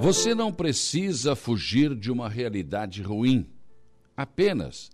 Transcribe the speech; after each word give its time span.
Você 0.00 0.34
não 0.34 0.50
precisa 0.50 1.36
fugir 1.36 1.94
de 1.94 2.10
uma 2.10 2.26
realidade 2.26 3.02
ruim. 3.02 3.46
Apenas 4.16 4.90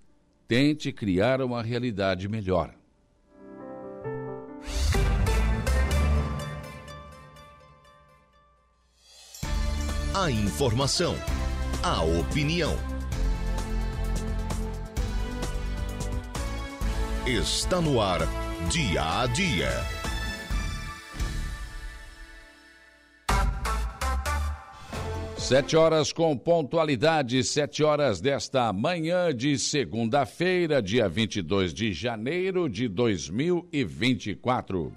tente 0.48 0.90
criar 0.90 1.40
uma 1.40 1.62
realidade 1.62 2.28
melhor. 2.28 2.74
A 10.12 10.28
informação, 10.28 11.14
a 11.84 12.02
opinião. 12.02 12.76
Está 17.24 17.80
no 17.80 18.00
ar, 18.00 18.22
dia 18.72 19.20
a 19.20 19.26
dia. 19.28 19.95
Sete 25.46 25.76
horas 25.76 26.12
com 26.12 26.36
pontualidade, 26.36 27.44
sete 27.44 27.84
horas 27.84 28.20
desta 28.20 28.72
manhã 28.72 29.32
de 29.32 29.56
segunda-feira, 29.56 30.82
dia 30.82 31.08
22 31.08 31.72
de 31.72 31.92
janeiro 31.92 32.68
de 32.68 32.88
2024. 32.88 34.92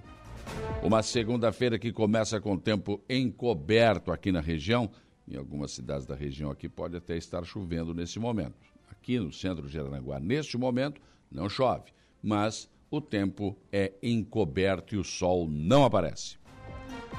Uma 0.81 1.03
segunda-feira 1.03 1.77
que 1.77 1.91
começa 1.91 2.41
com 2.41 2.57
tempo 2.57 2.99
encoberto 3.07 4.11
aqui 4.11 4.31
na 4.31 4.41
região. 4.41 4.89
Em 5.27 5.37
algumas 5.37 5.69
cidades 5.69 6.07
da 6.07 6.15
região 6.15 6.49
aqui 6.49 6.67
pode 6.67 6.97
até 6.97 7.15
estar 7.15 7.43
chovendo 7.43 7.93
nesse 7.93 8.17
momento. 8.17 8.55
Aqui 8.89 9.19
no 9.19 9.31
centro 9.31 9.69
de 9.69 9.79
Aranaguá, 9.79 10.19
neste 10.19 10.57
momento, 10.57 10.99
não 11.31 11.47
chove, 11.47 11.91
mas 12.23 12.67
o 12.89 12.99
tempo 12.99 13.55
é 13.71 13.93
encoberto 14.01 14.95
e 14.95 14.97
o 14.97 15.03
sol 15.03 15.47
não 15.47 15.85
aparece. 15.85 16.39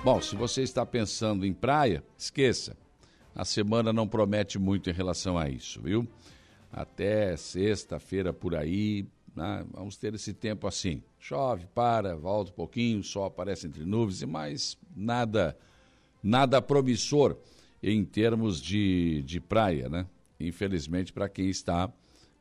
Bom, 0.02 0.20
se 0.20 0.34
você 0.34 0.62
está 0.62 0.84
pensando 0.84 1.46
em 1.46 1.52
praia, 1.52 2.02
esqueça 2.18 2.76
a 3.34 3.44
semana 3.44 3.92
não 3.92 4.08
promete 4.08 4.58
muito 4.58 4.90
em 4.90 4.92
relação 4.92 5.38
a 5.38 5.48
isso, 5.48 5.80
viu? 5.80 6.06
Até 6.72 7.36
sexta-feira 7.36 8.32
por 8.32 8.54
aí, 8.54 9.06
né? 9.34 9.64
vamos 9.72 9.96
ter 9.96 10.14
esse 10.14 10.32
tempo 10.32 10.66
assim. 10.66 11.02
Chove, 11.18 11.66
para, 11.74 12.16
volta 12.16 12.50
um 12.50 12.54
pouquinho, 12.54 13.02
sol 13.02 13.24
aparece 13.24 13.66
entre 13.66 13.84
nuvens, 13.84 14.22
mas 14.24 14.78
nada, 14.94 15.56
nada 16.22 16.60
promissor 16.60 17.36
em 17.82 18.04
termos 18.04 18.60
de, 18.60 19.22
de 19.22 19.40
praia, 19.40 19.88
né? 19.88 20.06
Infelizmente, 20.38 21.12
para 21.12 21.28
quem 21.28 21.48
está 21.48 21.90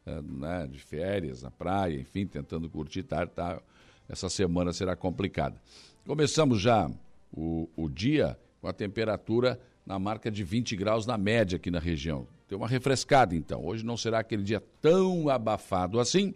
eh, 0.05 0.21
né, 0.21 0.67
de 0.67 0.79
férias 0.79 1.43
na 1.43 1.51
praia, 1.51 1.99
enfim, 1.99 2.25
tentando 2.25 2.69
curtir, 2.69 3.03
tá, 3.03 3.25
tá, 3.27 3.61
essa 4.07 4.29
semana 4.29 4.73
será 4.73 4.95
complicada. 4.95 5.61
Começamos 6.05 6.61
já 6.61 6.89
o, 7.31 7.69
o 7.75 7.89
dia 7.89 8.39
com 8.61 8.67
a 8.67 8.73
temperatura 8.73 9.59
na 9.89 9.97
marca 9.97 10.29
de 10.29 10.43
20 10.43 10.75
graus 10.75 11.07
na 11.07 11.17
média 11.17 11.55
aqui 11.55 11.71
na 11.71 11.79
região. 11.79 12.27
Deu 12.47 12.59
uma 12.59 12.67
refrescada 12.67 13.35
então. 13.35 13.65
Hoje 13.65 13.83
não 13.83 13.97
será 13.97 14.19
aquele 14.19 14.43
dia 14.43 14.63
tão 14.79 15.27
abafado 15.29 15.99
assim, 15.99 16.35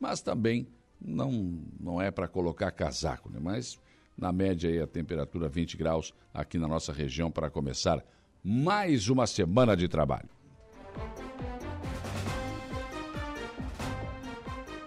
mas 0.00 0.22
também 0.22 0.66
não, 0.98 1.60
não 1.78 2.00
é 2.00 2.10
para 2.10 2.26
colocar 2.26 2.70
casaco, 2.70 3.30
né? 3.30 3.38
Mas 3.38 3.78
na 4.16 4.32
média 4.32 4.70
aí 4.70 4.80
a 4.80 4.86
temperatura 4.86 5.46
20 5.46 5.76
graus 5.76 6.14
aqui 6.32 6.56
na 6.56 6.66
nossa 6.66 6.90
região 6.90 7.30
para 7.30 7.50
começar 7.50 8.02
mais 8.42 9.10
uma 9.10 9.26
semana 9.26 9.76
de 9.76 9.88
trabalho. 9.88 10.30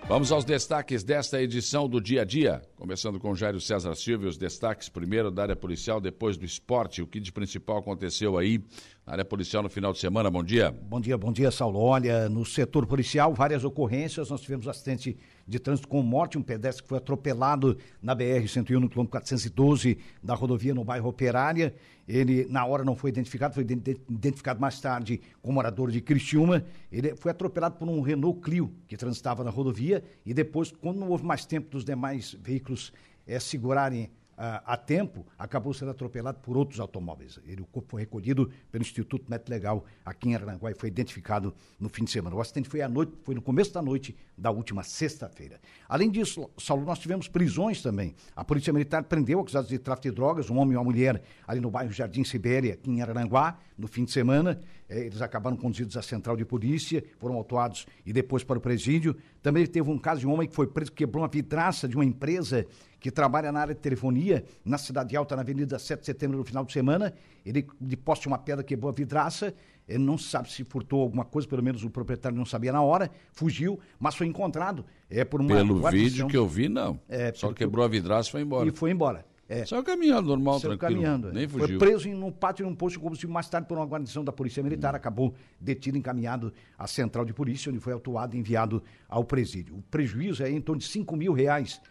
Vamos 0.09 0.31
aos 0.31 0.43
destaques 0.43 1.03
desta 1.03 1.39
edição 1.39 1.87
do 1.87 2.01
Dia 2.01 2.23
a 2.23 2.25
Dia. 2.25 2.63
Começando 2.75 3.19
com 3.19 3.35
Jairo 3.35 3.61
César 3.61 3.93
Silva, 3.93 4.25
os 4.25 4.39
destaques 4.39 4.89
primeiro 4.89 5.29
da 5.29 5.43
área 5.43 5.55
policial, 5.55 6.01
depois 6.01 6.35
do 6.35 6.43
esporte. 6.43 6.99
O 6.99 7.05
que 7.05 7.19
de 7.19 7.31
principal 7.31 7.77
aconteceu 7.77 8.35
aí 8.35 8.59
na 9.05 9.13
área 9.13 9.23
policial 9.23 9.61
no 9.61 9.69
final 9.69 9.93
de 9.93 9.99
semana? 9.99 10.31
Bom 10.31 10.43
dia. 10.43 10.71
Bom 10.71 10.99
dia, 10.99 11.15
bom 11.15 11.31
dia, 11.31 11.51
Saulo. 11.51 11.79
Olha, 11.79 12.27
no 12.27 12.43
setor 12.43 12.87
policial, 12.87 13.35
várias 13.35 13.63
ocorrências. 13.63 14.31
Nós 14.31 14.41
tivemos 14.41 14.67
acidente 14.67 15.15
de 15.49 15.59
trânsito 15.59 15.87
com 15.87 16.01
morte, 16.03 16.37
um 16.37 16.43
pedestre 16.43 16.83
que 16.83 16.89
foi 16.89 16.99
atropelado 16.99 17.75
na 18.01 18.15
BR-101, 18.15 18.79
no 18.79 18.87
quilômetro 18.87 19.07
412 19.07 19.97
da 20.21 20.35
rodovia 20.35 20.75
no 20.75 20.83
bairro 20.83 21.09
Operária. 21.09 21.73
Ele, 22.07 22.45
na 22.49 22.65
hora, 22.65 22.83
não 22.83 22.95
foi 22.95 23.09
identificado, 23.09 23.55
foi 23.55 23.63
identificado 23.63 24.61
mais 24.61 24.79
tarde 24.79 25.19
como 25.41 25.55
morador 25.55 25.89
de 25.89 26.01
Criciúma. 26.01 26.63
Ele 26.91 27.15
foi 27.15 27.31
atropelado 27.31 27.77
por 27.77 27.87
um 27.87 27.99
Renault 28.01 28.41
Clio 28.41 28.71
que 28.87 28.95
transitava 28.95 29.43
na 29.43 29.49
rodovia 29.49 30.03
e 30.25 30.33
depois, 30.33 30.71
quando 30.71 30.99
não 30.99 31.09
houve 31.09 31.25
mais 31.25 31.45
tempo 31.45 31.69
dos 31.71 31.83
demais 31.83 32.37
veículos 32.39 32.93
é, 33.25 33.39
segurarem 33.39 34.09
a, 34.39 34.77
tempo, 34.77 35.25
acabou 35.37 35.73
sendo 35.73 35.91
atropelado 35.91 36.39
por 36.39 36.55
outros 36.55 36.79
automóveis. 36.79 37.37
Ele, 37.45 37.61
o 37.61 37.65
corpo 37.65 37.89
foi 37.89 38.01
recolhido 38.01 38.49
pelo 38.71 38.81
Instituto 38.81 39.29
Médico 39.29 39.51
Legal 39.51 39.85
aqui 40.05 40.29
em 40.29 40.35
Aranaguá 40.35 40.71
e 40.71 40.73
foi 40.73 40.87
identificado 40.87 41.53
no 41.77 41.89
fim 41.89 42.05
de 42.05 42.11
semana. 42.11 42.33
O 42.33 42.39
acidente 42.39 42.69
foi 42.69 42.81
à 42.81 42.87
noite, 42.87 43.11
foi 43.23 43.35
no 43.35 43.41
começo 43.41 43.73
da 43.73 43.81
noite 43.81 44.15
da 44.37 44.49
última 44.49 44.81
sexta-feira. 44.81 45.59
Além 45.89 46.09
disso, 46.09 46.49
Saulo, 46.57 46.85
nós 46.85 46.99
tivemos 46.99 47.27
prisões 47.27 47.81
também. 47.81 48.15
A 48.33 48.45
Polícia 48.45 48.71
Militar 48.71 49.03
prendeu 49.03 49.41
acusados 49.41 49.69
de 49.69 49.77
tráfico 49.77 50.07
de 50.07 50.15
drogas, 50.15 50.49
um 50.49 50.57
homem 50.57 50.73
e 50.73 50.77
uma 50.77 50.85
mulher 50.85 51.21
ali 51.45 51.59
no 51.59 51.69
bairro 51.69 51.91
Jardim 51.91 52.23
Sibéria, 52.23 52.75
aqui 52.75 52.89
em 52.89 53.01
Araranguá, 53.01 53.59
no 53.77 53.87
fim 53.87 54.05
de 54.05 54.11
semana. 54.11 54.57
É, 54.87 55.05
eles 55.05 55.21
acabaram 55.21 55.57
conduzidos 55.57 55.97
à 55.97 56.01
central 56.01 56.37
de 56.37 56.45
polícia, 56.45 57.03
foram 57.19 57.35
autuados 57.35 57.85
e 58.05 58.13
depois 58.13 58.43
para 58.43 58.57
o 58.57 58.61
presídio. 58.61 59.15
Também 59.41 59.65
teve 59.65 59.89
um 59.89 59.97
caso 59.97 60.21
de 60.21 60.27
um 60.27 60.31
homem 60.31 60.47
que 60.47 60.55
foi 60.55 60.65
preso, 60.65 60.91
quebrou 60.93 61.23
uma 61.23 61.29
vidraça 61.29 61.87
de 61.87 61.95
uma 61.95 62.05
empresa 62.05 62.65
que 62.99 63.09
trabalha 63.09 63.51
na 63.51 63.61
área 63.61 63.73
de 63.73 63.79
telefonia, 63.79 64.43
na 64.63 64.77
Cidade 64.77 65.15
Alta, 65.15 65.35
na 65.35 65.41
Avenida 65.41 65.79
7 65.79 66.01
de 66.01 66.05
Setembro, 66.05 66.37
no 66.37 66.43
final 66.43 66.65
de 66.65 66.73
semana. 66.73 67.13
Ele, 67.45 67.65
de 67.79 67.95
poste 67.95 68.27
uma 68.27 68.37
pedra, 68.37 68.63
quebrou 68.63 68.89
a 68.89 68.93
vidraça. 68.93 69.53
Ele 69.87 70.03
não 70.03 70.17
sabe 70.17 70.51
se 70.51 70.63
furtou 70.63 71.01
alguma 71.01 71.25
coisa, 71.25 71.47
pelo 71.47 71.63
menos 71.63 71.83
o 71.83 71.89
proprietário 71.89 72.37
não 72.37 72.45
sabia 72.45 72.71
na 72.71 72.81
hora, 72.81 73.09
fugiu, 73.31 73.79
mas 73.99 74.15
foi 74.15 74.27
encontrado. 74.27 74.85
É, 75.09 75.25
por 75.25 75.41
uma 75.41 75.55
Pelo 75.55 75.79
guarnição. 75.79 76.09
vídeo 76.09 76.27
que 76.27 76.37
eu 76.37 76.47
vi, 76.47 76.69
não. 76.69 76.99
É, 77.09 77.33
Só 77.33 77.51
quebrou 77.51 77.83
a 77.83 77.87
vidraça 77.87 78.29
e 78.29 78.31
foi 78.33 78.41
embora. 78.41 78.67
E 78.67 78.71
foi 78.71 78.91
embora. 78.91 79.25
É. 79.49 79.65
Saiu 79.65 79.83
caminhando 79.83 80.27
normal, 80.27 80.59
Saiu 80.59 80.77
tranquilo. 80.77 81.01
caminhando. 81.01 81.33
Nem 81.33 81.47
fugiu. 81.47 81.79
Foi 81.79 81.87
preso 81.87 82.07
em 82.07 82.13
um 82.23 82.31
pátio 82.31 82.67
num 82.67 82.75
posto 82.75 82.97
de 82.97 83.03
combustível 83.03 83.33
mais 83.33 83.49
tarde 83.49 83.67
por 83.67 83.79
uma 83.79 83.85
guarnição 83.85 84.23
da 84.23 84.31
Polícia 84.31 84.61
Militar. 84.61 84.93
Hum. 84.93 84.97
Acabou 84.97 85.33
detido 85.59 85.97
e 85.97 85.99
encaminhado 85.99 86.53
à 86.77 86.85
central 86.85 87.25
de 87.25 87.33
polícia, 87.33 87.71
onde 87.71 87.79
foi 87.79 87.93
autuado 87.93 88.35
e 88.35 88.39
enviado 88.39 88.83
ao 89.07 89.23
presídio. 89.23 89.75
O 89.75 89.81
prejuízo 89.81 90.43
é 90.43 90.51
em 90.51 90.61
torno 90.61 90.79
de 90.79 90.87
5 90.87 91.17
mil 91.17 91.33
reais 91.33 91.81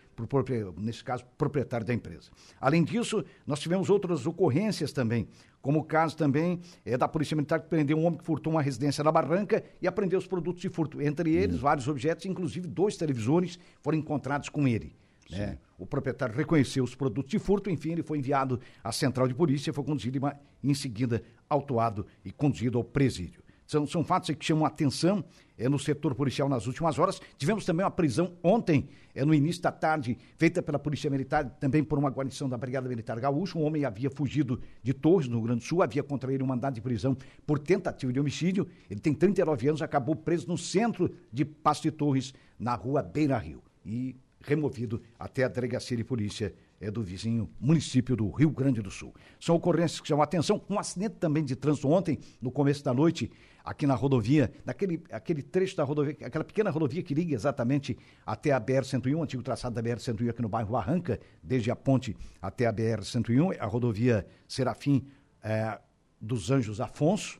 nesse 0.79 1.05
caso, 1.05 1.25
proprietário 1.37 1.87
da 1.87 1.95
empresa. 1.95 2.31
Além 2.61 2.83
disso, 2.83 3.25
nós 3.47 3.61
tivemos 3.61 3.91
outras 3.91 4.27
ocorrências 4.27 4.93
também, 4.93 5.29
como 5.61 5.81
o 5.81 5.85
caso 5.85 6.17
também 6.17 6.61
é 6.85 6.97
da 6.97 7.09
Polícia 7.09 7.35
Militar 7.35 7.61
que 7.61 7.69
prendeu 7.69 7.99
um 7.99 8.07
homem 8.07 8.19
que 8.19 8.25
furtou 8.25 8.53
uma 8.53 8.63
residência 8.63 9.03
na 9.05 9.13
Barranca 9.13 9.63
e 9.83 9.89
apreendeu 9.89 10.19
os 10.19 10.27
produtos 10.27 10.63
de 10.63 10.69
furto. 10.69 11.03
Entre 11.03 11.35
eles, 11.35 11.57
hum. 11.57 11.61
vários 11.61 11.89
objetos, 11.89 12.27
inclusive 12.27 12.67
dois 12.67 12.97
televisores 12.97 13.59
foram 13.83 13.99
encontrados 13.99 14.49
com 14.49 14.67
ele. 14.67 14.97
Né? 15.31 15.59
O 15.77 15.85
proprietário 15.85 16.35
reconheceu 16.35 16.83
os 16.83 16.95
produtos 16.95 17.31
de 17.31 17.39
furto, 17.39 17.69
enfim, 17.69 17.93
ele 17.93 18.03
foi 18.03 18.19
enviado 18.19 18.61
à 18.83 18.91
central 18.91 19.29
de 19.29 19.35
polícia, 19.35 19.73
foi 19.73 19.85
conduzido 19.85 20.19
em 20.63 20.75
seguida 20.75 21.23
autuado 21.49 22.07
e 22.25 22.33
conduzido 22.33 22.79
ao 22.79 22.85
presídio. 22.85 23.43
São, 23.69 23.87
são 23.87 24.03
fatos 24.03 24.35
que 24.35 24.43
chamam 24.43 24.65
a 24.65 24.69
atenção 24.69 25.23
é, 25.59 25.69
no 25.69 25.79
setor 25.79 26.15
policial 26.15 26.49
nas 26.49 26.67
últimas 26.67 26.99
horas. 26.99 27.21
Tivemos 27.37 27.67
também 27.67 27.85
uma 27.85 27.91
prisão 27.91 28.33
ontem, 28.43 28.89
é, 29.15 29.27
no 29.27 29.35
início 29.35 29.61
da 29.61 29.71
tarde, 29.71 30.17
feita 30.39 30.63
pela 30.63 30.79
Polícia 30.79 31.11
Militar, 31.11 31.45
também 31.61 31.85
por 31.85 31.99
uma 31.99 32.09
guarnição 32.09 32.49
da 32.49 32.57
Brigada 32.57 32.89
Militar 32.89 33.21
Gaúcha. 33.21 33.59
Um 33.59 33.65
homem 33.65 33.85
havia 33.85 34.09
fugido 34.09 34.59
de 34.83 34.95
Torres, 34.95 35.29
no 35.29 35.37
Rio 35.37 35.45
Grande 35.49 35.61
do 35.61 35.67
Sul, 35.67 35.83
havia 35.83 36.03
contra 36.03 36.33
ele 36.33 36.43
um 36.43 36.47
mandado 36.47 36.77
de 36.77 36.81
prisão 36.81 37.15
por 37.47 37.59
tentativa 37.59 38.11
de 38.11 38.19
homicídio. 38.19 38.67
Ele 38.89 39.01
tem 39.01 39.13
39 39.13 39.69
anos, 39.69 39.83
acabou 39.83 40.17
preso 40.17 40.49
no 40.49 40.57
centro 40.57 41.15
de 41.31 41.45
Pasto 41.45 41.83
de 41.83 41.91
Torres, 41.91 42.33
na 42.59 42.75
rua 42.75 43.03
Beira 43.03 43.37
Rio. 43.37 43.63
E 43.85 44.17
removido 44.41 45.03
até 45.19 45.45
a 45.45 45.49
delegacia 45.49 45.95
de 45.95 46.05
polícia 46.05 46.55
é 46.81 46.91
do 46.91 47.03
vizinho 47.03 47.51
município 47.61 48.17
do 48.17 48.31
Rio 48.31 48.51
Grande 48.51 48.81
do 48.81 48.91
Sul. 48.91 49.15
São 49.41 49.57
ocorrências 49.57 50.01
que 50.01 50.09
chamam 50.09 50.23
a 50.23 50.25
atenção. 50.25 50.63
Um 50.71 50.79
acidente 50.79 51.17
também 51.17 51.45
de 51.45 51.57
trânsito 51.57 51.89
ontem, 51.89 52.19
no 52.41 52.51
começo 52.51 52.85
da 52.85 52.95
noite, 52.95 53.31
aqui 53.69 53.87
na 53.87 53.95
rodovia, 53.95 54.51
naquele 54.65 55.03
aquele 55.11 55.43
trecho 55.43 55.77
da 55.77 55.85
rodovia, 55.85 56.17
aquela 56.25 56.45
pequena 56.45 56.71
rodovia 56.71 57.03
que 57.03 57.13
liga 57.13 57.35
exatamente 57.35 57.99
até 58.25 58.51
a 58.51 58.61
BR-101, 58.61 59.23
antigo 59.23 59.43
traçado 59.43 59.75
da 59.75 59.83
BR-101 59.83 60.31
aqui 60.31 60.41
no 60.41 60.49
bairro 60.49 60.73
Barranca, 60.73 61.21
desde 61.43 61.71
a 61.71 61.77
ponte 61.77 62.17
até 62.41 62.67
a 62.67 62.73
BR-101, 62.73 63.57
a 63.61 63.67
rodovia 63.67 64.27
Serafim 64.49 65.07
é, 65.43 65.79
dos 66.19 66.51
Anjos 66.51 66.81
Afonso, 66.81 67.39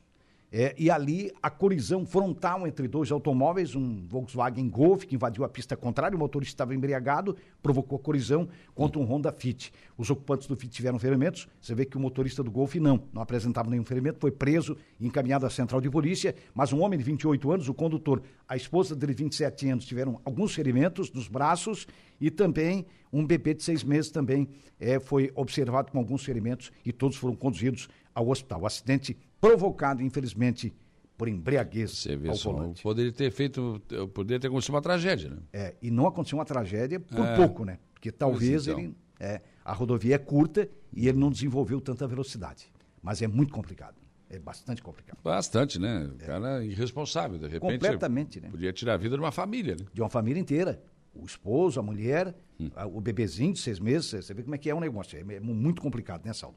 é, 0.51 0.73
e 0.77 0.89
ali 0.89 1.31
a 1.43 1.49
colisão 1.49 2.05
frontal 2.05 2.65
entre 2.65 2.87
dois 2.87 3.11
automóveis, 3.11 3.75
um 3.75 4.03
Volkswagen 4.07 4.67
Golf 4.67 5.05
que 5.05 5.13
invadiu 5.13 5.43
a 5.43 5.49
pista 5.49 5.77
contrária, 5.77 6.15
o 6.15 6.19
motorista 6.19 6.53
estava 6.53 6.73
embriagado, 6.73 7.37
provocou 7.61 7.97
a 7.97 8.01
colisão 8.01 8.49
contra 8.73 8.99
um 8.99 9.03
Honda 9.03 9.31
Fit. 9.31 9.71
Os 9.95 10.09
ocupantes 10.09 10.47
do 10.47 10.55
Fit 10.55 10.73
tiveram 10.73 10.97
ferimentos, 10.97 11.47
você 11.61 11.75
vê 11.75 11.85
que 11.85 11.97
o 11.97 11.99
motorista 11.99 12.41
do 12.41 12.49
Golf 12.49 12.73
não, 12.75 12.99
não 13.13 13.21
apresentava 13.21 13.69
nenhum 13.69 13.85
ferimento, 13.85 14.19
foi 14.19 14.31
preso 14.31 14.75
e 14.99 15.05
encaminhado 15.05 15.45
à 15.45 15.51
central 15.51 15.79
de 15.79 15.89
polícia, 15.89 16.33
mas 16.55 16.73
um 16.73 16.81
homem 16.81 16.97
de 16.97 17.05
28 17.05 17.51
anos, 17.51 17.69
o 17.69 17.73
condutor, 17.73 18.21
a 18.47 18.55
esposa 18.55 18.95
dele 18.95 19.13
de 19.13 19.23
27 19.23 19.69
anos 19.69 19.85
tiveram 19.85 20.19
alguns 20.25 20.55
ferimentos 20.55 21.11
nos 21.11 21.27
braços 21.27 21.85
e 22.19 22.31
também 22.31 22.87
um 23.13 23.25
bebê 23.25 23.53
de 23.53 23.63
seis 23.63 23.83
meses 23.83 24.09
também 24.09 24.47
é, 24.79 24.99
foi 24.99 25.31
observado 25.35 25.91
com 25.91 25.97
alguns 25.97 26.23
ferimentos 26.23 26.71
e 26.85 26.91
todos 26.91 27.17
foram 27.17 27.35
conduzidos 27.35 27.87
ao 28.19 28.29
hospital. 28.29 28.61
O 28.61 28.65
acidente 28.65 29.17
provocado, 29.39 30.01
infelizmente, 30.03 30.73
por 31.17 31.27
embriaguez 31.27 31.91
Você 31.91 32.15
vê 32.15 32.29
ao 32.29 32.35
só, 32.35 32.51
volante. 32.51 32.81
poderia 32.83 33.11
ter 33.11 33.31
feito, 33.31 33.81
poderia 34.13 34.39
ter 34.39 34.47
acontecido 34.47 34.73
uma 34.75 34.81
tragédia, 34.81 35.29
né? 35.29 35.37
É, 35.51 35.75
e 35.81 35.89
não 35.91 36.05
aconteceu 36.07 36.37
uma 36.37 36.45
tragédia 36.45 36.99
por 36.99 37.25
É. 37.25 37.35
pouco, 37.35 37.65
né? 37.65 37.79
Porque 37.93 38.11
talvez 38.11 38.67
então. 38.67 38.79
ele. 38.79 38.95
é, 39.19 39.41
a 39.65 39.73
rodovia 39.73 40.15
é 40.15 40.17
curta 40.17 40.69
e 40.93 41.07
ele 41.07 41.17
não 41.17 41.29
desenvolveu 41.29 41.81
tanta 41.81 42.07
velocidade. 42.07 42.71
Mas 43.01 43.21
é 43.21 43.27
muito 43.27 43.53
complicado. 43.53 43.95
É 44.29 44.37
bastante 44.37 44.81
complicado. 44.81 45.17
Bastante, 45.23 45.79
né? 45.79 46.05
O 46.13 46.17
cara 46.25 46.61
é 46.61 46.65
irresponsável, 46.67 47.37
de 47.39 47.47
repente. 47.47 47.79
Completamente, 47.79 48.39
né? 48.39 48.49
Podia 48.49 48.71
tirar 48.71 48.93
a 48.93 48.97
vida 48.97 49.15
de 49.15 49.21
uma 49.21 49.31
família, 49.31 49.75
né? 49.75 49.85
De 49.93 50.01
uma 50.01 50.09
família 50.09 50.39
inteira. 50.39 50.81
O 51.13 51.25
esposo, 51.25 51.79
a 51.79 51.83
mulher, 51.83 52.35
Hum. 52.59 52.69
o 52.93 53.01
bebezinho 53.01 53.53
de 53.53 53.59
seis 53.59 53.79
meses. 53.79 54.05
Você 54.25 54.33
vê 54.33 54.43
como 54.43 54.53
é 54.53 54.57
que 54.57 54.69
é 54.69 54.75
o 54.75 54.79
negócio. 54.79 55.17
É, 55.17 55.35
é 55.35 55.39
muito 55.39 55.81
complicado, 55.81 56.25
né, 56.25 56.31
Saulo? 56.33 56.55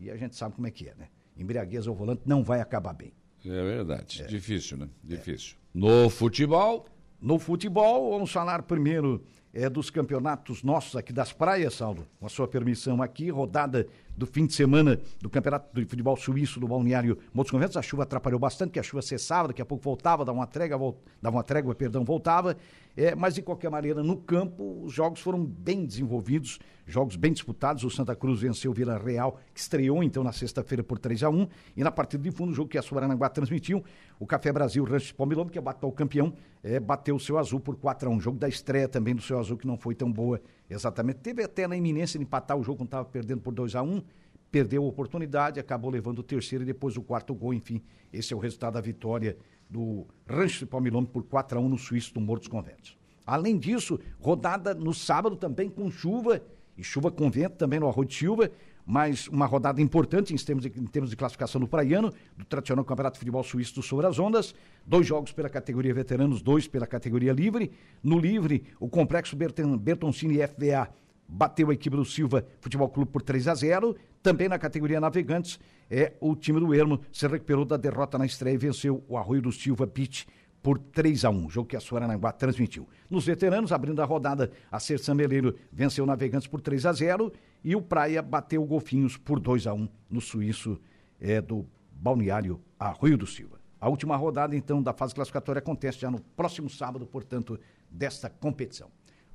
E 0.00 0.10
a 0.10 0.16
gente 0.16 0.34
sabe 0.34 0.54
como 0.54 0.66
é 0.66 0.70
que 0.70 0.88
é, 0.88 0.94
né? 0.94 1.08
Embriaguez 1.36 1.86
ao 1.86 1.94
volante 1.94 2.22
não 2.26 2.42
vai 2.42 2.60
acabar 2.60 2.92
bem. 2.94 3.12
É 3.44 3.48
verdade. 3.48 4.24
Difícil, 4.26 4.76
né? 4.76 4.88
Difícil. 5.04 5.56
No 5.72 6.10
futebol, 6.10 6.86
No 7.20 7.38
futebol, 7.38 8.10
vamos 8.12 8.32
falar 8.32 8.62
primeiro 8.62 9.22
é, 9.52 9.68
dos 9.68 9.90
campeonatos 9.90 10.62
nossos 10.62 10.96
aqui 10.96 11.12
das 11.12 11.32
praias, 11.34 11.74
Saulo. 11.74 12.06
Com 12.18 12.24
a 12.24 12.30
sua 12.30 12.48
permissão 12.48 13.02
aqui, 13.02 13.28
rodada 13.28 13.86
do 14.20 14.26
fim 14.26 14.44
de 14.44 14.52
semana 14.52 15.00
do 15.18 15.30
Campeonato 15.30 15.74
de 15.74 15.86
Futebol 15.86 16.14
Suíço 16.14 16.60
do 16.60 16.68
Balneário 16.68 17.16
Montes 17.32 17.50
Conventos. 17.50 17.74
A 17.78 17.80
chuva 17.82 18.02
atrapalhou 18.02 18.38
bastante, 18.38 18.72
que 18.72 18.78
a 18.78 18.82
chuva 18.82 19.00
cessava, 19.00 19.48
daqui 19.48 19.62
a 19.62 19.64
pouco 19.64 19.82
voltava, 19.82 20.26
dava 20.26 20.36
uma 20.38 20.46
trégua, 20.46 20.76
vol- 20.76 21.00
dava 21.22 21.38
uma 21.38 21.42
trégua, 21.42 21.74
perdão, 21.74 22.04
voltava. 22.04 22.54
É, 22.94 23.14
mas, 23.14 23.34
de 23.34 23.40
qualquer 23.40 23.70
maneira, 23.70 24.02
no 24.02 24.18
campo, 24.18 24.82
os 24.84 24.92
jogos 24.92 25.20
foram 25.20 25.42
bem 25.42 25.86
desenvolvidos, 25.86 26.58
jogos 26.86 27.16
bem 27.16 27.32
disputados. 27.32 27.82
O 27.82 27.88
Santa 27.88 28.14
Cruz 28.14 28.42
venceu 28.42 28.72
o 28.72 28.74
Vila 28.74 28.98
Real, 28.98 29.40
que 29.54 29.60
estreou, 29.60 30.02
então, 30.02 30.22
na 30.22 30.32
sexta-feira 30.32 30.84
por 30.84 30.98
3 30.98 31.22
a 31.22 31.30
1 31.30 31.48
E 31.74 31.82
na 31.82 31.90
partida 31.90 32.22
de 32.22 32.30
fundo, 32.30 32.50
o 32.50 32.54
jogo 32.54 32.68
que 32.68 32.76
a 32.76 32.82
Suarananguá 32.82 33.30
transmitiu, 33.30 33.82
o 34.18 34.26
Café 34.26 34.52
Brasil 34.52 34.84
Rancho 34.84 35.06
de 35.06 35.14
Palmilombo, 35.14 35.50
que 35.50 35.58
é 35.58 35.62
o 35.82 35.92
campeão, 35.92 36.34
é, 36.62 36.78
bateu 36.78 37.16
o 37.16 37.20
seu 37.20 37.38
azul 37.38 37.58
por 37.58 37.76
4 37.76 38.10
a 38.10 38.12
1 38.12 38.20
Jogo 38.20 38.38
da 38.38 38.48
estreia 38.48 38.86
também 38.86 39.14
do 39.14 39.22
seu 39.22 39.38
azul, 39.38 39.56
que 39.56 39.66
não 39.66 39.78
foi 39.78 39.94
tão 39.94 40.12
boa 40.12 40.38
exatamente. 40.70 41.18
Teve 41.18 41.42
até 41.42 41.66
na 41.66 41.76
iminência 41.76 42.18
de 42.18 42.24
empatar 42.24 42.56
o 42.56 42.62
jogo 42.62 42.78
quando 42.78 42.88
estava 42.88 43.04
perdendo 43.04 43.40
por 43.42 43.52
2 43.52 43.74
a 43.74 43.82
1 43.82 44.02
perdeu 44.50 44.84
a 44.84 44.86
oportunidade, 44.86 45.60
acabou 45.60 45.90
levando 45.90 46.18
o 46.18 46.22
terceiro 46.22 46.64
e 46.64 46.66
depois 46.66 46.96
o 46.96 47.02
quarto 47.02 47.34
gol. 47.34 47.54
Enfim, 47.54 47.80
esse 48.12 48.32
é 48.32 48.36
o 48.36 48.40
resultado 48.40 48.74
da 48.74 48.80
vitória 48.80 49.36
do 49.68 50.06
Rancho 50.26 50.60
de 50.60 50.66
Palmilombo 50.66 51.08
por 51.08 51.22
4 51.22 51.58
a 51.58 51.62
1 51.62 51.68
no 51.68 51.78
Suíço 51.78 52.12
do 52.12 52.20
Morro 52.20 52.40
dos 52.40 52.48
Conventos. 52.48 52.98
Além 53.24 53.56
disso, 53.56 53.98
rodada 54.18 54.74
no 54.74 54.92
sábado 54.92 55.36
também 55.36 55.68
com 55.68 55.90
chuva, 55.90 56.42
e 56.76 56.82
chuva 56.82 57.10
com 57.10 57.30
vento 57.30 57.56
também 57.56 57.78
no 57.78 57.86
Arroio 57.86 58.08
de 58.08 58.14
Silva, 58.14 58.50
mas 58.90 59.28
uma 59.28 59.46
rodada 59.46 59.80
importante 59.80 60.34
em 60.34 60.36
termos, 60.36 60.64
de, 60.64 60.68
em 60.76 60.86
termos 60.86 61.10
de 61.10 61.16
classificação 61.16 61.60
no 61.60 61.68
Praiano, 61.68 62.12
do 62.36 62.44
tradicional 62.44 62.84
Campeonato 62.84 63.14
de 63.14 63.18
Futebol 63.20 63.44
Suíço 63.44 63.76
do 63.76 63.82
Sobre 63.84 64.04
as 64.04 64.18
Ondas, 64.18 64.52
dois 64.84 65.06
jogos 65.06 65.30
pela 65.30 65.48
categoria 65.48 65.94
veteranos, 65.94 66.42
dois 66.42 66.66
pela 66.66 66.88
categoria 66.88 67.32
livre. 67.32 67.70
No 68.02 68.18
livre, 68.18 68.64
o 68.80 68.88
Complexo 68.88 69.36
Berton, 69.36 69.78
Bertoncini 69.78 70.44
FVA 70.44 70.88
bateu 71.28 71.70
a 71.70 71.72
equipe 71.72 71.96
do 71.96 72.04
Silva 72.04 72.44
Futebol 72.60 72.88
Clube 72.88 73.12
por 73.12 73.22
3 73.22 73.46
a 73.46 73.54
0. 73.54 73.94
Também 74.20 74.48
na 74.48 74.58
categoria 74.58 75.00
Navegantes, 75.00 75.60
é 75.88 76.14
o 76.18 76.34
time 76.34 76.58
do 76.58 76.74
Ermo 76.74 77.00
se 77.12 77.28
recuperou 77.28 77.64
da 77.64 77.76
derrota 77.76 78.18
na 78.18 78.26
estreia 78.26 78.54
e 78.54 78.58
venceu 78.58 79.04
o 79.06 79.16
Arroio 79.16 79.42
do 79.42 79.52
Silva 79.52 79.86
Beach 79.86 80.26
por 80.62 80.78
3 80.78 81.24
a 81.24 81.30
1 81.30 81.48
jogo 81.48 81.68
que 81.68 81.76
a 81.76 81.80
Suarananguá 81.80 82.32
transmitiu. 82.32 82.88
Nos 83.08 83.24
veteranos, 83.24 83.72
abrindo 83.72 84.02
a 84.02 84.04
rodada, 84.04 84.50
a 84.70 84.78
Serção 84.78 85.14
Meleiro 85.14 85.54
venceu 85.72 86.04
o 86.04 86.06
Navegantes 86.06 86.48
por 86.48 86.60
3 86.60 86.86
a 86.86 86.92
0 86.92 87.32
e 87.62 87.76
o 87.76 87.82
Praia 87.82 88.22
bateu 88.22 88.62
o 88.62 88.66
Golfinhos 88.66 89.16
por 89.16 89.38
2 89.38 89.66
a 89.66 89.74
1 89.74 89.88
no 90.08 90.20
suíço 90.20 90.80
é, 91.20 91.40
do 91.40 91.66
Balneário 91.92 92.60
Arroio 92.78 93.18
do 93.18 93.26
Silva. 93.26 93.60
A 93.80 93.88
última 93.88 94.16
rodada, 94.16 94.54
então, 94.54 94.82
da 94.82 94.92
fase 94.92 95.14
classificatória 95.14 95.60
acontece 95.60 96.00
já 96.00 96.10
no 96.10 96.20
próximo 96.20 96.68
sábado, 96.68 97.06
portanto, 97.06 97.58
desta 97.90 98.28
competição. 98.28 98.90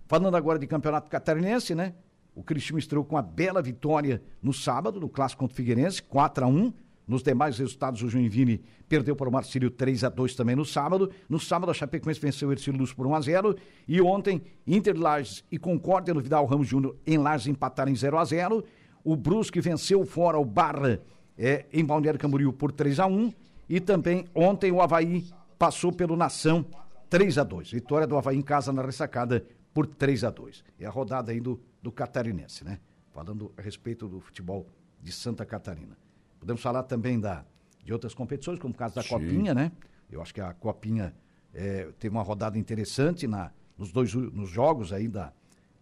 Falando 0.07 0.35
agora 0.35 0.59
de 0.59 0.67
campeonato 0.67 1.09
catarinense, 1.09 1.73
né? 1.73 1.95
O 2.35 2.43
Cristiano 2.43 2.77
estreou 2.77 3.03
com 3.03 3.17
a 3.17 3.21
bela 3.21 3.61
vitória 3.61 4.21
no 4.41 4.53
sábado, 4.53 4.99
no 4.99 5.09
clássico 5.09 5.39
contra 5.39 5.53
o 5.53 5.55
Figueirense, 5.55 6.03
4 6.03 6.45
a 6.45 6.47
1 6.47 6.73
Nos 7.07 7.21
demais 7.21 7.57
resultados, 7.59 8.01
o 8.01 8.09
Joinville 8.09 8.63
perdeu 8.89 9.15
para 9.15 9.29
o 9.29 9.31
Marcílio 9.31 9.69
3 9.69 10.03
a 10.05 10.09
2 10.09 10.33
também 10.33 10.55
no 10.55 10.65
sábado. 10.65 11.11
No 11.29 11.39
sábado, 11.39 11.69
a 11.69 11.73
Chapecoense 11.73 12.19
venceu 12.19 12.49
o 12.49 12.51
Ercílio 12.51 12.79
Luz 12.79 12.93
por 12.93 13.05
1 13.05 13.15
a 13.15 13.21
0 13.21 13.55
E 13.87 14.01
ontem, 14.01 14.41
Inter 14.65 14.97
Lages 14.97 15.43
e 15.51 15.59
Concórdia 15.59 16.13
no 16.13 16.21
Vidal 16.21 16.45
Ramos 16.45 16.67
Júnior 16.67 16.95
em 17.05 17.17
Lages 17.17 17.47
empataram 17.47 17.91
em 17.91 17.95
0 17.95 18.17
a 18.17 18.25
0 18.25 18.63
O 19.03 19.15
Brusque 19.15 19.61
venceu 19.61 20.03
fora 20.03 20.39
o 20.39 20.45
Barra 20.45 20.99
é, 21.37 21.65
em 21.71 21.85
Balneário 21.85 22.19
Camboriú 22.19 22.51
por 22.51 22.71
3 22.71 22.99
a 22.99 23.05
1 23.05 23.31
E 23.69 23.79
também 23.79 24.25
ontem 24.33 24.71
o 24.71 24.81
Havaí 24.81 25.25
passou 25.59 25.91
pelo 25.91 26.15
Nação 26.15 26.65
3 27.09 27.37
a 27.37 27.43
2 27.43 27.71
Vitória 27.71 28.07
do 28.07 28.17
Havaí 28.17 28.37
em 28.37 28.41
casa 28.41 28.73
na 28.73 28.81
ressacada 28.81 29.45
por 29.75 29.85
3 29.85 30.23
a 30.23 30.31
2 30.31 30.63
É 30.79 30.87
a 30.87 30.89
rodada 30.89 31.31
aí 31.31 31.39
do, 31.39 31.61
do 31.83 31.91
catarinense, 31.91 32.63
né? 32.63 32.79
Falando 33.13 33.53
a 33.55 33.61
respeito 33.61 34.07
do 34.07 34.19
futebol 34.19 34.67
de 35.01 35.11
Santa 35.11 35.45
Catarina. 35.45 36.04
Podemos 36.39 36.61
falar 36.61 36.83
também 36.83 37.19
da, 37.19 37.45
de 37.83 37.93
outras 37.93 38.13
competições, 38.13 38.59
como 38.59 38.73
o 38.73 38.77
caso 38.77 38.95
da 38.95 39.01
Sim. 39.01 39.09
Copinha, 39.09 39.53
né? 39.53 39.71
Eu 40.09 40.21
acho 40.21 40.33
que 40.33 40.41
a 40.41 40.53
Copinha 40.53 41.13
eh, 41.53 41.89
teve 41.99 42.15
uma 42.15 42.23
rodada 42.23 42.57
interessante 42.57 43.27
na, 43.27 43.51
nos 43.77 43.91
dois 43.91 44.13
nos 44.13 44.49
jogos 44.49 44.93
aí 44.93 45.07
da, 45.07 45.31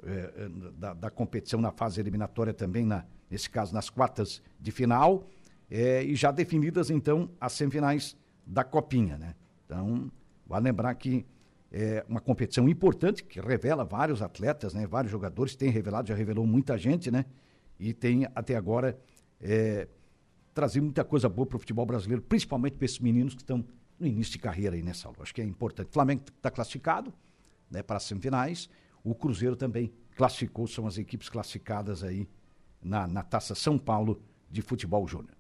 eh, 0.04 0.50
da, 0.78 0.94
da 0.94 1.10
competição 1.10 1.60
na 1.60 1.72
fase 1.72 2.00
eliminatória 2.00 2.54
também, 2.54 2.86
na, 2.86 3.06
nesse 3.30 3.50
caso 3.50 3.74
nas 3.74 3.90
quartas 3.90 4.42
de 4.60 4.72
final, 4.72 5.26
eh, 5.70 6.04
e 6.04 6.16
já 6.16 6.32
definidas 6.32 6.90
então 6.90 7.30
as 7.40 7.54
semifinais 7.54 8.16
da 8.46 8.64
Copinha, 8.64 9.18
né? 9.18 9.36
Então, 9.66 10.12
vale 10.46 10.66
lembrar 10.66 10.94
que 10.96 11.26
é 11.72 12.06
uma 12.08 12.22
competição 12.22 12.70
importante 12.70 13.24
que 13.24 13.42
revela 13.42 13.84
vários 13.84 14.22
atletas, 14.22 14.74
né? 14.74 14.86
Vários 14.86 15.12
jogadores 15.12 15.56
tem 15.56 15.70
revelado, 15.70 16.08
já 16.08 16.16
revelou 16.16 16.46
muita 16.46 16.78
gente, 16.78 17.10
né? 17.10 17.26
E 17.80 17.94
tem 17.94 18.28
até 18.36 18.56
agora 18.56 18.98
é, 19.42 19.88
trazido 20.54 20.84
muita 20.84 21.04
coisa 21.04 21.28
boa 21.28 21.46
para 21.46 21.56
o 21.56 21.60
futebol 21.60 21.86
brasileiro, 21.86 22.22
principalmente 22.22 22.76
para 22.76 22.86
esses 22.86 23.00
meninos 23.00 23.34
que 23.34 23.42
estão 23.42 23.66
no 24.00 24.08
início 24.08 24.34
de 24.34 24.40
carreira 24.40 24.76
aí, 24.76 24.84
né, 24.84 24.94
Saulo? 24.94 25.18
Acho 25.22 25.34
que 25.34 25.42
é 25.42 25.46
importante. 25.46 25.88
O 25.90 25.94
Flamengo 25.94 26.24
está 26.36 26.52
classificado, 26.52 27.14
né, 27.70 27.82
para 27.82 27.98
as 27.98 28.04
semifinais. 28.04 28.70
O 29.04 29.16
Cruzeiro 29.16 29.56
também 29.56 29.92
classificou, 30.16 30.68
são 30.68 30.86
as 30.86 30.98
equipes 30.98 31.30
classificadas 31.30 32.04
aí 32.04 32.28
na, 32.82 33.08
na 33.08 33.24
Taça 33.24 33.56
São 33.56 33.78
Paulo 33.78 34.22
de 34.50 34.62
Futebol 34.62 35.08
Júnior. 35.08 35.36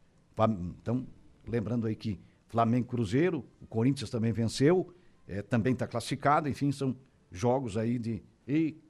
Então, 0.82 1.05
lembrando 1.48 1.86
aí 1.88 1.96
que 1.96 2.20
Flamengo 2.48 2.88
Cruzeiro, 2.88 3.46
o 3.62 3.67
Corinthians 3.67 4.10
também 4.10 4.32
venceu, 4.32 4.93
eh, 5.27 5.41
também 5.41 5.74
está 5.74 5.88
classificado, 5.88 6.50
enfim, 6.50 6.72
são 6.72 6.96
jogos 7.32 7.77
aí 7.77 7.98
de 7.98 8.24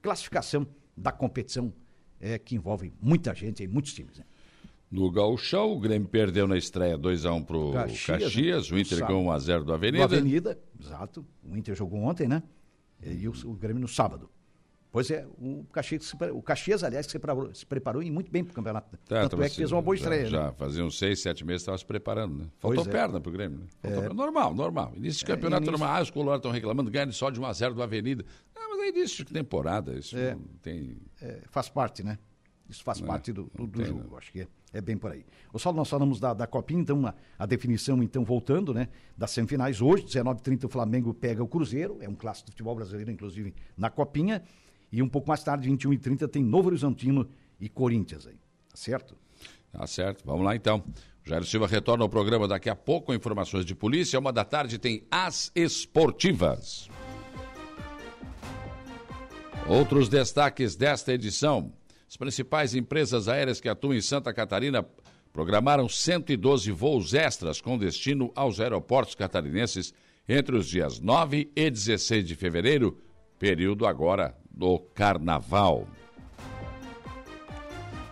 classificação 0.02 0.66
da 0.96 1.12
competição 1.12 1.72
eh, 2.20 2.38
que 2.38 2.54
envolve 2.54 2.92
muita 3.00 3.34
gente 3.34 3.62
e 3.62 3.68
muitos 3.68 3.92
times. 3.92 4.18
Né? 4.18 4.24
No 4.94 5.10
Gauchão, 5.10 5.72
o 5.72 5.80
Grêmio 5.80 6.08
perdeu 6.08 6.46
na 6.46 6.56
estreia 6.56 6.96
2x1 6.96 7.44
pro 7.44 7.72
Caxias, 7.72 8.06
Caxias, 8.22 8.70
né? 8.70 8.76
o 8.76 8.80
Inter 8.80 9.06
ganhou 9.06 9.24
1x0 9.24 9.58
do 9.58 9.64
Do 9.64 9.74
Avenida. 9.74 10.04
Avenida, 10.04 10.58
exato. 10.80 11.26
O 11.42 11.56
Inter 11.56 11.74
jogou 11.74 11.98
ontem, 12.00 12.28
né? 12.28 12.42
E 13.02 13.26
o, 13.28 13.32
o 13.46 13.54
Grêmio 13.54 13.80
no 13.80 13.88
sábado. 13.88 14.30
Pois 14.92 15.10
é, 15.10 15.26
o 15.40 15.64
Caxias, 15.72 16.14
o 16.32 16.40
Caxias 16.40 16.84
aliás, 16.84 17.06
se 17.06 17.18
preparou, 17.18 17.52
se 17.52 17.66
preparou 17.66 18.00
e 18.00 18.08
muito 18.12 18.30
bem 18.30 18.44
para 18.44 18.52
o 18.52 18.54
campeonato. 18.54 18.96
Tá, 19.08 19.22
Tanto 19.28 19.42
é 19.42 19.48
que 19.48 19.56
fez 19.56 19.72
uma 19.72 19.82
boa 19.82 19.96
já- 19.96 20.02
estreia. 20.04 20.22
né? 20.22 20.30
Já, 20.30 20.52
fazia 20.52 20.84
uns 20.84 20.96
seis, 20.96 21.20
sete 21.20 21.44
meses 21.44 21.62
estava 21.62 21.76
se 21.76 21.84
preparando, 21.84 22.36
né? 22.36 22.44
Faltou 22.60 22.84
é. 22.84 22.88
perna 22.88 23.20
pro 23.20 23.32
Grêmio, 23.32 23.58
né? 23.58 23.66
Faltou 23.82 24.00
perna. 24.02 24.14
Normal, 24.14 24.54
normal. 24.54 24.92
Início 24.94 25.18
de 25.18 25.24
campeonato 25.26 25.64
início. 25.64 25.72
normal. 25.76 25.96
Ah, 25.98 26.02
os 26.02 26.10
colorados 26.12 26.38
estão 26.38 26.52
reclamando, 26.52 26.88
ganham 26.92 27.10
só 27.10 27.28
de 27.30 27.40
1x0 27.40 27.74
do 27.74 27.82
Avenida. 27.82 28.24
Ah, 28.54 28.68
mas 28.70 28.80
é 28.82 28.88
início 28.90 29.24
de 29.24 29.32
temporada. 29.32 29.98
Isso 29.98 30.16
É. 30.16 30.36
não 30.36 30.44
tem. 30.62 30.96
É, 31.20 31.40
faz 31.50 31.68
parte, 31.68 32.04
né? 32.04 32.16
Isso 32.70 32.84
faz 32.84 33.02
É, 33.02 33.04
parte 33.04 33.32
do, 33.32 33.42
do, 33.44 33.50
não 33.58 33.66
do 33.66 33.76
tem, 33.78 33.86
jogo. 33.88 33.98
né? 34.12 34.16
Acho 34.16 34.30
que 34.30 34.42
é, 34.42 34.48
é 34.74 34.80
bem 34.80 34.98
por 34.98 35.12
aí. 35.12 35.24
O 35.52 35.58
Saulo, 35.58 35.78
nós 35.78 35.88
falamos 35.88 36.18
da, 36.18 36.34
da 36.34 36.46
Copinha, 36.46 36.80
então, 36.80 37.14
a, 37.38 37.46
definição, 37.46 38.02
então, 38.02 38.24
voltando, 38.24 38.74
né? 38.74 38.88
Das 39.16 39.30
semifinais. 39.30 39.80
Hoje, 39.80 40.04
19h30, 40.04 40.64
o 40.64 40.68
Flamengo 40.68 41.14
pega 41.14 41.42
o 41.42 41.48
Cruzeiro. 41.48 41.96
É 42.00 42.08
um 42.08 42.14
clássico 42.14 42.48
do 42.48 42.52
futebol 42.52 42.74
brasileiro, 42.74 43.10
inclusive, 43.10 43.54
na 43.76 43.88
Copinha. 43.88 44.42
E 44.90 45.00
um 45.00 45.08
pouco 45.08 45.28
mais 45.28 45.42
tarde, 45.42 45.70
21h30, 45.70 46.28
tem 46.28 46.42
Novo 46.42 46.68
Horizontino 46.68 47.28
e 47.60 47.68
Corinthians 47.68 48.26
aí. 48.26 48.34
Tá 48.68 48.76
certo? 48.76 49.16
Tá 49.70 49.86
certo, 49.86 50.24
vamos 50.26 50.44
lá 50.44 50.54
então. 50.54 50.84
Jairo 51.24 51.44
Silva 51.46 51.66
retorna 51.66 52.04
ao 52.04 52.08
programa 52.08 52.46
daqui 52.46 52.68
a 52.68 52.76
pouco, 52.76 53.06
com 53.06 53.14
informações 53.14 53.64
de 53.64 53.74
polícia. 53.74 54.18
Uma 54.18 54.32
da 54.32 54.44
tarde 54.44 54.78
tem 54.78 55.06
as 55.10 55.50
esportivas. 55.54 56.88
Outros 59.66 60.08
destaques 60.08 60.76
desta 60.76 61.14
edição. 61.14 61.72
As 62.14 62.16
principais 62.16 62.76
empresas 62.76 63.26
aéreas 63.26 63.60
que 63.60 63.68
atuam 63.68 63.92
em 63.92 64.00
Santa 64.00 64.32
Catarina 64.32 64.86
programaram 65.32 65.88
112 65.88 66.70
voos 66.70 67.12
extras 67.12 67.60
com 67.60 67.76
destino 67.76 68.30
aos 68.36 68.60
aeroportos 68.60 69.16
catarinenses 69.16 69.92
entre 70.28 70.54
os 70.54 70.68
dias 70.68 71.00
9 71.00 71.50
e 71.56 71.68
16 71.68 72.24
de 72.24 72.36
fevereiro, 72.36 72.96
período 73.36 73.84
agora 73.84 74.32
do 74.48 74.78
carnaval. 74.78 75.88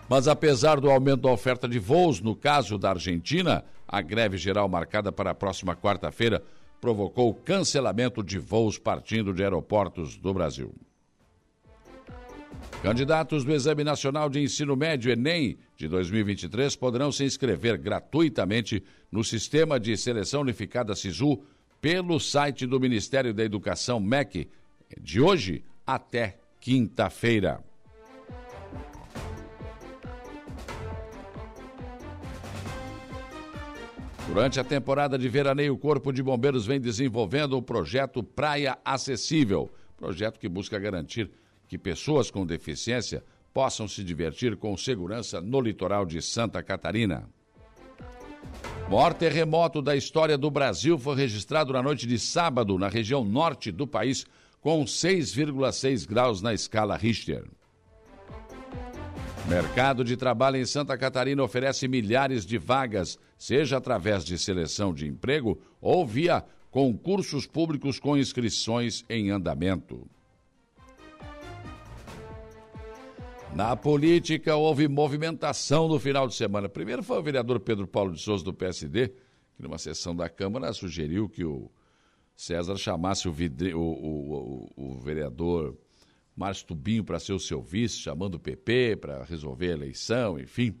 Mas 0.09 0.27
apesar 0.27 0.81
do 0.81 0.91
aumento 0.91 1.21
da 1.21 1.31
oferta 1.31 1.65
de 1.65 1.79
voos, 1.79 2.19
no 2.19 2.35
caso 2.35 2.77
da 2.77 2.89
Argentina, 2.89 3.63
a 3.87 4.01
greve 4.01 4.37
geral 4.37 4.67
marcada 4.67 5.13
para 5.13 5.31
a 5.31 5.33
próxima 5.33 5.77
quarta-feira 5.77 6.43
provocou 6.81 7.29
o 7.29 7.33
cancelamento 7.33 8.21
de 8.21 8.37
voos 8.37 8.77
partindo 8.77 9.33
de 9.33 9.41
aeroportos 9.41 10.17
do 10.17 10.33
Brasil. 10.33 10.75
Candidatos 12.81 13.45
do 13.45 13.53
Exame 13.53 13.83
Nacional 13.83 14.29
de 14.29 14.41
Ensino 14.41 14.75
Médio 14.75 15.11
Enem 15.11 15.57
de 15.77 15.87
2023 15.87 16.75
poderão 16.75 17.11
se 17.11 17.23
inscrever 17.23 17.77
gratuitamente 17.77 18.83
no 19.11 19.23
Sistema 19.23 19.79
de 19.79 19.95
Seleção 19.95 20.41
Unificada 20.41 20.93
SISU 20.93 21.41
pelo 21.79 22.19
site 22.19 22.65
do 22.65 22.79
Ministério 22.79 23.33
da 23.33 23.43
Educação 23.43 23.99
MEC 23.99 24.49
de 25.01 25.21
hoje 25.21 25.63
até 25.85 26.37
quinta-feira. 26.59 27.63
Durante 34.27 34.59
a 34.59 34.63
temporada 34.63 35.17
de 35.17 35.27
veraneio, 35.27 35.73
o 35.73 35.77
Corpo 35.77 36.11
de 36.11 36.23
Bombeiros 36.23 36.65
vem 36.65 36.79
desenvolvendo 36.79 37.57
o 37.57 37.61
projeto 37.61 38.23
Praia 38.23 38.77
Acessível, 38.83 39.69
projeto 39.97 40.39
que 40.39 40.49
busca 40.49 40.79
garantir 40.79 41.29
que 41.73 41.77
pessoas 41.79 42.29
com 42.29 42.45
deficiência 42.45 43.23
possam 43.51 43.87
se 43.87 44.03
divertir 44.03 44.55
com 44.55 44.77
segurança 44.77 45.41
no 45.41 45.59
litoral 45.59 46.05
de 46.05 46.21
Santa 46.21 46.61
Catarina. 46.61 47.27
O 48.87 48.91
maior 48.91 49.11
terremoto 49.11 49.81
da 49.81 49.95
história 49.95 50.37
do 50.37 50.51
Brasil 50.51 50.99
foi 50.99 51.15
registrado 51.15 51.73
na 51.73 51.81
noite 51.81 52.05
de 52.05 52.19
sábado 52.19 52.77
na 52.77 52.89
região 52.89 53.25
norte 53.25 53.71
do 53.71 53.87
país, 53.87 54.23
com 54.61 54.85
6,6 54.85 56.07
graus 56.07 56.43
na 56.43 56.53
escala 56.53 56.95
Richter. 56.95 57.43
Mercado 59.49 60.03
de 60.03 60.15
trabalho 60.15 60.57
em 60.57 60.65
Santa 60.65 60.95
Catarina 60.95 61.41
oferece 61.41 61.87
milhares 61.87 62.45
de 62.45 62.59
vagas, 62.59 63.17
seja 63.35 63.77
através 63.77 64.23
de 64.23 64.37
seleção 64.37 64.93
de 64.93 65.07
emprego 65.07 65.59
ou 65.81 66.05
via 66.05 66.45
concursos 66.69 67.47
públicos 67.47 67.99
com 67.99 68.15
inscrições 68.15 69.03
em 69.09 69.31
andamento. 69.31 70.07
Na 73.55 73.75
política, 73.75 74.55
houve 74.55 74.87
movimentação 74.87 75.87
no 75.87 75.99
final 75.99 76.27
de 76.27 76.33
semana. 76.33 76.67
Primeiro 76.67 77.03
foi 77.03 77.19
o 77.19 77.21
vereador 77.21 77.59
Pedro 77.59 77.85
Paulo 77.85 78.11
de 78.11 78.19
Souza, 78.19 78.43
do 78.43 78.51
PSD, 78.51 79.09
que 79.55 79.61
numa 79.61 79.77
sessão 79.77 80.15
da 80.15 80.27
Câmara 80.27 80.73
sugeriu 80.73 81.29
que 81.29 81.45
o 81.45 81.69
César 82.35 82.75
chamasse 82.77 83.27
o, 83.27 83.31
vidre, 83.31 83.75
o, 83.75 83.79
o, 83.79 84.71
o, 84.75 84.99
vereador 84.99 85.77
Márcio 86.35 86.65
Tubinho 86.65 87.03
para 87.03 87.19
ser 87.19 87.33
o 87.33 87.39
seu 87.39 87.61
vice, 87.61 87.99
chamando 87.99 88.35
o 88.35 88.39
PP 88.39 88.95
para 88.95 89.23
resolver 89.23 89.69
a 89.69 89.73
eleição, 89.73 90.39
enfim. 90.39 90.75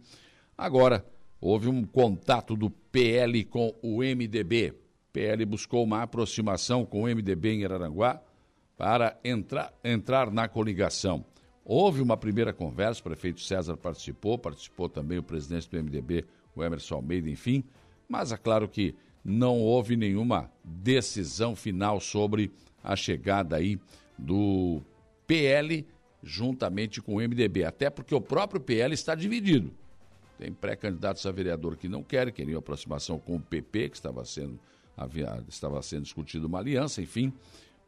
Agora, 0.57 1.05
houve 1.39 1.67
um 1.69 1.83
contato 1.83 2.55
do 2.55 2.71
PL 2.71 3.45
com 3.45 3.71
o 3.83 3.99
MDB. 3.99 4.73
PL 5.11 5.45
buscou 5.45 5.83
uma 5.83 6.01
aproximação 6.01 6.87
com 6.87 7.03
o 7.03 7.05
MDB 7.05 7.49
em 7.51 7.65
Araranguá 7.65 8.19
para 8.75 9.19
entrar, 9.23 9.71
entrar 9.83 10.31
na 10.31 10.47
coligação. 10.47 11.23
Houve 11.65 12.01
uma 12.01 12.17
primeira 12.17 12.51
conversa, 12.51 12.99
o 12.99 13.03
prefeito 13.03 13.41
César 13.41 13.77
participou, 13.77 14.37
participou 14.37 14.89
também 14.89 15.17
o 15.17 15.23
presidente 15.23 15.69
do 15.69 15.81
MDB, 15.81 16.25
o 16.55 16.63
Emerson 16.63 16.95
Almeida, 16.95 17.29
enfim, 17.29 17.63
mas 18.07 18.31
é 18.31 18.37
claro 18.37 18.67
que 18.67 18.95
não 19.23 19.59
houve 19.59 19.95
nenhuma 19.95 20.51
decisão 20.63 21.55
final 21.55 21.99
sobre 21.99 22.51
a 22.83 22.95
chegada 22.95 23.55
aí 23.55 23.79
do 24.17 24.81
PL 25.25 25.87
juntamente 26.21 27.01
com 27.01 27.15
o 27.15 27.21
MDB, 27.21 27.65
até 27.65 27.89
porque 27.89 28.15
o 28.15 28.21
próprio 28.21 28.61
PL 28.61 28.93
está 28.93 29.13
dividido. 29.13 29.73
Tem 30.37 30.51
pré-candidatos 30.51 31.25
a 31.25 31.31
vereador 31.31 31.77
que 31.77 31.87
não 31.87 32.01
querem, 32.01 32.33
queriam 32.33 32.59
aproximação 32.59 33.19
com 33.19 33.35
o 33.35 33.39
PP, 33.39 33.89
que 33.89 33.95
estava 33.95 34.23
sendo, 34.25 34.59
havia, 34.95 35.43
estava 35.47 35.81
sendo 35.81 36.03
discutido 36.03 36.47
uma 36.47 36.59
aliança, 36.59 37.01
enfim. 37.01 37.31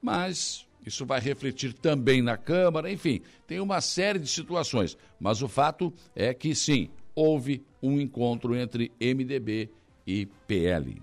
Mas 0.01 0.67
isso 0.86 1.06
vai 1.06 1.20
refletir 1.20 1.74
também 1.74 2.22
na 2.22 2.38
Câmara, 2.38 2.92
enfim, 2.92 3.22
tem 3.48 3.60
uma 3.60 3.82
série 3.82 4.20
de 4.20 4.27
situações. 4.27 4.98
Mas 5.20 5.42
o 5.42 5.48
fato 5.48 5.94
é 6.15 6.34
que 6.34 6.54
sim, 6.54 6.89
houve 7.15 7.65
um 7.82 8.00
encontro 8.00 8.56
entre 8.56 8.92
MDB 9.00 9.70
e 10.06 10.27
PL. 10.48 11.01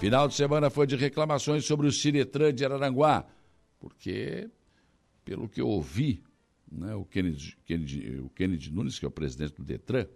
Final 0.00 0.26
de 0.26 0.34
semana 0.34 0.68
foi 0.68 0.84
de 0.84 0.96
reclamações 0.96 1.64
sobre 1.64 1.86
o 1.86 1.92
Ciretran 1.92 2.52
de 2.52 2.64
Araranguá, 2.64 3.24
porque, 3.78 4.50
pelo 5.24 5.48
que 5.48 5.60
eu 5.60 5.68
ouvi, 5.68 6.20
né, 6.68 6.92
o, 6.96 7.04
Kennedy, 7.04 7.56
Kennedy, 7.64 8.18
o 8.18 8.28
Kennedy 8.30 8.72
Nunes, 8.72 8.98
que 8.98 9.04
é 9.04 9.08
o 9.08 9.12
presidente 9.12 9.54
do 9.54 9.62
Detran, 9.62 10.08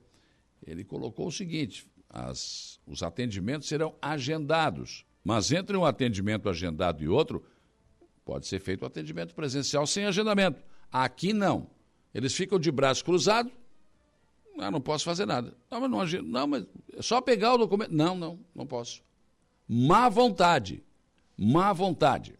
ele 0.66 0.82
colocou 0.82 1.28
o 1.28 1.32
seguinte: 1.32 1.86
as, 2.10 2.80
os 2.84 3.04
atendimentos 3.04 3.68
serão 3.68 3.94
agendados, 4.02 5.05
mas 5.26 5.50
entre 5.50 5.76
um 5.76 5.84
atendimento 5.84 6.48
agendado 6.48 7.02
e 7.02 7.08
outro, 7.08 7.44
pode 8.24 8.46
ser 8.46 8.60
feito 8.60 8.82
o 8.82 8.84
um 8.84 8.86
atendimento 8.86 9.34
presencial 9.34 9.84
sem 9.84 10.04
agendamento. 10.04 10.62
Aqui 10.90 11.32
não. 11.32 11.68
Eles 12.14 12.32
ficam 12.32 12.60
de 12.60 12.70
braço 12.70 13.04
cruzado. 13.04 13.50
Ah, 14.56 14.70
não 14.70 14.80
posso 14.80 15.04
fazer 15.04 15.26
nada. 15.26 15.52
Não, 15.68 15.80
mas 15.80 16.12
não, 16.12 16.22
não, 16.22 16.46
mas 16.46 16.66
é 16.92 17.02
só 17.02 17.20
pegar 17.20 17.54
o 17.54 17.58
documento. 17.58 17.90
Não, 17.90 18.16
não, 18.16 18.38
não 18.54 18.64
posso 18.64 19.02
má 19.68 20.08
vontade. 20.08 20.84
Má 21.36 21.72
vontade. 21.72 22.38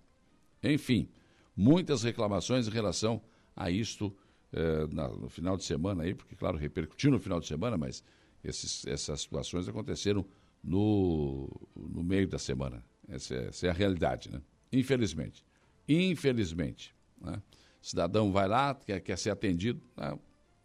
Enfim, 0.63 1.09
muitas 1.57 2.05
reclamações 2.05 2.69
em 2.69 2.71
relação 2.71 3.21
a 3.57 3.69
isto 3.69 4.17
eh, 4.53 4.87
no 4.87 5.29
final 5.29 5.57
de 5.57 5.65
semana 5.65 6.05
aí, 6.05 6.15
porque, 6.15 6.37
claro, 6.37 6.57
repercutiu 6.57 7.11
no 7.11 7.19
final 7.19 7.41
de 7.41 7.49
semana, 7.49 7.77
mas 7.77 8.05
esses, 8.45 8.87
essas 8.87 9.23
situações 9.23 9.69
aconteceram 9.69 10.25
no, 10.63 11.49
no 11.75 12.03
meio 12.03 12.27
da 12.29 12.39
semana. 12.39 12.85
Essa 13.09 13.35
é, 13.35 13.47
essa 13.47 13.67
é 13.67 13.71
a 13.71 13.73
realidade, 13.73 14.31
né? 14.31 14.41
Infelizmente. 14.73 15.45
Infelizmente. 15.89 16.95
Né? 17.21 17.41
Cidadão 17.81 18.33
vai 18.33 18.49
lá, 18.49 18.75
quer, 18.75 19.01
quer 19.01 19.17
ser 19.17 19.31
atendido, 19.31 19.81
né? 19.97 20.19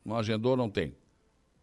não 0.03 0.17
agendou, 0.17 0.57
não 0.57 0.69
tem. 0.69 0.95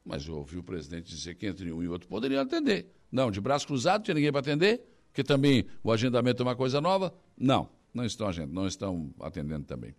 Mas 0.04 0.26
eu 0.26 0.36
ouvi 0.36 0.56
o 0.56 0.62
presidente 0.62 1.08
dizer 1.08 1.34
que 1.34 1.46
entre 1.46 1.72
um 1.72 1.82
e 1.82 1.88
outro 1.88 2.08
poderiam 2.08 2.40
atender. 2.40 2.86
Não, 3.10 3.30
de 3.30 3.40
braço 3.40 3.66
cruzado, 3.66 4.04
tinha 4.04 4.14
ninguém 4.14 4.30
para 4.30 4.40
atender, 4.40 4.82
que 5.12 5.24
também 5.24 5.66
o 5.82 5.90
agendamento 5.90 6.42
é 6.42 6.46
uma 6.46 6.56
coisa 6.56 6.80
nova. 6.80 7.12
Não, 7.36 7.68
não 7.92 8.04
estão, 8.04 8.30
não 8.46 8.66
estão 8.66 9.12
atendendo 9.20 9.66
também. 9.66 9.94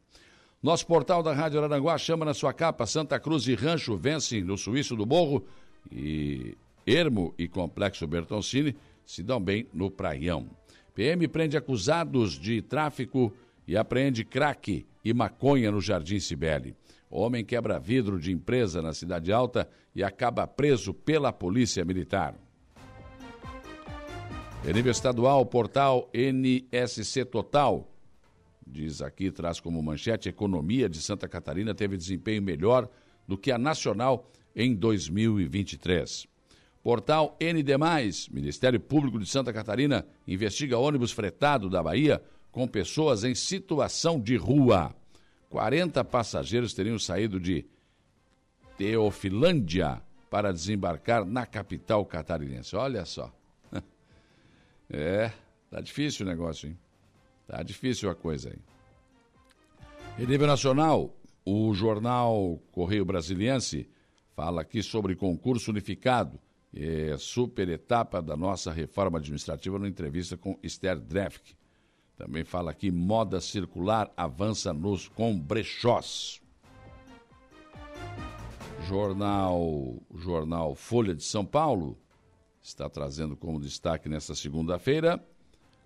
Nosso 0.62 0.86
portal 0.86 1.24
da 1.24 1.34
Rádio 1.34 1.64
Aranguá 1.64 1.98
chama 1.98 2.26
na 2.26 2.34
sua 2.34 2.54
capa 2.54 2.86
Santa 2.86 3.20
Cruz 3.20 3.48
e 3.48 3.56
Rancho 3.56 3.96
vencem 3.96 4.44
no 4.44 4.58
Suíço 4.58 4.96
do 4.96 5.06
Morro 5.06 5.46
e 5.92 6.58
Ermo 6.90 7.34
e 7.38 7.48
Complexo 7.48 8.08
Bertoncini 8.08 8.76
se 9.06 9.22
dão 9.22 9.40
bem 9.40 9.68
no 9.72 9.92
Praião. 9.92 10.50
PM 10.96 11.28
prende 11.28 11.56
acusados 11.56 12.34
de 12.34 12.62
tráfico 12.62 13.32
e 13.68 13.78
apreende 13.78 14.26
crack 14.26 14.86
e 15.06 15.14
maconha 15.14 15.72
no 15.72 15.80
Jardim 15.80 16.20
Cibele. 16.20 16.76
homem 17.10 17.46
quebra 17.46 17.80
vidro 17.80 18.20
de 18.20 18.32
empresa 18.32 18.82
na 18.82 18.92
Cidade 18.92 19.32
Alta 19.32 19.70
e 19.96 20.04
acaba 20.04 20.48
preso 20.48 20.94
pela 20.94 21.32
Polícia 21.32 21.86
Militar. 21.86 22.36
Em 24.68 24.74
nível 24.74 24.92
estadual, 24.92 25.46
portal 25.46 26.10
NSC 26.14 27.24
Total 27.26 27.88
diz 28.66 29.02
aqui, 29.02 29.32
traz 29.32 29.60
como 29.60 29.82
manchete: 29.82 30.28
economia 30.28 30.90
de 30.90 31.02
Santa 31.02 31.28
Catarina 31.28 31.74
teve 31.74 31.98
desempenho 31.98 32.42
melhor 32.42 32.90
do 33.28 33.38
que 33.38 33.52
a 33.52 33.58
nacional 33.58 34.30
em 34.56 34.76
2023. 34.76 36.28
Portal 36.84 37.38
ND, 37.42 37.78
Ministério 38.32 38.80
Público 38.80 39.20
de 39.20 39.26
Santa 39.26 39.52
Catarina 39.52 40.06
investiga 40.28 40.78
ônibus 40.78 41.12
fretado 41.12 41.70
da 41.70 41.84
Bahia 41.84 42.22
com 42.52 42.68
pessoas 42.68 43.24
em 43.24 43.36
situação 43.36 44.20
de 44.20 44.36
rua. 44.36 44.96
40 45.50 46.04
passageiros 46.06 46.74
teriam 46.74 46.98
saído 46.98 47.40
de 47.40 47.66
Teofilândia 48.78 50.02
para 50.30 50.54
desembarcar 50.54 51.26
na 51.26 51.46
capital 51.46 52.06
catarinense. 52.06 52.76
Olha 52.76 53.06
só. 53.06 53.34
É, 54.92 55.32
tá 55.70 55.80
difícil 55.80 56.26
o 56.26 56.30
negócio, 56.30 56.68
hein? 56.68 56.76
Tá 57.46 57.62
difícil 57.62 58.10
a 58.10 58.16
coisa 58.16 58.50
aí. 58.50 58.58
Em 60.18 60.26
nível 60.26 60.48
nacional, 60.48 61.16
o 61.46 61.72
jornal 61.76 62.60
Correio 62.72 63.06
Brasiliense 63.06 63.88
fala 64.36 64.62
aqui 64.62 64.82
sobre 64.82 65.16
concurso 65.16 65.70
unificado. 65.70 66.40
É 66.74 67.18
super 67.18 67.68
etapa 67.68 68.22
da 68.22 68.38
nossa 68.38 68.72
reforma 68.72 69.18
administrativa 69.18 69.78
numa 69.78 69.90
entrevista 69.90 70.38
com 70.38 70.58
Esther 70.62 71.00
Drefk. 71.00 71.56
Também 72.16 72.44
fala 72.44 72.72
aqui 72.72 72.92
moda 72.92 73.42
circular 73.42 74.12
avança 74.16 74.74
nos 74.74 75.08
com 75.08 75.38
brechós. 75.40 76.42
Jornal, 78.88 80.02
jornal 80.16 80.76
Folha 80.76 81.16
de 81.16 81.24
São 81.24 81.46
Paulo 81.46 81.98
está 82.62 82.90
trazendo 82.90 83.36
como 83.36 83.60
destaque 83.60 84.08
nesta 84.08 84.36
segunda-feira. 84.36 85.24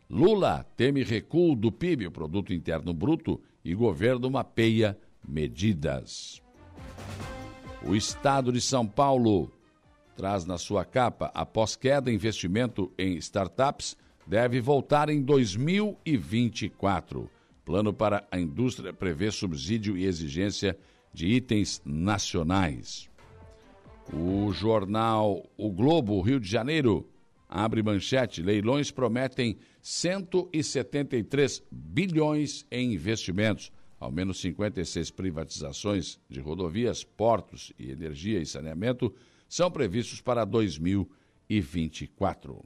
Lula 0.09 0.65
teme 0.75 1.03
recuo 1.03 1.55
do 1.55 1.71
PIB, 1.71 2.07
o 2.07 2.11
Produto 2.11 2.53
Interno 2.53 2.93
Bruto, 2.93 3.41
e 3.63 3.73
governo 3.73 4.29
mapeia 4.29 4.97
medidas. 5.25 6.41
O 7.85 7.95
Estado 7.95 8.51
de 8.51 8.59
São 8.59 8.85
Paulo 8.85 9.51
traz 10.15 10.45
na 10.45 10.57
sua 10.57 10.85
capa, 10.85 11.31
após 11.33 11.75
queda, 11.75 12.11
investimento 12.11 12.91
em 12.97 13.17
startups 13.17 13.97
deve 14.25 14.61
voltar 14.61 15.09
em 15.09 15.21
2024. 15.21 17.29
Plano 17.65 17.93
para 17.93 18.25
a 18.31 18.39
indústria 18.39 18.93
prevê 18.93 19.31
subsídio 19.31 19.97
e 19.97 20.05
exigência 20.05 20.77
de 21.13 21.27
itens 21.27 21.81
nacionais. 21.85 23.09
O 24.11 24.51
jornal 24.51 25.49
O 25.57 25.71
Globo, 25.71 26.19
Rio 26.21 26.39
de 26.39 26.49
Janeiro, 26.49 27.07
abre 27.47 27.81
manchete: 27.81 28.41
leilões 28.41 28.91
prometem 28.91 29.57
173 29.81 31.63
bilhões 31.71 32.65
em 32.69 32.93
investimentos. 32.93 33.71
Ao 33.99 34.11
menos 34.11 34.41
56 34.41 35.11
privatizações 35.11 36.19
de 36.27 36.41
rodovias, 36.41 37.05
portos 37.05 37.71
e 37.79 37.89
energia 37.89 38.39
e 38.39 38.45
saneamento 38.45 39.13
são 39.53 39.69
previstos 39.69 40.19
para 40.19 40.43
2024. 40.45 42.65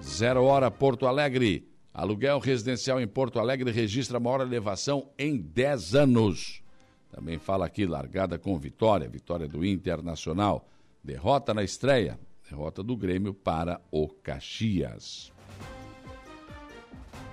Zero 0.00 0.44
Hora 0.44 0.70
Porto 0.70 1.08
Alegre. 1.08 1.68
Aluguel 1.92 2.38
residencial 2.38 3.00
em 3.00 3.08
Porto 3.08 3.40
Alegre 3.40 3.72
registra 3.72 4.20
maior 4.20 4.42
elevação 4.42 5.10
em 5.18 5.36
10 5.36 5.96
anos. 5.96 6.62
Também 7.10 7.36
fala 7.36 7.66
aqui, 7.66 7.84
largada 7.84 8.38
com 8.38 8.56
vitória, 8.56 9.08
vitória 9.08 9.48
do 9.48 9.64
Internacional. 9.64 10.68
Derrota 11.02 11.52
na 11.52 11.64
estreia, 11.64 12.16
derrota 12.48 12.84
do 12.84 12.96
Grêmio 12.96 13.34
para 13.34 13.80
o 13.90 14.06
Caxias. 14.06 15.32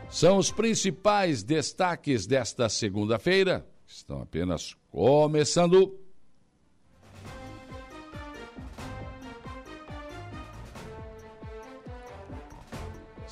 São 0.10 0.40
os 0.40 0.52
principais 0.52 1.44
destaques 1.44 2.26
desta 2.26 2.68
segunda-feira. 2.68 3.64
Estão 3.86 4.24
apenas 4.24 4.76
começando. 4.90 6.03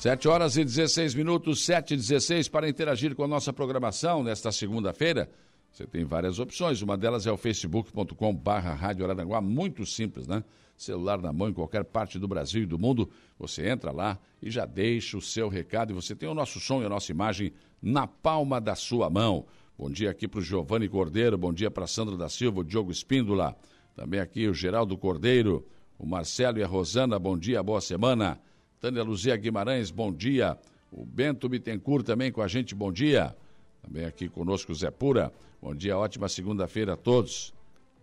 Sete 0.02 0.26
horas 0.26 0.56
e 0.56 0.64
16 0.64 1.14
minutos, 1.14 1.64
sete 1.64 1.94
e 1.94 1.96
16, 1.96 2.48
para 2.48 2.68
interagir 2.68 3.14
com 3.14 3.22
a 3.22 3.28
nossa 3.28 3.52
programação 3.52 4.20
nesta 4.24 4.50
segunda-feira. 4.50 5.30
Você 5.70 5.86
tem 5.86 6.04
várias 6.04 6.40
opções, 6.40 6.82
uma 6.82 6.96
delas 6.96 7.24
é 7.24 7.30
o 7.30 7.36
facebook.com 7.36 8.34
barra 8.34 8.74
Rádio 8.74 9.06
muito 9.40 9.86
simples, 9.86 10.26
né? 10.26 10.42
Celular 10.76 11.22
na 11.22 11.32
mão 11.32 11.50
em 11.50 11.52
qualquer 11.52 11.84
parte 11.84 12.18
do 12.18 12.26
Brasil 12.26 12.64
e 12.64 12.66
do 12.66 12.80
mundo, 12.80 13.08
você 13.38 13.68
entra 13.68 13.92
lá 13.92 14.18
e 14.42 14.50
já 14.50 14.66
deixa 14.66 15.16
o 15.16 15.22
seu 15.22 15.48
recado 15.48 15.92
e 15.92 15.94
você 15.94 16.16
tem 16.16 16.28
o 16.28 16.34
nosso 16.34 16.58
som 16.58 16.82
e 16.82 16.84
a 16.84 16.88
nossa 16.88 17.12
imagem 17.12 17.52
na 17.80 18.04
palma 18.04 18.60
da 18.60 18.74
sua 18.74 19.08
mão. 19.08 19.46
Bom 19.78 19.88
dia 19.88 20.10
aqui 20.10 20.26
para 20.26 20.40
o 20.40 20.42
Giovanni 20.42 20.88
Cordeiro, 20.88 21.38
bom 21.38 21.52
dia 21.52 21.70
para 21.70 21.86
Sandra 21.86 22.16
da 22.16 22.28
Silva, 22.28 22.62
o 22.62 22.64
Diogo 22.64 22.90
Espíndola, 22.90 23.54
também 23.94 24.18
aqui 24.18 24.48
o 24.48 24.52
Geraldo 24.52 24.98
Cordeiro, 24.98 25.64
o 25.96 26.04
Marcelo 26.04 26.58
e 26.58 26.64
a 26.64 26.66
Rosana, 26.66 27.20
bom 27.20 27.38
dia, 27.38 27.62
boa 27.62 27.80
semana. 27.80 28.40
Tânia 28.82 29.04
Luzia 29.04 29.36
Guimarães, 29.36 29.92
bom 29.92 30.12
dia. 30.12 30.58
O 30.90 31.06
Bento 31.06 31.48
Bittencourt 31.48 32.04
também 32.04 32.32
com 32.32 32.42
a 32.42 32.48
gente, 32.48 32.74
bom 32.74 32.90
dia. 32.90 33.32
Também 33.80 34.04
aqui 34.04 34.28
conosco 34.28 34.72
o 34.72 34.74
Zé 34.74 34.90
Pura. 34.90 35.32
Bom 35.62 35.72
dia, 35.72 35.96
ótima 35.96 36.28
segunda-feira 36.28 36.94
a 36.94 36.96
todos. 36.96 37.54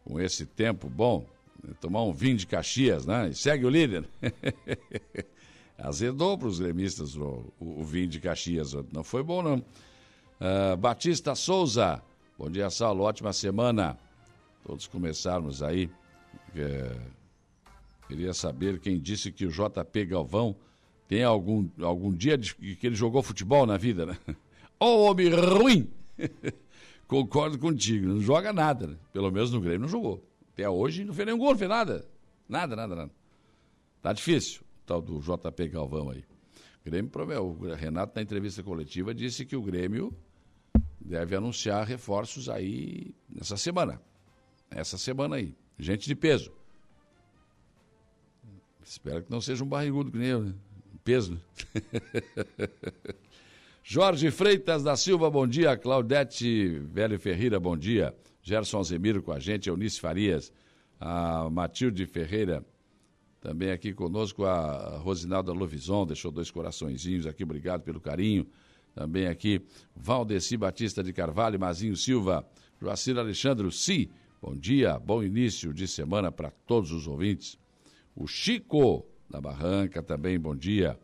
Com 0.05 0.21
esse 0.21 0.45
tempo 0.45 0.89
bom, 0.89 1.25
né, 1.61 1.73
tomar 1.81 2.03
um 2.03 2.13
vinho 2.13 2.37
de 2.37 2.47
Caxias, 2.47 3.05
né? 3.05 3.27
E 3.27 3.35
segue 3.35 3.65
o 3.65 3.69
líder. 3.69 4.07
Azedou 5.77 6.37
para 6.37 6.47
os 6.47 6.61
gremistas 6.61 7.17
o, 7.17 7.43
o, 7.59 7.81
o, 7.81 7.83
vinho 7.83 8.07
de 8.07 8.21
Caxias. 8.21 8.71
Não 8.93 9.03
foi 9.03 9.21
bom, 9.21 9.43
não. 9.43 9.57
Uh, 9.57 10.77
Batista 10.77 11.35
Souza. 11.35 12.01
Bom 12.37 12.49
dia, 12.49 12.69
Saulo. 12.69 13.03
Ótima 13.03 13.33
semana. 13.33 13.99
Todos 14.65 14.87
começarmos 14.87 15.61
aí. 15.61 15.89
É, 16.55 16.95
queria 18.07 18.33
saber 18.33 18.79
quem 18.79 18.97
disse 18.97 19.29
que 19.29 19.45
o 19.45 19.51
JP 19.51 20.05
Galvão 20.05 20.55
tem 21.09 21.23
algum, 21.23 21.67
algum 21.81 22.13
dia 22.13 22.37
de, 22.37 22.53
que 22.53 22.85
ele 22.85 22.95
jogou 22.95 23.23
futebol 23.23 23.65
na 23.65 23.77
vida, 23.77 24.05
né? 24.05 24.15
Ô 24.79 24.85
oh, 24.85 25.09
homem 25.09 25.27
ruim! 25.29 25.89
Concordo 27.07 27.57
contigo, 27.57 28.07
não 28.07 28.21
joga 28.21 28.53
nada, 28.53 28.85
né? 28.85 28.95
Pelo 29.11 29.31
menos 29.31 29.51
no 29.51 29.59
Grêmio 29.59 29.81
não 29.81 29.87
jogou. 29.89 30.23
Até 30.53 30.69
hoje 30.69 31.03
não 31.03 31.11
fez 31.11 31.25
nenhum 31.25 31.39
gol, 31.39 31.49
não 31.49 31.57
fez 31.57 31.67
nada. 31.67 32.07
Nada, 32.47 32.75
nada, 32.75 32.95
nada. 32.95 33.11
Tá 34.03 34.13
difícil, 34.13 34.61
tal 34.85 35.01
do 35.01 35.19
JP 35.19 35.69
Galvão 35.69 36.11
aí. 36.11 36.23
O 36.79 36.85
Grêmio, 36.85 37.11
o 37.41 37.73
Renato, 37.73 38.13
na 38.15 38.21
entrevista 38.21 38.61
coletiva, 38.61 39.11
disse 39.11 39.47
que 39.47 39.55
o 39.55 39.63
Grêmio 39.63 40.15
deve 41.01 41.35
anunciar 41.35 41.87
reforços 41.87 42.47
aí 42.47 43.15
nessa 43.27 43.57
semana. 43.57 43.99
Essa 44.69 44.95
semana 44.95 45.37
aí. 45.37 45.55
Gente 45.79 46.05
de 46.05 46.13
peso. 46.13 46.51
Espero 48.83 49.23
que 49.23 49.31
não 49.31 49.41
seja 49.41 49.63
um 49.63 49.67
barrigudo 49.67 50.11
que 50.11 50.17
nem 50.19 50.27
eu, 50.27 50.43
né? 50.43 50.53
Peso. 51.03 51.39
Jorge 53.83 54.29
Freitas 54.29 54.83
da 54.83 54.95
Silva, 54.95 55.29
bom 55.29 55.47
dia. 55.47 55.75
Claudete 55.75 56.79
Velho 56.91 57.19
Ferreira, 57.19 57.59
bom 57.59 57.75
dia. 57.75 58.15
Gerson 58.41 58.83
Zemiro 58.83 59.21
com 59.21 59.31
a 59.31 59.39
gente, 59.39 59.69
Eunice 59.69 59.99
Farias, 59.99 60.51
a 60.99 61.49
Matilde 61.49 62.05
Ferreira, 62.05 62.65
também 63.41 63.71
aqui 63.71 63.93
conosco 63.93 64.43
a 64.45 64.97
Rosinalda 64.97 65.53
Lovison, 65.53 66.05
deixou 66.05 66.29
dois 66.29 66.51
coraçõezinhos 66.51 67.25
aqui, 67.25 67.43
obrigado 67.43 67.83
pelo 67.83 68.01
carinho. 68.01 68.45
Também 68.93 69.27
aqui 69.27 69.61
Valdeci 69.95 70.57
Batista 70.57 71.01
de 71.01 71.13
Carvalho, 71.13 71.59
Mazinho 71.59 71.95
Silva, 71.95 72.45
Joacir 72.81 73.17
Alexandre 73.17 73.71
Si, 73.71 74.09
bom 74.41 74.55
dia, 74.55 74.99
bom 74.99 75.23
início 75.23 75.73
de 75.73 75.87
semana 75.87 76.31
para 76.31 76.51
todos 76.51 76.91
os 76.91 77.07
ouvintes. 77.07 77.57
O 78.13 78.27
Chico 78.27 79.05
da 79.29 79.39
Barranca 79.39 80.01
também, 80.01 80.39
bom 80.39 80.55
dia. 80.55 80.97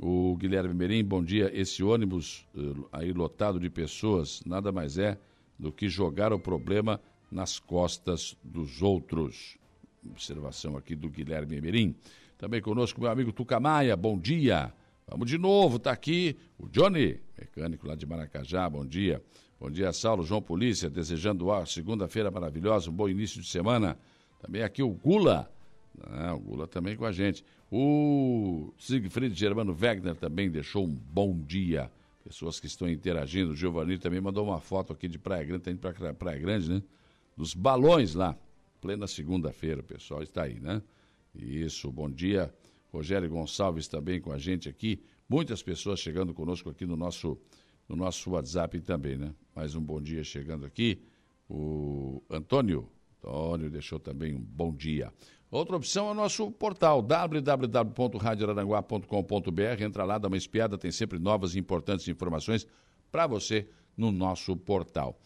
o 0.00 0.34
Guilherme 0.34 0.72
Merim. 0.72 1.04
Bom 1.04 1.22
dia. 1.22 1.50
Esse 1.52 1.82
ônibus 1.84 2.46
uh, 2.54 2.88
aí 2.90 3.12
lotado 3.12 3.60
de 3.60 3.68
pessoas 3.68 4.40
nada 4.46 4.72
mais 4.72 4.96
é 4.96 5.18
do 5.58 5.70
que 5.70 5.86
jogar 5.90 6.32
o 6.32 6.38
problema 6.38 6.98
nas 7.30 7.58
costas 7.58 8.34
dos 8.42 8.80
outros. 8.80 9.58
Observação 10.10 10.74
aqui 10.74 10.96
do 10.96 11.10
Guilherme 11.10 11.60
Merim. 11.60 11.94
Também 12.38 12.62
conosco 12.62 13.02
meu 13.02 13.10
amigo 13.10 13.30
Tucamaia. 13.30 13.94
Bom 13.94 14.18
dia. 14.18 14.72
Vamos 15.06 15.28
de 15.28 15.36
novo, 15.36 15.76
está 15.76 15.92
aqui 15.92 16.34
o 16.58 16.66
Johnny, 16.66 17.20
mecânico 17.38 17.86
lá 17.86 17.94
de 17.94 18.06
Maracajá. 18.06 18.70
Bom 18.70 18.86
dia. 18.86 19.22
Bom 19.60 19.70
dia, 19.70 19.92
Saulo, 19.92 20.22
João 20.22 20.40
Polícia, 20.40 20.88
desejando 20.88 21.52
a 21.52 21.66
segunda-feira 21.66 22.30
maravilhosa, 22.30 22.88
um 22.88 22.94
bom 22.94 23.06
início 23.06 23.38
de 23.38 23.46
semana. 23.46 23.98
Também 24.40 24.62
aqui 24.62 24.82
o 24.82 24.88
Gula, 24.88 25.53
ah, 26.02 26.34
o 26.34 26.38
Gula 26.38 26.66
também 26.66 26.96
com 26.96 27.04
a 27.04 27.12
gente. 27.12 27.44
O 27.70 28.72
Siegfried 28.78 29.34
Germano 29.34 29.72
Wegner 29.72 30.14
também 30.14 30.50
deixou 30.50 30.84
um 30.86 30.94
bom 30.94 31.38
dia. 31.38 31.90
Pessoas 32.22 32.58
que 32.58 32.66
estão 32.66 32.88
interagindo. 32.88 33.52
O 33.52 33.56
Giovanni 33.56 33.98
também 33.98 34.20
mandou 34.20 34.44
uma 34.46 34.60
foto 34.60 34.92
aqui 34.92 35.08
de 35.08 35.18
Praia 35.18 35.44
Grande, 35.44 35.64
tá 35.64 35.70
indo 35.70 35.80
para 35.80 36.14
Praia 36.14 36.38
Grande, 36.38 36.70
né? 36.70 36.82
Dos 37.36 37.54
balões 37.54 38.14
lá. 38.14 38.36
Plena 38.80 39.06
segunda-feira, 39.06 39.82
pessoal 39.82 40.22
está 40.22 40.44
aí, 40.44 40.60
né? 40.60 40.82
Isso, 41.34 41.90
bom 41.90 42.10
dia. 42.10 42.52
Rogério 42.92 43.28
Gonçalves 43.28 43.88
também 43.88 44.20
com 44.20 44.30
a 44.30 44.38
gente 44.38 44.68
aqui. 44.68 45.02
Muitas 45.28 45.62
pessoas 45.62 46.00
chegando 46.00 46.32
conosco 46.32 46.70
aqui 46.70 46.86
no 46.86 46.96
nosso, 46.96 47.36
no 47.88 47.96
nosso 47.96 48.30
WhatsApp 48.30 48.80
também, 48.80 49.16
né? 49.16 49.34
Mais 49.54 49.74
um 49.74 49.80
bom 49.80 50.00
dia 50.00 50.22
chegando 50.22 50.64
aqui. 50.64 51.02
O 51.48 52.22
Antônio, 52.30 52.88
Antônio 53.22 53.70
deixou 53.70 53.98
também 53.98 54.34
um 54.34 54.40
bom 54.40 54.72
dia. 54.72 55.12
Outra 55.54 55.76
opção 55.76 56.08
é 56.08 56.10
o 56.10 56.14
nosso 56.14 56.50
portal 56.50 57.00
www.radioraranguá.com.br. 57.00 59.82
Entra 59.84 60.02
lá, 60.02 60.18
dá 60.18 60.26
uma 60.26 60.36
espiada, 60.36 60.76
tem 60.76 60.90
sempre 60.90 61.16
novas 61.16 61.54
e 61.54 61.60
importantes 61.60 62.08
informações 62.08 62.66
para 63.12 63.28
você 63.28 63.68
no 63.96 64.10
nosso 64.10 64.56
portal. 64.56 65.16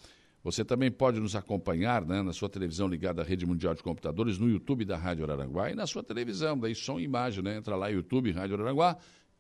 Você 0.45 0.67
também 0.67 0.91
pode 0.91 1.19
nos 1.19 1.35
acompanhar 1.35 2.05
né, 2.05 2.21
na 2.21 2.35
sua 2.35 2.51
televisão 2.51 2.87
ligada 2.87 3.23
à 3.23 3.25
Rede 3.25 3.47
Mundial 3.47 3.75
de 3.75 3.83
Computadores, 3.83 4.39
no 4.39 4.51
YouTube 4.51 4.85
da 4.85 4.99
Rádio 4.99 5.25
Araranguá 5.25 5.71
e 5.71 5.75
na 5.75 5.87
sua 5.87 6.03
televisão, 6.03 6.59
daí 6.59 6.75
som 6.75 7.01
e 7.01 7.05
imagem, 7.05 7.43
né? 7.43 7.57
Entra 7.57 7.75
lá, 7.75 7.89
YouTube, 7.89 8.31
Rádio 8.31 8.57
Araranguá, 8.57 8.99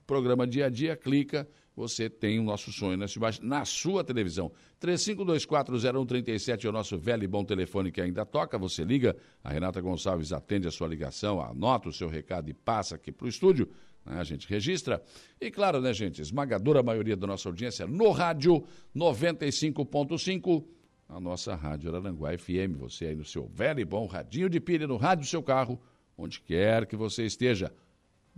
programa 0.08 0.46
Dia 0.46 0.66
a 0.66 0.68
Dia, 0.70 0.96
clica, 0.96 1.46
você 1.76 2.08
tem 2.08 2.40
o 2.40 2.42
nosso 2.42 2.72
sonho 2.72 3.06
sua, 3.06 3.30
na 3.42 3.64
sua 3.66 4.02
televisão. 4.02 4.50
35240137 4.80 6.64
é 6.64 6.68
o 6.68 6.72
nosso 6.72 6.98
velho 6.98 7.24
e 7.24 7.26
bom 7.28 7.44
telefone 7.44 7.92
que 7.92 8.00
ainda 8.00 8.24
toca. 8.24 8.58
Você 8.58 8.82
liga, 8.82 9.14
a 9.44 9.52
Renata 9.52 9.82
Gonçalves 9.82 10.32
atende 10.32 10.66
a 10.66 10.70
sua 10.70 10.88
ligação, 10.88 11.40
anota 11.42 11.90
o 11.90 11.92
seu 11.92 12.08
recado 12.08 12.48
e 12.48 12.54
passa 12.54 12.94
aqui 12.94 13.12
para 13.12 13.26
o 13.26 13.28
estúdio. 13.28 13.68
Né? 14.04 14.18
A 14.18 14.24
gente 14.24 14.48
registra. 14.48 15.02
E 15.38 15.50
claro, 15.50 15.78
né, 15.80 15.92
gente? 15.92 16.22
Esmagadora 16.22 16.82
maioria 16.82 17.16
da 17.16 17.26
nossa 17.26 17.46
audiência 17.46 17.86
no 17.86 18.10
rádio 18.10 18.64
95.5 18.96 20.64
a 21.06 21.20
nossa 21.20 21.54
Rádio 21.54 21.90
Araranguá 21.90 22.36
FM. 22.36 22.76
Você 22.78 23.06
aí 23.06 23.14
no 23.14 23.24
seu 23.24 23.46
velho 23.46 23.80
e 23.80 23.84
bom 23.84 24.06
radinho 24.06 24.48
de 24.48 24.58
pilha, 24.58 24.86
no 24.86 24.96
rádio 24.96 25.24
do 25.24 25.28
seu 25.28 25.42
carro, 25.42 25.80
onde 26.16 26.40
quer 26.40 26.86
que 26.86 26.96
você 26.96 27.24
esteja. 27.24 27.72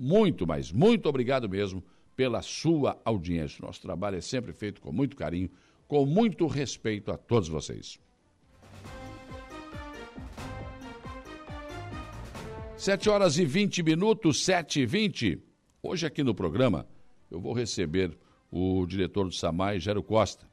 Muito, 0.02 0.46
mas 0.46 0.72
muito 0.72 1.10
obrigado 1.10 1.46
mesmo 1.46 1.84
pela 2.16 2.40
sua 2.40 2.98
audiência. 3.04 3.62
Nosso 3.62 3.82
trabalho 3.82 4.16
é 4.16 4.22
sempre 4.22 4.50
feito 4.50 4.80
com 4.80 4.90
muito 4.90 5.14
carinho, 5.14 5.50
com 5.86 6.06
muito 6.06 6.46
respeito 6.46 7.12
a 7.12 7.18
todos 7.18 7.50
vocês. 7.50 8.00
Sete 12.78 13.10
horas 13.10 13.36
e 13.36 13.44
vinte 13.44 13.82
minutos, 13.82 14.42
sete 14.42 14.80
e 14.80 14.86
vinte. 14.86 15.38
Hoje 15.82 16.06
aqui 16.06 16.22
no 16.22 16.34
programa 16.34 16.86
eu 17.30 17.38
vou 17.38 17.52
receber 17.52 18.16
o 18.50 18.86
diretor 18.86 19.24
do 19.24 19.34
SAMAI, 19.34 19.80
Gero 19.80 20.02
Costa. 20.02 20.48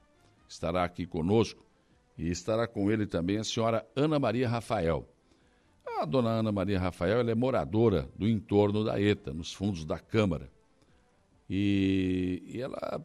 Estará 0.45 0.83
aqui 0.83 1.05
conosco 1.05 1.65
e 2.17 2.29
estará 2.29 2.67
com 2.67 2.91
ele 2.91 3.07
também 3.07 3.37
a 3.37 3.45
senhora 3.45 3.87
Ana 3.95 4.19
Maria 4.19 4.49
Rafael. 4.49 5.07
A 5.99 6.05
dona 6.05 6.29
Ana 6.29 6.51
Maria 6.51 6.79
Rafael 6.79 7.27
é 7.27 7.33
moradora 7.33 8.07
do 8.15 8.27
entorno 8.27 8.83
da 8.83 9.01
ETA, 9.01 9.33
nos 9.33 9.51
fundos 9.51 9.83
da 9.83 9.97
Câmara. 9.97 10.47
E, 11.49 12.43
e 12.45 12.61
ela 12.61 13.03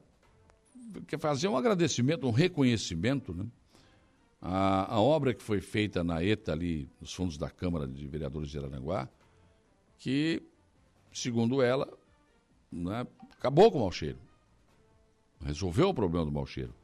quer 1.06 1.18
fazer 1.18 1.48
um 1.48 1.56
agradecimento, 1.56 2.26
um 2.26 2.30
reconhecimento, 2.30 3.32
né? 3.32 3.46
A, 4.42 4.96
a, 4.96 5.00
obra 5.00 5.32
que 5.32 5.42
foi 5.42 5.60
feita 5.60 6.02
na 6.02 6.22
ETA, 6.22 6.52
ali 6.52 6.90
nos 7.00 7.14
fundos 7.14 7.38
da 7.38 7.48
Câmara 7.48 7.86
de 7.86 8.06
Vereadores 8.08 8.50
de 8.50 8.58
Araranguá, 8.58 9.08
que, 9.98 10.42
segundo 11.12 11.62
ela, 11.62 11.88
né, 12.70 13.06
acabou 13.38 13.70
com 13.70 13.78
o 13.78 13.80
mau 13.82 13.92
cheiro. 13.92 14.18
Resolveu 15.40 15.88
o 15.90 15.94
problema 15.94 16.26
do 16.26 16.32
mau 16.32 16.44
cheiro. 16.44 16.74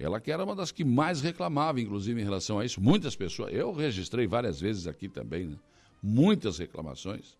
Ela 0.00 0.18
que 0.18 0.32
era 0.32 0.42
uma 0.42 0.56
das 0.56 0.72
que 0.72 0.82
mais 0.82 1.20
reclamava, 1.20 1.78
inclusive, 1.78 2.18
em 2.18 2.24
relação 2.24 2.58
a 2.58 2.64
isso. 2.64 2.80
Muitas 2.80 3.14
pessoas, 3.14 3.52
eu 3.52 3.70
registrei 3.70 4.26
várias 4.26 4.58
vezes 4.58 4.86
aqui 4.86 5.10
também, 5.10 5.48
né? 5.48 5.56
muitas 6.02 6.58
reclamações. 6.58 7.36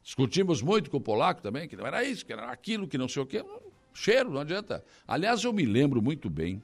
Discutimos 0.00 0.62
muito 0.62 0.88
com 0.88 0.98
o 0.98 1.00
polaco 1.00 1.42
também, 1.42 1.66
que 1.68 1.74
não 1.74 1.84
era 1.84 2.04
isso, 2.04 2.24
que 2.24 2.32
era 2.32 2.48
aquilo, 2.48 2.86
que 2.86 2.96
não 2.96 3.08
sei 3.08 3.22
o 3.22 3.26
quê. 3.26 3.44
Cheiro, 3.92 4.30
não 4.30 4.40
adianta. 4.40 4.84
Aliás, 5.06 5.42
eu 5.42 5.52
me 5.52 5.64
lembro 5.64 6.00
muito 6.00 6.30
bem 6.30 6.62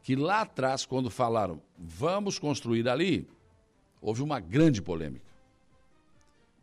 que 0.00 0.14
lá 0.14 0.42
atrás, 0.42 0.86
quando 0.86 1.10
falaram, 1.10 1.60
vamos 1.76 2.38
construir 2.38 2.88
ali, 2.88 3.28
houve 4.00 4.22
uma 4.22 4.38
grande 4.38 4.80
polêmica. 4.80 5.26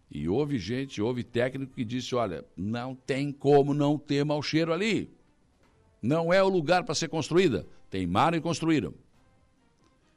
E 0.10 0.30
houve 0.30 0.58
gente, 0.58 1.02
houve 1.02 1.22
técnico 1.22 1.74
que 1.74 1.84
disse: 1.84 2.16
olha, 2.16 2.46
não 2.56 2.96
tem 2.96 3.30
como 3.30 3.74
não 3.74 3.98
ter 3.98 4.24
mau 4.24 4.42
cheiro 4.42 4.72
ali. 4.72 5.12
Não 6.04 6.34
é 6.34 6.44
o 6.44 6.50
lugar 6.50 6.84
para 6.84 6.94
ser 6.94 7.08
construída. 7.08 7.66
Teimaram 7.90 8.38
e 8.38 8.42
construíram. 8.42 8.94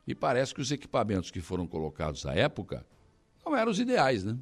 E 0.04 0.14
parece 0.14 0.52
que 0.52 0.60
os 0.60 0.72
equipamentos 0.72 1.30
que 1.30 1.40
foram 1.40 1.66
colocados 1.66 2.26
à 2.26 2.34
época 2.34 2.84
não 3.44 3.56
eram 3.56 3.70
os 3.70 3.78
ideais, 3.78 4.24
né? 4.24 4.36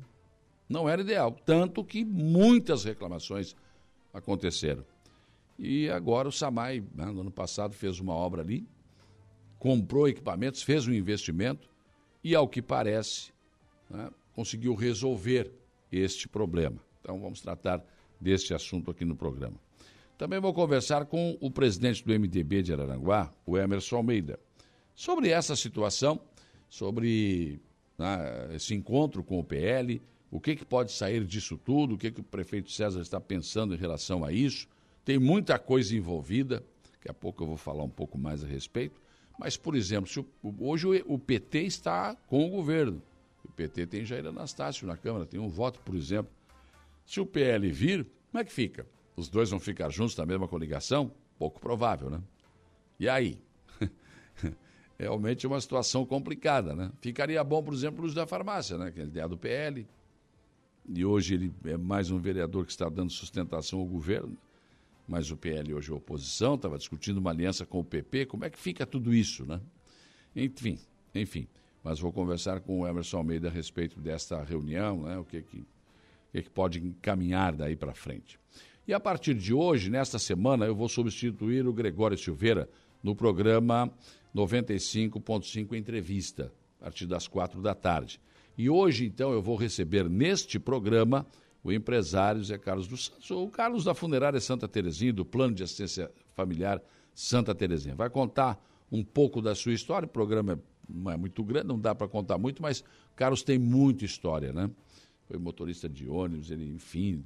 não 0.69 0.89
era 0.89 1.03
ideal. 1.03 1.33
Tanto 1.45 1.85
que 1.85 2.05
muitas 2.05 2.85
reclamações 2.85 3.55
aconteceram. 4.13 4.85
E 5.59 5.89
agora 5.91 6.29
o 6.29 6.33
SAMAI, 6.33 6.83
né, 6.95 7.07
no 7.07 7.21
ano 7.21 7.31
passado, 7.31 7.75
fez 7.75 8.01
uma 8.01 8.15
obra 8.15 8.43
ali, 8.43 8.67
comprou 9.59 10.09
equipamentos, 10.09 10.63
fez 10.63 10.89
um 10.89 10.93
investimento 10.93 11.69
e, 12.23 12.35
ao 12.35 12.49
que 12.49 12.61
parece, 12.61 13.33
né, 13.89 14.11
conseguiu 14.35 14.75
resolver 14.75 15.53
este 15.93 16.27
problema. 16.27 16.79
Então, 17.01 17.21
vamos 17.21 17.41
tratar 17.41 17.85
deste 18.21 18.55
assunto 18.55 18.91
aqui 18.91 19.05
no 19.05 19.15
programa. 19.15 19.64
Também 20.17 20.39
vou 20.39 20.55
conversar 20.55 21.07
com 21.07 21.37
o 21.41 21.51
presidente 21.51 22.05
do 22.05 22.13
MDB 22.13 22.63
de 22.63 22.73
Araranguá, 22.73 23.33
o 23.45 23.59
Emerson 23.59 23.97
Almeida, 23.97 24.39
sobre 24.95 25.29
essa 25.31 25.57
situação, 25.57 26.21
sobre 26.69 27.61
né, 27.99 28.55
esse 28.55 28.75
encontro 28.75 29.25
com 29.25 29.39
o 29.41 29.45
PL, 29.45 30.01
o 30.31 30.41
que, 30.41 30.57
que 30.57 30.65
pode 30.65 30.91
sair 30.91 31.25
disso 31.25 31.57
tudo? 31.57 31.95
O 31.95 31.99
que, 31.99 32.11
que 32.11 32.21
o 32.21 32.25
prefeito 32.25 32.71
César 32.73 33.01
está 33.01 33.21
pensando 33.21 33.73
em 33.73 33.77
relação 33.77 34.25
a 34.25 34.33
isso? 34.33 34.67
Tem 35.05 35.17
muita 35.19 35.59
coisa 35.61 35.97
envolvida, 35.97 36.65
daqui 36.93 37.09
a 37.09 37.15
pouco 37.15 37.45
eu 37.45 37.47
vou 37.47 37.57
falar 37.57 37.85
um 37.85 37.89
pouco 37.89 38.19
mais 38.19 38.43
a 38.43 38.47
respeito. 38.47 39.01
Mas, 39.39 39.57
por 39.57 39.77
exemplo, 39.77 40.11
se 40.11 40.19
o, 40.19 40.27
hoje 40.59 40.87
o, 40.87 41.15
o, 41.15 41.19
PT 41.21 41.61
está 41.63 42.17
com 42.27 42.47
o 42.47 42.51
governo. 42.51 43.01
O 43.45 43.53
PT 43.53 43.87
tem 43.87 44.05
Jair 44.05 44.27
Anastácio 44.27 44.87
na 44.87 44.97
Câmara, 44.97 45.27
tem 45.27 45.39
um 45.39 45.49
voto, 45.49 45.79
por 45.81 45.95
exemplo. 45.95 46.33
Se 47.07 47.21
o 47.21 47.27
PL 47.27 47.71
vir, 47.71 48.05
como 48.33 48.41
é 48.41 48.45
que 48.45 48.53
fica? 48.53 48.87
Os 49.17 49.29
dois 49.29 49.51
vão 49.51 49.61
ficar 49.61 49.91
juntos 49.91 50.17
na 50.17 50.27
mesma 50.27 50.49
coligação? 50.49 51.11
Pouco 51.39 51.61
provável, 51.61 52.11
né? 52.11 52.21
E 52.99 53.09
aí? 53.09 53.39
Realmente 54.99 55.47
é 55.47 55.49
uma 55.49 55.61
situação 55.61 56.05
complicada, 56.05 56.75
né? 56.75 56.91
Ficaria 57.01 57.43
bom, 57.43 57.63
por 57.63 57.75
exemplo, 57.75 58.05
o 58.05 58.15
da 58.15 58.27
farmácia, 58.27 58.79
né? 58.79 58.91
Que 58.91 59.01
ele 59.01 59.19
é 59.19 59.29
do 59.29 59.37
PL, 59.37 59.87
e 60.89 61.05
hoje 61.05 61.35
ele 61.35 61.53
é 61.65 61.77
mais 61.77 62.11
um 62.11 62.19
vereador 62.19 62.67
que 62.67 62.73
está 62.73 62.89
dando 62.89 63.11
sustentação 63.11 63.79
ao 63.79 63.87
governo, 63.87 64.37
mas 65.09 65.31
o 65.31 65.37
PL 65.37 65.75
hoje 65.75 65.91
é 65.91 65.95
oposição, 65.95 66.55
estava 66.55 66.77
discutindo 66.77 67.19
uma 67.19 67.31
aliança 67.31 67.65
com 67.65 67.81
o 67.81 67.85
PP, 67.85 68.27
como 68.27 68.45
é 68.45 68.51
que 68.51 68.59
fica 68.59 68.85
tudo 68.85 69.15
isso, 69.15 69.47
né? 69.47 69.61
Enfim, 70.37 70.79
enfim, 71.15 71.49
mas 71.83 72.01
vou 72.01 72.13
conversar 72.13 72.61
com 72.61 72.81
o 72.81 72.87
Emerson 72.87 73.19
Almeida 73.19 73.49
a 73.49 73.51
respeito 73.51 73.99
desta 73.99 74.43
reunião, 74.43 75.03
né? 75.03 75.19
O 75.19 75.25
que 75.25 75.43
que, 75.43 75.59
o 75.59 75.67
que, 76.33 76.43
que 76.43 76.51
pode 76.51 76.81
encaminhar 76.81 77.55
daí 77.55 77.77
para 77.77 77.95
frente. 77.95 78.39
E 78.87 78.93
a 78.93 79.01
partir 79.01 79.35
de 79.35 79.55
hoje, 79.55 79.89
nesta 79.89 80.19
semana, 80.19 80.67
eu 80.67 80.75
vou 80.75 80.91
substituir 80.91 81.67
o 81.67 81.73
Gregório 81.73 82.19
Silveira 82.19 82.69
no 83.03 83.17
programa 83.17 83.91
95.5 84.35 85.75
Entrevista, 85.75 86.53
a 86.81 86.85
partir 86.85 87.07
das 87.07 87.27
quatro 87.27 87.63
da 87.63 87.75
tarde. 87.75 88.21
E 88.59 88.69
hoje, 88.69 89.07
então, 89.07 89.33
eu 89.33 89.41
vou 89.41 89.57
receber 89.57 90.09
neste 90.09 90.59
programa 90.59 91.27
o 91.63 91.73
empresário 91.73 92.45
Zé 92.45 92.59
Carlos 92.59 92.87
dos 92.87 93.07
Santos, 93.07 93.31
ou 93.31 93.47
o 93.47 93.51
Carlos 93.51 93.85
da 93.85 93.95
Funerária 93.95 94.39
Santa 94.39 94.69
Terezinha, 94.69 95.15
do 95.15 95.25
Plano 95.25 95.55
de 95.55 95.63
Assistência 95.63 96.11
Familiar 96.35 96.83
Santa 97.15 97.55
Terezinha. 97.55 97.95
Vai 97.95 98.11
contar 98.11 98.63
um 98.93 99.03
pouco 99.03 99.41
da 99.41 99.55
sua 99.55 99.73
história, 99.73 100.05
o 100.05 100.11
programa 100.11 100.61
não 100.87 101.11
é 101.11 101.17
muito 101.17 101.43
grande, 101.43 101.69
não 101.69 101.81
dá 101.81 101.95
para 101.95 102.07
contar 102.07 102.37
muito, 102.37 102.61
mas 102.61 102.85
Carlos 103.17 103.43
tem 103.43 103.59
muita 103.59 104.05
história, 104.05 104.53
né? 104.53 104.71
Foi 105.27 105.39
motorista 105.39 105.89
de 105.89 106.09
ônibus, 106.09 106.51
ele, 106.51 106.71
enfim, 106.71 107.25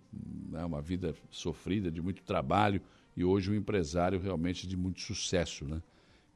né, 0.51 0.65
uma 0.65 0.81
vida 0.81 1.15
sofrida, 1.31 1.91
de 1.91 2.01
muito 2.01 2.23
trabalho, 2.23 2.81
e 3.17 3.25
hoje 3.25 3.51
um 3.51 3.55
empresário 3.55 4.21
realmente 4.21 4.67
de 4.67 4.77
muito 4.77 5.01
sucesso, 5.01 5.65
né? 5.65 5.83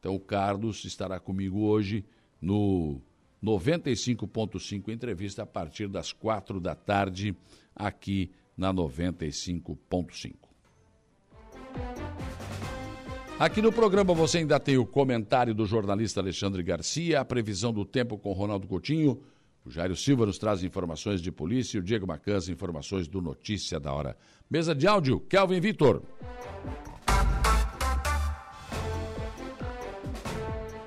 Então 0.01 0.17
o 0.17 0.21
Carlos 0.21 0.85
estará 0.85 1.21
comigo 1.21 1.61
hoje 1.61 2.05
no 2.41 3.01
95.5 3.43 4.89
entrevista 4.89 5.45
a 5.45 5.47
partir 5.47 5.87
das 5.87 6.13
quatro 6.13 6.61
da 6.61 6.75
tarde 6.75 7.37
aqui 7.75 8.31
na 8.57 8.75
95.5. 8.75 10.35
Aqui 13.39 13.63
no 13.63 13.73
programa 13.73 14.15
você 14.15 14.39
ainda 14.39 14.61
tem 14.61 14.77
o 14.77 14.87
comentário 14.87 15.55
do 15.55 15.67
jornalista 15.67 16.21
Alexandre 16.21 16.63
Garcia, 16.63 17.21
a 17.21 17.25
previsão 17.25 17.73
do 17.73 17.85
tempo 17.85 18.19
com 18.19 18.33
Ronaldo 18.33 18.69
Coutinho, 18.69 19.21
o 19.65 19.71
Jairo 19.71 19.95
Silva 19.95 20.27
nos 20.27 20.39
traz 20.39 20.63
informações 20.63 21.21
de 21.21 21.31
polícia 21.31 21.77
e 21.77 21.81
o 21.81 21.83
Diego 21.83 22.07
Macanza 22.07 22.51
informações 22.51 23.07
do 23.07 23.21
Notícia 23.21 23.79
da 23.79 23.93
Hora. 23.93 24.17
Mesa 24.51 24.75
de 24.75 24.87
áudio, 24.87 25.21
Kelvin 25.21 25.61
Vitor. 25.61 26.03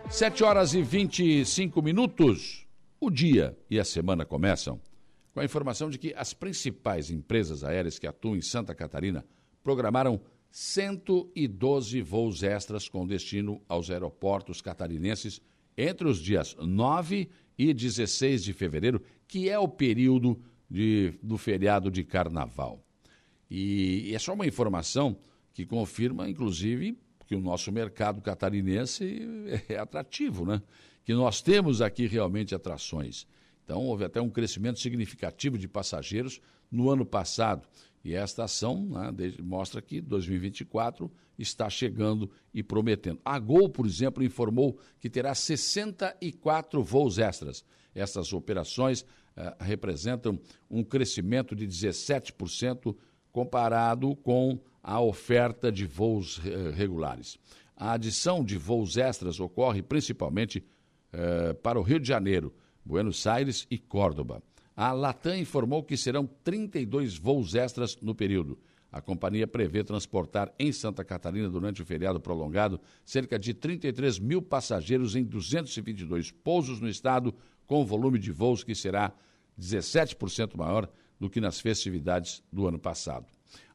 7 0.10 0.44
horas 0.44 0.74
e 0.74 0.82
25 0.82 1.82
minutos. 1.82 2.66
O 3.00 3.10
dia 3.10 3.58
e 3.70 3.80
a 3.80 3.84
semana 3.84 4.26
começam 4.26 4.80
com 5.34 5.40
a 5.40 5.46
informação 5.46 5.90
de 5.90 5.98
que 5.98 6.14
as 6.16 6.34
principais 6.34 7.12
empresas 7.12 7.64
aéreas 7.64 8.00
que 8.00 8.08
atuam 8.08 8.36
em 8.36 8.42
Santa 8.42 8.74
Catarina 8.74 9.26
programaram 9.62 10.22
112 10.52 12.02
voos 12.02 12.44
extras 12.44 12.88
com 12.88 13.06
destino 13.06 13.62
aos 13.68 13.90
aeroportos 13.90 14.62
catarinenses 14.62 15.42
entre 15.78 16.08
os 16.08 16.20
dias 16.20 16.56
9 16.58 17.22
e 17.22 17.30
16 17.58 18.44
de 18.44 18.54
fevereiro, 18.54 19.02
que 19.28 19.50
é 19.50 19.58
o 19.58 19.68
período 19.68 20.40
de, 20.70 21.14
do 21.22 21.38
feriado 21.38 21.90
de 21.90 22.04
carnaval. 22.04 22.84
E, 23.50 24.10
e 24.10 24.16
é 24.16 24.20
só 24.20 24.34
uma 24.34 24.46
informação 24.46 25.18
que 25.54 25.66
confirma, 25.66 26.30
inclusive, 26.30 26.98
que 27.26 27.36
o 27.36 27.42
nosso 27.42 27.72
mercado 27.72 28.22
catarinense 28.22 29.22
é 29.70 29.78
atrativo, 29.78 30.46
né? 30.46 30.62
Que 31.04 31.14
nós 31.14 31.42
temos 31.42 31.82
aqui 31.82 32.08
realmente 32.08 32.54
atrações. 32.54 33.28
Então, 33.64 33.82
houve 33.82 34.04
até 34.04 34.22
um 34.22 34.30
crescimento 34.30 34.80
significativo 34.80 35.58
de 35.58 35.68
passageiros 35.68 36.42
no 36.72 36.90
ano 36.90 37.06
passado. 37.06 37.68
E 38.04 38.14
esta 38.14 38.44
ação 38.44 38.86
né, 38.86 39.34
mostra 39.42 39.82
que 39.82 40.02
2024 40.02 41.12
está 41.38 41.70
chegando 41.70 42.30
e 42.54 42.64
prometendo. 42.64 43.20
A 43.24 43.38
Gol, 43.40 43.70
por 43.70 43.86
exemplo, 43.86 44.24
informou 44.24 44.80
que 45.00 45.10
terá 45.10 45.34
64 45.36 46.84
voos 46.84 47.18
extras. 47.18 47.64
Essas 47.94 48.34
operações 48.34 49.06
eh, 49.36 49.56
representam 49.60 50.40
um 50.70 50.84
crescimento 50.84 51.56
de 51.56 51.68
17% 51.68 52.96
comparado 53.32 54.16
com 54.18 54.60
a 54.82 55.02
oferta 55.02 55.72
de 55.72 55.86
voos 55.86 56.40
eh, 56.46 56.72
regulares. 56.72 57.38
A 57.76 57.94
adição 57.94 58.44
de 58.44 58.58
voos 58.58 58.96
extras 58.96 59.40
ocorre 59.40 59.82
principalmente 59.82 60.64
eh, 61.12 61.54
para 61.54 61.80
o 61.80 61.84
Rio 61.84 62.00
de 62.00 62.08
Janeiro, 62.08 62.54
Buenos 62.86 63.28
Aires 63.28 63.68
e 63.70 63.78
Córdoba. 63.78 64.42
A 64.76 64.92
Latam 64.92 65.38
informou 65.38 65.84
que 65.84 65.98
serão 65.98 66.26
32 66.44 67.18
voos 67.18 67.56
extras 67.56 67.98
no 68.02 68.14
período. 68.14 68.60
A 68.96 69.02
companhia 69.02 69.46
prevê 69.46 69.84
transportar 69.84 70.56
em 70.58 70.72
Santa 70.72 71.04
Catarina, 71.04 71.50
durante 71.50 71.82
o 71.82 71.86
feriado 71.86 72.18
prolongado, 72.18 72.80
cerca 73.04 73.38
de 73.38 73.54
33 73.54 74.20
mil 74.20 74.42
passageiros 74.42 75.18
em 75.18 75.24
222 75.26 76.32
pousos 76.32 76.80
no 76.80 76.88
estado, 76.88 77.36
com 77.68 77.86
volume 77.86 78.18
de 78.18 78.32
voos 78.32 78.64
que 78.64 78.74
será 78.74 79.12
17% 79.60 80.56
maior 80.56 80.90
do 81.20 81.30
que 81.30 81.42
nas 81.42 81.60
festividades 81.60 82.42
do 82.50 82.66
ano 82.68 82.80
passado. 82.80 83.26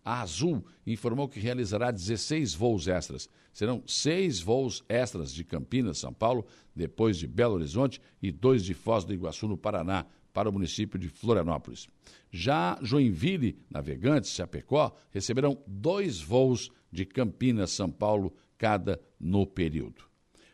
A 0.02 0.22
Azul 0.22 0.64
informou 0.87 1.28
que 1.28 1.38
realizará 1.38 1.90
16 1.90 2.54
voos 2.54 2.88
extras. 2.88 3.28
Serão 3.52 3.83
seis 3.87 4.40
voos 4.40 4.83
extras 4.88 5.35
de 5.35 5.44
Campinas, 5.44 5.98
São 5.98 6.14
Paulo, 6.14 6.46
depois 6.74 7.18
de 7.18 7.26
Belo 7.26 7.56
Horizonte 7.56 8.00
e 8.22 8.33
dois 8.33 8.64
de 8.64 8.72
Foz 8.72 9.04
do 9.04 9.12
Iguaçu, 9.12 9.46
no 9.46 9.59
Paraná, 9.59 10.06
para 10.33 10.49
o 10.49 10.53
município 10.53 10.99
de 10.99 11.09
Florianópolis. 11.09 11.88
Já 12.31 12.79
Joinville, 12.83 13.59
Navegantes, 13.71 14.31
Chapecó, 14.31 14.95
receberão 15.11 15.62
dois 15.66 16.21
voos 16.21 16.71
de 16.90 17.05
Campinas, 17.05 17.71
São 17.71 17.90
Paulo, 17.90 18.35
cada 18.57 19.01
no 19.19 19.47
período. 19.47 20.05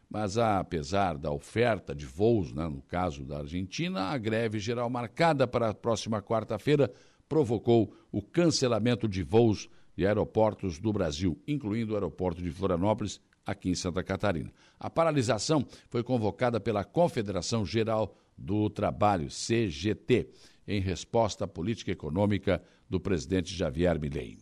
Mas 0.08 0.38
apesar 0.38 1.18
da 1.18 1.32
oferta 1.32 1.94
de 1.94 2.06
voos, 2.06 2.52
né, 2.52 2.68
no 2.68 2.80
caso 2.82 3.24
da 3.24 3.38
Argentina, 3.38 4.02
a 4.04 4.18
greve 4.18 4.58
geral 4.58 4.88
marcada 4.88 5.46
para 5.46 5.70
a 5.70 5.74
próxima 5.74 6.22
quarta-feira 6.22 6.92
provocou 7.28 7.92
o 8.12 8.22
cancelamento 8.22 9.08
de 9.08 9.22
voos 9.22 9.68
de 9.96 10.06
aeroportos 10.06 10.78
do 10.78 10.92
Brasil, 10.92 11.40
incluindo 11.46 11.92
o 11.92 11.96
aeroporto 11.96 12.40
de 12.40 12.50
Florianópolis, 12.50 13.20
aqui 13.44 13.70
em 13.70 13.74
Santa 13.74 14.02
Catarina. 14.02 14.52
A 14.78 14.90
paralisação 14.90 15.64
foi 15.88 16.02
convocada 16.02 16.60
pela 16.60 16.84
Confederação 16.84 17.64
Geral 17.64 18.16
do 18.36 18.68
Trabalho, 18.68 19.28
CGT, 19.28 20.28
em 20.66 20.80
resposta 20.80 21.44
à 21.44 21.48
política 21.48 21.92
econômica 21.92 22.62
do 22.88 23.00
presidente 23.00 23.54
Javier 23.54 23.98
Milei. 24.00 24.38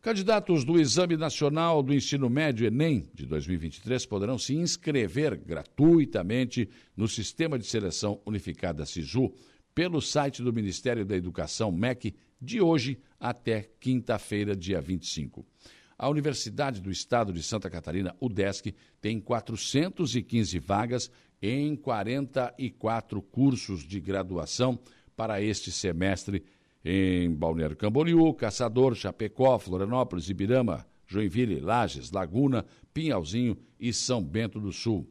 Candidatos 0.00 0.64
do 0.64 0.78
Exame 0.78 1.16
Nacional 1.16 1.82
do 1.82 1.92
Ensino 1.92 2.30
Médio 2.30 2.66
Enem 2.66 3.10
de 3.12 3.26
2023 3.26 4.06
poderão 4.06 4.38
se 4.38 4.54
inscrever 4.54 5.36
gratuitamente 5.36 6.68
no 6.96 7.08
Sistema 7.08 7.58
de 7.58 7.66
Seleção 7.66 8.20
Unificada 8.24 8.86
SISU 8.86 9.32
pelo 9.74 10.00
site 10.00 10.42
do 10.42 10.52
Ministério 10.52 11.04
da 11.04 11.16
Educação, 11.16 11.70
MEC, 11.70 12.14
de 12.40 12.60
hoje 12.60 12.98
até 13.18 13.70
quinta-feira, 13.80 14.54
dia 14.54 14.80
25. 14.80 15.44
A 15.98 16.08
Universidade 16.08 16.80
do 16.80 16.92
Estado 16.92 17.32
de 17.32 17.42
Santa 17.42 17.68
Catarina, 17.68 18.14
UDESC, 18.20 18.72
tem 19.00 19.20
415 19.20 20.58
vagas 20.60 21.10
em 21.40 21.76
44 21.76 23.22
cursos 23.22 23.82
de 23.82 24.00
graduação 24.00 24.78
para 25.16 25.40
este 25.42 25.70
semestre 25.70 26.44
em 26.84 27.30
Balneário 27.32 27.76
Camboriú, 27.76 28.32
Caçador, 28.34 28.94
Chapecó, 28.94 29.58
Florianópolis, 29.58 30.28
Ibirama, 30.28 30.86
Joinville, 31.06 31.60
Lages, 31.60 32.10
Laguna, 32.10 32.64
Pinhalzinho 32.92 33.56
e 33.80 33.92
São 33.92 34.22
Bento 34.22 34.60
do 34.60 34.72
Sul. 34.72 35.08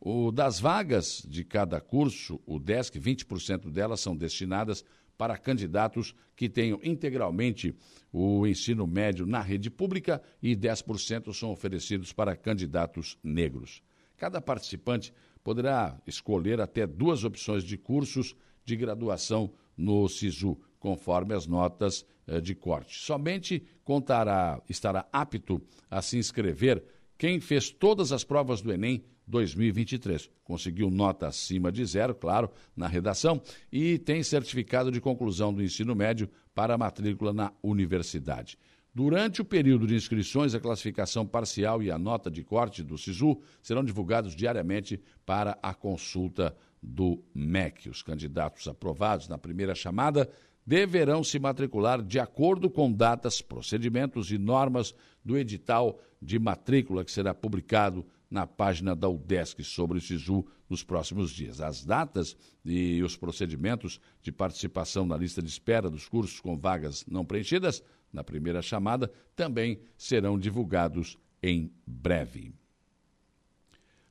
O 0.00 0.30
das 0.30 0.60
vagas 0.60 1.24
de 1.26 1.42
cada 1.44 1.80
curso, 1.80 2.40
o 2.46 2.58
DESC, 2.58 2.98
20% 2.98 3.70
delas 3.70 4.00
são 4.00 4.16
destinadas 4.16 4.84
para 5.16 5.38
candidatos 5.38 6.14
que 6.34 6.48
tenham 6.48 6.78
integralmente 6.82 7.74
o 8.12 8.46
ensino 8.46 8.86
médio 8.86 9.26
na 9.26 9.40
rede 9.40 9.70
pública 9.70 10.22
e 10.42 10.54
10% 10.54 11.32
são 11.32 11.50
oferecidos 11.50 12.12
para 12.12 12.36
candidatos 12.36 13.18
negros. 13.22 13.82
Cada 14.16 14.40
participante 14.40 15.12
poderá 15.46 15.96
escolher 16.04 16.60
até 16.60 16.88
duas 16.88 17.22
opções 17.22 17.62
de 17.62 17.78
cursos 17.78 18.34
de 18.64 18.74
graduação 18.74 19.52
no 19.76 20.08
SISU, 20.08 20.58
conforme 20.80 21.34
as 21.34 21.46
notas 21.46 22.04
eh, 22.26 22.40
de 22.40 22.52
corte. 22.52 22.98
Somente 22.98 23.64
contará, 23.84 24.60
estará 24.68 25.06
apto 25.12 25.62
a 25.88 26.02
se 26.02 26.18
inscrever 26.18 26.82
quem 27.16 27.38
fez 27.38 27.70
todas 27.70 28.10
as 28.10 28.24
provas 28.24 28.60
do 28.60 28.72
Enem 28.72 29.04
2023. 29.24 30.28
Conseguiu 30.42 30.90
nota 30.90 31.28
acima 31.28 31.70
de 31.70 31.84
zero, 31.84 32.12
claro, 32.12 32.50
na 32.76 32.88
redação 32.88 33.40
e 33.70 33.98
tem 33.98 34.24
certificado 34.24 34.90
de 34.90 35.00
conclusão 35.00 35.54
do 35.54 35.62
ensino 35.62 35.94
médio 35.94 36.28
para 36.56 36.76
matrícula 36.76 37.32
na 37.32 37.52
universidade. 37.62 38.58
Durante 38.96 39.42
o 39.42 39.44
período 39.44 39.86
de 39.86 39.94
inscrições, 39.94 40.54
a 40.54 40.58
classificação 40.58 41.26
parcial 41.26 41.82
e 41.82 41.90
a 41.90 41.98
nota 41.98 42.30
de 42.30 42.42
corte 42.42 42.82
do 42.82 42.96
SISU 42.96 43.38
serão 43.62 43.84
divulgados 43.84 44.34
diariamente 44.34 44.98
para 45.26 45.58
a 45.62 45.74
consulta 45.74 46.56
do 46.82 47.22
MEC. 47.34 47.90
Os 47.90 48.00
candidatos 48.00 48.66
aprovados 48.66 49.28
na 49.28 49.36
primeira 49.36 49.74
chamada 49.74 50.30
deverão 50.66 51.22
se 51.22 51.38
matricular 51.38 52.00
de 52.00 52.18
acordo 52.18 52.70
com 52.70 52.90
datas, 52.90 53.42
procedimentos 53.42 54.32
e 54.32 54.38
normas 54.38 54.94
do 55.22 55.36
edital 55.36 56.00
de 56.22 56.38
matrícula 56.38 57.04
que 57.04 57.12
será 57.12 57.34
publicado 57.34 58.02
na 58.30 58.46
página 58.46 58.96
da 58.96 59.10
UDESC 59.10 59.62
sobre 59.62 59.98
o 59.98 60.00
SISU 60.00 60.42
nos 60.70 60.82
próximos 60.82 61.32
dias. 61.32 61.60
As 61.60 61.84
datas 61.84 62.34
e 62.64 63.02
os 63.02 63.14
procedimentos 63.14 64.00
de 64.22 64.32
participação 64.32 65.04
na 65.04 65.18
lista 65.18 65.42
de 65.42 65.50
espera 65.50 65.90
dos 65.90 66.08
cursos 66.08 66.40
com 66.40 66.56
vagas 66.56 67.04
não 67.06 67.26
preenchidas 67.26 67.82
na 68.16 68.24
primeira 68.24 68.62
chamada 68.62 69.12
também 69.36 69.78
serão 69.96 70.38
divulgados 70.38 71.18
em 71.42 71.70
breve. 71.86 72.54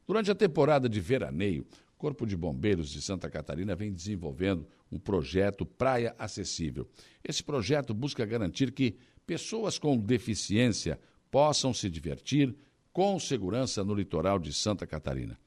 Durante 0.08 0.30
a 0.30 0.36
temporada 0.36 0.88
de 0.88 1.02
veraneio, 1.02 1.66
o 1.96 1.98
Corpo 1.98 2.28
de 2.28 2.38
Bombeiros 2.38 2.92
de 2.92 3.02
Santa 3.02 3.32
Catarina 3.32 3.76
vem 3.76 3.92
desenvolvendo 3.92 4.68
um 4.92 5.00
projeto 5.00 5.66
Praia 5.66 6.16
Acessível. 6.20 6.88
Esse 7.24 7.44
projeto 7.44 7.96
busca 7.96 8.24
garantir 8.24 8.72
que 8.72 8.96
pessoas 9.26 9.80
com 9.80 9.98
deficiência 9.98 11.00
possam 11.32 11.74
se 11.74 11.90
divertir, 11.90 12.56
com 12.94 13.20
segurança 13.20 13.84
no 13.84 13.96
litoral 13.96 14.38
de 14.38 14.54
Santa 14.54 14.86
Catarina. 14.86 15.38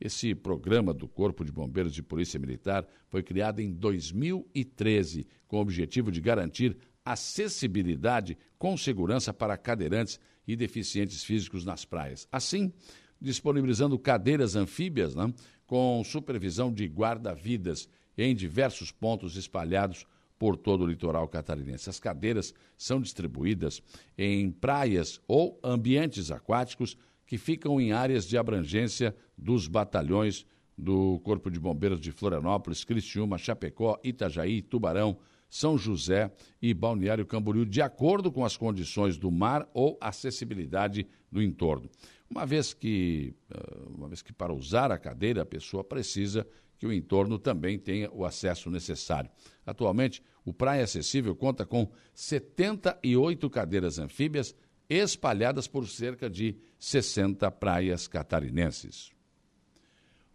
Esse 0.00 0.34
programa 0.34 0.92
do 0.92 1.06
Corpo 1.06 1.44
de 1.44 1.52
Bombeiros 1.52 1.94
de 1.94 2.02
Polícia 2.02 2.38
Militar 2.38 2.86
foi 3.08 3.22
criado 3.22 3.60
em 3.60 3.72
2013 3.72 5.26
com 5.46 5.58
o 5.58 5.60
objetivo 5.60 6.10
de 6.10 6.20
garantir 6.20 6.76
acessibilidade 7.12 8.36
com 8.58 8.76
segurança 8.76 9.32
para 9.32 9.56
cadeirantes 9.56 10.18
e 10.46 10.56
deficientes 10.56 11.22
físicos 11.22 11.64
nas 11.64 11.84
praias. 11.84 12.26
Assim, 12.32 12.72
disponibilizando 13.20 13.98
cadeiras 13.98 14.56
anfíbias 14.56 15.14
né, 15.14 15.32
com 15.66 16.02
supervisão 16.04 16.72
de 16.72 16.86
guarda-vidas 16.86 17.88
em 18.16 18.34
diversos 18.34 18.90
pontos 18.90 19.36
espalhados 19.36 20.06
por 20.38 20.56
todo 20.56 20.84
o 20.84 20.86
litoral 20.86 21.26
catarinense. 21.28 21.90
As 21.90 21.98
cadeiras 21.98 22.54
são 22.76 23.00
distribuídas 23.00 23.82
em 24.16 24.50
praias 24.50 25.20
ou 25.26 25.58
ambientes 25.62 26.30
aquáticos 26.30 26.96
que 27.26 27.36
ficam 27.36 27.80
em 27.80 27.92
áreas 27.92 28.26
de 28.26 28.38
abrangência 28.38 29.14
dos 29.36 29.66
batalhões 29.66 30.46
do 30.76 31.18
Corpo 31.20 31.50
de 31.50 31.58
Bombeiros 31.58 32.00
de 32.00 32.12
Florianópolis, 32.12 32.84
Criciúma, 32.84 33.36
Chapecó, 33.36 33.98
Itajaí, 34.02 34.62
Tubarão, 34.62 35.18
São 35.48 35.78
José 35.78 36.30
e 36.60 36.74
Balneário 36.74 37.26
Camboriú, 37.26 37.64
de 37.64 37.80
acordo 37.80 38.30
com 38.30 38.44
as 38.44 38.56
condições 38.56 39.16
do 39.16 39.30
mar 39.30 39.68
ou 39.72 39.96
acessibilidade 40.00 41.06
do 41.30 41.42
entorno. 41.42 41.88
Uma 42.30 42.44
vez 42.44 42.74
que, 42.74 43.34
eh, 43.50 43.82
uma 43.88 44.08
vez 44.08 44.20
que 44.20 44.32
para 44.32 44.52
usar 44.52 44.92
a 44.92 44.98
cadeira 44.98 45.42
a 45.42 45.46
pessoa 45.46 45.82
precisa 45.82 46.46
que 46.78 46.86
o 46.86 46.92
entorno 46.92 47.38
também 47.38 47.78
tenha 47.78 48.10
o 48.12 48.24
acesso 48.24 48.70
necessário. 48.70 49.30
Atualmente, 49.66 50.22
o 50.44 50.52
Praia 50.52 50.84
Acessível 50.84 51.34
conta 51.34 51.66
com 51.66 51.90
78 52.14 53.50
cadeiras 53.50 53.98
anfíbias 53.98 54.54
espalhadas 54.88 55.66
por 55.66 55.86
cerca 55.88 56.30
de 56.30 56.56
60 56.78 57.50
praias 57.50 58.06
catarinenses. 58.06 59.17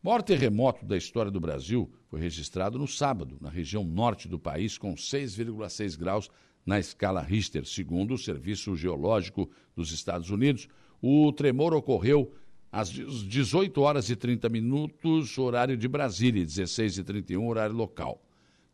O 0.04 0.08
maior 0.08 0.22
terremoto 0.22 0.86
da 0.86 0.96
história 0.98 1.32
do 1.32 1.40
Brasil 1.40 1.90
foi 2.10 2.20
registrado 2.20 2.78
no 2.78 2.86
sábado, 2.86 3.38
na 3.40 3.50
região 3.50 3.86
norte 3.86 4.28
do 4.28 4.38
país, 4.38 4.78
com 4.78 4.96
6,6 4.96 5.98
graus 5.98 6.30
na 6.66 6.78
escala 6.78 7.22
Richter, 7.22 7.66
segundo 7.66 8.14
o 8.14 8.18
Serviço 8.18 8.76
Geológico 8.76 9.50
dos 9.74 9.94
Estados 9.94 10.30
Unidos. 10.30 10.68
O 11.02 11.32
tremor 11.32 11.74
ocorreu 11.74 12.34
às 12.70 12.90
18 12.90 13.80
horas 13.80 14.10
e 14.10 14.16
30 14.18 14.50
minutos, 14.50 15.38
horário 15.38 15.78
de 15.78 15.88
Brasília, 15.88 16.44
16 16.44 16.98
e 16.98 17.04
31, 17.06 17.48
horário 17.48 17.74
local. 17.74 18.22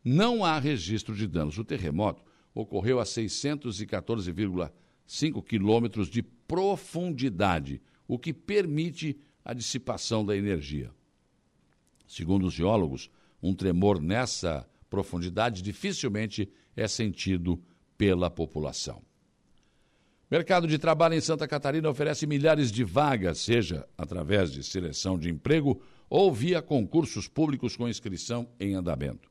Não 0.04 0.44
há 0.44 0.58
registro 0.58 1.14
de 1.14 1.28
danos. 1.28 1.56
O 1.58 1.64
terremoto 1.64 2.24
ocorreu 2.52 2.98
a 2.98 3.04
614,5 3.04 5.44
quilômetros 5.44 6.08
de 6.08 6.24
profundidade, 6.24 7.80
o 8.08 8.18
que 8.18 8.32
permite 8.32 9.16
a 9.44 9.54
dissipação 9.54 10.26
da 10.26 10.36
energia. 10.36 10.90
Segundo 12.10 12.48
os 12.48 12.54
geólogos, 12.54 13.08
um 13.40 13.54
tremor 13.54 14.02
nessa 14.02 14.68
profundidade 14.90 15.62
dificilmente 15.62 16.50
é 16.74 16.88
sentido 16.88 17.62
pela 17.96 18.28
população. 18.28 19.00
Mercado 20.28 20.66
de 20.66 20.76
trabalho 20.76 21.14
em 21.14 21.20
Santa 21.20 21.46
Catarina 21.46 21.88
oferece 21.88 22.26
milhares 22.26 22.72
de 22.72 22.82
vagas, 22.82 23.38
seja 23.38 23.88
através 23.96 24.50
de 24.50 24.64
seleção 24.64 25.16
de 25.16 25.30
emprego 25.30 25.80
ou 26.08 26.34
via 26.34 26.60
concursos 26.60 27.28
públicos 27.28 27.76
com 27.76 27.88
inscrição 27.88 28.50
em 28.58 28.74
andamento. 28.74 29.30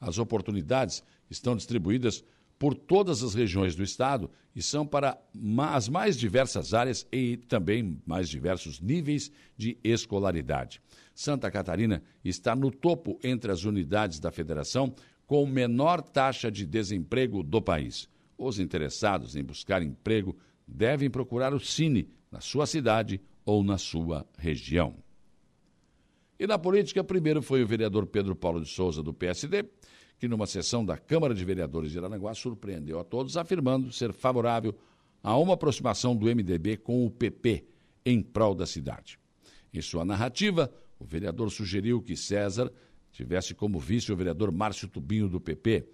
As 0.00 0.18
oportunidades 0.18 1.04
estão 1.30 1.54
distribuídas 1.54 2.24
por 2.58 2.74
todas 2.74 3.22
as 3.22 3.34
regiões 3.34 3.74
do 3.74 3.82
estado 3.82 4.30
e 4.54 4.62
são 4.62 4.86
para 4.86 5.18
as 5.70 5.88
mais 5.88 6.16
diversas 6.16 6.72
áreas 6.72 7.06
e 7.12 7.36
também 7.36 8.00
mais 8.06 8.28
diversos 8.28 8.80
níveis 8.80 9.30
de 9.56 9.76
escolaridade. 9.84 10.80
Santa 11.14 11.50
Catarina 11.50 12.02
está 12.24 12.56
no 12.56 12.70
topo 12.70 13.18
entre 13.22 13.52
as 13.52 13.64
unidades 13.64 14.18
da 14.18 14.30
federação 14.30 14.94
com 15.26 15.46
menor 15.46 16.00
taxa 16.00 16.50
de 16.50 16.64
desemprego 16.64 17.42
do 17.42 17.60
país. 17.60 18.08
Os 18.38 18.58
interessados 18.58 19.36
em 19.36 19.42
buscar 19.42 19.82
emprego 19.82 20.36
devem 20.66 21.10
procurar 21.10 21.52
o 21.52 21.60
Cine 21.60 22.08
na 22.30 22.40
sua 22.40 22.66
cidade 22.66 23.20
ou 23.44 23.62
na 23.62 23.78
sua 23.78 24.26
região. 24.38 24.96
E 26.38 26.46
na 26.46 26.58
política, 26.58 27.02
primeiro 27.02 27.40
foi 27.40 27.62
o 27.62 27.66
vereador 27.66 28.06
Pedro 28.06 28.36
Paulo 28.36 28.60
de 28.60 28.68
Souza, 28.68 29.02
do 29.02 29.14
PSD, 29.14 29.64
que 30.18 30.28
numa 30.28 30.46
sessão 30.46 30.84
da 30.84 30.96
Câmara 30.96 31.34
de 31.34 31.44
Vereadores 31.44 31.92
de 31.92 31.98
Aranaguá 31.98 32.34
surpreendeu 32.34 32.98
a 32.98 33.04
todos, 33.04 33.36
afirmando 33.36 33.92
ser 33.92 34.12
favorável 34.12 34.74
a 35.22 35.36
uma 35.36 35.54
aproximação 35.54 36.16
do 36.16 36.26
MDB 36.26 36.76
com 36.78 37.04
o 37.04 37.10
PP 37.10 37.66
em 38.04 38.22
prol 38.22 38.54
da 38.54 38.66
cidade. 38.66 39.18
Em 39.72 39.80
sua 39.82 40.04
narrativa, 40.04 40.72
o 40.98 41.04
vereador 41.04 41.50
sugeriu 41.50 42.00
que 42.00 42.16
César 42.16 42.72
tivesse 43.12 43.54
como 43.54 43.78
vice 43.78 44.12
o 44.12 44.16
vereador 44.16 44.50
Márcio 44.52 44.88
Tubinho 44.88 45.28
do 45.28 45.40
PP, 45.40 45.88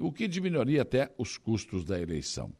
o 0.00 0.12
que 0.12 0.28
diminuiria 0.28 0.82
até 0.82 1.12
os 1.18 1.36
custos 1.36 1.84
da 1.84 2.00
eleição. 2.00 2.52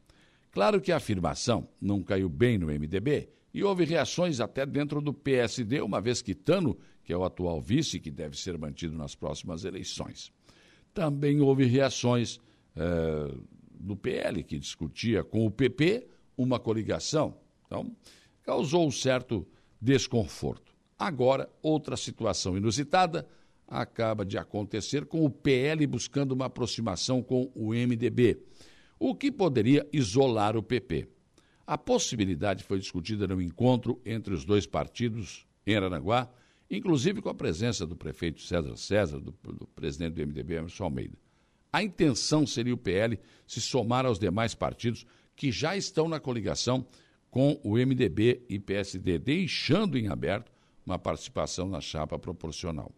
Claro 0.50 0.80
que 0.80 0.90
a 0.90 0.96
afirmação 0.96 1.68
não 1.80 2.02
caiu 2.02 2.28
bem 2.28 2.58
no 2.58 2.66
MDB 2.66 3.28
e 3.52 3.62
houve 3.62 3.84
reações 3.84 4.40
até 4.40 4.66
dentro 4.66 5.00
do 5.00 5.12
PSD, 5.12 5.80
uma 5.80 6.00
vez 6.00 6.20
que 6.20 6.34
Tano, 6.34 6.76
que 7.04 7.12
é 7.12 7.16
o 7.16 7.24
atual 7.24 7.60
vice, 7.60 8.00
que 8.00 8.10
deve 8.10 8.36
ser 8.38 8.58
mantido 8.58 8.96
nas 8.96 9.14
próximas 9.14 9.64
eleições. 9.64 10.32
Também 10.98 11.40
houve 11.40 11.64
reações 11.64 12.40
eh, 12.74 13.32
do 13.72 13.96
PL, 13.96 14.42
que 14.42 14.58
discutia 14.58 15.22
com 15.22 15.46
o 15.46 15.50
PP 15.50 16.08
uma 16.36 16.58
coligação. 16.58 17.36
Então, 17.64 17.94
causou 18.42 18.84
um 18.84 18.90
certo 18.90 19.46
desconforto. 19.80 20.74
Agora, 20.98 21.48
outra 21.62 21.96
situação 21.96 22.56
inusitada 22.56 23.28
acaba 23.68 24.24
de 24.24 24.36
acontecer 24.36 25.04
com 25.04 25.24
o 25.24 25.30
PL 25.30 25.86
buscando 25.86 26.32
uma 26.32 26.46
aproximação 26.46 27.22
com 27.22 27.48
o 27.54 27.68
MDB, 27.68 28.42
o 28.98 29.14
que 29.14 29.30
poderia 29.30 29.86
isolar 29.92 30.56
o 30.56 30.64
PP. 30.64 31.06
A 31.64 31.78
possibilidade 31.78 32.64
foi 32.64 32.80
discutida 32.80 33.28
no 33.28 33.40
encontro 33.40 34.00
entre 34.04 34.34
os 34.34 34.44
dois 34.44 34.66
partidos 34.66 35.46
em 35.64 35.76
Aranaguá, 35.76 36.28
inclusive 36.70 37.22
com 37.22 37.28
a 37.28 37.34
presença 37.34 37.86
do 37.86 37.96
prefeito 37.96 38.42
César 38.42 38.76
César, 38.76 39.18
do, 39.18 39.34
do 39.42 39.66
presidente 39.68 40.14
do 40.14 40.26
MDB, 40.26 40.54
Emerson 40.54 40.84
Almeida. 40.84 41.16
A 41.72 41.82
intenção 41.82 42.46
seria 42.46 42.74
o 42.74 42.78
PL 42.78 43.18
se 43.46 43.60
somar 43.60 44.06
aos 44.06 44.18
demais 44.18 44.54
partidos 44.54 45.06
que 45.36 45.52
já 45.52 45.76
estão 45.76 46.08
na 46.08 46.18
coligação 46.18 46.86
com 47.30 47.60
o 47.62 47.74
MDB 47.74 48.44
e 48.48 48.58
PSD, 48.58 49.18
deixando 49.18 49.98
em 49.98 50.08
aberto 50.08 50.50
uma 50.84 50.98
participação 50.98 51.68
na 51.68 51.80
chapa 51.80 52.18
proporcional. 52.18 52.90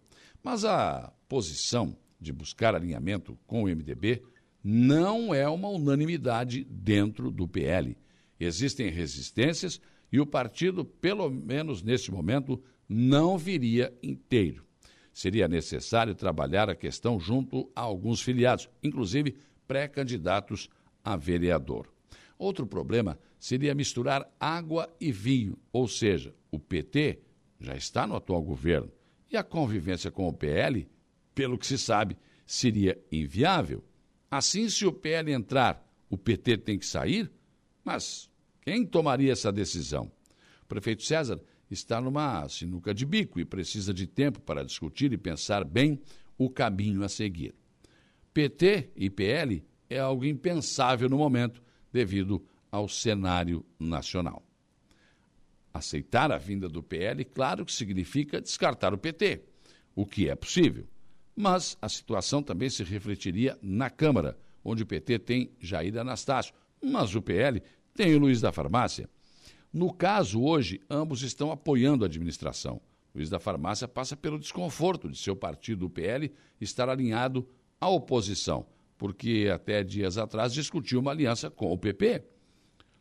Mas 0.42 0.64
a 0.64 1.12
posição 1.28 1.96
de 2.20 2.32
buscar 2.32 2.74
alinhamento 2.74 3.36
com 3.46 3.64
o 3.64 3.66
MDB 3.66 4.22
não 4.62 5.34
é 5.34 5.48
uma 5.48 5.68
unanimidade 5.68 6.64
dentro 6.64 7.30
do 7.30 7.48
PL. 7.48 7.96
Existem 8.38 8.88
resistências 8.90 9.80
e 10.12 10.20
o 10.20 10.26
partido, 10.26 10.84
pelo 10.84 11.30
menos 11.30 11.82
neste 11.82 12.10
momento, 12.10 12.62
não 12.92 13.38
viria 13.38 13.96
inteiro. 14.02 14.66
Seria 15.12 15.46
necessário 15.46 16.12
trabalhar 16.12 16.68
a 16.68 16.74
questão 16.74 17.20
junto 17.20 17.70
a 17.74 17.82
alguns 17.82 18.20
filiados, 18.20 18.68
inclusive 18.82 19.36
pré-candidatos 19.68 20.68
a 21.04 21.16
vereador. 21.16 21.86
Outro 22.36 22.66
problema 22.66 23.16
seria 23.38 23.74
misturar 23.76 24.28
água 24.40 24.92
e 25.00 25.12
vinho, 25.12 25.56
ou 25.72 25.86
seja, 25.86 26.34
o 26.50 26.58
PT 26.58 27.20
já 27.60 27.76
está 27.76 28.08
no 28.08 28.16
atual 28.16 28.42
governo 28.42 28.90
e 29.30 29.36
a 29.36 29.44
convivência 29.44 30.10
com 30.10 30.26
o 30.26 30.32
PL, 30.32 30.88
pelo 31.32 31.56
que 31.56 31.66
se 31.66 31.78
sabe, 31.78 32.16
seria 32.44 33.00
inviável. 33.12 33.84
Assim, 34.28 34.68
se 34.68 34.84
o 34.84 34.92
PL 34.92 35.32
entrar, 35.32 35.86
o 36.08 36.18
PT 36.18 36.58
tem 36.58 36.78
que 36.78 36.86
sair? 36.86 37.30
Mas 37.84 38.28
quem 38.62 38.84
tomaria 38.84 39.32
essa 39.32 39.52
decisão? 39.52 40.10
O 40.62 40.66
prefeito 40.66 41.04
César 41.04 41.40
está 41.70 42.00
numa 42.00 42.48
sinuca 42.48 42.92
de 42.92 43.06
bico 43.06 43.38
e 43.38 43.44
precisa 43.44 43.94
de 43.94 44.06
tempo 44.06 44.40
para 44.40 44.64
discutir 44.64 45.12
e 45.12 45.16
pensar 45.16 45.64
bem 45.64 46.00
o 46.36 46.50
caminho 46.50 47.04
a 47.04 47.08
seguir. 47.08 47.54
PT 48.32 48.90
e 48.96 49.08
PL 49.08 49.64
é 49.88 49.98
algo 49.98 50.24
impensável 50.24 51.08
no 51.08 51.18
momento 51.18 51.62
devido 51.92 52.44
ao 52.70 52.88
cenário 52.88 53.64
nacional. 53.78 54.42
Aceitar 55.72 56.32
a 56.32 56.38
vinda 56.38 56.68
do 56.68 56.82
PL, 56.82 57.24
claro 57.24 57.64
que 57.64 57.72
significa 57.72 58.40
descartar 58.40 58.92
o 58.92 58.98
PT, 58.98 59.42
o 59.94 60.04
que 60.06 60.28
é 60.28 60.34
possível. 60.34 60.86
Mas 61.34 61.76
a 61.80 61.88
situação 61.88 62.42
também 62.42 62.68
se 62.68 62.82
refletiria 62.82 63.58
na 63.62 63.88
Câmara, 63.88 64.36
onde 64.64 64.82
o 64.82 64.86
PT 64.86 65.18
tem 65.20 65.50
Jair 65.60 65.96
Anastácio, 65.96 66.54
mas 66.82 67.14
o 67.14 67.22
PL 67.22 67.62
tem 67.94 68.14
o 68.14 68.18
Luiz 68.18 68.40
da 68.40 68.52
Farmácia. 68.52 69.08
No 69.72 69.92
caso, 69.92 70.42
hoje, 70.42 70.80
ambos 70.90 71.22
estão 71.22 71.52
apoiando 71.52 72.04
a 72.04 72.08
administração. 72.08 72.80
Luiz 73.14 73.30
da 73.30 73.38
Farmácia 73.38 73.86
passa 73.86 74.16
pelo 74.16 74.38
desconforto 74.38 75.08
de 75.08 75.16
seu 75.16 75.36
partido, 75.36 75.86
o 75.86 75.90
PL, 75.90 76.32
estar 76.60 76.88
alinhado 76.88 77.48
à 77.80 77.88
oposição, 77.88 78.66
porque 78.98 79.48
até 79.52 79.82
dias 79.82 80.18
atrás 80.18 80.52
discutiu 80.52 81.00
uma 81.00 81.12
aliança 81.12 81.50
com 81.50 81.72
o 81.72 81.78
PP. 81.78 82.24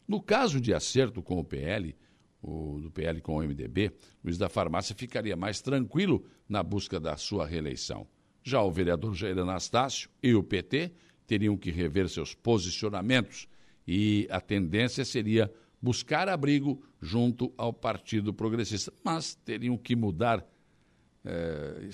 No 0.08 0.21
caso 0.21 0.60
de 0.60 0.73
acerto 0.73 1.21
com 1.21 1.39
o 1.39 1.43
PL, 1.43 1.95
o, 2.41 2.79
do 2.79 2.91
PL 2.91 3.19
com 3.21 3.38
o 3.38 3.43
MDB, 3.43 3.91
Luiz 4.23 4.38
da 4.38 4.49
Farmácia 4.49 4.95
ficaria 4.95 5.36
mais 5.36 5.62
tranquilo 5.62 6.25
na 6.47 6.63
busca 6.63 6.99
da 6.99 7.17
sua 7.17 7.45
reeleição. 7.45 8.08
Já 8.43 8.62
o 8.62 8.71
vereador 8.71 9.13
Jair 9.13 9.38
Anastácio 9.38 10.10
e 10.23 10.34
o 10.34 10.43
PT 10.43 10.91
teriam 11.27 11.58
que 11.58 11.69
rever 11.69 12.10
seus 12.10 12.34
posicionamentos 12.34 13.47
e 13.88 14.27
a 14.32 14.39
tendência 14.39 15.03
seria 15.03 15.51
buscar 15.81 16.27
abrigo 16.27 16.81
junto 17.01 17.53
ao 17.57 17.73
Partido 17.73 18.33
Progressista, 18.33 18.91
mas 19.03 19.35
teriam 19.35 19.77
que 19.77 19.95
mudar 19.95 20.45
é, 21.23 21.89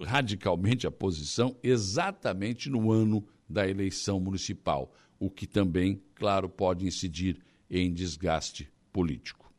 radicalmente 0.00 0.86
a 0.86 0.90
posição 0.90 1.56
exatamente 1.62 2.70
no 2.70 2.90
ano 2.90 3.26
da 3.48 3.68
eleição 3.68 4.20
municipal, 4.20 4.92
o 5.18 5.30
que 5.30 5.46
também, 5.46 6.00
claro, 6.14 6.48
pode 6.48 6.86
incidir 6.86 7.40
em 7.70 7.92
desgaste 7.92 8.70
político. 8.92 9.52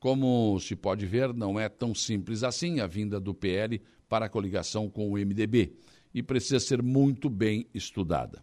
Como 0.00 0.58
se 0.60 0.76
pode 0.76 1.06
ver, 1.06 1.34
não 1.34 1.58
é 1.58 1.68
tão 1.68 1.94
simples 1.94 2.42
assim 2.42 2.80
a 2.80 2.86
vinda 2.86 3.18
do 3.18 3.34
PL 3.34 3.80
para 4.08 4.26
a 4.26 4.28
coligação 4.28 4.88
com 4.88 5.10
o 5.10 5.14
MDB 5.14 5.76
e 6.14 6.22
precisa 6.22 6.60
ser 6.60 6.82
muito 6.82 7.28
bem 7.28 7.66
estudada. 7.74 8.42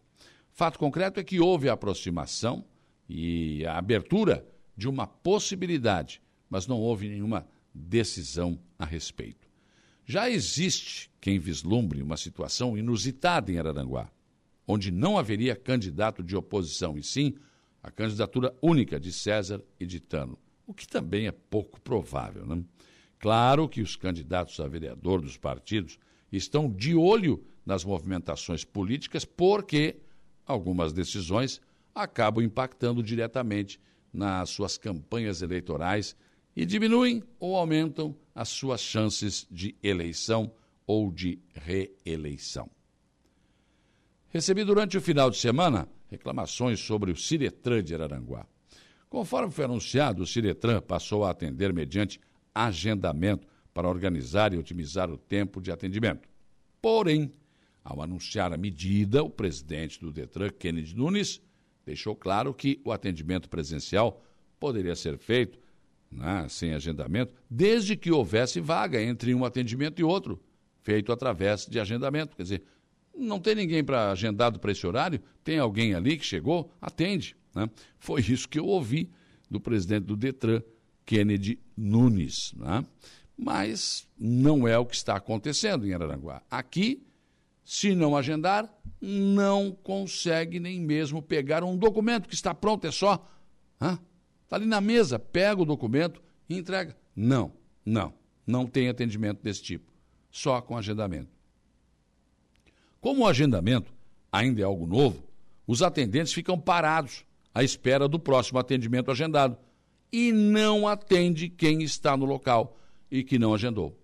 Fato 0.51 0.77
concreto 0.77 1.19
é 1.19 1.23
que 1.23 1.39
houve 1.39 1.69
aproximação 1.69 2.65
e 3.07 3.65
a 3.65 3.77
abertura 3.77 4.45
de 4.75 4.87
uma 4.87 5.07
possibilidade, 5.07 6.21
mas 6.49 6.67
não 6.67 6.79
houve 6.79 7.07
nenhuma 7.07 7.47
decisão 7.73 8.59
a 8.77 8.85
respeito. 8.85 9.47
Já 10.05 10.29
existe 10.29 11.09
quem 11.19 11.39
vislumbre 11.39 12.01
uma 12.01 12.17
situação 12.17 12.77
inusitada 12.77 13.51
em 13.51 13.57
Araranguá, 13.57 14.09
onde 14.67 14.91
não 14.91 15.17
haveria 15.17 15.55
candidato 15.55 16.23
de 16.23 16.35
oposição, 16.35 16.97
e 16.97 17.03
sim 17.03 17.35
a 17.81 17.89
candidatura 17.91 18.55
única 18.61 18.99
de 18.99 19.11
César 19.11 19.61
e 19.79 19.85
de 19.85 19.99
Tano 19.99 20.37
o 20.67 20.73
que 20.73 20.87
também 20.87 21.27
é 21.27 21.31
pouco 21.31 21.79
provável. 21.79 22.45
Né? 22.45 22.63
Claro 23.19 23.69
que 23.69 23.81
os 23.81 23.95
candidatos 23.95 24.59
a 24.59 24.67
vereador 24.67 25.21
dos 25.21 25.37
partidos 25.37 25.99
estão 26.31 26.69
de 26.69 26.95
olho 26.95 27.43
nas 27.65 27.83
movimentações 27.83 28.63
políticas, 28.63 29.25
porque 29.25 29.97
algumas 30.45 30.91
decisões 30.93 31.61
acabam 31.95 32.43
impactando 32.43 33.01
diretamente 33.01 33.79
nas 34.11 34.49
suas 34.49 34.77
campanhas 34.77 35.41
eleitorais 35.41 36.15
e 36.55 36.65
diminuem 36.65 37.23
ou 37.39 37.55
aumentam 37.55 38.15
as 38.33 38.49
suas 38.49 38.81
chances 38.81 39.47
de 39.49 39.75
eleição 39.81 40.51
ou 40.85 41.11
de 41.11 41.39
reeleição. 41.53 42.69
Recebi 44.29 44.65
durante 44.65 44.97
o 44.97 45.01
final 45.01 45.29
de 45.29 45.37
semana 45.37 45.87
reclamações 46.09 46.79
sobre 46.79 47.11
o 47.11 47.15
Ciretran 47.15 47.81
de 47.81 47.95
Araranguá. 47.95 48.45
Conforme 49.09 49.51
foi 49.51 49.65
anunciado, 49.65 50.23
o 50.23 50.27
Ciretran 50.27 50.81
passou 50.81 51.23
a 51.23 51.31
atender 51.31 51.73
mediante 51.73 52.19
agendamento 52.53 53.47
para 53.73 53.89
organizar 53.89 54.53
e 54.53 54.57
otimizar 54.57 55.09
o 55.09 55.17
tempo 55.17 55.61
de 55.61 55.71
atendimento. 55.71 56.27
Porém, 56.81 57.31
ao 57.83 58.01
anunciar 58.01 58.53
a 58.53 58.57
medida, 58.57 59.23
o 59.23 59.29
presidente 59.29 59.99
do 59.99 60.11
Detran, 60.11 60.49
Kennedy 60.49 60.95
Nunes, 60.95 61.41
deixou 61.85 62.15
claro 62.15 62.53
que 62.53 62.81
o 62.83 62.91
atendimento 62.91 63.47
presencial 63.47 64.21
poderia 64.59 64.95
ser 64.95 65.17
feito 65.17 65.59
né, 66.11 66.47
sem 66.49 66.73
agendamento, 66.73 67.33
desde 67.49 67.95
que 67.95 68.11
houvesse 68.11 68.59
vaga 68.59 69.01
entre 69.01 69.33
um 69.33 69.43
atendimento 69.43 69.99
e 69.99 70.03
outro, 70.03 70.41
feito 70.81 71.11
através 71.11 71.65
de 71.65 71.79
agendamento. 71.79 72.35
Quer 72.35 72.43
dizer, 72.43 72.63
não 73.15 73.39
tem 73.39 73.55
ninguém 73.55 73.83
para 73.83 74.11
agendado 74.11 74.59
para 74.59 74.71
esse 74.71 74.85
horário, 74.85 75.21
tem 75.43 75.59
alguém 75.59 75.93
ali 75.93 76.17
que 76.17 76.25
chegou, 76.25 76.71
atende. 76.81 77.35
Né? 77.53 77.69
Foi 77.97 78.21
isso 78.21 78.47
que 78.47 78.59
eu 78.59 78.65
ouvi 78.65 79.09
do 79.49 79.59
presidente 79.59 80.05
do 80.05 80.15
Detran, 80.15 80.61
Kennedy 81.05 81.59
Nunes. 81.77 82.53
Né? 82.55 82.85
Mas 83.37 84.07
não 84.17 84.67
é 84.67 84.77
o 84.77 84.85
que 84.85 84.95
está 84.95 85.15
acontecendo 85.15 85.87
em 85.87 85.93
Araranguá. 85.93 86.41
Aqui, 86.49 87.05
se 87.63 87.93
não 87.95 88.15
agendar, 88.15 88.71
não 89.05 89.71
consegue 89.71 90.59
nem 90.59 90.81
mesmo 90.81 91.21
pegar 91.21 91.63
um 91.63 91.77
documento 91.77 92.27
que 92.27 92.33
está 92.33 92.55
pronto, 92.55 92.87
é 92.87 92.91
só. 92.91 93.23
Está 93.79 94.55
ali 94.55 94.65
na 94.65 94.81
mesa, 94.81 95.19
pega 95.19 95.61
o 95.61 95.65
documento 95.65 96.21
e 96.49 96.57
entrega. 96.57 96.97
Não, 97.15 97.51
não, 97.85 98.13
não 98.47 98.65
tem 98.65 98.89
atendimento 98.89 99.43
desse 99.43 99.61
tipo. 99.61 99.93
Só 100.31 100.59
com 100.59 100.75
agendamento. 100.75 101.29
Como 102.99 103.21
o 103.21 103.27
agendamento 103.27 103.93
ainda 104.31 104.61
é 104.61 104.63
algo 104.63 104.87
novo, 104.87 105.23
os 105.67 105.83
atendentes 105.83 106.33
ficam 106.33 106.59
parados 106.59 107.23
à 107.53 107.63
espera 107.63 108.07
do 108.07 108.19
próximo 108.19 108.57
atendimento 108.57 109.11
agendado 109.11 109.55
e 110.11 110.31
não 110.31 110.87
atende 110.87 111.47
quem 111.47 111.83
está 111.83 112.17
no 112.17 112.25
local 112.25 112.75
e 113.11 113.23
que 113.23 113.37
não 113.37 113.53
agendou. 113.53 113.95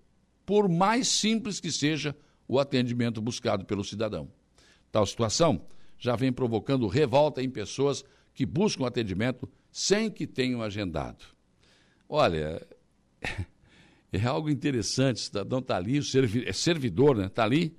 Por 0.46 0.70
mais 0.70 1.08
simples 1.08 1.60
que 1.60 1.72
seja 1.72 2.16
o 2.48 2.60
atendimento 2.60 3.20
buscado 3.20 3.66
pelo 3.66 3.84
cidadão. 3.84 4.30
Tal 4.92 5.06
situação 5.06 5.66
já 5.98 6.16
vem 6.16 6.32
provocando 6.32 6.88
revolta 6.88 7.42
em 7.42 7.50
pessoas 7.50 8.04
que 8.34 8.46
buscam 8.46 8.86
atendimento 8.86 9.48
sem 9.72 10.10
que 10.10 10.26
tenham 10.26 10.62
agendado. 10.62 11.24
Olha, 12.10 12.66
é 14.12 14.26
algo 14.26 14.50
interessante, 14.50 15.18
o 15.18 15.20
cidadão 15.20 15.60
está 15.60 15.78
ali, 15.78 16.00
o 16.00 16.04
é 16.46 16.54
servidor, 16.54 17.16
né? 17.16 17.28
Está 17.28 17.44
ali, 17.44 17.76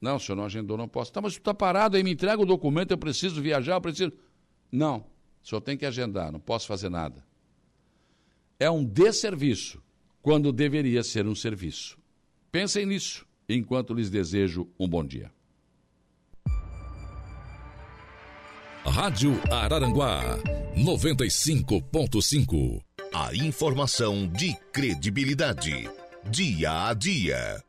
não, 0.00 0.16
o 0.16 0.20
senhor 0.20 0.36
não 0.36 0.44
agendou, 0.44 0.76
não 0.76 0.88
posso. 0.88 1.12
Tá, 1.12 1.20
mas 1.20 1.32
está 1.32 1.54
parado 1.54 1.96
aí, 1.96 2.04
me 2.04 2.12
entrega 2.12 2.40
o 2.40 2.46
documento, 2.46 2.92
eu 2.92 2.98
preciso 2.98 3.40
viajar, 3.40 3.74
eu 3.74 3.80
preciso. 3.80 4.12
Não, 4.70 4.98
o 5.42 5.46
senhor 5.46 5.60
tem 5.60 5.76
que 5.76 5.86
agendar, 5.86 6.30
não 6.30 6.40
posso 6.40 6.66
fazer 6.66 6.88
nada. 6.88 7.24
É 8.58 8.70
um 8.70 8.84
desserviço, 8.84 9.82
quando 10.22 10.52
deveria 10.52 11.02
ser 11.02 11.26
um 11.26 11.34
serviço. 11.34 11.98
Pensem 12.50 12.86
nisso, 12.86 13.26
enquanto 13.48 13.94
lhes 13.94 14.10
desejo 14.10 14.68
um 14.78 14.88
bom 14.88 15.04
dia. 15.04 15.32
Rádio 18.86 19.32
Araranguá 19.50 20.38
95.5. 20.76 22.80
A 23.12 23.34
informação 23.34 24.28
de 24.28 24.54
credibilidade. 24.72 25.90
Dia 26.30 26.88
a 26.88 26.94
dia. 26.94 27.62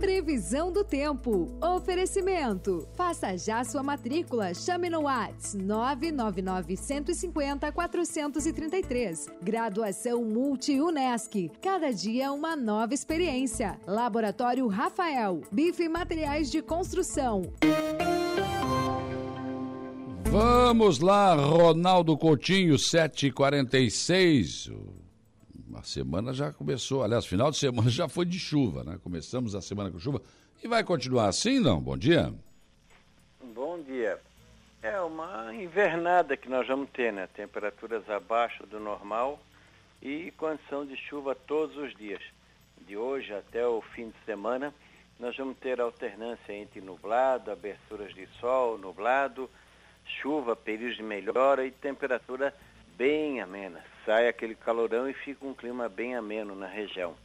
Previsão 0.00 0.72
do 0.72 0.82
tempo. 0.82 1.54
Oferecimento. 1.62 2.88
Faça 2.94 3.36
já 3.36 3.62
sua 3.62 3.82
matrícula. 3.82 4.54
Chame 4.54 4.88
no 4.88 5.02
Whats 5.02 5.54
999 5.54 6.76
150 6.76 7.70
433. 7.70 9.26
Graduação 9.42 10.24
Multi-UNESC. 10.24 11.50
Cada 11.60 11.92
dia 11.92 12.32
uma 12.32 12.56
nova 12.56 12.94
experiência. 12.94 13.78
Laboratório 13.86 14.66
Rafael. 14.68 15.42
Bife 15.52 15.86
Materiais 15.88 16.50
de 16.50 16.62
Construção. 16.62 17.42
Vamos 20.30 21.00
lá, 21.00 21.34
Ronaldo 21.34 22.16
Coutinho, 22.16 22.76
7h46. 22.76 24.72
A 25.74 25.82
semana 25.82 26.32
já 26.32 26.52
começou, 26.52 27.02
aliás, 27.02 27.26
final 27.26 27.50
de 27.50 27.56
semana 27.56 27.90
já 27.90 28.08
foi 28.08 28.24
de 28.24 28.38
chuva, 28.38 28.84
né? 28.84 28.96
Começamos 29.02 29.56
a 29.56 29.60
semana 29.60 29.90
com 29.90 29.98
chuva. 29.98 30.22
E 30.62 30.68
vai 30.68 30.84
continuar 30.84 31.26
assim, 31.26 31.58
não? 31.58 31.80
Bom 31.80 31.98
dia. 31.98 32.32
Bom 33.52 33.82
dia. 33.82 34.20
É 34.80 35.00
uma 35.00 35.52
invernada 35.52 36.36
que 36.36 36.48
nós 36.48 36.64
vamos 36.68 36.88
ter, 36.90 37.12
né? 37.12 37.26
Temperaturas 37.34 38.08
abaixo 38.08 38.64
do 38.68 38.78
normal 38.78 39.40
e 40.00 40.30
condição 40.36 40.86
de 40.86 40.96
chuva 40.96 41.34
todos 41.34 41.76
os 41.76 41.92
dias. 41.96 42.22
De 42.86 42.96
hoje 42.96 43.34
até 43.34 43.66
o 43.66 43.82
fim 43.82 44.10
de 44.10 44.24
semana, 44.24 44.72
nós 45.18 45.36
vamos 45.36 45.56
ter 45.58 45.80
alternância 45.80 46.52
entre 46.52 46.80
nublado, 46.80 47.50
aberturas 47.50 48.14
de 48.14 48.28
sol, 48.38 48.78
nublado, 48.78 49.50
chuva, 50.20 50.56
períodos 50.56 50.96
de 50.96 51.02
melhora 51.02 51.64
e 51.64 51.70
temperatura 51.70 52.54
bem 52.96 53.40
amena. 53.40 53.82
Sai 54.04 54.28
aquele 54.28 54.54
calorão 54.54 55.08
e 55.08 55.14
fica 55.14 55.46
um 55.46 55.54
clima 55.54 55.88
bem 55.88 56.14
ameno 56.14 56.54
na 56.54 56.66
região. 56.66 57.16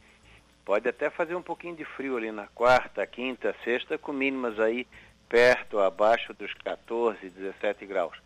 Pode 0.64 0.88
até 0.88 1.10
fazer 1.10 1.34
um 1.34 1.42
pouquinho 1.42 1.76
de 1.76 1.84
frio 1.84 2.16
ali 2.16 2.32
na 2.32 2.46
quarta, 2.46 3.06
quinta, 3.06 3.54
sexta, 3.62 3.98
com 3.98 4.12
mínimas 4.12 4.58
aí 4.58 4.86
perto, 5.28 5.78
abaixo 5.78 6.32
dos 6.32 6.52
14, 6.54 7.28
17 7.28 7.84
graus. 7.86 8.16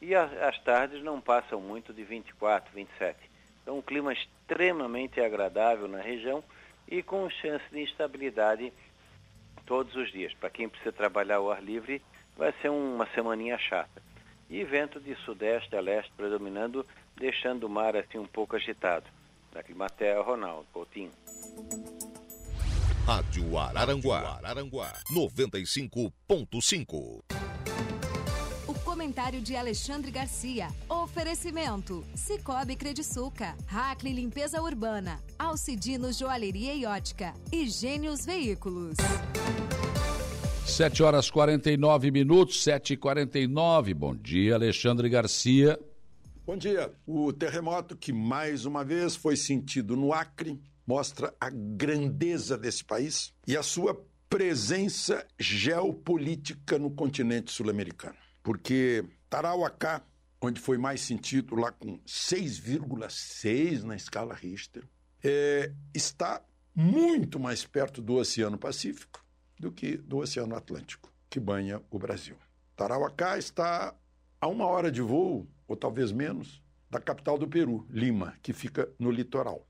E 0.00 0.14
as 0.14 0.58
tardes 0.60 1.02
não 1.02 1.20
passam 1.20 1.60
muito 1.60 1.92
de 1.92 2.04
24, 2.04 2.72
27. 2.74 3.18
Então 3.62 3.78
um 3.78 3.82
clima 3.82 4.12
extremamente 4.12 5.20
agradável 5.20 5.88
na 5.88 6.00
região 6.00 6.42
e 6.86 7.02
com 7.02 7.28
chance 7.30 7.64
de 7.72 7.80
instabilidade 7.82 8.72
todos 9.66 9.94
os 9.96 10.12
dias. 10.12 10.32
Para 10.34 10.50
quem 10.50 10.68
precisa 10.68 10.92
trabalhar 10.92 11.36
ao 11.36 11.50
ar 11.50 11.62
livre, 11.62 12.00
vai 12.36 12.52
ser 12.60 12.68
uma 12.68 13.06
semaninha 13.14 13.58
chata 13.58 14.07
e 14.50 14.64
vento 14.64 14.98
de 15.00 15.14
sudeste 15.24 15.74
a 15.76 15.80
leste 15.80 16.12
predominando, 16.16 16.84
deixando 17.16 17.64
o 17.64 17.68
mar 17.68 17.96
assim 17.96 18.18
um 18.18 18.26
pouco 18.26 18.56
agitado. 18.56 19.06
Da 19.52 19.62
Climatea, 19.62 20.20
Ronaldo 20.22 20.66
Coutinho. 20.72 21.12
Rádio 23.06 23.56
Araranguá, 23.56 24.36
Araranguá 24.36 24.92
95.5. 25.10 27.22
O 28.66 28.74
comentário 28.84 29.40
de 29.40 29.56
Alexandre 29.56 30.10
Garcia. 30.10 30.68
Oferecimento: 30.88 32.04
Cicobi 32.14 32.76
Crediçuca, 32.76 33.56
Hackley 33.66 34.12
Limpeza 34.12 34.60
Urbana, 34.60 35.22
Alcidino 35.38 36.12
Joalheria 36.12 36.74
e 36.74 36.84
Ótica 36.84 37.32
e 37.50 37.66
Gênios 37.66 38.26
Veículos. 38.26 38.98
7 40.68 41.02
horas 41.02 41.30
49 41.30 42.10
minutos, 42.10 42.62
7 42.62 42.92
e 42.92 42.96
49 42.96 43.94
Bom 43.94 44.14
dia, 44.14 44.54
Alexandre 44.54 45.08
Garcia. 45.08 45.78
Bom 46.46 46.56
dia. 46.56 46.92
O 47.06 47.32
terremoto 47.32 47.96
que 47.96 48.12
mais 48.12 48.64
uma 48.64 48.84
vez 48.84 49.16
foi 49.16 49.34
sentido 49.34 49.96
no 49.96 50.12
Acre 50.12 50.60
mostra 50.86 51.34
a 51.40 51.50
grandeza 51.50 52.56
desse 52.56 52.84
país 52.84 53.32
e 53.46 53.56
a 53.56 53.62
sua 53.62 54.00
presença 54.28 55.26
geopolítica 55.38 56.78
no 56.78 56.90
continente 56.90 57.50
sul-americano. 57.50 58.16
Porque 58.42 59.04
Tarauacá, 59.28 60.02
onde 60.40 60.60
foi 60.60 60.78
mais 60.78 61.00
sentido, 61.00 61.56
lá 61.56 61.72
com 61.72 61.98
6,6 62.00 63.82
na 63.82 63.96
escala 63.96 64.34
Richter, 64.34 64.84
é, 65.24 65.72
está 65.94 66.42
muito 66.74 67.40
mais 67.40 67.64
perto 67.64 68.00
do 68.00 68.14
Oceano 68.14 68.56
Pacífico 68.56 69.26
do 69.58 69.72
que 69.72 69.96
do 69.96 70.18
Oceano 70.18 70.54
Atlântico, 70.54 71.12
que 71.28 71.40
banha 71.40 71.82
o 71.90 71.98
Brasil. 71.98 72.36
Tarauacá 72.76 73.38
está 73.38 73.94
a 74.40 74.46
uma 74.46 74.66
hora 74.66 74.90
de 74.90 75.02
voo, 75.02 75.46
ou 75.66 75.76
talvez 75.76 76.12
menos, 76.12 76.62
da 76.90 77.00
capital 77.00 77.36
do 77.36 77.46
Peru, 77.46 77.86
Lima, 77.90 78.34
que 78.42 78.52
fica 78.52 78.88
no 78.98 79.10
litoral. 79.10 79.66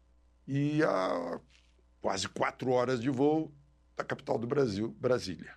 E 0.46 0.82
a 0.82 1.40
quase 2.00 2.28
quatro 2.28 2.70
horas 2.70 3.00
de 3.00 3.10
voo 3.10 3.52
da 3.96 4.04
capital 4.04 4.38
do 4.38 4.46
Brasil, 4.46 4.94
Brasília. 5.00 5.54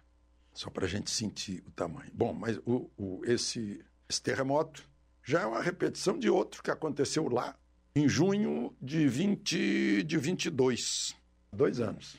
Só 0.54 0.70
para 0.70 0.86
a 0.86 0.90
gente 0.90 1.12
sentir 1.12 1.64
o 1.68 1.72
tamanho. 1.72 2.12
Bom, 2.14 2.34
mas 2.34 2.58
o, 2.66 2.90
o, 2.98 3.22
esse, 3.26 3.84
esse 4.10 4.22
terremoto 4.22 4.84
já 5.24 5.42
é 5.42 5.46
uma 5.46 5.62
repetição 5.62 6.18
de 6.18 6.30
outro 6.30 6.64
que 6.64 6.72
aconteceu 6.72 7.30
lá 7.30 7.56
em 7.96 8.08
junho 8.08 8.76
de, 8.82 9.08
20, 9.08 10.04
de 10.04 10.18
22, 10.18 11.16
dois 11.52 11.80
anos. 11.80 12.18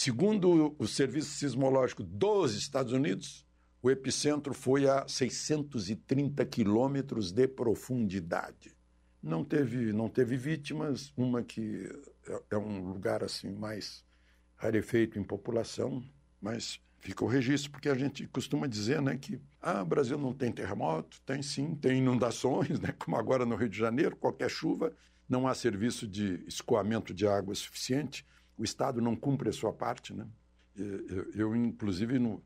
Segundo 0.00 0.76
o 0.78 0.86
Serviço 0.86 1.30
Sismológico 1.30 2.04
dos 2.04 2.54
Estados 2.54 2.92
Unidos, 2.92 3.44
o 3.82 3.90
epicentro 3.90 4.54
foi 4.54 4.88
a 4.88 5.08
630 5.08 6.46
quilômetros 6.46 7.32
de 7.32 7.48
profundidade. 7.48 8.76
Não 9.20 9.44
teve, 9.44 9.92
não 9.92 10.08
teve 10.08 10.36
vítimas, 10.36 11.12
uma 11.16 11.42
que 11.42 11.90
é, 12.28 12.42
é 12.52 12.56
um 12.56 12.92
lugar 12.92 13.24
assim 13.24 13.50
mais 13.50 14.04
rarefeito 14.54 15.18
em 15.18 15.24
população, 15.24 16.00
mas 16.40 16.80
Fica 17.00 17.24
o 17.24 17.28
registro, 17.28 17.70
porque 17.70 17.88
a 17.88 17.94
gente 17.94 18.26
costuma 18.28 18.66
dizer 18.66 19.00
né, 19.00 19.16
que 19.16 19.40
ah, 19.60 19.82
o 19.82 19.86
Brasil 19.86 20.18
não 20.18 20.32
tem 20.32 20.50
terremoto, 20.50 21.20
tem 21.24 21.42
sim, 21.42 21.76
tem 21.76 21.98
inundações, 21.98 22.78
né, 22.82 22.92
como 22.98 23.16
agora 23.16 23.46
no 23.46 23.54
Rio 23.54 23.68
de 23.68 23.78
Janeiro, 23.78 24.16
qualquer 24.16 24.50
chuva, 24.50 24.92
não 25.28 25.46
há 25.46 25.54
serviço 25.54 26.08
de 26.08 26.44
escoamento 26.46 27.14
de 27.14 27.24
água 27.24 27.54
suficiente, 27.54 28.26
o 28.58 28.64
Estado 28.64 29.00
não 29.00 29.14
cumpre 29.14 29.48
a 29.48 29.52
sua 29.52 29.72
parte. 29.72 30.12
Né? 30.12 30.26
Eu, 30.76 31.30
eu 31.32 31.56
inclusive, 31.56 32.18
no, 32.18 32.42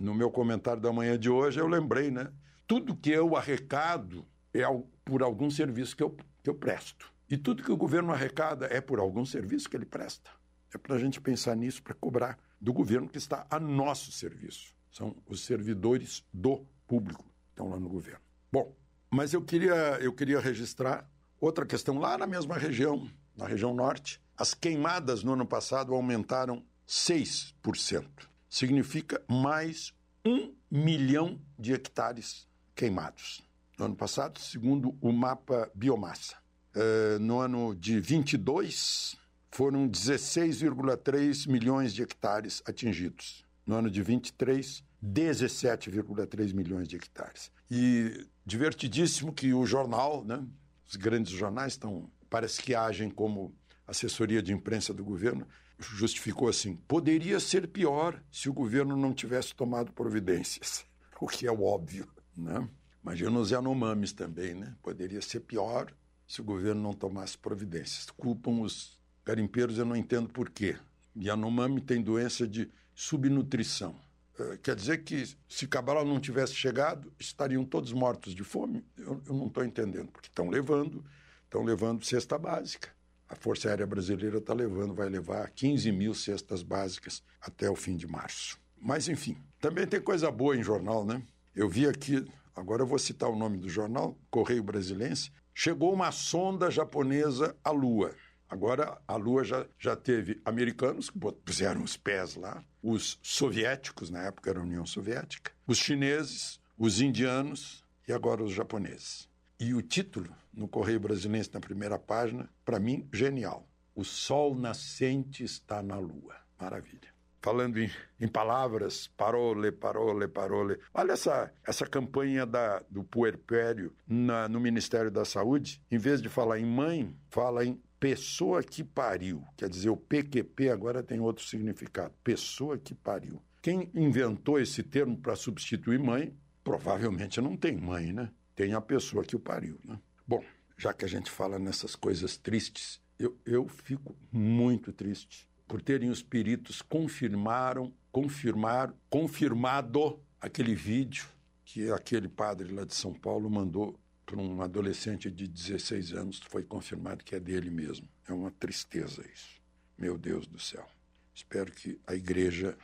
no 0.00 0.14
meu 0.14 0.30
comentário 0.30 0.80
da 0.80 0.92
manhã 0.92 1.18
de 1.18 1.30
hoje, 1.30 1.58
eu 1.58 1.66
lembrei, 1.66 2.10
né? 2.10 2.30
Tudo 2.66 2.94
que 2.94 3.10
eu 3.10 3.36
arrecado 3.36 4.24
é 4.52 4.62
por 5.04 5.22
algum 5.22 5.50
serviço 5.50 5.96
que 5.96 6.02
eu, 6.02 6.16
que 6.42 6.48
eu 6.48 6.54
presto. 6.54 7.12
E 7.28 7.36
tudo 7.36 7.62
que 7.62 7.72
o 7.72 7.76
governo 7.76 8.12
arrecada 8.12 8.66
é 8.66 8.80
por 8.80 8.98
algum 8.98 9.24
serviço 9.24 9.68
que 9.68 9.76
ele 9.76 9.86
presta. 9.86 10.30
É 10.72 10.78
para 10.78 10.96
a 10.96 10.98
gente 10.98 11.20
pensar 11.20 11.56
nisso, 11.56 11.82
para 11.82 11.94
cobrar 11.94 12.38
do 12.60 12.72
governo 12.72 13.08
que 13.08 13.18
está 13.18 13.46
a 13.50 13.58
nosso 13.58 14.12
serviço. 14.12 14.74
São 14.90 15.16
os 15.26 15.44
servidores 15.44 16.24
do 16.32 16.64
público 16.86 17.24
que 17.24 17.50
estão 17.50 17.68
lá 17.68 17.78
no 17.78 17.88
governo. 17.88 18.20
Bom, 18.52 18.74
mas 19.10 19.32
eu 19.32 19.42
queria, 19.42 19.98
eu 20.00 20.12
queria 20.12 20.40
registrar 20.40 21.08
outra 21.40 21.66
questão 21.66 21.98
lá 21.98 22.16
na 22.16 22.26
mesma 22.26 22.56
região, 22.56 23.08
na 23.36 23.46
região 23.46 23.74
norte. 23.74 24.20
As 24.36 24.52
queimadas 24.52 25.22
no 25.22 25.32
ano 25.32 25.46
passado 25.46 25.94
aumentaram 25.94 26.64
6%. 26.88 28.04
Significa 28.50 29.22
mais 29.28 29.94
um 30.24 30.52
milhão 30.68 31.40
de 31.56 31.72
hectares 31.72 32.48
queimados. 32.74 33.42
No 33.78 33.84
ano 33.84 33.96
passado, 33.96 34.40
segundo 34.40 34.96
o 35.00 35.12
mapa 35.12 35.70
biomassa. 35.74 36.36
Uh, 36.74 37.18
no 37.20 37.38
ano 37.38 37.76
de 37.76 38.00
22, 38.00 39.16
foram 39.52 39.88
16,3 39.88 41.48
milhões 41.48 41.94
de 41.94 42.02
hectares 42.02 42.60
atingidos. 42.66 43.44
No 43.64 43.76
ano 43.76 43.88
de 43.88 44.02
23, 44.02 44.82
17,3 45.02 46.52
milhões 46.52 46.88
de 46.88 46.96
hectares. 46.96 47.52
E 47.70 48.26
divertidíssimo 48.44 49.32
que 49.32 49.54
o 49.54 49.64
jornal, 49.64 50.24
né, 50.24 50.44
os 50.88 50.96
grandes 50.96 51.32
jornais 51.32 51.74
estão, 51.74 52.10
parece 52.28 52.60
que 52.60 52.74
agem 52.74 53.10
como 53.10 53.54
assessoria 53.86 54.42
de 54.42 54.52
imprensa 54.52 54.92
do 54.92 55.04
governo, 55.04 55.46
justificou 55.78 56.48
assim: 56.48 56.76
poderia 56.88 57.40
ser 57.40 57.68
pior 57.68 58.22
se 58.30 58.48
o 58.48 58.52
governo 58.52 58.96
não 58.96 59.12
tivesse 59.12 59.54
tomado 59.54 59.92
providências, 59.92 60.84
o 61.20 61.26
que 61.26 61.46
é 61.46 61.52
óbvio, 61.52 62.08
né? 62.36 62.68
Imagina 63.02 63.38
os 63.38 63.50
Yanomamis 63.50 64.12
também, 64.12 64.54
né? 64.54 64.74
Poderia 64.82 65.20
ser 65.20 65.40
pior 65.40 65.92
se 66.26 66.40
o 66.40 66.44
governo 66.44 66.80
não 66.80 66.94
tomasse 66.94 67.36
providências. 67.36 68.06
Culpam 68.10 68.62
os 68.62 68.98
Garimpeiros 69.24 69.78
eu 69.78 69.84
não 69.84 69.96
entendo 69.96 70.28
por 70.28 70.50
quê. 70.50 70.76
Yanomami 71.16 71.80
tem 71.80 72.02
doença 72.02 72.46
de 72.46 72.70
subnutrição. 72.94 73.98
Uh, 74.38 74.58
quer 74.58 74.74
dizer 74.74 75.04
que 75.04 75.24
se 75.48 75.66
Cabral 75.66 76.04
não 76.04 76.20
tivesse 76.20 76.54
chegado, 76.54 77.12
estariam 77.18 77.64
todos 77.64 77.92
mortos 77.92 78.34
de 78.34 78.42
fome? 78.42 78.84
Eu, 78.98 79.22
eu 79.26 79.34
não 79.34 79.46
estou 79.46 79.64
entendendo, 79.64 80.10
porque 80.10 80.28
estão 80.28 80.50
levando, 80.50 81.04
estão 81.44 81.62
levando 81.62 82.04
cesta 82.04 82.36
básica. 82.36 82.90
A 83.28 83.34
Força 83.34 83.68
Aérea 83.68 83.86
Brasileira 83.86 84.38
está 84.38 84.52
levando, 84.52 84.94
vai 84.94 85.08
levar 85.08 85.50
15 85.50 85.90
mil 85.92 86.14
cestas 86.14 86.62
básicas 86.62 87.22
até 87.40 87.68
o 87.70 87.74
fim 87.74 87.96
de 87.96 88.06
março. 88.06 88.58
Mas, 88.80 89.08
enfim, 89.08 89.36
também 89.58 89.86
tem 89.86 90.00
coisa 90.00 90.30
boa 90.30 90.56
em 90.56 90.62
jornal, 90.62 91.04
né? 91.04 91.22
Eu 91.54 91.68
vi 91.68 91.86
aqui, 91.86 92.24
agora 92.54 92.82
eu 92.82 92.86
vou 92.86 92.98
citar 92.98 93.30
o 93.30 93.36
nome 93.36 93.56
do 93.56 93.68
jornal, 93.68 94.18
Correio 94.30 94.62
Brasilense, 94.62 95.30
chegou 95.54 95.92
uma 95.92 96.12
sonda 96.12 96.70
japonesa 96.70 97.56
à 97.64 97.70
Lua. 97.70 98.14
Agora 98.48 99.00
a 99.08 99.16
Lua 99.16 99.42
já, 99.42 99.66
já 99.78 99.96
teve 99.96 100.40
americanos 100.44 101.08
que 101.08 101.18
puseram 101.18 101.82
os 101.82 101.96
pés 101.96 102.36
lá, 102.36 102.62
os 102.82 103.18
soviéticos, 103.22 104.10
na 104.10 104.22
época 104.24 104.50
era 104.50 104.60
a 104.60 104.62
União 104.62 104.84
Soviética, 104.84 105.50
os 105.66 105.78
chineses, 105.78 106.60
os 106.76 107.00
indianos 107.00 107.84
e 108.06 108.12
agora 108.12 108.44
os 108.44 108.52
japoneses. 108.52 109.28
E 109.58 109.72
o 109.74 109.82
título, 109.82 110.34
no 110.52 110.68
Correio 110.68 111.00
Brasileiro, 111.00 111.48
na 111.52 111.60
primeira 111.60 111.98
página, 111.98 112.48
para 112.64 112.80
mim, 112.80 113.08
genial. 113.12 113.68
O 113.94 114.04
sol 114.04 114.54
nascente 114.54 115.44
está 115.44 115.82
na 115.82 115.98
Lua. 115.98 116.36
Maravilha 116.60 117.14
falando 117.44 117.78
em, 117.78 117.90
em, 118.18 118.26
palavras, 118.26 119.06
parole, 119.06 119.70
parole, 119.70 120.26
parole. 120.26 120.78
Olha 120.94 121.12
essa, 121.12 121.52
essa 121.66 121.86
campanha 121.86 122.46
da, 122.46 122.82
do 122.88 123.04
puerpério 123.04 123.92
na, 124.08 124.48
no 124.48 124.58
Ministério 124.58 125.10
da 125.10 125.26
Saúde. 125.26 125.82
Em 125.90 125.98
vez 125.98 126.22
de 126.22 126.30
falar 126.30 126.58
em 126.58 126.64
mãe, 126.64 127.14
fala 127.28 127.62
em 127.62 127.78
pessoa 128.00 128.62
que 128.62 128.82
pariu. 128.82 129.44
Quer 129.58 129.68
dizer, 129.68 129.90
o 129.90 129.96
PQP 129.96 130.70
agora 130.70 131.02
tem 131.02 131.20
outro 131.20 131.44
significado. 131.44 132.14
Pessoa 132.24 132.78
que 132.78 132.94
pariu. 132.94 133.42
Quem 133.60 133.90
inventou 133.94 134.58
esse 134.58 134.82
termo 134.82 135.14
para 135.14 135.36
substituir 135.36 135.98
mãe, 135.98 136.34
provavelmente 136.62 137.42
não 137.42 137.58
tem 137.58 137.76
mãe, 137.76 138.10
né? 138.10 138.30
Tem 138.54 138.72
a 138.72 138.80
pessoa 138.80 139.24
que 139.24 139.36
o 139.36 139.40
pariu, 139.40 139.78
né? 139.84 139.98
Bom, 140.26 140.44
já 140.76 140.92
que 140.92 141.04
a 141.04 141.08
gente 141.08 141.30
fala 141.30 141.58
nessas 141.58 141.94
coisas 141.96 142.36
tristes, 142.36 143.00
eu, 143.18 143.36
eu 143.44 143.68
fico 143.68 144.16
muito 144.32 144.92
triste 144.92 145.48
por 145.66 145.80
terem 145.80 146.10
os 146.10 146.22
peritos 146.22 146.82
confirmaram, 146.82 147.92
confirmar, 148.12 148.94
confirmado 149.08 150.20
aquele 150.40 150.74
vídeo 150.74 151.26
que 151.64 151.90
aquele 151.90 152.28
padre 152.28 152.72
lá 152.72 152.84
de 152.84 152.94
São 152.94 153.12
Paulo 153.12 153.48
mandou 153.50 153.98
para 154.26 154.38
um 154.38 154.62
adolescente 154.62 155.30
de 155.30 155.46
16 155.46 156.12
anos, 156.12 156.40
foi 156.48 156.62
confirmado 156.62 157.24
que 157.24 157.34
é 157.34 157.40
dele 157.40 157.70
mesmo. 157.70 158.08
É 158.28 158.32
uma 158.32 158.50
tristeza 158.50 159.24
isso. 159.32 159.60
Meu 159.98 160.16
Deus 160.18 160.46
do 160.46 160.58
céu. 160.58 160.86
Espero 161.34 161.72
que 161.72 161.98
a 162.06 162.14
igreja 162.14 162.76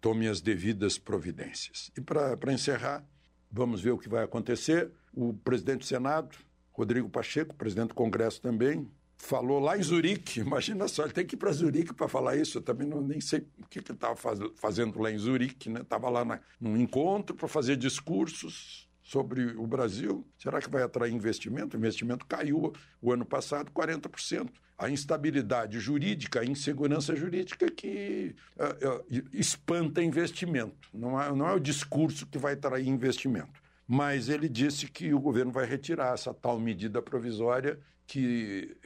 tome 0.00 0.28
as 0.28 0.40
devidas 0.40 0.98
providências. 0.98 1.90
E 1.96 2.00
para 2.00 2.52
encerrar, 2.52 3.04
vamos 3.50 3.80
ver 3.80 3.92
o 3.92 3.98
que 3.98 4.08
vai 4.08 4.22
acontecer. 4.22 4.90
O 5.14 5.34
presidente 5.34 5.80
do 5.80 5.84
Senado, 5.84 6.36
Rodrigo 6.72 7.08
Pacheco, 7.08 7.54
presidente 7.54 7.88
do 7.88 7.94
Congresso 7.94 8.40
também, 8.40 8.90
falou 9.16 9.58
lá 9.58 9.78
em 9.78 9.82
Zurique. 9.82 10.40
Imagina 10.40 10.88
só, 10.88 11.04
ele 11.04 11.12
tem 11.12 11.26
que 11.26 11.34
ir 11.34 11.38
para 11.38 11.52
Zurique 11.52 11.94
para 11.94 12.08
falar 12.08 12.36
isso. 12.36 12.58
Eu 12.58 12.62
também 12.62 12.86
não, 12.86 13.00
nem 13.00 13.20
sei 13.20 13.46
o 13.58 13.68
que, 13.68 13.78
ele 13.78 13.92
estava 13.92 14.16
faz, 14.16 14.38
fazendo 14.56 15.00
lá 15.00 15.10
em 15.10 15.18
Zurique. 15.18 15.70
Estava 15.70 16.08
né? 16.08 16.12
lá 16.12 16.24
na, 16.24 16.40
num 16.60 16.76
encontro 16.76 17.34
para 17.34 17.48
fazer 17.48 17.76
discursos 17.76 18.88
sobre 19.02 19.44
o 19.56 19.66
Brasil. 19.66 20.26
Será 20.38 20.60
que 20.60 20.70
vai 20.70 20.82
atrair 20.82 21.12
investimento? 21.12 21.76
O 21.76 21.78
investimento 21.78 22.26
caiu 22.26 22.72
o 23.00 23.12
ano 23.12 23.24
passado 23.24 23.70
40%. 23.70 24.48
A 24.76 24.90
instabilidade 24.90 25.78
jurídica, 25.78 26.40
a 26.40 26.44
insegurança 26.44 27.14
jurídica 27.14 27.70
que 27.70 28.34
uh, 28.56 28.88
uh, 28.88 29.28
espanta 29.32 30.02
investimento. 30.02 30.88
Não 30.92 31.20
é, 31.20 31.32
não 31.32 31.48
é 31.48 31.54
o 31.54 31.60
discurso 31.60 32.26
que 32.26 32.38
vai 32.38 32.54
atrair 32.54 32.88
investimento. 32.88 33.62
Mas 33.86 34.28
ele 34.28 34.48
disse 34.48 34.90
que 34.90 35.12
o 35.12 35.20
governo 35.20 35.52
vai 35.52 35.66
retirar 35.66 36.14
essa 36.14 36.32
tal 36.32 36.58
medida 36.58 37.02
provisória 37.02 37.78
que 38.06 38.76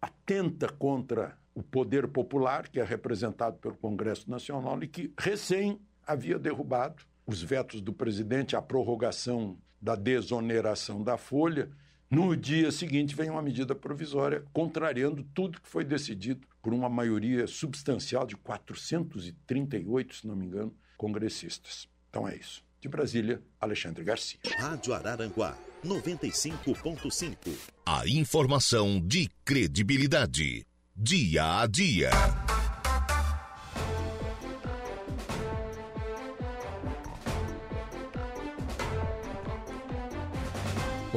atenta 0.00 0.68
contra 0.68 1.36
o 1.54 1.62
poder 1.62 2.08
popular, 2.08 2.68
que 2.68 2.80
é 2.80 2.84
representado 2.84 3.58
pelo 3.58 3.76
Congresso 3.76 4.30
Nacional 4.30 4.82
e 4.82 4.88
que 4.88 5.12
recém 5.18 5.80
havia 6.06 6.38
derrubado 6.38 7.02
os 7.26 7.42
vetos 7.42 7.80
do 7.80 7.92
presidente, 7.92 8.54
a 8.54 8.62
prorrogação 8.62 9.58
da 9.80 9.94
desoneração 9.94 11.02
da 11.02 11.16
folha, 11.16 11.70
no 12.08 12.36
dia 12.36 12.70
seguinte 12.70 13.16
vem 13.16 13.30
uma 13.30 13.42
medida 13.42 13.74
provisória 13.74 14.44
contrariando 14.52 15.24
tudo 15.34 15.60
que 15.60 15.68
foi 15.68 15.84
decidido 15.84 16.46
por 16.62 16.72
uma 16.72 16.88
maioria 16.88 17.46
substancial 17.46 18.26
de 18.26 18.36
438, 18.36 20.14
se 20.14 20.26
não 20.26 20.36
me 20.36 20.46
engano, 20.46 20.74
congressistas. 20.96 21.88
Então 22.08 22.26
é 22.28 22.36
isso. 22.36 22.65
De 22.80 22.88
Brasília, 22.88 23.40
Alexandre 23.60 24.04
Garcia. 24.04 24.38
Rádio 24.58 24.94
Araranguá, 24.94 25.56
95.5. 25.84 27.36
A 27.84 28.06
informação 28.06 29.00
de 29.00 29.28
credibilidade. 29.44 30.66
Dia 30.94 31.60
a 31.60 31.66
dia. 31.66 32.10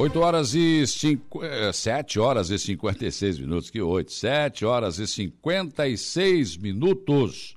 8 0.00 0.18
horas 0.18 0.54
e 0.54 0.86
5, 0.86 1.40
7 1.74 2.18
é, 2.18 2.22
horas 2.22 2.48
e 2.48 2.58
56 2.58 3.38
minutos, 3.38 3.68
que 3.68 3.82
8, 3.82 4.10
7 4.10 4.64
horas 4.64 4.98
e 4.98 5.06
56 5.06 6.56
minutos. 6.56 7.54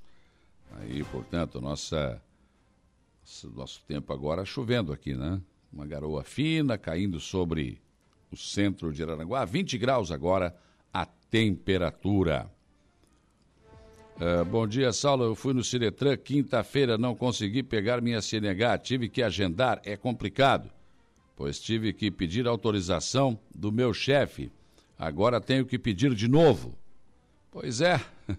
Aí, 0.76 1.06
portanto, 1.06 1.62
nossa, 1.62 2.22
nosso 3.52 3.82
tempo 3.88 4.14
agora 4.14 4.46
chovendo 4.46 4.94
aqui, 4.94 5.14
né? 5.14 5.42
Uma 5.72 5.86
garoa 5.86 6.24
fina 6.24 6.78
caindo 6.78 7.20
sobre 7.20 7.82
o 8.32 8.38
centro 8.38 8.94
de 8.94 9.02
Araranguá, 9.02 9.44
20 9.46 9.78
graus 9.78 10.12
agora 10.12 10.56
a 10.94 11.06
temperatura. 11.06 12.50
Uh, 14.16 14.46
bom 14.46 14.68
dia, 14.68 14.94
Saulo. 14.94 15.24
Eu 15.24 15.36
fui 15.36 15.54
no 15.54 15.64
Ciretran 15.64 16.16
quinta-feira, 16.18 16.98
não 16.98 17.16
consegui 17.16 17.64
pegar 17.64 18.02
minha 18.02 18.22
CNH, 18.22 18.78
tive 18.78 19.10
que 19.10 19.24
agendar, 19.24 19.82
é 19.84 19.98
complicado 19.98 20.70
pois 21.36 21.60
tive 21.60 21.94
que 21.94 22.12
pedir 22.12 22.48
autorização 22.48 23.40
do 23.54 23.72
meu 23.72 23.94
chefe. 23.94 24.52
Agora 24.98 25.42
tenho 25.42 25.66
que 25.66 25.78
pedir 25.80 26.14
de 26.14 26.28
novo. 26.28 26.78
Pois 27.52 27.82
é, 27.82 28.00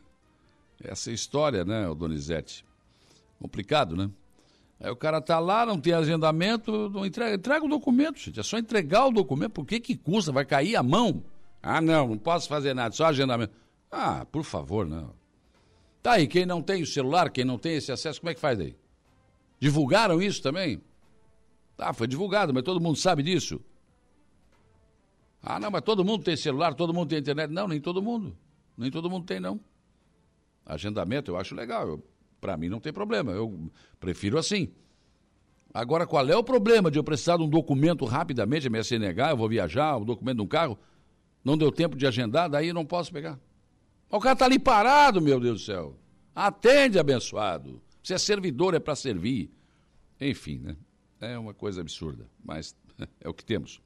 essa 0.83 1.11
é 1.11 1.15
história, 1.15 1.65
né, 1.65 1.93
Donizete? 1.95 2.65
Complicado, 3.39 3.97
né? 3.97 4.11
Aí 4.81 4.91
o 4.91 4.97
cara 4.97 5.21
tá 5.21 5.39
lá, 5.39 5.65
não 5.65 5.79
tem 5.79 5.93
agendamento, 5.93 6.91
não 6.91 7.07
entrega, 7.07 7.37
entrega 7.37 7.65
o 7.65 7.69
documento, 7.69 8.19
gente. 8.19 8.39
É 8.39 8.43
só 8.43 8.59
entregar 8.59 9.07
o 9.07 9.13
documento. 9.13 9.53
Por 9.53 9.67
que 9.67 9.81
que 9.81 9.97
custa? 9.97 10.33
Vai 10.33 10.45
cair 10.45 10.77
a 10.77 10.83
mão? 10.83 11.25
Ah, 11.63 11.81
não, 11.81 12.09
não 12.09 12.19
posso 12.19 12.49
fazer 12.49 12.75
nada, 12.75 12.95
só 12.95 13.07
agendamento. 13.07 13.53
Ah, 13.91 14.27
por 14.31 14.45
favor, 14.45 14.87
não. 14.87 15.15
Tá 16.03 16.13
aí, 16.13 16.27
quem 16.27 16.45
não 16.45 16.61
tem 16.61 16.83
o 16.83 16.87
celular, 16.87 17.31
quem 17.31 17.45
não 17.45 17.57
tem 17.57 17.77
esse 17.77 17.91
acesso, 17.91 18.21
como 18.21 18.31
é 18.31 18.35
que 18.35 18.41
faz 18.41 18.61
aí? 18.61 18.77
Divulgaram 19.59 20.21
isso 20.21 20.43
também? 20.43 20.83
Tá, 21.77 21.93
foi 21.95 22.07
divulgado, 22.07 22.53
mas 22.53 22.63
todo 22.63 22.81
mundo 22.81 22.97
sabe 22.97 23.23
disso. 23.23 23.61
Ah, 25.43 25.59
não, 25.59 25.71
mas 25.71 25.83
todo 25.83 26.05
mundo 26.05 26.25
tem 26.25 26.37
celular, 26.37 26.75
todo 26.75 26.93
mundo 26.93 27.09
tem 27.09 27.19
internet. 27.19 27.51
Não, 27.51 27.69
nem 27.69 27.81
todo 27.81 28.03
mundo. 28.03 28.37
Nem 28.77 28.91
todo 28.91 29.11
mundo 29.11 29.27
tem, 29.27 29.41
não. 29.41 29.61
Agendamento 30.65 31.31
eu 31.31 31.37
acho 31.37 31.55
legal. 31.55 32.01
Para 32.45 32.59
mim 32.59 32.69
não 32.69 32.79
tem 32.79 32.93
problema. 32.93 33.33
Eu 33.33 33.71
prefiro 33.99 34.37
assim. 34.37 34.69
Agora, 35.73 36.07
qual 36.07 36.29
é 36.29 36.37
o 36.37 36.45
problema 36.45 36.91
de 36.91 36.99
eu 36.99 37.03
precisar 37.03 37.39
de 37.39 37.43
um 37.43 37.49
documento 37.49 38.05
rapidamente, 38.05 38.67
a 38.67 38.71
minha 38.71 38.85
CNH, 38.85 39.31
eu 39.31 39.37
vou 39.39 39.49
viajar, 39.49 39.97
um 39.97 40.05
documento 40.05 40.37
de 40.37 40.43
um 40.43 40.47
carro, 40.47 40.79
não 41.43 41.57
deu 41.57 41.73
tempo 41.73 41.97
de 41.97 42.07
agendar, 42.07 42.51
daí 42.51 42.71
não 42.71 42.85
posso 42.85 43.11
pegar. 43.11 43.41
O 44.11 44.21
cara 44.21 44.35
está 44.35 44.45
ali 44.45 44.59
parado, 44.59 45.23
meu 45.23 45.41
Deus 45.41 45.63
do 45.63 45.65
céu. 45.65 45.99
Atende, 46.35 46.99
abençoado. 46.99 47.81
Você 48.03 48.13
é 48.13 48.19
servidor, 48.19 48.75
é 48.75 48.79
para 48.79 48.95
servir. 48.95 49.51
Enfim, 50.21 50.59
né? 50.59 50.77
É 51.23 51.39
uma 51.39 51.55
coisa 51.55 51.81
absurda, 51.81 52.29
mas 52.45 52.77
é 53.23 53.27
o 53.27 53.33
que 53.33 53.43
temos. 53.43 53.81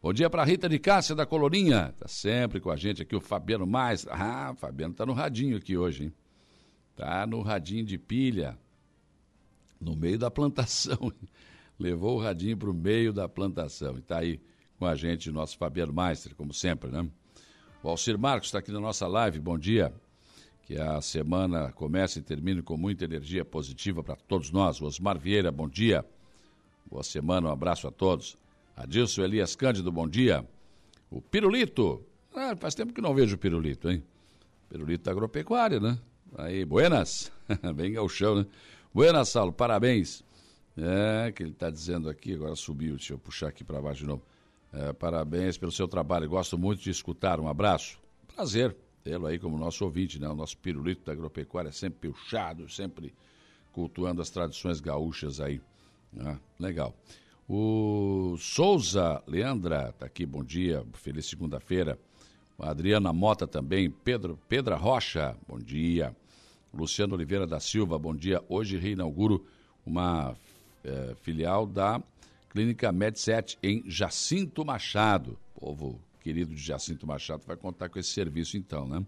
Bom 0.00 0.10
dia 0.10 0.30
para 0.30 0.42
Rita 0.42 0.70
de 0.70 0.78
Cássia 0.78 1.14
da 1.14 1.26
Colorinha. 1.26 1.90
Está 1.92 2.08
sempre 2.08 2.60
com 2.60 2.70
a 2.70 2.76
gente 2.76 3.02
aqui 3.02 3.14
o 3.14 3.20
Fabiano 3.20 3.66
Mais. 3.66 4.06
Ah, 4.08 4.52
o 4.54 4.56
Fabiano 4.56 4.92
está 4.92 5.04
no 5.04 5.12
radinho 5.12 5.58
aqui 5.58 5.76
hoje, 5.76 6.04
hein? 6.04 6.14
Tá 6.96 7.26
no 7.26 7.42
radinho 7.42 7.84
de 7.84 7.98
pilha. 7.98 8.58
No 9.80 9.96
meio 9.96 10.18
da 10.18 10.30
plantação. 10.30 11.12
Levou 11.78 12.16
o 12.16 12.20
radinho 12.20 12.56
para 12.56 12.70
o 12.70 12.74
meio 12.74 13.12
da 13.12 13.28
plantação. 13.28 13.96
E 13.96 13.98
está 13.98 14.18
aí 14.18 14.40
com 14.78 14.86
a 14.86 14.94
gente 14.94 15.30
nosso 15.30 15.58
Fabiano 15.58 15.92
Meister, 15.92 16.34
como 16.34 16.52
sempre, 16.52 16.90
né? 16.90 17.08
O 17.82 17.88
Alcir 17.88 18.18
Marcos 18.18 18.48
está 18.48 18.60
aqui 18.60 18.72
na 18.72 18.80
nossa 18.80 19.06
live. 19.06 19.40
Bom 19.40 19.58
dia. 19.58 19.92
Que 20.62 20.78
a 20.78 21.00
semana 21.02 21.70
comece 21.72 22.20
e 22.20 22.22
termine 22.22 22.62
com 22.62 22.76
muita 22.76 23.04
energia 23.04 23.44
positiva 23.44 24.02
para 24.02 24.16
todos 24.16 24.50
nós. 24.50 24.80
Osmar 24.80 25.18
Vieira, 25.18 25.52
bom 25.52 25.68
dia. 25.68 26.04
Boa 26.90 27.02
semana, 27.02 27.48
um 27.48 27.52
abraço 27.52 27.86
a 27.86 27.90
todos. 27.90 28.38
Adilson 28.76 29.22
Elias 29.22 29.54
Cândido, 29.54 29.92
bom 29.92 30.08
dia. 30.08 30.46
O 31.10 31.20
Pirulito. 31.20 32.02
Ah, 32.34 32.56
faz 32.56 32.74
tempo 32.74 32.92
que 32.92 33.00
não 33.00 33.14
vejo 33.14 33.36
o 33.36 33.38
Pirulito, 33.38 33.90
hein? 33.90 34.02
Pirulito 34.68 35.04
da 35.04 35.10
agropecuária, 35.10 35.78
né? 35.78 35.98
Aí, 36.36 36.64
buenas. 36.64 37.30
Bem 37.76 37.92
gauchão, 37.92 38.36
né? 38.36 38.46
Buenas, 38.92 39.28
Saulo, 39.28 39.52
parabéns. 39.52 40.24
É, 40.76 41.30
que 41.30 41.42
ele 41.42 41.52
está 41.52 41.70
dizendo 41.70 42.08
aqui, 42.08 42.34
agora 42.34 42.56
subiu, 42.56 42.96
deixa 42.96 43.12
eu 43.12 43.18
puxar 43.18 43.48
aqui 43.48 43.62
para 43.62 43.80
baixo 43.80 44.00
de 44.00 44.06
novo. 44.06 44.22
É, 44.72 44.92
parabéns 44.92 45.56
pelo 45.56 45.70
seu 45.70 45.86
trabalho, 45.86 46.28
gosto 46.28 46.58
muito 46.58 46.82
de 46.82 46.90
escutar, 46.90 47.38
um 47.38 47.46
abraço. 47.46 48.00
Prazer 48.34 48.74
tê-lo 49.04 49.26
aí 49.26 49.38
como 49.38 49.56
nosso 49.58 49.84
ouvinte, 49.84 50.18
né? 50.18 50.28
O 50.28 50.34
nosso 50.34 50.56
pirulito 50.58 51.04
da 51.04 51.12
agropecuária, 51.12 51.70
sempre 51.70 52.10
puxado, 52.10 52.68
sempre 52.68 53.14
cultuando 53.70 54.22
as 54.22 54.30
tradições 54.30 54.80
gaúchas 54.80 55.40
aí. 55.40 55.60
Ah, 56.18 56.38
legal. 56.58 56.96
O 57.48 58.34
Souza 58.38 59.22
Leandra 59.26 59.90
está 59.90 60.06
aqui, 60.06 60.24
bom 60.24 60.42
dia, 60.42 60.84
feliz 60.94 61.26
segunda-feira. 61.26 61.98
Adriana 62.58 63.12
Mota 63.12 63.46
também, 63.46 63.90
Pedro, 63.90 64.38
Pedra 64.48 64.76
Rocha, 64.76 65.36
bom 65.46 65.58
dia. 65.58 66.16
Luciano 66.76 67.14
Oliveira 67.14 67.46
da 67.46 67.60
Silva, 67.60 67.98
bom 67.98 68.14
dia. 68.14 68.42
Hoje 68.48 68.76
reinauguro 68.76 69.46
uma 69.86 70.34
é, 70.82 71.14
filial 71.22 71.66
da 71.66 72.02
Clínica 72.50 72.92
Med7 72.92 73.56
em 73.62 73.82
Jacinto 73.86 74.64
Machado. 74.64 75.38
Povo 75.58 76.00
querido 76.20 76.54
de 76.54 76.60
Jacinto 76.60 77.06
Machado 77.06 77.42
vai 77.46 77.56
contar 77.56 77.88
com 77.88 77.98
esse 77.98 78.10
serviço 78.10 78.56
então, 78.56 78.86
né? 78.86 79.04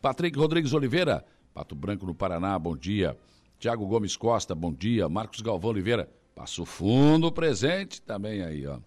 Patrick 0.00 0.38
Rodrigues 0.38 0.72
Oliveira, 0.72 1.24
Pato 1.52 1.74
Branco 1.74 2.06
no 2.06 2.14
Paraná, 2.14 2.58
bom 2.58 2.76
dia. 2.76 3.16
Tiago 3.58 3.86
Gomes 3.86 4.16
Costa, 4.16 4.54
bom 4.54 4.72
dia. 4.72 5.08
Marcos 5.08 5.40
Galvão 5.40 5.70
Oliveira, 5.70 6.08
Passo 6.34 6.64
Fundo 6.64 7.32
presente 7.32 8.00
também 8.00 8.42
aí, 8.42 8.66
ó. 8.66 8.78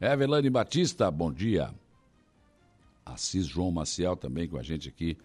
Evelane 0.00 0.48
Batista, 0.48 1.10
bom 1.10 1.32
dia. 1.32 1.70
Assis 3.04 3.46
João 3.46 3.70
Maciel 3.70 4.16
também 4.16 4.48
com 4.48 4.56
a 4.56 4.62
gente 4.62 4.88
aqui. 4.88 5.16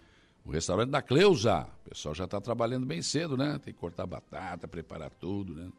O 0.45 0.51
restaurante 0.51 0.89
da 0.89 1.01
Cleusa. 1.01 1.67
O 1.89 1.91
pessoal 1.91 2.13
já 2.13 2.25
está 2.25 2.39
trabalhando 2.39 2.85
bem 2.85 3.01
cedo, 3.01 3.35
né? 3.35 3.59
Tem 3.63 3.73
que 3.73 3.79
cortar 3.79 4.05
batata, 4.05 4.67
preparar 4.67 5.09
tudo, 5.09 5.55
né? 5.55 5.71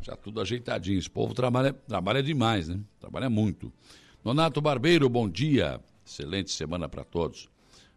Já 0.00 0.16
tudo 0.16 0.40
ajeitadinho. 0.40 0.98
Esse 0.98 1.10
povo 1.10 1.34
trabalha, 1.34 1.74
trabalha 1.74 2.22
demais, 2.22 2.68
né? 2.68 2.80
Trabalha 2.98 3.28
muito. 3.28 3.70
Nonato 4.24 4.62
Barbeiro, 4.62 5.10
bom 5.10 5.28
dia. 5.28 5.78
Excelente 6.06 6.50
semana 6.50 6.88
para 6.88 7.04
todos. 7.04 7.50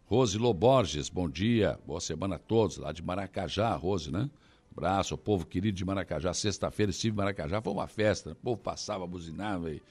Rose 0.03 0.38
Loborges, 0.38 1.08
bom 1.08 1.30
dia. 1.30 1.80
Boa 1.88 2.01
semana 2.01 2.36
a 2.36 2.39
todos. 2.39 2.76
Lá 2.76 2.91
de 2.91 3.01
Maracajá, 3.01 3.74
Rose, 3.74 4.12
né? 4.12 4.30
Abraço 4.76 5.14
ao 5.14 5.18
povo 5.18 5.45
querido 5.45 5.78
de 5.78 5.86
Maracajá. 5.86 6.34
Sexta-feira 6.34 6.89
estive 6.89 7.14
em 7.14 7.18
Maracajá, 7.18 7.62
foi 7.62 7.72
uma 7.72 7.88
festa. 7.88 8.34
O 8.34 8.36
povo 8.36 8.58
passava, 8.58 9.08
buzinava 9.08 9.72
e 9.72 9.82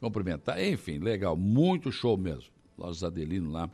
cumprimentava. 0.00 0.64
Enfim, 0.64 0.98
legal, 0.98 1.36
muito 1.36 1.92
show 1.92 2.16
mesmo. 2.16 2.50
Nós, 2.78 3.04
Adelino, 3.04 3.52
lá, 3.52 3.68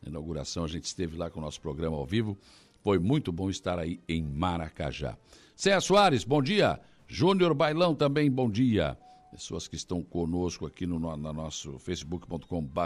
na 0.00 0.08
inauguração, 0.08 0.62
a 0.62 0.68
gente 0.68 0.84
esteve 0.84 1.16
lá 1.16 1.28
com 1.28 1.40
o 1.40 1.42
nosso 1.42 1.60
programa 1.60 1.96
ao 1.96 2.06
vivo. 2.06 2.38
Foi 2.82 2.98
muito 2.98 3.30
bom 3.30 3.48
estar 3.48 3.78
aí 3.78 4.00
em 4.08 4.22
Maracajá. 4.22 5.16
Céia 5.54 5.80
Soares, 5.80 6.24
bom 6.24 6.42
dia. 6.42 6.80
Júnior 7.06 7.54
Bailão 7.54 7.94
também, 7.94 8.30
bom 8.30 8.50
dia. 8.50 8.98
Pessoas 9.30 9.68
que 9.68 9.76
estão 9.76 10.02
conosco 10.02 10.66
aqui 10.66 10.84
no, 10.84 10.98
no 10.98 11.32
nosso 11.32 11.78
facebook.com.br. 11.78 12.80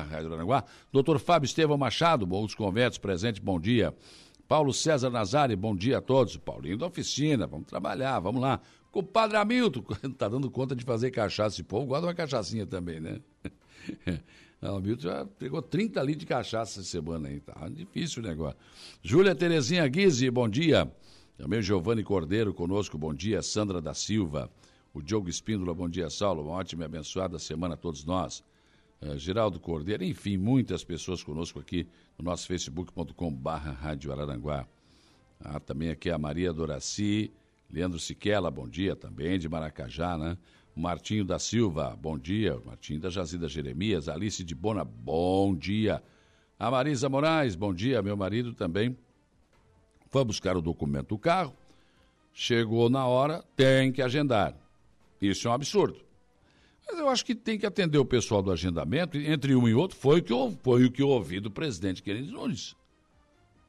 Doutor 0.92 1.18
Fábio 1.18 1.47
Estevão 1.47 1.78
Machado, 1.78 2.26
bons 2.26 2.55
conventos, 2.55 2.99
presente, 2.99 3.40
bom 3.40 3.59
dia. 3.59 3.94
Paulo 4.47 4.72
César 4.72 5.11
Nazari, 5.11 5.57
bom 5.57 5.74
dia 5.74 5.99
a 5.99 6.03
todos. 6.03 6.36
Paulinho 6.36 6.76
da 6.76 6.86
oficina, 6.86 7.47
vamos 7.47 7.66
trabalhar, 7.66 8.20
vamos 8.20 8.40
lá. 8.40 8.61
Com 8.92 9.01
o 9.01 9.03
Padre 9.03 9.38
Hamilton, 9.38 9.82
está 10.05 10.28
dando 10.28 10.51
conta 10.51 10.76
de 10.76 10.84
fazer 10.84 11.11
cachaça. 11.11 11.57
Esse 11.57 11.64
povo 11.64 11.86
gosta 11.86 12.03
de 12.03 12.07
uma 12.09 12.14
cachaçinha 12.14 12.66
também, 12.66 13.01
né? 13.01 13.20
o 14.62 14.66
Hamilton 14.66 15.02
já 15.02 15.26
pegou 15.38 15.61
30 15.61 16.00
litros 16.02 16.20
de 16.20 16.26
cachaça 16.26 16.80
essa 16.80 16.88
semana 16.88 17.28
aí. 17.28 17.40
Tá 17.40 17.68
difícil 17.68 18.22
o 18.22 18.26
negócio. 18.26 18.59
Júlia 19.02 19.34
Terezinha 19.34 19.86
Guise, 19.86 20.30
bom 20.30 20.48
dia. 20.48 20.90
Também 21.36 21.61
Giovanni 21.61 22.02
Cordeiro 22.02 22.54
conosco, 22.54 22.96
bom 22.96 23.12
dia. 23.12 23.42
Sandra 23.42 23.80
da 23.80 23.92
Silva. 23.92 24.50
O 24.94 25.02
Diogo 25.02 25.28
Espíndola, 25.28 25.74
bom 25.74 25.88
dia, 25.88 26.09
Saulo. 26.09 26.42
Uma 26.42 26.52
ótima 26.52 26.84
e 26.84 26.86
abençoada 26.86 27.38
semana 27.38 27.74
a 27.74 27.76
todos 27.76 28.04
nós. 28.04 28.42
Uh, 29.02 29.18
Geraldo 29.18 29.61
Cordeiro, 29.61 30.02
enfim, 30.02 30.38
muitas 30.38 30.82
pessoas 30.82 31.22
conosco 31.22 31.61
aqui 31.61 31.86
no 32.18 32.24
nosso 32.24 32.46
facebook.com 32.46 33.30
barra 33.30 33.72
Rádio 33.72 34.11
Araranguá. 34.11 34.66
Ah, 35.38 35.61
também 35.61 35.90
aqui 35.90 36.09
a 36.09 36.16
Maria 36.16 36.50
Doraci, 36.50 37.30
Leandro 37.70 37.98
Siquela, 37.98 38.50
bom 38.50 38.66
dia, 38.66 38.96
também 38.96 39.38
de 39.38 39.50
Maracajá, 39.50 40.16
né? 40.16 40.38
Martinho 40.77 41.24
da 41.24 41.39
Silva, 41.39 41.97
bom 41.99 42.18
dia. 42.18 42.61
Martinho 42.62 43.01
da 43.01 43.09
Jazida 43.09 43.49
Jeremias, 43.49 44.11
Alice 44.11 44.45
de 44.45 44.55
Bona, 44.55 44.85
bom 44.85 45.57
dia. 45.57 46.03
A 46.59 46.70
Marisa 46.70 47.09
Moraes, 47.09 47.55
bom 47.55 47.72
dia. 47.72 48.03
Meu 48.03 48.14
marido 48.14 48.53
também 48.53 48.95
foi 50.11 50.22
buscar 50.22 50.55
o 50.55 50.61
documento 50.61 51.09
do 51.09 51.18
carro, 51.18 51.55
chegou 52.31 52.91
na 52.91 53.07
hora, 53.07 53.43
tem 53.57 53.91
que 53.91 54.03
agendar. 54.03 54.55
Isso 55.20 55.49
é 55.49 55.51
um 55.51 55.55
absurdo. 55.55 55.99
Mas 56.87 56.99
eu 56.99 57.09
acho 57.09 57.24
que 57.24 57.35
tem 57.35 57.59
que 57.59 57.64
atender 57.64 57.97
o 57.97 58.05
pessoal 58.05 58.43
do 58.43 58.53
agendamento, 58.53 59.16
entre 59.16 59.57
um 59.57 59.66
e 59.66 59.74
outro, 59.74 59.97
foi 59.97 60.20
o 60.20 60.22
que 60.22 60.33
eu, 60.33 60.57
foi 60.62 60.85
o 60.85 60.91
que 60.91 61.01
eu 61.01 61.09
ouvi 61.09 61.41
do 61.41 61.51
presidente 61.51 62.03
Querido 62.03 62.33
Nunes. 62.33 62.77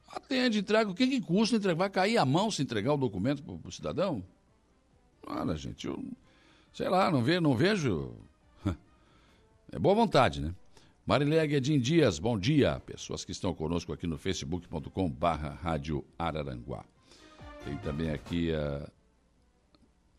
Atende, 0.06 0.58
entrega. 0.58 0.90
O 0.90 0.94
que, 0.94 1.06
que 1.06 1.22
custa 1.22 1.56
entregar? 1.56 1.78
Vai 1.78 1.90
cair 1.90 2.18
a 2.18 2.26
mão 2.26 2.50
se 2.50 2.60
entregar 2.60 2.92
o 2.92 2.98
documento 2.98 3.42
para 3.42 3.68
o 3.68 3.72
cidadão? 3.72 4.22
Olha, 5.26 5.56
gente, 5.56 5.86
eu 5.86 6.04
sei 6.72 6.88
lá, 6.88 7.10
não, 7.10 7.22
ve, 7.22 7.40
não 7.40 7.54
vejo. 7.54 8.14
É 9.70 9.78
boa 9.78 9.94
vontade, 9.94 10.40
né? 10.40 10.54
Marilé 11.08 11.46
Guedin 11.46 11.78
Dias, 11.78 12.18
bom 12.18 12.38
dia. 12.38 12.80
Pessoas 12.80 13.24
que 13.24 13.32
estão 13.32 13.54
conosco 13.54 13.92
aqui 13.92 14.06
no 14.06 14.18
facebook.com 14.18 15.10
barra 15.10 15.50
Rádio 15.50 16.04
Araranguá. 16.18 16.84
Tem 17.64 17.76
também 17.78 18.10
aqui 18.10 18.54
a 18.54 18.86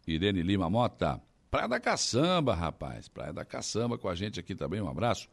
Irene 0.07 0.41
Lima 0.41 0.69
Mota. 0.69 1.21
Praia 1.51 1.67
da 1.67 1.79
Caçamba, 1.79 2.53
rapaz. 2.55 3.07
Praia 3.07 3.33
da 3.33 3.45
Caçamba 3.45 3.97
com 3.97 4.09
a 4.09 4.15
gente 4.15 4.39
aqui 4.39 4.55
também. 4.55 4.81
Um 4.81 4.89
abraço. 4.89 5.29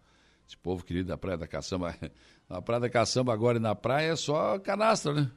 Esse 0.47 0.57
povo 0.57 0.85
querido 0.85 1.09
da 1.09 1.17
Praia 1.17 1.39
da 1.39 1.47
Caçamba. 1.47 1.95
Na 2.49 2.63
Praia 2.63 2.81
da 2.81 2.89
Caçamba 2.89 3.33
agora 3.33 3.59
e 3.59 3.61
na 3.61 3.75
praia 3.75 4.13
é 4.13 4.17
só 4.17 4.57
canastra, 4.61 5.13
né? 5.13 5.31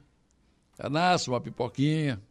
Canastra, 0.76 1.32
uma 1.32 1.40
pipoquinha. 1.40 2.22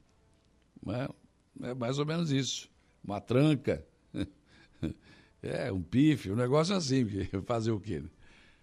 É, 0.88 1.70
é 1.72 1.74
mais 1.74 2.00
ou 2.00 2.06
menos 2.06 2.32
isso. 2.32 2.70
Uma 3.10 3.20
tranca. 3.20 3.84
É, 5.42 5.72
um 5.72 5.82
pife, 5.82 6.30
um 6.30 6.36
negócio 6.36 6.76
assim. 6.76 7.08
Fazer 7.48 7.72
o 7.72 7.80
quê? 7.80 8.02
Né? 8.02 8.10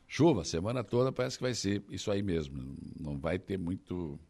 Chuva, 0.07 0.45
semana 0.45 0.85
toda 0.85 1.11
parece 1.11 1.39
que 1.39 1.43
vai 1.43 1.55
ser 1.55 1.83
isso 1.89 2.11
aí 2.11 2.23
mesmo. 2.23 2.77
Não 3.01 3.19
vai 3.19 3.39
ter 3.39 3.59
muito. 3.59 4.21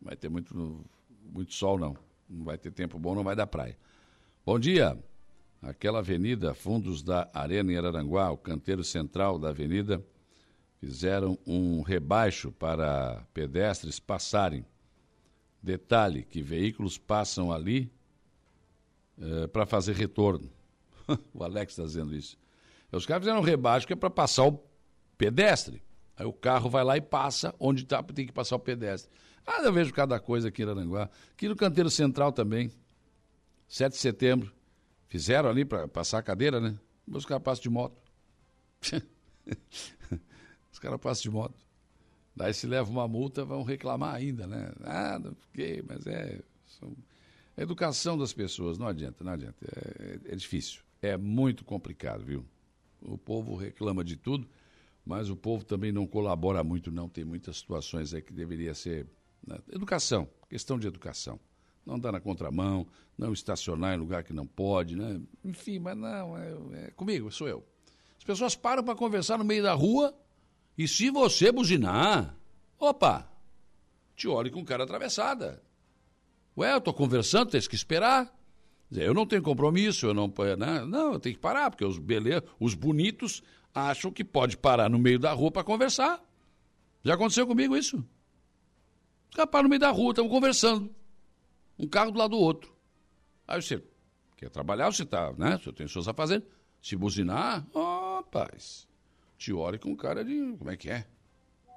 Vai 0.00 0.14
ter 0.14 0.28
muito, 0.28 0.86
muito 1.24 1.52
sol, 1.52 1.76
não. 1.76 1.96
Não 2.30 2.44
vai 2.44 2.56
ter 2.56 2.70
tempo 2.70 3.00
bom, 3.00 3.16
não 3.16 3.24
vai 3.24 3.34
dar 3.34 3.48
praia. 3.48 3.76
Bom 4.46 4.60
dia. 4.60 4.96
Aquela 5.60 5.98
avenida, 5.98 6.54
fundos 6.54 7.02
da 7.02 7.28
Arena 7.34 7.72
em 7.72 7.76
Araranguá, 7.76 8.30
o 8.30 8.38
canteiro 8.38 8.84
central 8.84 9.36
da 9.36 9.48
avenida, 9.48 10.00
fizeram 10.78 11.36
um 11.44 11.82
rebaixo 11.82 12.52
para 12.52 13.26
pedestres 13.34 13.98
passarem. 13.98 14.64
Detalhe 15.60 16.22
que 16.22 16.40
veículos 16.40 16.96
passam 16.96 17.50
ali 17.50 17.90
eh, 19.20 19.46
para 19.46 19.66
fazer 19.66 19.94
retorno. 19.94 20.50
o 21.32 21.42
Alex 21.42 21.72
está 21.72 21.84
dizendo 21.84 22.14
isso. 22.14 22.38
Os 22.90 23.06
caras 23.06 23.22
fizeram 23.22 23.40
um 23.40 23.44
rebaixo 23.44 23.86
que 23.86 23.92
é 23.92 23.96
para 23.96 24.10
passar 24.10 24.44
o 24.44 24.62
pedestre. 25.16 25.82
Aí 26.16 26.26
o 26.26 26.32
carro 26.32 26.68
vai 26.68 26.84
lá 26.84 26.96
e 26.96 27.00
passa 27.00 27.54
onde 27.58 27.84
tá, 27.84 28.02
tem 28.02 28.26
que 28.26 28.32
passar 28.32 28.56
o 28.56 28.60
pedestre. 28.60 29.10
Ah, 29.46 29.62
eu 29.62 29.72
vejo 29.72 29.92
cada 29.92 30.20
coisa 30.20 30.48
aqui 30.48 30.62
em 30.62 30.68
Aranguá. 30.68 31.10
Aqui 31.32 31.48
no 31.48 31.56
canteiro 31.56 31.90
central 31.90 32.32
também. 32.32 32.70
7 33.66 33.92
de 33.92 33.98
setembro. 33.98 34.52
Fizeram 35.08 35.48
ali 35.48 35.64
para 35.64 35.88
passar 35.88 36.18
a 36.18 36.22
cadeira, 36.22 36.60
né? 36.60 36.78
Os 37.10 37.24
caras 37.24 37.42
passam 37.42 37.62
de 37.62 37.70
moto. 37.70 37.96
Os 40.72 40.78
caras 40.78 41.00
passam 41.00 41.22
de 41.22 41.30
moto. 41.30 41.58
Daí 42.34 42.54
se 42.54 42.66
leva 42.66 42.90
uma 42.90 43.06
multa, 43.06 43.44
vão 43.44 43.62
reclamar 43.62 44.14
ainda, 44.14 44.46
né? 44.46 44.72
Ah, 44.82 45.18
não 45.18 45.34
fiquei, 45.34 45.82
mas 45.86 46.06
é. 46.06 46.40
São, 46.66 46.96
a 47.56 47.62
educação 47.62 48.16
das 48.16 48.32
pessoas, 48.32 48.78
não 48.78 48.86
adianta, 48.86 49.22
não 49.22 49.32
adianta. 49.32 49.56
É, 49.62 50.32
é, 50.32 50.36
difícil. 50.36 50.80
É 51.00 51.16
muito 51.16 51.64
complicado, 51.64 52.24
viu? 52.24 52.44
O 53.00 53.18
povo 53.18 53.56
reclama 53.56 54.02
de 54.02 54.16
tudo, 54.16 54.48
mas 55.04 55.28
o 55.28 55.36
povo 55.36 55.64
também 55.64 55.92
não 55.92 56.06
colabora 56.06 56.62
muito, 56.62 56.90
não. 56.90 57.08
Tem 57.08 57.24
muitas 57.24 57.58
situações 57.58 58.14
aí 58.14 58.22
que 58.22 58.32
deveria 58.32 58.74
ser. 58.74 59.06
Né? 59.46 59.58
Educação, 59.70 60.28
questão 60.48 60.78
de 60.78 60.86
educação. 60.86 61.38
Não 61.84 61.98
dar 61.98 62.12
na 62.12 62.20
contramão, 62.20 62.86
não 63.18 63.32
estacionar 63.32 63.94
em 63.94 63.98
lugar 63.98 64.22
que 64.22 64.32
não 64.32 64.46
pode, 64.46 64.94
né? 64.94 65.20
Enfim, 65.44 65.80
mas 65.80 65.96
não, 65.96 66.38
é, 66.38 66.56
é 66.74 66.90
comigo, 66.92 67.30
sou 67.32 67.48
eu. 67.48 67.64
As 68.16 68.24
pessoas 68.24 68.54
param 68.54 68.84
para 68.84 68.94
conversar 68.94 69.36
no 69.36 69.44
meio 69.44 69.64
da 69.64 69.74
rua 69.74 70.16
e 70.78 70.86
se 70.86 71.10
você 71.10 71.50
buzinar, 71.50 72.36
opa, 72.78 73.28
te 74.14 74.28
olhe 74.28 74.48
com 74.48 74.64
cara 74.64 74.84
atravessada. 74.84 75.60
Ué, 76.56 76.72
eu 76.72 76.78
estou 76.78 76.92
conversando, 76.92 77.50
tem 77.50 77.60
que 77.60 77.74
esperar. 77.74 78.32
Eu 78.90 79.14
não 79.14 79.26
tenho 79.26 79.42
compromisso, 79.42 80.06
eu 80.06 80.14
não. 80.14 80.32
Né? 80.58 80.84
Não, 80.84 81.14
eu 81.14 81.20
tenho 81.20 81.34
que 81.34 81.40
parar, 81.40 81.70
porque 81.70 81.84
os, 81.84 81.98
beleza, 81.98 82.44
os 82.60 82.74
bonitos 82.74 83.42
acham 83.74 84.12
que 84.12 84.22
pode 84.22 84.56
parar 84.56 84.90
no 84.90 84.98
meio 84.98 85.18
da 85.18 85.32
rua 85.32 85.50
para 85.50 85.64
conversar. 85.64 86.22
Já 87.02 87.14
aconteceu 87.14 87.46
comigo 87.46 87.76
isso? 87.76 88.04
Os 89.36 89.62
no 89.62 89.68
meio 89.68 89.80
da 89.80 89.90
rua, 89.90 90.10
estamos 90.10 90.30
conversando. 90.30 90.94
Um 91.78 91.88
carro 91.88 92.10
do 92.10 92.18
lado 92.18 92.32
do 92.32 92.38
outro. 92.38 92.76
Aí 93.48 93.60
você 93.60 93.82
quer 94.36 94.50
trabalhar, 94.50 94.92
você 94.92 95.04
está, 95.04 95.32
né? 95.32 95.58
Você 95.58 95.72
tem 95.72 95.88
suas 95.88 96.06
a 96.06 96.12
fazer. 96.12 96.44
Se 96.82 96.96
buzinar, 96.96 97.66
ó, 97.72 97.80
oh, 97.80 98.16
rapaz, 98.16 98.86
te 99.38 99.52
olhe 99.52 99.78
com 99.78 99.96
cara 99.96 100.24
de. 100.24 100.54
Como 100.58 100.70
é 100.70 100.76
que 100.76 100.90
é? 100.90 101.06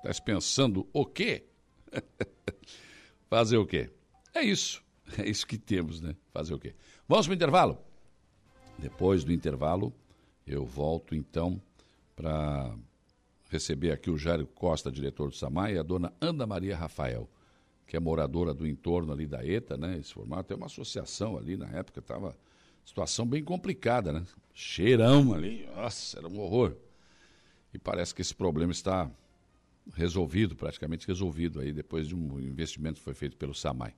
Tá 0.03 0.11
pensando 0.23 0.87
o 0.91 1.05
quê? 1.05 1.45
Fazer 3.29 3.57
o 3.57 3.65
quê? 3.65 3.89
É 4.35 4.43
isso. 4.43 4.83
É 5.19 5.29
isso 5.29 5.45
que 5.45 5.55
temos, 5.55 6.01
né? 6.01 6.15
Fazer 6.33 6.55
o 6.55 6.59
quê? 6.59 6.73
Vamos 7.07 7.27
para 7.27 7.33
o 7.33 7.35
intervalo? 7.35 7.77
Depois 8.75 9.23
do 9.23 9.31
intervalo, 9.31 9.93
eu 10.47 10.65
volto 10.65 11.13
então 11.13 11.61
para 12.15 12.75
receber 13.51 13.91
aqui 13.91 14.09
o 14.09 14.17
Jairo 14.17 14.47
Costa, 14.47 14.91
diretor 14.91 15.29
do 15.29 15.35
SAMAI, 15.35 15.75
e 15.75 15.77
a 15.77 15.83
dona 15.83 16.11
Ana 16.19 16.47
Maria 16.47 16.75
Rafael, 16.75 17.29
que 17.85 17.95
é 17.95 17.99
moradora 17.99 18.51
do 18.51 18.65
entorno 18.65 19.13
ali 19.13 19.27
da 19.27 19.45
ETA, 19.45 19.77
né? 19.77 19.97
Esse 19.99 20.13
formato 20.13 20.51
é 20.51 20.55
uma 20.55 20.65
associação 20.65 21.37
ali, 21.37 21.55
na 21.55 21.69
época 21.69 21.99
estava 21.99 22.35
situação 22.83 23.27
bem 23.27 23.43
complicada, 23.43 24.11
né? 24.11 24.25
Cheirão 24.53 25.33
ali, 25.33 25.67
nossa, 25.75 26.17
era 26.17 26.27
um 26.27 26.39
horror. 26.39 26.75
E 27.73 27.77
parece 27.77 28.13
que 28.13 28.21
esse 28.21 28.33
problema 28.33 28.71
está 28.71 29.09
resolvido, 29.93 30.55
praticamente 30.55 31.07
resolvido 31.07 31.59
aí, 31.59 31.71
depois 31.71 32.07
de 32.07 32.15
um 32.15 32.39
investimento 32.39 32.97
que 32.97 33.03
foi 33.03 33.13
feito 33.13 33.37
pelo 33.37 33.53
SAMAI. 33.53 33.93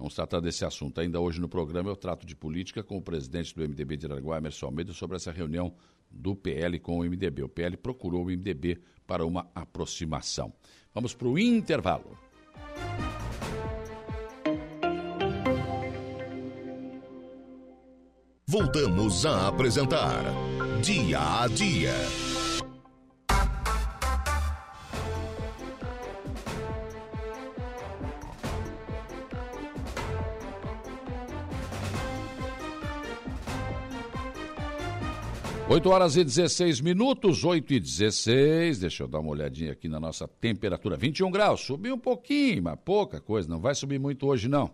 Vamos 0.00 0.14
tratar 0.14 0.40
desse 0.40 0.64
assunto. 0.64 0.98
Ainda 0.98 1.20
hoje 1.20 1.38
no 1.38 1.46
programa 1.46 1.90
eu 1.90 1.94
trato 1.94 2.24
de 2.24 2.34
política 2.34 2.82
com 2.82 2.96
o 2.96 3.02
presidente 3.02 3.54
do 3.54 3.60
MDB 3.60 3.98
de 3.98 4.06
Araguá, 4.06 4.38
Emerson 4.38 4.64
Almeida, 4.64 4.94
sobre 4.94 5.16
essa 5.16 5.30
reunião 5.30 5.74
do 6.10 6.34
PL 6.34 6.78
com 6.80 6.98
o 6.98 7.04
MDB. 7.04 7.42
O 7.42 7.48
PL 7.50 7.76
procurou 7.76 8.22
o 8.22 8.24
MDB 8.24 8.80
para 9.06 9.26
uma 9.26 9.50
aproximação. 9.54 10.54
Vamos 10.94 11.12
para 11.12 11.28
o 11.28 11.38
intervalo. 11.38 12.18
Voltamos 18.46 19.26
a 19.26 19.48
apresentar 19.48 20.24
Dia 20.82 21.42
a 21.42 21.46
Dia. 21.46 22.29
8 35.72 35.88
horas 35.88 36.16
e 36.16 36.24
16 36.24 36.80
minutos, 36.80 37.44
8 37.44 37.74
e 37.74 37.78
16. 37.78 38.80
Deixa 38.80 39.04
eu 39.04 39.06
dar 39.06 39.20
uma 39.20 39.30
olhadinha 39.30 39.70
aqui 39.70 39.88
na 39.88 40.00
nossa 40.00 40.26
temperatura. 40.26 40.96
21 40.96 41.30
graus, 41.30 41.60
subiu 41.60 41.94
um 41.94 41.98
pouquinho, 41.98 42.64
mas 42.64 42.76
pouca 42.84 43.20
coisa. 43.20 43.48
Não 43.48 43.60
vai 43.60 43.72
subir 43.76 44.00
muito 44.00 44.26
hoje, 44.26 44.48
não. 44.48 44.68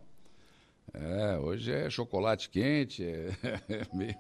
É, 0.95 1.37
hoje 1.39 1.71
é 1.71 1.91
chocolate 1.91 2.49
quente, 2.49 3.05
é, 3.05 3.29
é 3.69 3.87
meio, 3.93 4.15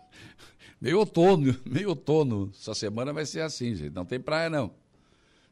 meio, 0.78 0.98
outono, 0.98 1.56
meio 1.64 1.88
outono. 1.88 2.50
Essa 2.54 2.74
semana 2.74 3.10
vai 3.10 3.24
ser 3.24 3.40
assim, 3.40 3.74
gente. 3.74 3.94
Não 3.94 4.04
tem 4.04 4.20
praia, 4.20 4.50
não. 4.50 4.70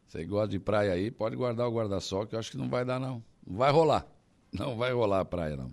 Você 0.07 0.27
gosta 0.27 0.49
de 0.49 0.59
praia 0.59 0.93
aí, 0.93 1.11
pode 1.11 1.37
guardar 1.37 1.67
o 1.67 1.73
guarda-sol, 1.73 2.27
que 2.27 2.35
eu 2.35 2.39
acho 2.39 2.51
que 2.51 2.59
não 2.59 2.69
vai 2.69 2.85
dar, 2.85 3.01
não. 3.01 3.25
Não 3.47 3.57
vai 3.57 3.73
rolar. 3.73 4.07
Não 4.53 4.77
vai 4.77 4.93
rolar 4.93 5.21
a 5.21 5.25
praia, 5.25 5.57
não. 5.57 5.73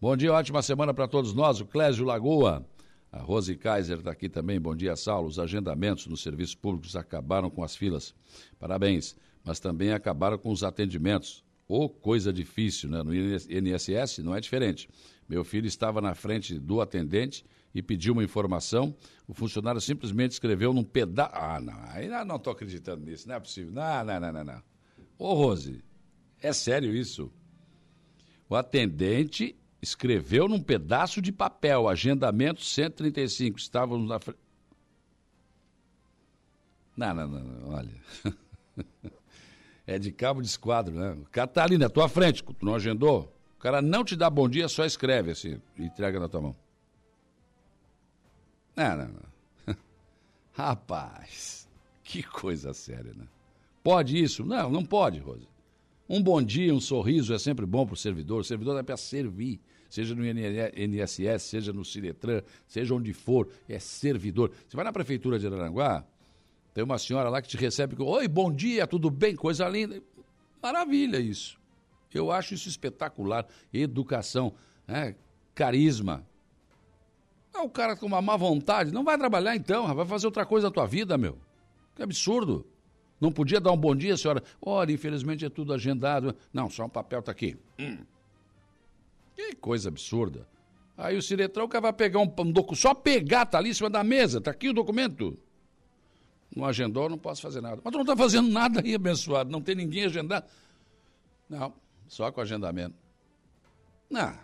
Bom 0.00 0.16
dia, 0.16 0.32
ótima 0.32 0.62
semana 0.62 0.94
para 0.94 1.08
todos 1.08 1.34
nós. 1.34 1.60
O 1.60 1.66
Clésio 1.66 2.04
Lagoa. 2.04 2.64
A 3.12 3.18
Rose 3.18 3.56
Kaiser 3.56 3.98
está 3.98 4.12
aqui 4.12 4.28
também. 4.28 4.60
Bom 4.60 4.74
dia, 4.74 4.94
Saulo. 4.94 5.28
Os 5.28 5.38
agendamentos 5.38 6.06
nos 6.06 6.22
serviços 6.22 6.54
públicos 6.54 6.94
acabaram 6.94 7.50
com 7.50 7.64
as 7.64 7.74
filas. 7.74 8.14
Parabéns. 8.58 9.16
Mas 9.44 9.58
também 9.58 9.92
acabaram 9.92 10.38
com 10.38 10.50
os 10.50 10.62
atendimentos. 10.62 11.42
Ou 11.66 11.84
oh, 11.84 11.88
coisa 11.88 12.32
difícil, 12.32 12.88
né? 12.90 13.02
No 13.02 13.14
INSS 13.14 14.18
não 14.18 14.34
é 14.34 14.40
diferente. 14.40 14.88
Meu 15.28 15.44
filho 15.44 15.66
estava 15.66 16.00
na 16.00 16.14
frente 16.14 16.58
do 16.58 16.80
atendente 16.80 17.44
e 17.74 17.82
pediu 17.82 18.12
uma 18.12 18.24
informação. 18.24 18.94
O 19.26 19.34
funcionário 19.34 19.80
simplesmente 19.80 20.32
escreveu 20.32 20.72
num 20.72 20.84
pedaço. 20.84 21.32
Ah, 21.34 21.60
não. 21.60 21.80
Ainda 21.92 22.24
não 22.24 22.36
estou 22.36 22.52
acreditando 22.52 23.04
nisso. 23.04 23.28
Não 23.28 23.36
é 23.36 23.40
possível. 23.40 23.72
Não, 23.72 24.04
não, 24.04 24.20
não, 24.20 24.32
não, 24.32 24.44
não. 24.44 24.62
Ô, 25.18 25.34
Rose, 25.34 25.82
é 26.40 26.52
sério 26.52 26.94
isso? 26.94 27.32
O 28.48 28.56
atendente 28.56 29.56
escreveu 29.82 30.48
num 30.48 30.62
pedaço 30.62 31.22
de 31.22 31.32
papel, 31.32 31.88
agendamento 31.88 32.62
135, 32.62 33.58
estávamos 33.58 34.08
na 34.08 34.18
frente. 34.18 34.38
Não, 36.96 37.14
não, 37.14 37.28
não, 37.28 37.40
não, 37.40 37.68
olha. 37.70 37.94
é 39.86 39.98
de 39.98 40.12
cabo 40.12 40.42
de 40.42 40.48
esquadro, 40.48 40.94
né? 40.94 41.16
Cara 41.32 41.46
tá 41.46 41.66
na 41.68 41.88
tua 41.88 42.08
frente, 42.08 42.42
tu 42.42 42.64
não 42.64 42.74
agendou, 42.74 43.32
o 43.56 43.60
cara 43.60 43.80
não 43.80 44.04
te 44.04 44.16
dá 44.16 44.28
bom 44.28 44.48
dia, 44.48 44.68
só 44.68 44.84
escreve 44.84 45.30
assim, 45.30 45.60
entrega 45.78 46.20
na 46.20 46.28
tua 46.28 46.40
mão. 46.40 46.56
Não, 48.76 48.96
não, 48.96 49.08
não. 49.08 49.76
Rapaz, 50.52 51.68
que 52.02 52.22
coisa 52.22 52.74
séria, 52.74 53.14
né? 53.14 53.26
Pode 53.82 54.22
isso? 54.22 54.44
Não, 54.44 54.70
não 54.70 54.84
pode, 54.84 55.18
Rosa. 55.20 55.46
Um 56.08 56.22
bom 56.22 56.42
dia, 56.42 56.74
um 56.74 56.80
sorriso 56.80 57.32
é 57.32 57.38
sempre 57.38 57.64
bom 57.64 57.86
para 57.86 57.94
o 57.94 57.96
servidor. 57.96 58.40
O 58.40 58.44
servidor 58.44 58.78
é 58.78 58.82
para 58.82 58.96
servir, 58.96 59.60
seja 59.90 60.14
no 60.14 60.24
INSS, 60.24 61.42
seja 61.42 61.72
no 61.72 61.84
Ciretran, 61.84 62.42
seja 62.66 62.94
onde 62.94 63.12
for, 63.12 63.48
é 63.68 63.78
servidor. 63.78 64.52
Você 64.66 64.76
vai 64.76 64.84
na 64.84 64.92
prefeitura 64.92 65.38
de 65.38 65.46
Aranguá, 65.46 66.06
tem 66.72 66.84
uma 66.84 66.98
senhora 66.98 67.28
lá 67.28 67.42
que 67.42 67.48
te 67.48 67.56
recebe 67.56 67.96
com: 67.96 68.04
Oi, 68.04 68.28
bom 68.28 68.50
dia, 68.50 68.86
tudo 68.86 69.10
bem? 69.10 69.34
Coisa 69.34 69.68
linda. 69.68 70.00
Maravilha 70.62 71.18
isso. 71.18 71.58
Eu 72.12 72.30
acho 72.30 72.54
isso 72.54 72.68
espetacular. 72.68 73.46
Educação, 73.72 74.54
né? 74.86 75.14
carisma. 75.54 76.26
Ah, 77.52 77.62
o 77.62 77.68
cara 77.68 77.96
com 77.96 78.06
uma 78.06 78.22
má 78.22 78.36
vontade, 78.36 78.92
não 78.92 79.02
vai 79.02 79.18
trabalhar 79.18 79.56
então, 79.56 79.92
vai 79.94 80.06
fazer 80.06 80.26
outra 80.26 80.46
coisa 80.46 80.68
na 80.68 80.72
tua 80.72 80.86
vida, 80.86 81.18
meu. 81.18 81.36
Que 81.94 82.02
absurdo. 82.02 82.64
Não 83.20 83.30
podia 83.30 83.60
dar 83.60 83.72
um 83.72 83.76
bom 83.76 83.94
dia, 83.94 84.16
senhora? 84.16 84.42
Olha, 84.62 84.92
infelizmente 84.92 85.44
é 85.44 85.50
tudo 85.50 85.74
agendado. 85.74 86.34
Não, 86.52 86.70
só 86.70 86.86
um 86.86 86.88
papel 86.88 87.20
está 87.20 87.32
aqui. 87.32 87.56
Hum. 87.78 87.98
Que 89.48 89.56
coisa 89.56 89.88
absurda. 89.88 90.46
Aí 90.96 91.16
o 91.16 91.22
Ciretrão 91.22 91.66
que 91.66 91.80
vai 91.80 91.92
pegar 91.92 92.18
um, 92.18 92.24
um 92.24 92.52
documento, 92.52 92.76
só 92.76 92.92
pegar, 92.92 93.46
tá 93.46 93.56
ali 93.56 93.70
em 93.70 93.74
cima 93.74 93.88
da 93.88 94.04
mesa, 94.04 94.40
tá 94.40 94.50
aqui 94.50 94.68
o 94.68 94.74
documento. 94.74 95.38
Não 96.54 96.66
agendou, 96.66 97.08
não 97.08 97.16
posso 97.16 97.40
fazer 97.40 97.60
nada. 97.60 97.80
Mas 97.82 97.90
tu 97.90 97.96
não 97.96 98.02
está 98.02 98.16
fazendo 98.16 98.50
nada 98.50 98.82
aí, 98.84 98.94
abençoado, 98.94 99.50
não 99.50 99.62
tem 99.62 99.74
ninguém 99.74 100.04
agendado. 100.04 100.44
Não, 101.48 101.72
só 102.06 102.30
com 102.30 102.40
agendamento. 102.40 102.94
Não, 104.10 104.36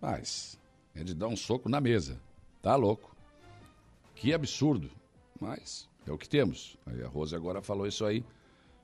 Mas 0.00 0.58
é 0.94 1.04
de 1.04 1.14
dar 1.14 1.28
um 1.28 1.36
soco 1.36 1.68
na 1.68 1.80
mesa. 1.80 2.18
Tá 2.62 2.74
louco. 2.76 3.14
Que 4.14 4.32
absurdo. 4.32 4.90
Mas 5.40 5.88
é 6.06 6.12
o 6.12 6.16
que 6.16 6.28
temos. 6.28 6.78
Aí 6.86 7.02
a 7.02 7.08
Rose 7.08 7.34
agora 7.34 7.60
falou 7.60 7.86
isso 7.86 8.04
aí 8.04 8.24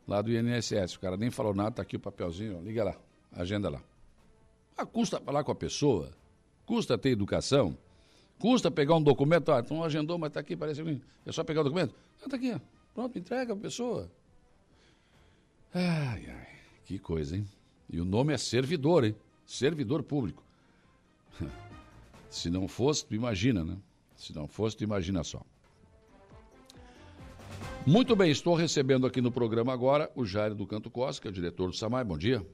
lá 0.07 0.21
do 0.21 0.31
INSS. 0.31 0.97
O 0.97 1.01
cara 1.01 1.17
nem 1.17 1.31
falou 1.31 1.55
nada, 1.55 1.71
tá 1.71 1.83
aqui 1.83 1.97
o 1.97 2.01
papelzinho, 2.01 2.61
liga 2.61 2.85
lá, 2.85 2.97
agenda 3.33 3.71
lá. 3.71 3.83
Ah, 4.79 4.87
custa 4.87 5.21
falar 5.21 5.43
com 5.43 5.51
a 5.51 5.57
pessoa, 5.57 6.13
custa 6.65 6.97
ter 6.97 7.09
educação, 7.09 7.77
custa 8.39 8.71
pegar 8.71 8.95
um 8.95 9.03
documento, 9.03 9.51
ah, 9.51 9.59
então 9.59 9.83
agendou, 9.83 10.17
mas 10.17 10.33
tá 10.33 10.39
aqui, 10.39 10.57
parece 10.57 10.85
que 10.85 11.03
é 11.27 11.33
só 11.33 11.43
pegar 11.43 11.63
o 11.63 11.65
documento. 11.65 11.97
Ah, 12.25 12.29
tá 12.29 12.37
aqui, 12.37 12.57
pronto, 12.95 13.19
entrega 13.19 13.55
a 13.55 13.57
pessoa. 13.57 14.09
Ai, 15.75 16.27
ai, 16.31 16.49
que 16.85 16.97
coisa, 16.97 17.37
hein? 17.37 17.45
E 17.91 18.01
o 18.01 18.05
nome 18.05 18.33
é 18.33 18.39
servidor, 18.39 19.05
hein? 19.05 19.17
Servidor 19.45 20.05
público. 20.05 20.45
Se 22.31 22.49
não 22.49 22.69
fosse, 22.69 23.05
tu 23.05 23.17
imagina, 23.17 23.65
né? 23.65 23.77
Se 24.17 24.33
não 24.33 24.47
fosse, 24.47 24.77
tu 24.77 24.85
imagina 24.85 25.25
só. 25.25 25.43
Muito 27.85 28.15
bem, 28.15 28.31
estou 28.31 28.55
recebendo 28.55 29.09
aqui 29.09 29.21
no 29.21 29.33
programa 29.33 29.73
agora 29.73 30.09
o 30.15 30.25
Jairo 30.25 30.55
do 30.55 30.69
Canto 30.69 30.89
Costa, 30.89 31.21
que 31.21 31.27
é 31.27 31.31
o 31.31 31.35
diretor 31.35 31.69
do 31.69 31.77
SAMAI. 31.77 32.05
Bom 32.05 32.17
dia. 32.17 32.47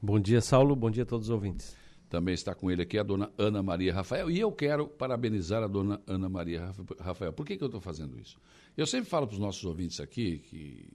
Bom 0.00 0.20
dia, 0.20 0.40
Saulo. 0.40 0.76
Bom 0.76 0.92
dia 0.92 1.02
a 1.02 1.06
todos 1.06 1.28
os 1.28 1.34
ouvintes. 1.34 1.76
Também 2.08 2.32
está 2.32 2.54
com 2.54 2.70
ele 2.70 2.82
aqui 2.82 2.96
a 2.96 3.02
dona 3.02 3.32
Ana 3.36 3.64
Maria 3.64 3.92
Rafael. 3.92 4.30
E 4.30 4.38
eu 4.38 4.52
quero 4.52 4.86
parabenizar 4.86 5.60
a 5.60 5.66
dona 5.66 6.00
Ana 6.06 6.28
Maria 6.28 6.72
Rafael. 7.00 7.32
Por 7.32 7.44
que, 7.44 7.56
que 7.56 7.64
eu 7.64 7.66
estou 7.66 7.80
fazendo 7.80 8.16
isso? 8.16 8.38
Eu 8.76 8.86
sempre 8.86 9.10
falo 9.10 9.26
para 9.26 9.34
os 9.34 9.40
nossos 9.40 9.64
ouvintes 9.64 9.98
aqui 9.98 10.38
que, 10.38 10.92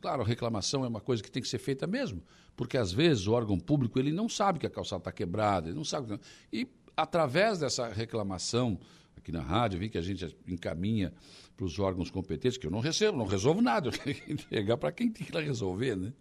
claro, 0.00 0.22
reclamação 0.22 0.82
é 0.82 0.88
uma 0.88 1.00
coisa 1.00 1.22
que 1.22 1.30
tem 1.30 1.42
que 1.42 1.48
ser 1.48 1.58
feita 1.58 1.86
mesmo. 1.86 2.22
Porque 2.56 2.78
às 2.78 2.90
vezes 2.90 3.26
o 3.26 3.32
órgão 3.32 3.60
público 3.60 3.98
ele 3.98 4.10
não 4.10 4.30
sabe 4.30 4.58
que 4.58 4.66
a 4.66 4.70
calçada 4.70 5.00
está 5.00 5.12
quebrada, 5.12 5.68
ele 5.68 5.76
não 5.76 5.84
sabe. 5.84 6.18
E 6.50 6.66
através 6.96 7.58
dessa 7.58 7.88
reclamação 7.88 8.80
aqui 9.14 9.30
na 9.30 9.42
rádio, 9.42 9.78
vi 9.78 9.90
que 9.90 9.98
a 9.98 10.02
gente 10.02 10.34
encaminha 10.48 11.12
para 11.54 11.66
os 11.66 11.78
órgãos 11.78 12.10
competentes, 12.10 12.56
que 12.56 12.66
eu 12.66 12.70
não 12.70 12.80
recebo, 12.80 13.18
não 13.18 13.26
resolvo 13.26 13.60
nada, 13.60 13.88
eu 13.88 13.92
tenho 13.92 14.16
que 14.16 14.32
entregar 14.32 14.78
para 14.78 14.90
quem 14.90 15.10
tem 15.10 15.26
que 15.26 15.38
resolver, 15.38 15.96
né? 15.96 16.14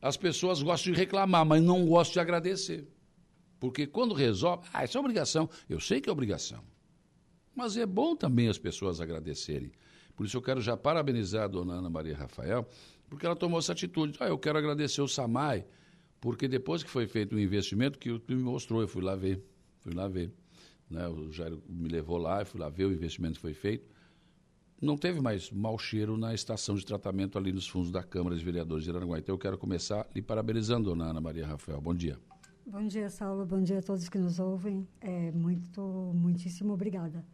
As 0.00 0.16
pessoas 0.16 0.62
gostam 0.62 0.92
de 0.92 0.98
reclamar, 0.98 1.44
mas 1.44 1.62
não 1.62 1.84
gostam 1.86 2.14
de 2.14 2.20
agradecer. 2.20 2.86
Porque 3.58 3.86
quando 3.86 4.14
resolve, 4.14 4.68
ah, 4.72 4.84
isso 4.84 4.96
é 4.96 5.00
obrigação. 5.00 5.50
Eu 5.68 5.80
sei 5.80 6.00
que 6.00 6.08
é 6.08 6.12
obrigação. 6.12 6.62
Mas 7.54 7.76
é 7.76 7.84
bom 7.84 8.14
também 8.14 8.48
as 8.48 8.58
pessoas 8.58 9.00
agradecerem. 9.00 9.72
Por 10.14 10.24
isso 10.24 10.36
eu 10.36 10.42
quero 10.42 10.60
já 10.60 10.76
parabenizar 10.76 11.44
a 11.44 11.48
dona 11.48 11.74
Ana 11.74 11.90
Maria 11.90 12.16
Rafael, 12.16 12.68
porque 13.08 13.26
ela 13.26 13.34
tomou 13.34 13.58
essa 13.58 13.72
atitude. 13.72 14.16
Ah, 14.20 14.28
eu 14.28 14.38
quero 14.38 14.58
agradecer 14.58 15.00
o 15.00 15.08
SAMAI, 15.08 15.66
porque 16.20 16.46
depois 16.46 16.84
que 16.84 16.90
foi 16.90 17.08
feito 17.08 17.34
o 17.34 17.36
um 17.36 17.40
investimento, 17.40 17.98
que 17.98 18.10
o 18.10 18.22
me 18.28 18.36
mostrou, 18.36 18.80
eu 18.80 18.88
fui 18.88 19.02
lá 19.02 19.16
ver, 19.16 19.42
fui 19.80 19.92
lá 19.92 20.06
ver. 20.06 20.32
Né? 20.88 21.06
O 21.08 21.32
Jairo 21.32 21.62
me 21.68 21.88
levou 21.88 22.18
lá, 22.18 22.40
eu 22.42 22.46
fui 22.46 22.60
lá 22.60 22.68
ver 22.68 22.84
o 22.84 22.92
investimento 22.92 23.34
que 23.34 23.40
foi 23.40 23.54
feito 23.54 23.97
não 24.80 24.96
teve 24.96 25.20
mais 25.20 25.50
mau 25.50 25.78
cheiro 25.78 26.16
na 26.16 26.32
estação 26.32 26.74
de 26.76 26.86
tratamento 26.86 27.36
ali 27.36 27.52
nos 27.52 27.66
fundos 27.66 27.90
da 27.90 28.02
Câmara 28.02 28.36
de 28.36 28.44
Vereadores 28.44 28.84
de 28.84 28.90
Aranaguá. 28.90 29.18
Então 29.18 29.34
eu 29.34 29.38
quero 29.38 29.58
começar 29.58 30.06
lhe 30.14 30.22
parabenizando, 30.22 30.90
dona 30.90 31.06
Ana 31.06 31.20
Maria 31.20 31.46
Rafael. 31.46 31.80
Bom 31.80 31.94
dia. 31.94 32.18
Bom 32.64 32.86
dia, 32.86 33.08
Saulo. 33.10 33.44
Bom 33.44 33.62
dia 33.62 33.78
a 33.78 33.82
todos 33.82 34.08
que 34.08 34.18
nos 34.18 34.38
ouvem. 34.38 34.86
É, 35.00 35.32
muito, 35.32 35.80
muitíssimo 36.14 36.74
obrigada. 36.74 37.24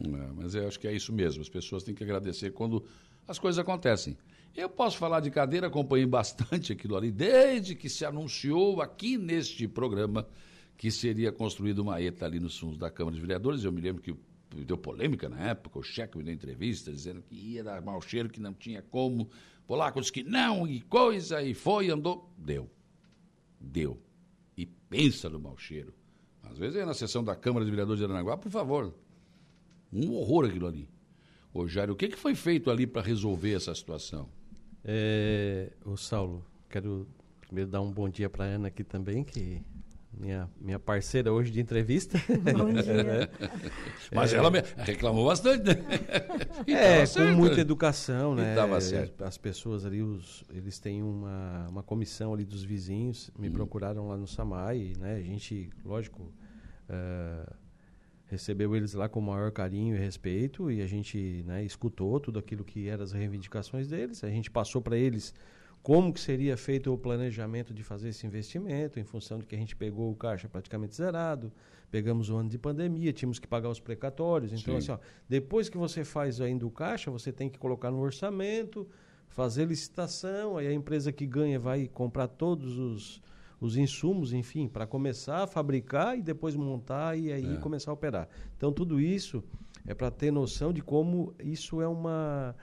É, 0.00 0.32
mas 0.34 0.54
eu 0.54 0.66
acho 0.66 0.80
que 0.80 0.88
é 0.88 0.92
isso 0.92 1.12
mesmo. 1.12 1.42
As 1.42 1.48
pessoas 1.48 1.82
têm 1.82 1.94
que 1.94 2.02
agradecer 2.02 2.52
quando 2.52 2.84
as 3.28 3.38
coisas 3.38 3.58
acontecem. 3.58 4.16
Eu 4.54 4.68
posso 4.68 4.96
falar 4.96 5.20
de 5.20 5.30
cadeira, 5.30 5.66
acompanhei 5.66 6.06
bastante 6.06 6.72
aquilo 6.72 6.96
ali, 6.96 7.10
desde 7.10 7.74
que 7.74 7.88
se 7.88 8.04
anunciou 8.04 8.80
aqui 8.80 9.18
neste 9.18 9.66
programa 9.66 10.26
que 10.76 10.90
seria 10.90 11.32
construída 11.32 11.82
uma 11.82 12.00
ETA 12.00 12.24
ali 12.24 12.40
nos 12.40 12.58
fundos 12.58 12.78
da 12.78 12.90
Câmara 12.90 13.14
de 13.14 13.20
Vereadores. 13.20 13.64
Eu 13.64 13.72
me 13.72 13.80
lembro 13.80 14.00
que 14.00 14.12
o 14.12 14.18
deu 14.62 14.76
polêmica 14.76 15.28
na 15.28 15.40
época, 15.48 15.78
o 15.78 15.82
cheque 15.82 16.18
me 16.18 16.22
deu 16.22 16.34
entrevista 16.34 16.92
dizendo 16.92 17.22
que 17.22 17.34
ia 17.34 17.64
dar 17.64 17.80
mau 17.80 18.00
cheiro, 18.02 18.28
que 18.28 18.38
não 18.38 18.52
tinha 18.52 18.82
como. 18.82 19.30
Polaco 19.66 19.98
disse 20.00 20.12
que 20.12 20.22
não, 20.22 20.66
e 20.66 20.82
coisa, 20.82 21.42
e 21.42 21.54
foi, 21.54 21.90
andou. 21.90 22.30
Deu. 22.36 22.70
Deu. 23.58 23.98
E 24.56 24.66
pensa 24.66 25.30
no 25.30 25.40
mau 25.40 25.56
cheiro. 25.56 25.94
Às 26.42 26.58
vezes 26.58 26.76
é 26.76 26.84
na 26.84 26.92
sessão 26.92 27.24
da 27.24 27.34
Câmara 27.34 27.64
de 27.64 27.70
Vereadores 27.70 27.98
de 27.98 28.04
Aranaguá, 28.04 28.36
por 28.36 28.50
favor. 28.50 28.94
Um 29.90 30.12
horror 30.12 30.44
aquilo 30.44 30.66
ali. 30.66 30.86
Ô 31.52 31.66
Jairo, 31.66 31.94
o 31.94 31.96
que, 31.96 32.08
que 32.08 32.18
foi 32.18 32.34
feito 32.34 32.70
ali 32.70 32.86
para 32.86 33.00
resolver 33.00 33.54
essa 33.54 33.74
situação? 33.74 34.28
É, 34.84 35.72
o 35.84 35.96
Saulo, 35.96 36.44
quero 36.68 37.08
primeiro 37.40 37.70
dar 37.70 37.80
um 37.80 37.90
bom 37.90 38.08
dia 38.08 38.28
para 38.28 38.44
Ana 38.44 38.68
aqui 38.68 38.84
também, 38.84 39.24
que 39.24 39.62
minha, 40.18 40.50
minha 40.60 40.78
parceira 40.78 41.32
hoje 41.32 41.50
de 41.50 41.60
entrevista. 41.60 42.18
Bom 42.56 42.72
dia. 42.74 43.30
Mas 44.12 44.32
é, 44.32 44.36
ela 44.36 44.50
me 44.50 44.62
reclamou 44.78 45.26
bastante, 45.26 45.64
né? 45.64 45.74
é, 46.66 47.06
com 47.06 47.36
muita 47.36 47.60
educação, 47.60 48.34
né? 48.34 48.50
Estava 48.50 48.80
certo. 48.80 49.24
As 49.24 49.38
pessoas 49.38 49.84
ali, 49.84 50.02
os, 50.02 50.44
eles 50.50 50.78
têm 50.78 51.02
uma, 51.02 51.66
uma 51.68 51.82
comissão 51.82 52.32
ali 52.32 52.44
dos 52.44 52.62
vizinhos, 52.62 53.30
me 53.38 53.48
hum. 53.48 53.52
procuraram 53.52 54.08
lá 54.08 54.16
no 54.16 54.26
Samai, 54.26 54.94
né? 54.98 55.16
A 55.16 55.22
gente, 55.22 55.70
lógico, 55.84 56.22
uh, 56.88 57.54
recebeu 58.26 58.74
eles 58.74 58.94
lá 58.94 59.08
com 59.08 59.20
o 59.20 59.22
maior 59.22 59.50
carinho 59.52 59.96
e 59.96 59.98
respeito 59.98 60.70
e 60.70 60.82
a 60.82 60.86
gente 60.86 61.44
né, 61.46 61.64
escutou 61.64 62.18
tudo 62.18 62.38
aquilo 62.38 62.64
que 62.64 62.88
eram 62.88 63.04
as 63.04 63.12
reivindicações 63.12 63.88
deles. 63.88 64.24
A 64.24 64.28
gente 64.28 64.50
passou 64.50 64.80
para 64.82 64.96
eles 64.96 65.34
como 65.84 66.14
que 66.14 66.18
seria 66.18 66.56
feito 66.56 66.90
o 66.90 66.96
planejamento 66.96 67.74
de 67.74 67.82
fazer 67.82 68.08
esse 68.08 68.26
investimento, 68.26 68.98
em 68.98 69.04
função 69.04 69.38
de 69.38 69.44
que 69.44 69.54
a 69.54 69.58
gente 69.58 69.76
pegou 69.76 70.10
o 70.10 70.16
caixa 70.16 70.48
praticamente 70.48 70.96
zerado, 70.96 71.52
pegamos 71.90 72.30
o 72.30 72.36
ano 72.36 72.48
de 72.48 72.56
pandemia, 72.56 73.12
tínhamos 73.12 73.38
que 73.38 73.46
pagar 73.46 73.68
os 73.68 73.80
precatórios. 73.80 74.50
Então, 74.50 74.80
Sim. 74.80 74.92
assim, 74.92 74.92
ó, 74.92 74.98
depois 75.28 75.68
que 75.68 75.76
você 75.76 76.02
faz 76.02 76.40
ainda 76.40 76.66
o 76.66 76.70
caixa, 76.70 77.10
você 77.10 77.30
tem 77.30 77.50
que 77.50 77.58
colocar 77.58 77.90
no 77.90 78.00
orçamento, 78.00 78.88
fazer 79.28 79.66
licitação, 79.66 80.56
aí 80.56 80.68
a 80.68 80.72
empresa 80.72 81.12
que 81.12 81.26
ganha 81.26 81.58
vai 81.58 81.86
comprar 81.86 82.28
todos 82.28 82.78
os, 82.78 83.22
os 83.60 83.76
insumos, 83.76 84.32
enfim, 84.32 84.66
para 84.66 84.86
começar 84.86 85.42
a 85.42 85.46
fabricar 85.46 86.18
e 86.18 86.22
depois 86.22 86.56
montar 86.56 87.14
e 87.18 87.30
aí 87.30 87.56
é. 87.56 87.58
começar 87.58 87.90
a 87.90 87.94
operar. 87.94 88.26
Então, 88.56 88.72
tudo 88.72 88.98
isso 88.98 89.44
é 89.86 89.92
para 89.92 90.10
ter 90.10 90.30
noção 90.30 90.72
de 90.72 90.80
como 90.80 91.34
isso 91.38 91.82
é 91.82 91.86
uma 91.86 92.56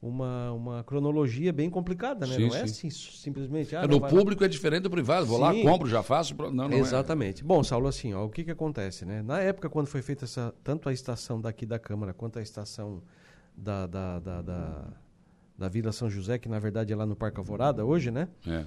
uma, 0.00 0.52
uma 0.52 0.84
cronologia 0.84 1.52
bem 1.52 1.68
complicada, 1.68 2.26
né? 2.26 2.36
Sim, 2.36 2.48
não 2.48 2.54
é 2.54 2.66
sim. 2.66 2.88
assim 2.88 2.90
simplesmente. 2.90 3.74
Ah, 3.74 3.82
é, 3.82 3.86
no 3.86 4.00
público 4.00 4.44
é 4.44 4.48
diferente 4.48 4.82
do 4.82 4.90
privado. 4.90 5.26
Vou 5.26 5.38
sim. 5.38 5.42
lá, 5.42 5.70
compro, 5.70 5.88
já 5.88 6.02
faço. 6.02 6.34
Não, 6.36 6.68
não 6.68 6.72
é. 6.72 6.78
Exatamente. 6.78 7.42
É. 7.42 7.44
Bom, 7.44 7.62
Saulo, 7.64 7.88
assim, 7.88 8.14
ó, 8.14 8.24
o 8.24 8.30
que, 8.30 8.44
que 8.44 8.50
acontece, 8.50 9.04
né? 9.04 9.22
Na 9.22 9.40
época, 9.40 9.68
quando 9.68 9.88
foi 9.88 10.00
feita 10.00 10.24
essa, 10.24 10.54
tanto 10.62 10.88
a 10.88 10.92
estação 10.92 11.40
daqui 11.40 11.66
da 11.66 11.78
Câmara 11.78 12.14
quanto 12.14 12.38
a 12.38 12.42
estação 12.42 13.02
da, 13.56 13.86
da, 13.86 14.20
da, 14.20 14.42
da, 14.42 14.84
da 15.58 15.68
Vila 15.68 15.90
São 15.90 16.08
José, 16.08 16.38
que 16.38 16.48
na 16.48 16.60
verdade 16.60 16.92
é 16.92 16.96
lá 16.96 17.04
no 17.04 17.16
Parque 17.16 17.38
Alvorada 17.38 17.84
hoje, 17.84 18.10
né? 18.10 18.28
É. 18.46 18.66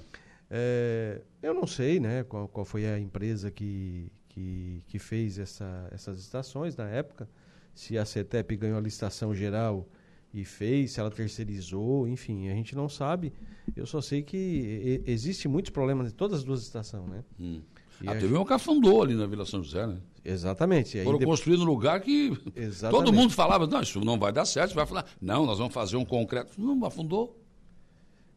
É, 0.54 1.22
eu 1.42 1.54
não 1.54 1.66
sei, 1.66 1.98
né, 1.98 2.24
qual, 2.24 2.46
qual 2.46 2.66
foi 2.66 2.84
a 2.84 2.98
empresa 2.98 3.50
que, 3.50 4.12
que, 4.28 4.84
que 4.86 4.98
fez 4.98 5.38
essa, 5.38 5.88
essas 5.90 6.18
estações 6.18 6.76
na 6.76 6.86
época. 6.90 7.26
Se 7.74 7.96
a 7.96 8.04
CETEP 8.04 8.56
ganhou 8.58 8.76
a 8.76 8.80
licitação 8.82 9.34
geral 9.34 9.88
e 10.32 10.44
fez, 10.44 10.92
se 10.92 11.00
ela 11.00 11.10
terceirizou, 11.10 12.08
enfim, 12.08 12.48
a 12.48 12.54
gente 12.54 12.74
não 12.74 12.88
sabe. 12.88 13.32
Eu 13.76 13.86
só 13.86 14.00
sei 14.00 14.22
que 14.22 15.02
existe 15.06 15.46
muitos 15.46 15.70
problemas 15.70 16.12
em 16.12 16.14
todas 16.14 16.38
as 16.38 16.44
duas 16.44 16.62
estações, 16.62 17.08
né? 17.08 17.24
Hum. 17.38 17.60
Ah, 18.06 18.16
teve 18.16 18.34
um 18.34 18.44
cafundô 18.44 19.02
ali 19.02 19.14
na 19.14 19.26
Vila 19.26 19.44
São 19.44 19.62
José, 19.62 19.86
né? 19.86 19.98
Exatamente. 20.24 21.02
Foram 21.04 21.18
de... 21.18 21.26
construir 21.26 21.56
no 21.56 21.64
lugar 21.64 22.00
que 22.00 22.32
Exatamente. 22.56 23.04
todo 23.04 23.14
mundo 23.14 23.32
falava, 23.32 23.66
não, 23.66 23.80
isso 23.80 24.00
não 24.00 24.18
vai 24.18 24.32
dar 24.32 24.44
certo, 24.44 24.74
vai 24.74 24.86
falar, 24.86 25.04
não, 25.20 25.46
nós 25.46 25.58
vamos 25.58 25.72
fazer 25.72 25.96
um 25.96 26.04
concreto. 26.04 26.60
Não, 26.60 26.84
afundou. 26.84 27.38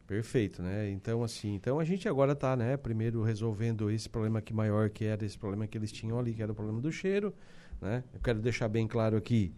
Perfeito, 0.06 0.62
né? 0.62 0.88
Então, 0.90 1.24
assim, 1.24 1.54
então 1.54 1.80
a 1.80 1.84
gente 1.84 2.08
agora 2.08 2.32
está, 2.32 2.54
né, 2.54 2.76
primeiro 2.76 3.22
resolvendo 3.22 3.90
esse 3.90 4.08
problema 4.08 4.40
que 4.40 4.54
maior 4.54 4.88
que 4.88 5.04
era 5.04 5.24
esse 5.24 5.36
problema 5.36 5.66
que 5.66 5.76
eles 5.76 5.90
tinham 5.90 6.18
ali, 6.18 6.32
que 6.32 6.42
era 6.42 6.52
o 6.52 6.54
problema 6.54 6.80
do 6.80 6.92
cheiro, 6.92 7.34
né? 7.80 8.04
Eu 8.14 8.20
quero 8.20 8.38
deixar 8.40 8.68
bem 8.68 8.86
claro 8.86 9.16
aqui 9.16 9.52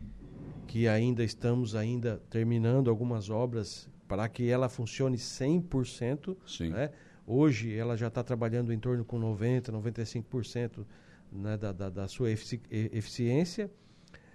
que 0.67 0.87
ainda 0.87 1.25
estamos 1.25 1.75
ainda 1.75 2.21
terminando 2.31 2.91
algumas 2.91 3.31
obras 3.31 3.89
para 4.07 4.29
que 4.29 4.49
ela 4.49 4.69
funcione 4.69 5.17
100%. 5.17 6.37
Sim. 6.47 6.71
Né? 6.71 6.91
Hoje 7.27 7.75
ela 7.75 7.97
já 7.97 8.09
está 8.09 8.23
trabalhando 8.23 8.73
em 8.73 8.79
torno 8.79 9.05
com 9.05 9.21
90%, 9.21 9.71
95% 9.71 10.87
né, 11.31 11.57
da, 11.57 11.73
da, 11.73 11.91
da, 11.91 12.09
sua 12.09 12.31
efici 12.31 12.61
eficiência. 12.71 13.71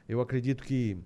Eu 0.07 0.21
acredito 0.21 0.63
que 0.63 0.97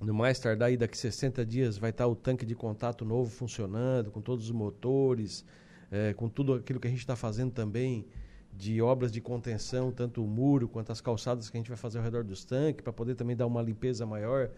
no 0.00 0.14
mais 0.14 0.38
tardar, 0.38 0.68
aí, 0.68 0.76
daqui 0.76 0.96
60 0.96 1.44
dias, 1.44 1.76
vai 1.76 1.90
estar 1.90 2.04
tá 2.04 2.08
o 2.08 2.14
tanque 2.14 2.46
de 2.46 2.54
contato 2.54 3.04
novo 3.04 3.30
funcionando, 3.30 4.10
com 4.10 4.20
todos 4.20 4.44
os 4.44 4.50
motores, 4.52 5.44
é, 5.90 6.12
com 6.12 6.28
tudo 6.28 6.54
aquilo 6.54 6.78
que 6.78 6.86
a 6.86 6.90
gente 6.90 7.00
está 7.00 7.16
fazendo 7.16 7.52
também 7.52 8.06
de 8.52 8.80
obras 8.82 9.12
de 9.12 9.20
contenção, 9.20 9.92
tanto 9.92 10.24
o 10.24 10.26
muro 10.26 10.68
quanto 10.68 10.90
as 10.90 11.00
calçadas 11.00 11.48
que 11.48 11.56
a 11.56 11.60
gente 11.60 11.68
vai 11.68 11.76
fazer 11.76 11.98
ao 11.98 12.04
redor 12.04 12.24
dos 12.24 12.44
tanques, 12.44 12.82
para 12.82 12.92
poder 12.92 13.14
também 13.14 13.36
dar 13.36 13.46
uma 13.46 13.62
limpeza 13.62 14.04
maior. 14.04 14.50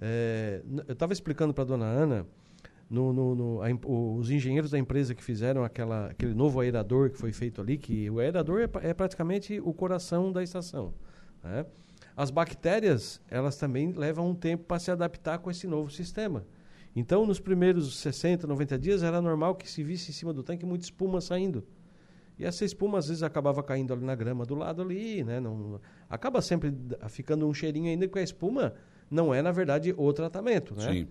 É, 0.00 0.62
eu 0.86 0.92
estava 0.92 1.12
explicando 1.12 1.52
para 1.52 1.62
a 1.62 1.66
dona 1.66 1.84
Ana, 1.84 2.26
no, 2.88 3.12
no, 3.12 3.34
no 3.34 3.62
a, 3.62 3.66
os 4.18 4.30
engenheiros 4.30 4.70
da 4.70 4.78
empresa 4.78 5.14
que 5.14 5.22
fizeram 5.22 5.64
aquela, 5.64 6.06
aquele 6.06 6.34
novo 6.34 6.60
aerador 6.60 7.10
que 7.10 7.18
foi 7.18 7.32
feito 7.32 7.60
ali, 7.60 7.76
que 7.76 8.08
o 8.10 8.18
aerador 8.18 8.60
é, 8.60 8.88
é 8.88 8.94
praticamente 8.94 9.60
o 9.60 9.72
coração 9.72 10.32
da 10.32 10.42
estação. 10.42 10.94
Né? 11.42 11.66
As 12.16 12.30
bactérias, 12.30 13.20
elas 13.28 13.56
também 13.56 13.92
levam 13.92 14.30
um 14.30 14.34
tempo 14.34 14.64
para 14.64 14.78
se 14.78 14.90
adaptar 14.90 15.38
com 15.38 15.50
esse 15.50 15.66
novo 15.66 15.90
sistema. 15.90 16.46
Então, 16.94 17.26
nos 17.26 17.40
primeiros 17.40 17.96
60, 17.98 18.46
90 18.46 18.78
dias, 18.78 19.02
era 19.02 19.20
normal 19.20 19.56
que 19.56 19.68
se 19.68 19.82
visse 19.82 20.10
em 20.10 20.14
cima 20.14 20.32
do 20.32 20.44
tanque 20.44 20.64
muita 20.64 20.84
espuma 20.84 21.20
saindo. 21.20 21.66
E 22.38 22.44
essa 22.44 22.64
espuma, 22.64 22.98
às 22.98 23.08
vezes, 23.08 23.22
acabava 23.22 23.62
caindo 23.62 23.92
ali 23.92 24.04
na 24.04 24.14
grama 24.14 24.44
do 24.44 24.54
lado 24.54 24.82
ali, 24.82 25.22
né? 25.22 25.38
Não, 25.38 25.80
acaba 26.08 26.42
sempre 26.42 26.74
ficando 27.08 27.46
um 27.46 27.54
cheirinho 27.54 27.88
ainda, 27.88 28.06
porque 28.08 28.18
a 28.18 28.22
espuma 28.22 28.74
não 29.10 29.32
é, 29.32 29.40
na 29.40 29.52
verdade, 29.52 29.94
o 29.96 30.12
tratamento, 30.12 30.74
né? 30.74 30.92
Sim. 30.92 31.08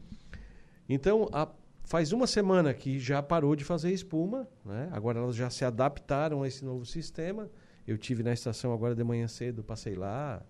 Então, 0.88 1.30
a, 1.32 1.47
faz 1.84 2.11
uma 2.11 2.28
semana 2.28 2.74
que 2.74 2.99
já 2.99 3.21
parou 3.24 3.55
de 3.55 3.63
fazer 3.63 3.91
espuma, 3.91 4.47
né? 4.65 4.89
Agora 4.91 5.19
elas 5.19 5.36
já 5.36 5.49
se 5.49 5.63
adaptaram 5.63 6.43
a 6.43 6.47
esse 6.47 6.65
novo 6.65 6.86
sistema. 6.86 7.49
Eu 7.88 7.97
tive 7.97 8.24
na 8.24 8.34
estação 8.34 8.74
agora 8.74 8.95
de 8.95 9.03
manhã 9.03 9.28
cedo, 9.28 9.63
passei 9.63 9.95
lá, 9.95 10.41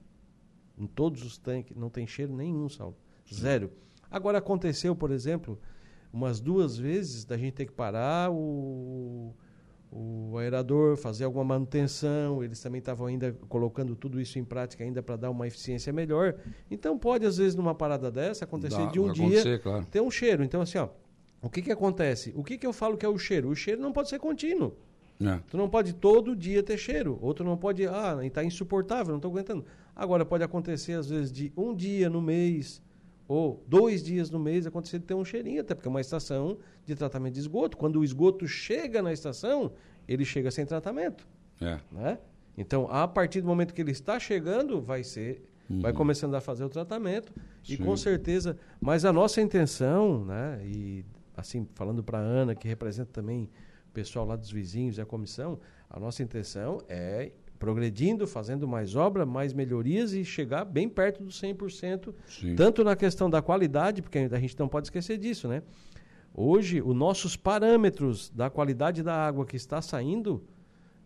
em 0.78 0.88
todos 0.88 1.24
os 1.24 1.38
tanques, 1.38 1.76
não 1.76 1.90
tem 1.90 2.06
cheiro 2.08 2.36
nenhum, 2.36 2.68
Saulo. 2.70 2.98
Zero. 3.32 3.72
Agora 4.10 4.38
aconteceu, 4.38 4.96
por 4.96 5.12
exemplo, 5.12 5.60
umas 6.12 6.40
duas 6.40 6.78
vezes 6.78 7.26
da 7.26 7.38
gente 7.38 7.54
ter 7.54 7.66
que 7.66 7.72
parar 7.72 8.32
o, 8.32 9.36
o 9.96 10.38
aerador, 10.38 10.98
fazer 10.98 11.24
alguma 11.24 11.44
manutenção. 11.44 12.44
Eles 12.44 12.60
também 12.60 12.80
estavam 12.80 13.08
ainda 13.08 13.32
colocando 13.48 13.96
tudo 13.96 14.20
isso 14.20 14.40
em 14.40 14.44
prática 14.44 14.84
ainda 14.84 15.04
para 15.04 15.16
dar 15.16 15.30
uma 15.30 15.46
eficiência 15.46 15.94
melhor. 15.94 16.36
Então 16.70 16.98
pode, 16.98 17.26
às 17.26 17.38
vezes, 17.38 17.56
numa 17.56 17.76
parada 17.76 18.10
dessa, 18.10 18.46
acontecer 18.46 18.86
Dá, 18.86 18.86
de 18.88 19.00
um 19.00 19.12
dia 19.12 19.60
claro. 19.60 19.86
ter 19.86 20.02
um 20.02 20.10
cheiro. 20.10 20.44
Então, 20.44 20.62
assim, 20.62 20.78
ó, 20.78 20.90
o 21.42 21.50
que, 21.50 21.62
que 21.62 21.72
acontece? 21.72 22.34
O 22.36 22.44
que, 22.44 22.58
que 22.58 22.66
eu 22.66 22.74
falo 22.74 22.98
que 22.98 23.06
é 23.06 23.10
o 23.10 23.18
cheiro? 23.18 23.50
O 23.50 23.56
cheiro 23.56 23.82
não 23.82 23.94
pode 23.94 24.10
ser 24.10 24.20
contínuo. 24.20 24.76
É. 25.22 25.40
Tu 25.48 25.58
não 25.58 25.70
pode 25.70 25.94
todo 25.94 26.36
dia 26.36 26.64
ter 26.64 26.78
cheiro. 26.78 27.18
Outro 27.22 27.46
não 27.46 27.56
pode, 27.56 27.86
ah, 27.88 28.18
está 28.24 28.44
insuportável, 28.44 29.12
não 29.12 29.18
estou 29.18 29.32
aguentando. 29.32 29.66
Agora 29.96 30.26
pode 30.26 30.44
acontecer, 30.44 30.94
às 30.94 31.10
vezes, 31.10 31.32
de 31.32 31.54
um 31.56 31.76
dia 31.76 32.10
no 32.10 32.22
mês 32.22 32.82
ou 33.28 33.64
dois 33.68 34.04
dias 34.04 34.30
no 34.30 34.40
mês 34.40 34.68
acontecer 34.68 35.00
de 35.00 35.06
ter 35.06 35.14
um 35.14 35.24
cheirinho, 35.24 35.62
até 35.62 35.74
porque 35.74 35.88
é 35.88 35.92
uma 35.92 36.02
estação 36.02 36.58
de 36.86 36.96
tratamento 36.96 37.34
de 37.34 37.40
esgoto. 37.40 37.78
Quando 37.78 38.00
o 38.00 38.04
esgoto 38.04 38.48
chega 38.48 39.02
na 39.02 39.14
estação, 39.14 39.72
ele 40.08 40.26
chega 40.26 40.52
sem 40.52 40.66
tratamento. 40.66 41.28
É. 41.62 41.80
Né? 41.92 42.20
Então, 42.58 42.88
a 42.90 43.08
partir 43.08 43.42
do 43.42 43.48
momento 43.48 43.74
que 43.74 43.82
ele 43.82 43.92
está 43.92 44.20
chegando, 44.20 44.82
vai 44.82 45.04
ser. 45.04 45.50
Uhum. 45.70 45.80
Vai 45.80 45.94
começando 45.94 46.36
a 46.36 46.42
fazer 46.42 46.66
o 46.66 46.70
tratamento. 46.70 47.34
Sim. 47.64 47.74
E 47.74 47.78
com 47.78 47.96
certeza. 47.96 48.58
Mas 48.82 49.06
a 49.06 49.14
nossa 49.14 49.42
intenção, 49.42 50.26
né? 50.26 50.62
E 50.66 51.06
assim, 51.36 51.68
falando 51.74 52.04
para 52.04 52.20
a 52.20 52.22
Ana, 52.22 52.54
que 52.54 52.68
representa 52.68 53.10
também 53.12 53.50
o 53.90 53.94
pessoal 53.94 54.26
lá 54.26 54.36
dos 54.36 54.52
vizinhos 54.52 54.98
e 54.98 55.02
a 55.02 55.06
comissão, 55.06 55.60
a 55.90 56.00
nossa 56.00 56.22
intenção 56.22 56.82
é 56.90 57.32
progredindo, 57.64 58.28
fazendo 58.28 58.68
mais 58.68 58.94
obra, 58.94 59.26
mais 59.26 59.54
melhorias 59.54 60.12
e 60.12 60.26
chegar 60.26 60.66
bem 60.66 60.90
perto 60.90 61.24
dos 61.24 61.42
100%, 61.42 62.14
Sim. 62.28 62.56
tanto 62.58 62.84
na 62.84 62.94
questão 62.94 63.30
da 63.30 63.42
qualidade, 63.42 64.02
porque 64.02 64.18
a 64.20 64.38
gente 64.38 64.60
não 64.60 64.68
pode 64.68 64.88
esquecer 64.88 65.18
disso, 65.18 65.48
né? 65.48 65.64
Hoje, 66.34 66.82
os 66.82 66.94
nossos 66.94 67.38
parâmetros 67.38 68.30
da 68.30 68.50
qualidade 68.50 69.02
da 69.02 69.16
água 69.16 69.46
que 69.46 69.56
está 69.56 69.82
saindo, 69.82 70.44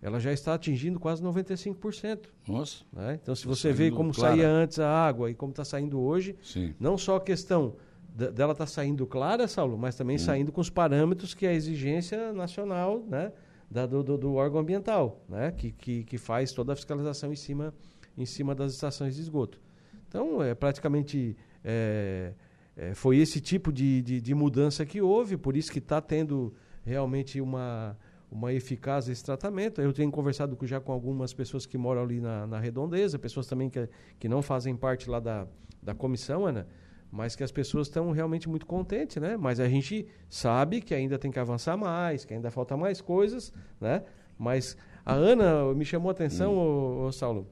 ela 0.01 0.19
já 0.19 0.33
está 0.33 0.55
atingindo 0.55 0.99
quase 0.99 1.21
95%. 1.21 2.21
Nossa. 2.47 2.83
Né? 2.91 3.19
Então, 3.21 3.35
se 3.35 3.43
tá 3.43 3.49
você 3.49 3.71
vê 3.71 3.91
como 3.91 4.11
clara. 4.11 4.33
saía 4.33 4.49
antes 4.49 4.79
a 4.79 4.89
água 4.89 5.29
e 5.29 5.35
como 5.35 5.51
está 5.51 5.63
saindo 5.63 5.99
hoje, 5.99 6.35
Sim. 6.41 6.73
não 6.79 6.97
só 6.97 7.17
a 7.17 7.21
questão 7.21 7.75
dela 8.15 8.53
estar 8.53 8.65
tá 8.65 8.65
saindo 8.65 9.05
clara, 9.05 9.47
Saulo, 9.47 9.77
mas 9.77 9.95
também 9.95 10.15
hum. 10.15 10.19
saindo 10.19 10.51
com 10.51 10.59
os 10.59 10.71
parâmetros 10.71 11.35
que 11.35 11.45
a 11.45 11.53
exigência 11.53 12.33
nacional, 12.33 13.03
né? 13.07 13.31
Da, 13.69 13.85
do, 13.85 14.03
do, 14.03 14.17
do, 14.17 14.33
órgão 14.35 14.59
ambiental, 14.59 15.23
né? 15.27 15.51
que, 15.51 15.71
que, 15.71 16.03
que 16.03 16.17
faz 16.17 16.51
toda 16.51 16.73
a 16.73 16.75
fiscalização 16.75 17.31
em 17.31 17.35
cima, 17.35 17.73
em 18.17 18.25
cima 18.25 18.55
das 18.55 18.73
estações 18.73 19.15
de 19.15 19.21
esgoto. 19.21 19.59
Então, 20.07 20.41
é 20.41 20.55
praticamente 20.55 21.35
é, 21.63 22.33
é, 22.77 22.93
foi 22.93 23.17
esse 23.17 23.41
tipo 23.41 23.73
de, 23.73 24.01
de, 24.01 24.21
de, 24.21 24.35
mudança 24.35 24.85
que 24.85 25.01
houve, 25.01 25.35
por 25.35 25.57
isso 25.57 25.71
que 25.71 25.79
está 25.79 25.99
tendo 25.99 26.53
realmente 26.85 27.41
uma, 27.41 27.97
uma 28.31 28.53
eficácia 28.53 29.11
esse 29.11 29.23
tratamento. 29.23 29.81
Eu 29.81 29.91
tenho 29.91 30.11
conversado 30.11 30.57
já 30.63 30.79
com 30.79 30.91
algumas 30.91 31.33
pessoas 31.33 31.65
que 31.65 31.77
moram 31.77 32.03
ali 32.03 32.21
na, 32.21 32.47
na 32.47 32.59
redondeza, 32.59 33.17
pessoas 33.19 33.47
também 33.47 33.69
que, 33.69 33.89
que 34.19 34.29
não 34.29 34.41
fazem 34.41 34.75
parte 34.75 35.09
lá 35.09 35.19
da, 35.19 35.47
da 35.81 35.93
comissão, 35.93 36.45
Ana, 36.45 36.67
mas 37.11 37.35
que 37.35 37.43
as 37.43 37.51
pessoas 37.51 37.87
estão 37.87 38.11
realmente 38.11 38.49
muito 38.49 38.65
contentes, 38.65 39.17
né? 39.17 39.37
Mas 39.37 39.59
a 39.59 39.67
gente 39.67 40.07
sabe 40.29 40.81
que 40.81 40.93
ainda 40.93 41.17
tem 41.17 41.31
que 41.31 41.39
avançar 41.39 41.77
mais, 41.77 42.25
que 42.25 42.33
ainda 42.33 42.51
falta 42.51 42.75
mais 42.75 43.01
coisas, 43.01 43.53
né? 43.79 44.03
Mas 44.37 44.77
a 45.05 45.13
Ana 45.13 45.73
me 45.73 45.85
chamou 45.85 46.09
a 46.09 46.11
atenção, 46.11 46.53
hum. 46.53 47.03
ô, 47.03 47.07
ô 47.07 47.11
Saulo, 47.11 47.47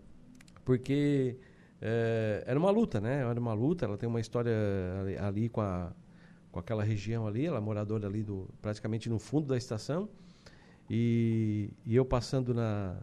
porque 0.63 1.37
é, 1.81 2.43
era 2.45 2.59
uma 2.59 2.69
luta, 2.69 2.99
né? 2.99 3.21
Era 3.21 3.39
uma 3.39 3.53
luta, 3.53 3.85
ela 3.85 3.97
tem 3.97 4.07
uma 4.07 4.19
história 4.19 4.53
ali, 5.01 5.17
ali, 5.17 5.49
com, 5.49 5.61
a, 5.61 5.91
com 6.51 6.59
aquela 6.59 6.83
região 6.83 7.25
ali, 7.25 7.45
ela 7.45 7.57
é 7.57 7.61
moradora 7.61 8.07
ali 8.07 8.23
do, 8.23 8.49
praticamente 8.61 9.09
no 9.09 9.19
fundo 9.19 9.47
da 9.47 9.57
estação, 9.57 10.09
e, 10.89 11.69
e 11.85 11.95
eu 11.95 12.05
passando 12.05 12.53
na, 12.53 12.97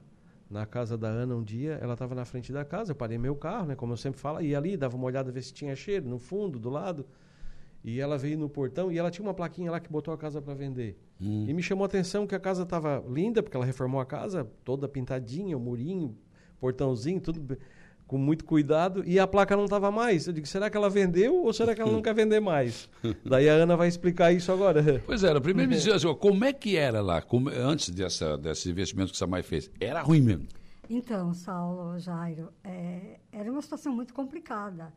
na 0.53 0.67
casa 0.67 0.99
da 0.99 1.09
Ana 1.09 1.35
um 1.35 1.43
dia, 1.43 1.79
ela 1.81 1.95
estava 1.95 2.15
na 2.15 2.27
frente 2.27 2.53
da 2.53 2.63
casa, 2.63 2.93
eu 2.93 2.95
parei 2.95 3.17
meu 3.17 3.35
carro, 3.35 3.67
né, 3.67 3.75
como 3.75 3.95
eu 3.95 3.97
sempre 3.97 4.21
falo, 4.21 4.43
e 4.43 4.55
ali 4.55 4.77
dava 4.77 4.95
uma 4.97 5.07
olhada 5.07 5.33
ver 5.33 5.43
se 5.43 5.53
tinha 5.53 5.75
cheiro, 5.75 6.07
no 6.07 6.19
fundo, 6.19 6.59
do 6.59 6.69
lado. 6.69 7.07
E 7.83 7.99
ela 7.99 8.17
veio 8.17 8.39
no 8.39 8.49
portão 8.49 8.93
e 8.93 8.99
ela 8.99 9.11
tinha 9.11 9.27
uma 9.27 9.35
plaquinha 9.35 9.71
lá 9.71 9.81
que 9.81 9.91
botou 9.91 10.13
a 10.15 10.19
casa 10.19 10.41
para 10.41 10.55
vender. 10.55 10.97
Hum. 11.21 11.47
E 11.49 11.55
me 11.55 11.63
chamou 11.63 11.85
a 11.85 11.87
atenção 11.87 12.27
que 12.27 12.35
a 12.35 12.39
casa 12.39 12.63
estava 12.63 13.03
linda, 13.09 13.43
porque 13.43 13.57
ela 13.57 13.67
reformou 13.67 14.01
a 14.01 14.07
casa, 14.07 14.45
toda 14.63 14.87
pintadinha, 14.87 15.57
o 15.57 15.61
murinho, 15.61 16.17
portãozinho, 16.61 17.21
tudo 17.21 17.59
com 18.13 18.19
muito 18.19 18.45
cuidado, 18.45 19.03
e 19.07 19.19
a 19.19 19.27
placa 19.27 19.57
não 19.57 19.65
estava 19.65 19.91
mais. 19.91 20.27
Eu 20.27 20.35
digo, 20.35 20.47
será 20.47 20.69
que 20.69 20.77
ela 20.77 20.91
vendeu 20.91 21.35
ou 21.47 21.51
será 21.51 21.75
que 21.75 21.81
ela 21.81 21.91
não 21.91 22.03
quer 22.03 22.15
vender 22.15 22.41
mais? 22.41 22.87
Daí 23.25 23.49
a 23.49 23.55
Ana 23.55 23.75
vai 23.75 23.89
explicar 23.89 24.31
isso 24.33 24.53
agora. 24.53 25.03
Pois 25.07 25.25
era, 25.25 25.41
primeiro 25.41 25.71
me 25.71 25.77
dizia 25.77 25.95
assim, 25.97 26.15
como 26.17 26.45
é 26.45 26.53
que 26.53 26.77
era 26.77 27.01
lá, 27.01 27.23
como, 27.23 27.49
antes 27.49 27.89
dessa, 27.89 28.37
desse 28.37 28.69
investimento 28.69 29.13
que 29.13 29.17
a 29.17 29.19
Samai 29.19 29.43
fez? 29.43 29.71
Era 29.81 30.03
ruim 30.03 30.21
mesmo? 30.21 30.47
Então, 30.91 31.33
Saulo, 31.33 31.99
Jairo, 31.99 32.53
é, 32.63 33.19
era 33.33 33.51
uma 33.51 33.63
situação 33.63 33.95
muito 33.95 34.13
complicada. 34.13 34.93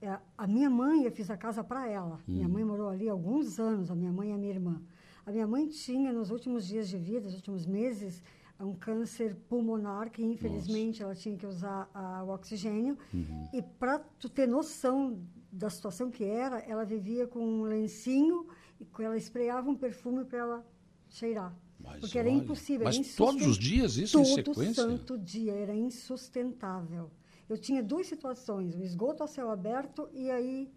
É, 0.00 0.16
a 0.38 0.46
minha 0.46 0.70
mãe, 0.70 1.02
eu 1.02 1.10
fiz 1.10 1.28
a 1.28 1.36
casa 1.36 1.64
para 1.64 1.88
ela. 1.88 2.20
Hum. 2.28 2.34
Minha 2.34 2.48
mãe 2.48 2.64
morou 2.64 2.88
ali 2.88 3.08
alguns 3.08 3.58
anos, 3.58 3.90
a 3.90 3.96
minha 3.96 4.12
mãe 4.12 4.30
e 4.30 4.32
a 4.32 4.38
minha 4.38 4.52
irmã. 4.52 4.80
A 5.26 5.32
minha 5.32 5.46
mãe 5.46 5.66
tinha, 5.66 6.12
nos 6.12 6.30
últimos 6.30 6.68
dias 6.68 6.88
de 6.88 6.96
vida, 6.96 7.24
nos 7.24 7.34
últimos 7.34 7.66
meses, 7.66 8.22
um 8.64 8.74
câncer 8.74 9.34
pulmonar 9.48 10.10
que 10.10 10.22
infelizmente 10.22 11.00
Nossa. 11.00 11.04
ela 11.04 11.14
tinha 11.14 11.36
que 11.36 11.46
usar 11.46 11.90
a, 11.94 12.22
o 12.24 12.28
oxigênio 12.30 12.96
uhum. 13.12 13.48
e 13.52 13.62
para 13.62 13.98
tu 13.98 14.28
ter 14.28 14.46
noção 14.46 15.20
da 15.50 15.70
situação 15.70 16.10
que 16.10 16.24
era 16.24 16.58
ela 16.60 16.84
vivia 16.84 17.26
com 17.26 17.40
um 17.44 17.62
lencinho 17.62 18.46
e 18.80 18.86
ela 19.02 19.16
espreava 19.16 19.70
um 19.70 19.76
perfume 19.76 20.24
para 20.24 20.38
ela 20.38 20.66
cheirar 21.08 21.56
mas 21.78 22.00
porque 22.00 22.18
olha, 22.18 22.28
era 22.28 22.36
impossível 22.36 22.84
mas 22.84 22.96
era 22.96 23.16
todos 23.16 23.46
os 23.46 23.58
dias 23.58 23.96
isso 23.96 24.18
todo 24.18 24.28
em 24.28 24.34
sequência 24.34 24.82
santo 24.82 25.18
dia 25.18 25.52
era 25.52 25.74
insustentável 25.74 27.10
eu 27.48 27.58
tinha 27.58 27.82
duas 27.82 28.06
situações 28.06 28.74
o 28.76 28.82
esgoto 28.82 29.22
a 29.22 29.26
céu 29.26 29.50
aberto 29.50 30.08
e 30.12 30.30
aí 30.30 30.70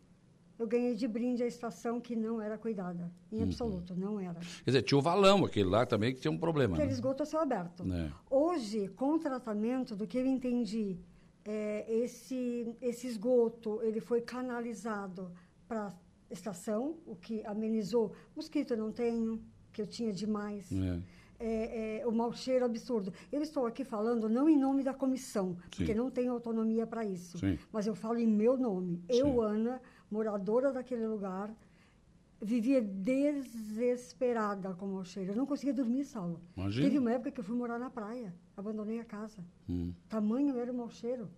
eu 0.58 0.68
ganhei 0.68 0.96
de 0.96 1.08
brinde 1.08 1.44
a 1.44 1.48
estação 1.48 2.00
que 2.00 2.16
não 2.16 2.42
era 2.42 2.58
cuidada, 2.58 3.12
em 3.32 3.38
uhum. 3.38 3.44
absoluto, 3.44 3.96
não 3.96 4.20
era. 4.20 4.40
Quer 4.40 4.66
dizer, 4.66 4.82
tinha 4.84 4.98
o 4.98 5.02
valão, 5.02 5.44
aquele 5.46 5.70
lá 5.70 5.86
também 5.86 6.14
que 6.14 6.22
tinha 6.22 6.32
um 6.32 6.38
problema. 6.38 6.76
Aquele 6.76 6.90
né? 6.90 6.94
esgoto 6.94 7.24
a 7.24 7.26
céu 7.26 7.42
aberto. 7.42 7.84
É. 7.92 8.12
Hoje, 8.30 8.88
com 8.90 9.16
o 9.16 9.20
tratamento, 9.20 9.96
do 9.96 10.06
que 10.06 10.18
eu 10.18 10.26
entendi, 10.26 10.98
é, 11.44 11.86
esse, 11.88 12.76
esse 12.82 13.08
esgoto 13.08 13.82
ele 13.84 14.00
foi 14.00 14.22
canalizado 14.22 15.32
para 15.68 15.88
a 15.88 15.94
estação, 16.34 16.98
o 17.06 17.16
que 17.16 17.44
amenizou. 17.46 18.14
Mosquito 18.36 18.72
eu 18.72 18.78
não 18.78 18.92
tenho, 18.92 19.42
que 19.72 19.82
eu 19.82 19.88
tinha 19.88 20.14
demais. 20.14 20.72
É. 20.72 21.00
É, 21.46 22.00
é, 22.00 22.08
o 22.08 22.12
mau 22.12 22.32
cheiro 22.32 22.64
absurdo. 22.64 23.12
Eu 23.30 23.42
estou 23.42 23.66
aqui 23.66 23.84
falando 23.84 24.30
não 24.30 24.48
em 24.48 24.58
nome 24.58 24.82
da 24.82 24.94
comissão, 24.94 25.58
Sim. 25.64 25.70
porque 25.76 25.94
não 25.94 26.10
tenho 26.10 26.32
autonomia 26.32 26.88
para 26.88 27.04
isso, 27.04 27.38
Sim. 27.38 27.60
mas 27.70 27.86
eu 27.86 27.94
falo 27.94 28.18
em 28.18 28.26
meu 28.26 28.56
nome. 28.56 29.04
Sim. 29.12 29.20
Eu, 29.20 29.42
Ana, 29.42 29.82
moradora 30.10 30.72
daquele 30.72 31.06
lugar, 31.06 31.54
vivia 32.42 32.82
desesperada 32.82 34.74
com 34.76 34.86
o 34.86 34.94
mau 34.94 35.04
cheiro. 35.04 35.34
Eu 35.34 35.36
não 35.36 35.46
conseguia 35.46 35.74
dormir, 35.74 36.06
Saulo. 36.06 36.40
Imagina. 36.56 36.86
Teve 36.86 36.98
uma 36.98 37.12
época 37.12 37.32
que 37.32 37.42
eu 37.42 37.44
fui 37.44 37.58
morar 37.58 37.78
na 37.78 37.90
praia, 37.90 38.34
abandonei 38.56 39.02
a 39.02 39.06
casa. 39.06 39.44
Hum. 39.68 39.92
Tamanho 40.08 40.58
era 40.58 40.72
o 40.72 40.76
mau 40.76 40.90
cheiro. 40.90 41.30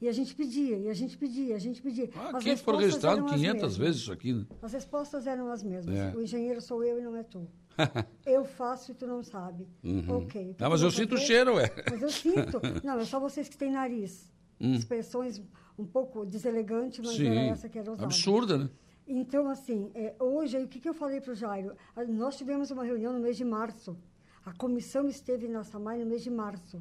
E 0.00 0.08
a 0.08 0.12
gente 0.12 0.34
pedia, 0.34 0.76
e 0.76 0.88
a 0.88 0.94
gente 0.94 1.16
pedia, 1.16 1.54
a 1.54 1.58
gente 1.60 1.80
pedia. 1.80 2.10
Ah, 2.16 2.36
aqui 2.36 2.56
foi 2.56 2.76
registrado 2.78 3.24
500 3.24 3.76
vezes 3.76 4.00
isso 4.00 4.12
aqui. 4.12 4.32
Né? 4.32 4.44
As 4.60 4.72
respostas 4.72 5.28
eram 5.28 5.48
as 5.52 5.62
mesmas. 5.62 5.94
É. 5.94 6.12
O 6.16 6.20
engenheiro 6.20 6.60
sou 6.60 6.82
eu 6.82 6.98
e 6.98 7.02
não 7.02 7.14
é 7.14 7.22
tu. 7.22 7.48
eu 8.26 8.44
faço 8.44 8.92
e 8.92 8.94
tu 8.94 9.06
não 9.06 9.22
sabe. 9.22 9.68
Uhum. 9.82 10.18
Ok. 10.18 10.56
Não, 10.58 10.70
mas 10.70 10.82
eu 10.82 10.90
sinto 10.90 11.14
o 11.14 11.18
cheiro, 11.18 11.54
ué. 11.54 11.70
Mas 11.90 12.02
eu 12.02 12.10
sinto. 12.10 12.60
Não, 12.84 12.98
é 12.98 13.04
só 13.04 13.18
vocês 13.18 13.48
que 13.48 13.56
têm 13.56 13.72
nariz. 13.72 14.30
Hum. 14.60 14.74
Expressões 14.74 15.40
um 15.78 15.84
pouco 15.84 16.24
deselegante, 16.24 17.00
mas 17.02 17.16
Sim, 17.16 17.28
era 17.28 17.40
essa 17.40 17.68
que 17.68 17.78
era 17.78 17.90
usada. 17.90 18.04
Absurda, 18.04 18.58
né? 18.58 18.70
Então, 19.06 19.48
assim, 19.48 19.90
é, 19.94 20.14
hoje, 20.18 20.58
o 20.58 20.68
que, 20.68 20.78
que 20.78 20.88
eu 20.88 20.94
falei 20.94 21.20
para 21.20 21.32
o 21.32 21.34
Jairo? 21.34 21.74
Nós 22.08 22.36
tivemos 22.36 22.70
uma 22.70 22.84
reunião 22.84 23.12
no 23.12 23.20
mês 23.20 23.36
de 23.36 23.44
março. 23.44 23.96
A 24.44 24.52
comissão 24.52 25.08
esteve 25.08 25.48
na 25.48 25.64
SAMAI 25.64 25.98
no 25.98 26.06
mês 26.06 26.22
de 26.22 26.30
março. 26.30 26.80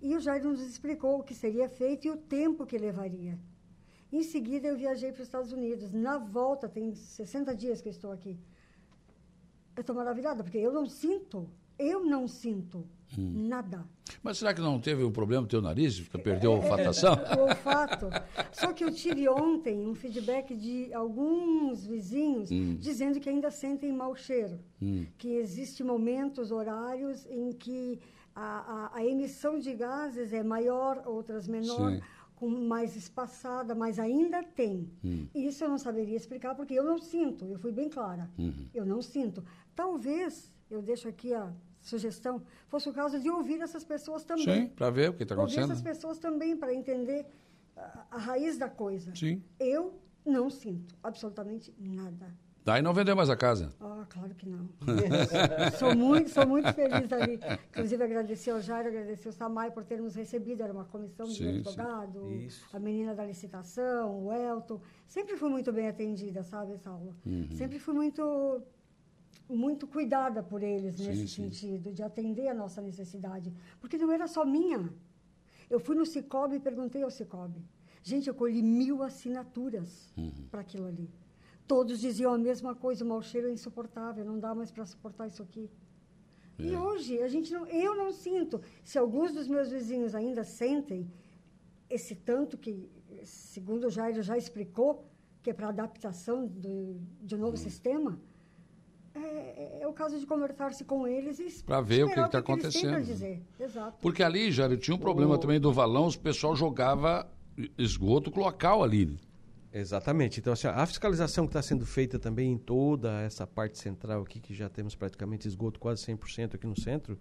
E 0.00 0.14
o 0.14 0.20
Jairo 0.20 0.50
nos 0.50 0.60
explicou 0.60 1.18
o 1.18 1.22
que 1.22 1.34
seria 1.34 1.68
feito 1.68 2.06
e 2.06 2.10
o 2.10 2.16
tempo 2.16 2.66
que 2.66 2.78
levaria. 2.78 3.38
Em 4.12 4.22
seguida, 4.22 4.68
eu 4.68 4.76
viajei 4.76 5.10
para 5.10 5.22
os 5.22 5.26
Estados 5.26 5.52
Unidos. 5.52 5.92
Na 5.92 6.18
volta, 6.18 6.68
tem 6.68 6.94
60 6.94 7.54
dias 7.54 7.80
que 7.80 7.88
eu 7.88 7.92
estou 7.92 8.12
aqui. 8.12 8.38
Eu 9.76 9.82
estou 9.82 9.94
maravilhada, 9.94 10.42
porque 10.42 10.56
eu 10.56 10.72
não 10.72 10.86
sinto, 10.86 11.46
eu 11.78 12.02
não 12.02 12.26
sinto 12.26 12.78
hum. 13.16 13.46
nada. 13.46 13.84
Mas 14.22 14.38
será 14.38 14.54
que 14.54 14.60
não 14.60 14.80
teve 14.80 15.04
um 15.04 15.12
problema 15.12 15.46
teu 15.46 15.60
nariz? 15.60 16.00
Que 16.00 16.16
perdeu 16.16 16.52
a 16.52 16.54
é, 16.54 16.58
olfatação? 16.58 17.14
É, 17.14 17.36
o 17.36 17.42
olfato. 17.42 18.06
Só 18.52 18.72
que 18.72 18.82
eu 18.82 18.90
tive 18.90 19.28
ontem 19.28 19.86
um 19.86 19.94
feedback 19.94 20.56
de 20.56 20.92
alguns 20.94 21.86
vizinhos 21.86 22.50
hum. 22.50 22.76
dizendo 22.76 23.20
que 23.20 23.28
ainda 23.28 23.50
sentem 23.50 23.92
mau 23.92 24.16
cheiro. 24.16 24.58
Hum. 24.80 25.04
Que 25.18 25.34
existem 25.36 25.86
momentos, 25.86 26.50
horários 26.50 27.26
em 27.26 27.52
que 27.52 28.00
a, 28.34 28.90
a, 28.94 28.98
a, 28.98 29.04
emissão 29.04 29.58
de 29.58 29.74
gases 29.74 30.32
é 30.32 30.42
maior, 30.42 31.02
outras 31.04 31.46
menor. 31.46 31.92
Sim 31.92 32.00
com 32.36 32.48
mais 32.48 32.94
espaçada, 32.94 33.74
mas 33.74 33.98
ainda 33.98 34.42
tem. 34.42 34.90
Hum. 35.02 35.26
Isso 35.34 35.64
eu 35.64 35.68
não 35.68 35.78
saberia 35.78 36.16
explicar 36.16 36.54
porque 36.54 36.74
eu 36.74 36.84
não 36.84 36.98
sinto, 36.98 37.46
eu 37.46 37.58
fui 37.58 37.72
bem 37.72 37.88
clara. 37.88 38.30
Uhum. 38.38 38.68
Eu 38.74 38.84
não 38.84 39.00
sinto. 39.00 39.42
Talvez, 39.74 40.54
eu 40.70 40.82
deixo 40.82 41.08
aqui 41.08 41.32
a 41.32 41.50
sugestão, 41.80 42.42
fosse 42.68 42.88
o 42.88 42.92
caso 42.92 43.18
de 43.18 43.30
ouvir 43.30 43.60
essas 43.60 43.84
pessoas 43.84 44.22
também. 44.24 44.66
Sim, 44.66 44.68
para 44.68 44.90
ver 44.90 45.10
o 45.10 45.14
que 45.14 45.22
está 45.22 45.34
acontecendo. 45.34 45.62
Ouvir 45.62 45.72
essas 45.72 45.82
pessoas 45.82 46.18
também 46.18 46.56
para 46.56 46.74
entender 46.74 47.26
a, 47.74 48.06
a, 48.10 48.18
raiz 48.18 48.58
da 48.58 48.68
coisa. 48.68 49.14
Sim. 49.14 49.42
Eu 49.58 49.94
não 50.24 50.50
sinto 50.50 50.94
absolutamente 51.02 51.72
nada. 51.78 52.34
Daí 52.66 52.82
não 52.82 52.92
vendeu 52.92 53.14
mais 53.14 53.30
a 53.30 53.36
casa? 53.36 53.72
Ah, 53.80 54.04
claro 54.08 54.34
que 54.34 54.48
não. 54.48 54.68
sou, 55.78 55.94
muito, 55.94 56.30
sou 56.30 56.44
muito 56.44 56.72
feliz 56.72 57.12
ali. 57.12 57.38
Inclusive, 57.70 58.02
agradecer 58.02 58.50
ao 58.50 58.60
Jairo, 58.60 58.88
agradecer 58.88 59.28
ao 59.28 59.32
Samai 59.32 59.70
por 59.70 59.84
ter 59.84 60.00
nos 60.00 60.16
recebido. 60.16 60.64
Era 60.64 60.72
uma 60.72 60.84
comissão 60.84 61.26
de 61.28 61.46
advogado, 61.46 62.28
a 62.72 62.80
menina 62.80 63.14
da 63.14 63.24
licitação, 63.24 64.26
o 64.26 64.32
Elton. 64.32 64.80
Sempre 65.06 65.36
fui 65.36 65.48
muito 65.48 65.72
bem 65.72 65.86
atendida, 65.86 66.42
sabe, 66.42 66.76
Saulo? 66.78 67.14
Uhum. 67.24 67.48
Sempre 67.52 67.78
fui 67.78 67.94
muito 67.94 68.60
muito 69.48 69.86
cuidada 69.86 70.42
por 70.42 70.60
eles 70.60 70.96
sim, 70.96 71.06
nesse 71.06 71.28
sim. 71.28 71.42
sentido, 71.44 71.92
de 71.92 72.02
atender 72.02 72.48
a 72.48 72.54
nossa 72.54 72.82
necessidade. 72.82 73.54
Porque 73.80 73.96
não 73.96 74.10
era 74.10 74.26
só 74.26 74.44
minha. 74.44 74.92
Eu 75.70 75.78
fui 75.78 75.94
no 75.94 76.04
Cicobi 76.04 76.56
e 76.56 76.60
perguntei 76.60 77.04
ao 77.04 77.12
Cicobi. 77.12 77.64
Gente, 78.02 78.26
eu 78.26 78.34
colhi 78.34 78.60
mil 78.60 79.04
assinaturas 79.04 80.12
uhum. 80.16 80.48
para 80.50 80.62
aquilo 80.62 80.88
ali. 80.88 81.08
Todos 81.66 82.00
diziam 82.00 82.32
a 82.32 82.38
mesma 82.38 82.74
coisa, 82.74 83.04
o 83.04 83.08
mau 83.08 83.20
cheiro 83.20 83.48
é 83.48 83.50
insuportável, 83.50 84.24
não 84.24 84.38
dá 84.38 84.54
mais 84.54 84.70
para 84.70 84.84
suportar 84.86 85.26
isso 85.26 85.42
aqui. 85.42 85.68
É. 86.58 86.62
E 86.62 86.76
hoje, 86.76 87.20
a 87.22 87.28
gente 87.28 87.52
não, 87.52 87.66
eu 87.66 87.94
não 87.94 88.12
sinto. 88.12 88.60
Se 88.84 88.98
alguns 88.98 89.32
dos 89.32 89.48
meus 89.48 89.70
vizinhos 89.70 90.14
ainda 90.14 90.44
sentem 90.44 91.10
esse 91.90 92.14
tanto 92.14 92.56
que, 92.56 92.88
segundo 93.24 93.86
o 93.86 93.90
Jair 93.90 94.22
já 94.22 94.36
explicou, 94.36 95.04
que 95.42 95.50
é 95.50 95.52
para 95.52 95.68
adaptação 95.68 96.46
do, 96.46 97.00
de 97.22 97.34
um 97.34 97.38
novo 97.38 97.54
hum. 97.54 97.56
sistema, 97.56 98.18
é, 99.14 99.18
é, 99.18 99.78
é, 99.82 99.88
o 99.88 99.92
caso 99.92 100.18
de 100.18 100.26
conversar-se 100.26 100.84
com 100.84 101.06
eles 101.06 101.38
e 101.38 101.62
para 101.62 101.80
ver 101.80 102.04
o 102.04 102.12
que 102.12 102.20
está 102.20 102.38
acontecendo. 102.38 102.96
Porque 104.02 104.22
ali, 104.22 104.52
Jair, 104.52 104.76
tinha 104.78 104.94
um 104.94 104.98
problema 104.98 105.38
também 105.38 105.58
do 105.58 105.72
valão, 105.72 106.08
o 106.08 106.18
pessoal 106.18 106.54
jogava 106.54 107.26
esgoto 107.78 108.30
local 108.38 108.82
ali. 108.82 109.18
Exatamente. 109.78 110.40
Então, 110.40 110.54
assim, 110.54 110.66
a 110.68 110.86
fiscalização 110.86 111.44
que 111.44 111.50
está 111.50 111.60
sendo 111.60 111.84
feita 111.84 112.18
também 112.18 112.50
em 112.50 112.56
toda 112.56 113.20
essa 113.20 113.46
parte 113.46 113.76
central 113.76 114.22
aqui, 114.22 114.40
que 114.40 114.54
já 114.54 114.70
temos 114.70 114.94
praticamente 114.94 115.46
esgoto 115.46 115.78
quase 115.78 116.02
100% 116.06 116.54
aqui 116.54 116.66
no 116.66 116.80
centro, 116.80 117.18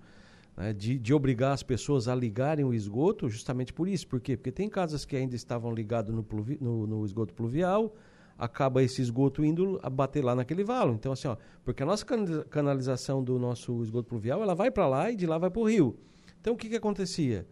né, 0.56 0.72
de, 0.72 0.98
de, 0.98 1.14
obrigar 1.14 1.52
as 1.52 1.62
pessoas 1.62 2.08
a 2.08 2.16
ligarem 2.16 2.64
o 2.64 2.74
esgoto, 2.74 3.28
justamente 3.28 3.74
por 3.74 3.90
isso. 3.90 4.08
Por 4.08 4.22
quê? 4.22 4.38
Porque 4.38 4.54
tem 4.54 4.70
casas 4.70 5.04
que 5.04 5.18
ainda 5.18 5.36
estavam 5.36 5.74
ligadas 5.74 6.16
no, 6.16 6.26
no, 6.62 6.88
no, 6.88 7.06
esgoto 7.06 7.34
pluvial, 7.34 7.94
acaba 8.38 8.82
esse 8.82 9.02
esgoto 9.02 9.44
indo 9.44 9.78
a 9.84 9.90
bater 9.90 10.24
lá 10.24 10.34
naquele 10.34 10.64
valo. 10.64 10.94
Então, 10.94 11.12
assim, 11.12 11.28
ó, 11.28 11.36
porque 11.66 11.84
a 11.84 11.86
nossa 11.86 12.06
canalização 12.50 13.22
do 13.22 13.38
nosso 13.38 13.84
esgoto 13.84 14.08
pluvial, 14.08 14.42
ela 14.42 14.56
vai 14.56 14.72
para 14.72 14.88
lá 14.88 15.12
e 15.12 15.18
de 15.18 15.26
lá 15.26 15.38
vai 15.38 15.50
para 15.50 15.62
o 15.62 15.68
rio. 15.70 16.00
Então, 16.40 16.54
o 16.54 16.58
que, 16.58 16.70
que 16.70 16.78
acontecia? 16.78 17.46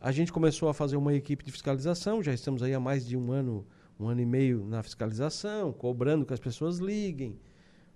A 0.00 0.10
gente 0.10 0.32
começou 0.32 0.70
a 0.70 0.72
fazer 0.72 0.96
uma 0.96 1.12
equipe 1.12 1.44
de 1.44 1.52
fiscalização, 1.52 2.22
já 2.22 2.32
estamos 2.32 2.62
aí 2.62 2.72
há 2.72 2.80
mais 2.80 3.06
de 3.06 3.18
um 3.18 3.32
ano 3.32 3.66
um 4.00 4.08
ano 4.08 4.20
e 4.20 4.26
meio 4.26 4.64
na 4.66 4.82
fiscalização, 4.82 5.72
cobrando 5.72 6.24
que 6.24 6.32
as 6.32 6.40
pessoas 6.40 6.78
liguem. 6.78 7.38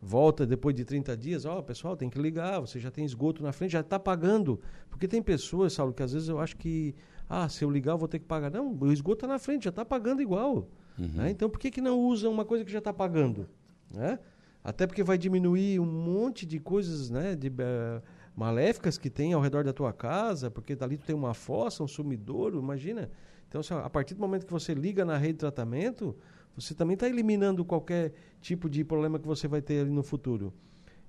Volta 0.01 0.47
depois 0.47 0.75
de 0.77 0.85
30 0.85 1.17
dias, 1.17 1.47
ó, 1.47 1.59
oh, 1.59 1.63
pessoal, 1.63 1.97
tem 1.97 2.11
que 2.11 2.19
ligar, 2.19 2.61
você 2.61 2.79
já 2.79 2.91
tem 2.91 3.07
esgoto 3.07 3.43
na 3.43 3.53
frente, 3.53 3.73
já 3.73 3.81
está 3.81 3.99
pagando. 3.99 4.61
Porque 4.91 5.09
tem 5.09 5.23
pessoas, 5.23 5.73
Saulo, 5.73 5.95
que 5.95 6.03
às 6.03 6.13
vezes 6.13 6.29
eu 6.29 6.39
acho 6.39 6.57
que, 6.59 6.95
ah, 7.27 7.49
se 7.49 7.65
eu 7.65 7.71
ligar 7.71 7.93
eu 7.93 7.99
vou 7.99 8.07
ter 8.07 8.19
que 8.19 8.27
pagar. 8.27 8.51
Não, 8.51 8.77
o 8.79 8.93
esgoto 8.93 9.25
está 9.25 9.27
na 9.27 9.39
frente, 9.39 9.65
já 9.65 9.71
está 9.71 9.85
pagando 9.85 10.21
igual. 10.21 10.69
Uhum. 10.99 11.09
Né? 11.15 11.31
Então 11.31 11.49
por 11.49 11.59
que, 11.59 11.71
que 11.71 11.81
não 11.81 11.99
usa 11.99 12.29
uma 12.29 12.45
coisa 12.45 12.65
que 12.65 12.71
já 12.71 12.81
está 12.81 12.93
pagando? 12.93 13.49
Né? 13.91 14.19
Até 14.63 14.87
porque 14.87 15.03
vai 15.03 15.17
diminuir 15.17 15.81
um 15.81 15.87
monte 15.87 16.45
de 16.45 16.59
coisas 16.61 17.09
né, 17.11 17.35
de, 17.35 17.49
uh, 17.49 18.03
maléficas 18.37 18.99
que 18.99 19.09
tem 19.09 19.33
ao 19.33 19.41
redor 19.41 19.65
da 19.65 19.73
tua 19.73 19.93
casa, 19.93 20.51
porque 20.51 20.75
dali 20.75 20.97
tu 20.97 21.07
tem 21.07 21.15
uma 21.15 21.35
fossa, 21.35 21.83
um 21.83 21.89
sumidouro, 21.89 22.59
imagina. 22.59 23.11
Então, 23.57 23.79
a 23.79 23.91
partir 23.91 24.15
do 24.15 24.21
momento 24.21 24.47
que 24.47 24.53
você 24.53 24.75
liga 24.75 25.05
na 25.05 25.17
rede 25.17 25.35
de 25.35 25.39
tratamento, 25.39 26.17
você 26.57 26.75
também 26.75 26.95
está 26.95 27.09
eliminando 27.09 27.65
qualquer 27.65 28.13
tipo 28.41 28.69
de 28.69 28.85
problema 28.85 29.19
que 29.19 29.27
você 29.27 29.47
vai 29.47 29.63
ter 29.63 29.81
ali 29.81 29.91
no 29.91 30.03
futuro. 30.03 30.53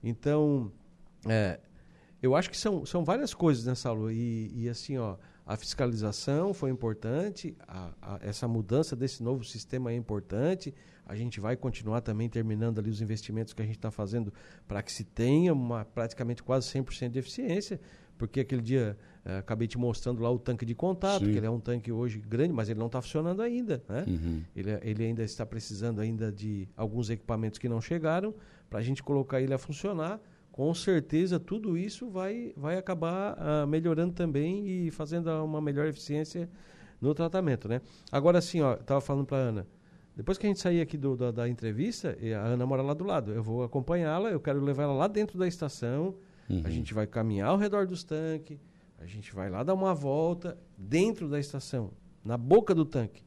Então, 0.04 0.72
é, 1.28 1.60
eu 2.22 2.36
acho 2.36 2.50
que 2.50 2.58
são, 2.58 2.86
são 2.86 3.04
várias 3.04 3.34
coisas 3.34 3.66
nessa 3.66 3.90
aula. 3.90 4.14
E, 4.14 4.52
e 4.54 4.70
assim, 4.70 4.98
ó, 4.98 5.18
a 5.46 5.56
fiscalização 5.56 6.54
foi 6.54 6.70
importante, 6.70 7.56
a, 7.68 7.92
a, 8.02 8.20
essa 8.22 8.48
mudança 8.48 8.96
desse 8.96 9.24
novo 9.24 9.44
sistema 9.44 9.92
é 9.92 9.96
importante. 9.96 10.74
A 11.06 11.16
gente 11.16 11.40
vai 11.40 11.56
continuar 11.56 12.02
também 12.02 12.28
terminando 12.28 12.80
ali 12.80 12.90
os 12.90 13.02
investimentos 13.02 13.54
que 13.54 13.62
a 13.62 13.66
gente 13.66 13.76
está 13.78 13.92
fazendo 13.92 14.34
para 14.68 14.82
que 14.82 14.92
se 14.92 15.04
tenha 15.04 15.54
uma, 15.54 15.86
praticamente 15.86 16.42
quase 16.42 16.68
100% 16.70 17.10
de 17.10 17.20
eficiência, 17.20 17.80
porque 18.18 18.40
aquele 18.40 18.62
dia 18.62 18.98
é, 19.24 19.38
acabei 19.38 19.68
te 19.68 19.78
mostrando 19.78 20.22
lá 20.22 20.30
o 20.30 20.38
tanque 20.38 20.66
de 20.66 20.76
contato, 20.76 21.26
Sim. 21.26 21.32
que 21.32 21.38
ele 21.38 21.46
é 21.46 21.50
um 21.50 21.60
tanque 21.60 21.92
hoje 21.92 22.20
grande, 22.20 22.54
mas 22.54 22.70
ele 22.70 22.80
não 22.80 22.86
está 22.86 23.02
funcionando 23.02 23.42
ainda. 23.42 23.84
Né? 23.90 24.06
Uhum. 24.08 24.42
Ele, 24.56 24.72
ele 24.84 25.04
ainda 25.04 25.24
está 25.24 25.46
precisando 25.46 26.00
ainda 26.00 26.32
de 26.32 26.68
alguns 26.78 27.10
equipamentos 27.10 27.58
que 27.58 27.68
não 27.68 27.82
chegaram 27.82 28.34
para 28.70 28.80
a 28.80 28.82
gente 28.82 29.02
colocar 29.02 29.42
ele 29.42 29.54
a 29.54 29.58
funcionar. 29.58 30.22
Com 30.52 30.74
certeza 30.74 31.40
tudo 31.40 31.78
isso 31.78 32.10
vai, 32.10 32.54
vai 32.56 32.78
acabar 32.78 33.36
uh, 33.36 33.68
melhorando 33.68 34.14
também 34.14 34.68
e 34.68 34.92
fazendo 34.92 35.30
uma 35.44 35.60
melhor 35.60 35.86
eficiência 35.88 36.50
no 37.02 37.14
tratamento. 37.14 37.68
Né? 37.68 37.82
Agora 38.12 38.40
sim, 38.40 38.62
ó, 38.62 38.76
estava 38.76 39.02
falando 39.02 39.26
para 39.26 39.38
Ana. 39.38 39.68
Depois 40.16 40.38
que 40.38 40.46
a 40.46 40.50
gente 40.50 40.62
sair 40.62 40.80
aqui 40.80 40.98
do, 40.98 41.18
da, 41.18 41.30
da, 41.30 41.50
entrevista, 41.50 42.18
a 42.42 42.48
Ana 42.48 42.66
mora 42.66 42.82
lá 42.82 42.94
do 42.94 43.04
lado. 43.04 43.34
Eu 43.34 43.44
vou 43.44 43.64
acompanhá-la, 43.64 44.30
eu 44.30 44.40
quero 44.40 44.64
levar 44.64 44.84
ela 44.84 44.94
lá 44.94 45.08
dentro 45.08 45.38
da 45.38 45.46
estação. 45.46 46.16
Uhum. 46.50 46.62
A 46.64 46.70
gente 46.70 46.94
vai 46.94 47.08
caminhar 47.08 47.50
ao 47.50 47.58
redor 47.58 47.88
dos 47.88 48.04
tanques 48.04 48.60
a 49.00 49.06
gente 49.06 49.34
vai 49.34 49.50
lá 49.50 49.64
dar 49.64 49.74
uma 49.74 49.94
volta 49.94 50.58
dentro 50.78 51.28
da 51.28 51.40
estação, 51.40 51.92
na 52.24 52.38
boca 52.38 52.74
do 52.74 52.86
tanque. 52.86 53.24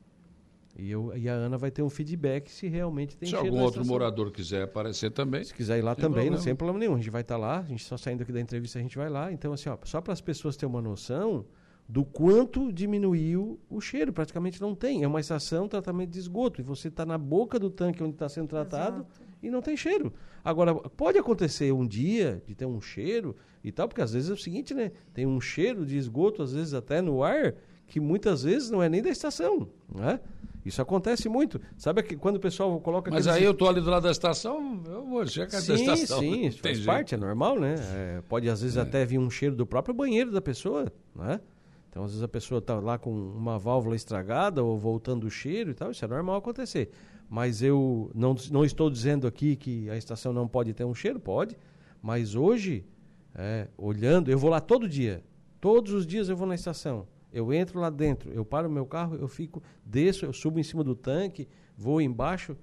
E, 0.76 0.90
eu, 0.90 1.12
e 1.16 1.28
a 1.28 1.32
Ana 1.32 1.58
vai 1.58 1.70
ter 1.72 1.82
um 1.82 1.90
feedback 1.90 2.50
se 2.50 2.68
realmente 2.68 3.16
tem 3.16 3.28
Se 3.28 3.34
algum 3.34 3.60
outro 3.60 3.84
morador 3.84 4.30
quiser 4.30 4.62
aparecer 4.62 5.10
também. 5.10 5.42
Se 5.42 5.52
quiser 5.52 5.78
ir 5.78 5.82
lá 5.82 5.94
também, 5.94 6.10
problema. 6.10 6.36
não 6.36 6.42
sem 6.42 6.54
problema 6.54 6.78
nenhum. 6.78 6.94
A 6.94 6.98
gente 6.98 7.10
vai 7.10 7.22
estar 7.22 7.34
tá 7.34 7.40
lá, 7.40 7.58
a 7.58 7.62
gente 7.64 7.84
só 7.84 7.96
saindo 7.96 8.22
aqui 8.22 8.32
da 8.32 8.40
entrevista, 8.40 8.78
a 8.78 8.82
gente 8.82 8.96
vai 8.96 9.08
lá. 9.08 9.32
Então, 9.32 9.52
assim, 9.52 9.68
ó, 9.68 9.76
só 9.84 10.00
para 10.00 10.12
as 10.12 10.20
pessoas 10.20 10.56
terem 10.56 10.72
uma 10.72 10.80
noção 10.80 11.44
do 11.88 12.04
quanto 12.04 12.72
diminuiu 12.72 13.58
o 13.68 13.80
cheiro. 13.80 14.12
Praticamente 14.12 14.60
não 14.60 14.72
tem. 14.72 15.02
É 15.02 15.08
uma 15.08 15.18
estação 15.18 15.66
tratamento 15.66 16.10
de 16.10 16.18
esgoto. 16.18 16.60
E 16.60 16.64
você 16.64 16.88
está 16.88 17.04
na 17.04 17.18
boca 17.18 17.58
do 17.58 17.70
tanque 17.70 18.02
onde 18.02 18.14
está 18.14 18.28
sendo 18.28 18.46
tratado 18.46 18.98
Exato. 18.98 19.27
E 19.42 19.50
não 19.50 19.62
tem 19.62 19.76
cheiro. 19.76 20.12
Agora, 20.44 20.74
pode 20.74 21.18
acontecer 21.18 21.72
um 21.72 21.86
dia 21.86 22.42
de 22.46 22.54
ter 22.54 22.66
um 22.66 22.80
cheiro 22.80 23.36
e 23.62 23.70
tal, 23.70 23.88
porque 23.88 24.02
às 24.02 24.12
vezes 24.12 24.30
é 24.30 24.32
o 24.32 24.36
seguinte, 24.36 24.74
né? 24.74 24.92
Tem 25.12 25.26
um 25.26 25.40
cheiro 25.40 25.84
de 25.84 25.96
esgoto, 25.96 26.42
às 26.42 26.52
vezes 26.52 26.74
até 26.74 27.00
no 27.00 27.22
ar, 27.22 27.54
que 27.86 28.00
muitas 28.00 28.42
vezes 28.42 28.70
não 28.70 28.82
é 28.82 28.88
nem 28.88 29.02
da 29.02 29.10
estação, 29.10 29.68
né? 29.94 30.20
Isso 30.64 30.82
acontece 30.82 31.28
muito. 31.28 31.60
Sabe 31.76 32.02
que 32.02 32.16
quando 32.16 32.36
o 32.36 32.40
pessoal 32.40 32.78
coloca... 32.80 33.10
Mas 33.10 33.26
aí 33.26 33.42
eu 33.42 33.54
tô 33.54 33.68
ali 33.68 33.80
do 33.80 33.88
lado 33.88 34.02
da 34.02 34.10
estação, 34.10 34.82
eu 34.86 35.04
vou 35.06 35.26
chegar 35.26 35.60
sim, 35.60 35.68
da 35.68 35.74
estação. 35.94 36.20
Sim, 36.20 36.50
sim, 36.50 36.58
faz 36.58 36.80
parte, 36.80 37.14
é 37.14 37.18
normal, 37.18 37.58
né? 37.58 37.76
É, 37.94 38.22
pode 38.28 38.48
às 38.50 38.60
vezes 38.60 38.76
é. 38.76 38.80
até 38.82 39.04
vir 39.06 39.18
um 39.18 39.30
cheiro 39.30 39.56
do 39.56 39.64
próprio 39.64 39.94
banheiro 39.94 40.30
da 40.30 40.42
pessoa, 40.42 40.92
né? 41.16 41.40
Então, 41.88 42.04
às 42.04 42.10
vezes 42.10 42.22
a 42.22 42.28
pessoa 42.28 42.58
está 42.58 42.78
lá 42.78 42.98
com 42.98 43.10
uma 43.10 43.58
válvula 43.58 43.96
estragada 43.96 44.62
ou 44.62 44.76
voltando 44.76 45.26
o 45.26 45.30
cheiro 45.30 45.70
e 45.70 45.74
tal, 45.74 45.90
isso 45.90 46.04
é 46.04 46.08
normal 46.08 46.36
acontecer. 46.36 46.90
Mas 47.28 47.62
eu 47.62 48.10
não, 48.14 48.34
não 48.50 48.64
estou 48.64 48.88
dizendo 48.88 49.26
aqui 49.26 49.54
que 49.54 49.88
a 49.90 49.96
estação 49.96 50.32
não 50.32 50.48
pode 50.48 50.72
ter 50.72 50.84
um 50.84 50.94
cheiro, 50.94 51.20
pode, 51.20 51.56
mas 52.00 52.34
hoje 52.34 52.84
é, 53.34 53.68
olhando, 53.76 54.30
eu 54.30 54.38
vou 54.38 54.50
lá 54.50 54.60
todo 54.60 54.88
dia. 54.88 55.22
Todos 55.60 55.92
os 55.92 56.06
dias 56.06 56.28
eu 56.28 56.36
vou 56.36 56.46
na 56.46 56.54
estação. 56.54 57.06
Eu 57.32 57.52
entro 57.52 57.78
lá 57.78 57.90
dentro, 57.90 58.32
eu 58.32 58.44
paro 58.44 58.68
o 58.68 58.72
meu 58.72 58.86
carro, 58.86 59.16
eu 59.16 59.28
fico, 59.28 59.62
desço, 59.84 60.24
eu 60.24 60.32
subo 60.32 60.58
em 60.58 60.62
cima 60.62 60.82
do 60.82 60.94
tanque, 60.94 61.46
vou 61.76 62.00
embaixo. 62.00 62.56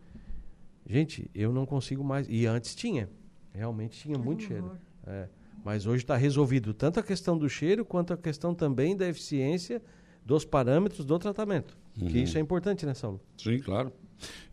Gente, 0.87 1.29
eu 1.33 1.53
não 1.53 1.65
consigo 1.65 2.03
mais. 2.03 2.27
E 2.29 2.45
antes 2.45 2.73
tinha. 2.73 3.09
Realmente 3.53 3.99
tinha 3.99 4.17
muito 4.17 4.43
cheiro. 4.43 4.71
É. 5.05 5.29
Mas 5.63 5.85
hoje 5.85 6.03
está 6.03 6.15
resolvido 6.15 6.73
tanto 6.73 6.99
a 6.99 7.03
questão 7.03 7.37
do 7.37 7.47
cheiro 7.47 7.85
quanto 7.85 8.13
a 8.13 8.17
questão 8.17 8.53
também 8.53 8.95
da 8.95 9.07
eficiência 9.07 9.81
dos 10.25 10.43
parâmetros 10.43 11.05
do 11.05 11.17
tratamento. 11.17 11.77
Uhum. 11.99 12.07
Que 12.07 12.19
isso 12.19 12.37
é 12.37 12.41
importante, 12.41 12.85
né, 12.85 12.93
Saulo? 12.93 13.21
Sim, 13.37 13.59
claro. 13.59 13.91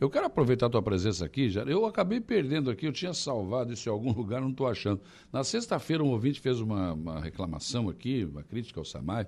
Eu 0.00 0.10
quero 0.10 0.26
aproveitar 0.26 0.66
a 0.66 0.70
tua 0.70 0.82
presença 0.82 1.24
aqui, 1.24 1.48
já. 1.48 1.62
Eu 1.62 1.86
acabei 1.86 2.20
perdendo 2.20 2.70
aqui, 2.70 2.86
eu 2.86 2.92
tinha 2.92 3.14
salvado 3.14 3.72
isso 3.72 3.88
em 3.88 3.92
algum 3.92 4.12
lugar, 4.14 4.40
não 4.40 4.50
estou 4.50 4.66
achando. 4.66 5.00
Na 5.32 5.44
sexta-feira, 5.44 6.02
um 6.02 6.08
ouvinte 6.08 6.40
fez 6.40 6.60
uma, 6.60 6.92
uma, 6.92 7.20
reclamação 7.20 7.88
aqui, 7.88 8.24
uma 8.24 8.42
crítica 8.42 8.80
ao 8.80 8.84
Samai, 8.84 9.26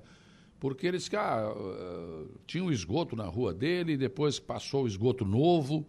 porque 0.59 0.86
eles 0.86 1.09
que 1.09 1.16
ah, 1.16 1.52
uh, 1.55 2.28
tinha 2.47 2.65
um 2.65 2.73
esgoto 2.73 3.15
na 3.15 3.27
rua 3.27 3.52
dele, 3.52 3.97
depois 3.97 4.40
passou 4.40 4.85
o 4.85 4.86
esgoto 4.86 5.24
novo, 5.24 5.86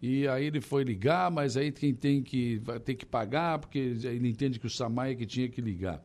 e 0.00 0.26
aí 0.28 0.46
ele 0.46 0.60
foi 0.60 0.84
ligar, 0.84 1.30
mas 1.30 1.56
aí 1.56 1.70
quem 1.72 1.94
tem 1.94 2.22
que 2.22 2.58
vai 2.58 2.80
ter 2.80 2.94
que 2.94 3.06
pagar, 3.06 3.58
porque 3.58 3.78
ele 3.78 4.28
entende 4.28 4.58
que 4.58 4.66
o 4.66 4.70
Samai 4.70 5.12
é 5.12 5.14
que 5.14 5.26
tinha 5.26 5.48
que 5.48 5.60
ligar. 5.60 6.02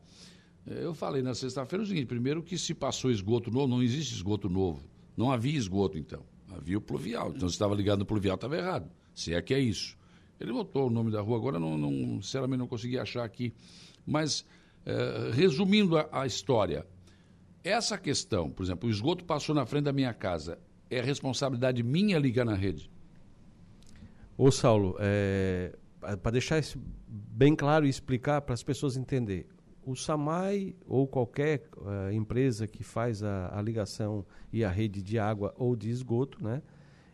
É, 0.66 0.84
eu 0.84 0.94
falei 0.94 1.22
na 1.22 1.34
sexta-feira 1.34 1.82
o 1.82 1.86
seguinte: 1.86 2.06
primeiro 2.06 2.42
que 2.42 2.56
se 2.56 2.74
passou 2.74 3.10
esgoto 3.10 3.50
novo, 3.50 3.66
não 3.66 3.82
existe 3.82 4.14
esgoto 4.14 4.48
novo. 4.48 4.82
Não 5.16 5.30
havia 5.30 5.56
esgoto, 5.56 5.98
então. 5.98 6.24
Havia 6.56 6.78
o 6.78 6.80
pluvial. 6.80 7.32
Então, 7.34 7.48
se 7.48 7.54
estava 7.54 7.74
ligado 7.74 8.00
no 8.00 8.06
pluvial, 8.06 8.34
estava 8.34 8.56
errado. 8.56 8.90
Se 9.14 9.34
é 9.34 9.42
que 9.42 9.54
é 9.54 9.58
isso. 9.58 9.96
Ele 10.40 10.52
botou 10.52 10.88
o 10.88 10.90
nome 10.90 11.10
da 11.10 11.20
rua, 11.20 11.36
agora 11.36 11.58
não, 11.58 11.78
não 11.78 12.20
sinceramente 12.20 12.58
não 12.58 12.66
consegui 12.66 12.98
achar 12.98 13.24
aqui. 13.24 13.54
Mas, 14.06 14.44
é, 14.84 15.30
resumindo 15.32 15.96
a, 15.96 16.08
a 16.10 16.26
história, 16.26 16.86
essa 17.62 17.96
questão, 17.96 18.50
por 18.50 18.64
exemplo, 18.64 18.88
o 18.88 18.92
esgoto 18.92 19.24
passou 19.24 19.54
na 19.54 19.64
frente 19.64 19.84
da 19.84 19.92
minha 19.92 20.12
casa, 20.12 20.58
é 20.90 21.00
responsabilidade 21.00 21.82
minha 21.82 22.18
ligar 22.18 22.44
na 22.44 22.54
rede? 22.54 22.90
Ô 24.36 24.50
Saulo, 24.50 24.96
é, 24.98 25.76
para 26.00 26.32
deixar 26.32 26.60
bem 27.06 27.54
claro 27.54 27.86
e 27.86 27.88
explicar 27.88 28.40
para 28.40 28.54
as 28.54 28.62
pessoas 28.62 28.96
entenderem, 28.96 29.46
o 29.84 29.96
SAMAI 29.96 30.74
ou 30.86 31.06
qualquer 31.06 31.68
uh, 31.76 32.12
empresa 32.12 32.66
que 32.66 32.84
faz 32.84 33.22
a, 33.22 33.56
a, 33.56 33.60
ligação 33.60 34.24
e 34.52 34.64
a 34.64 34.68
rede 34.68 35.02
de 35.02 35.18
água 35.18 35.54
ou 35.56 35.74
de 35.74 35.90
esgoto, 35.90 36.42
né? 36.42 36.62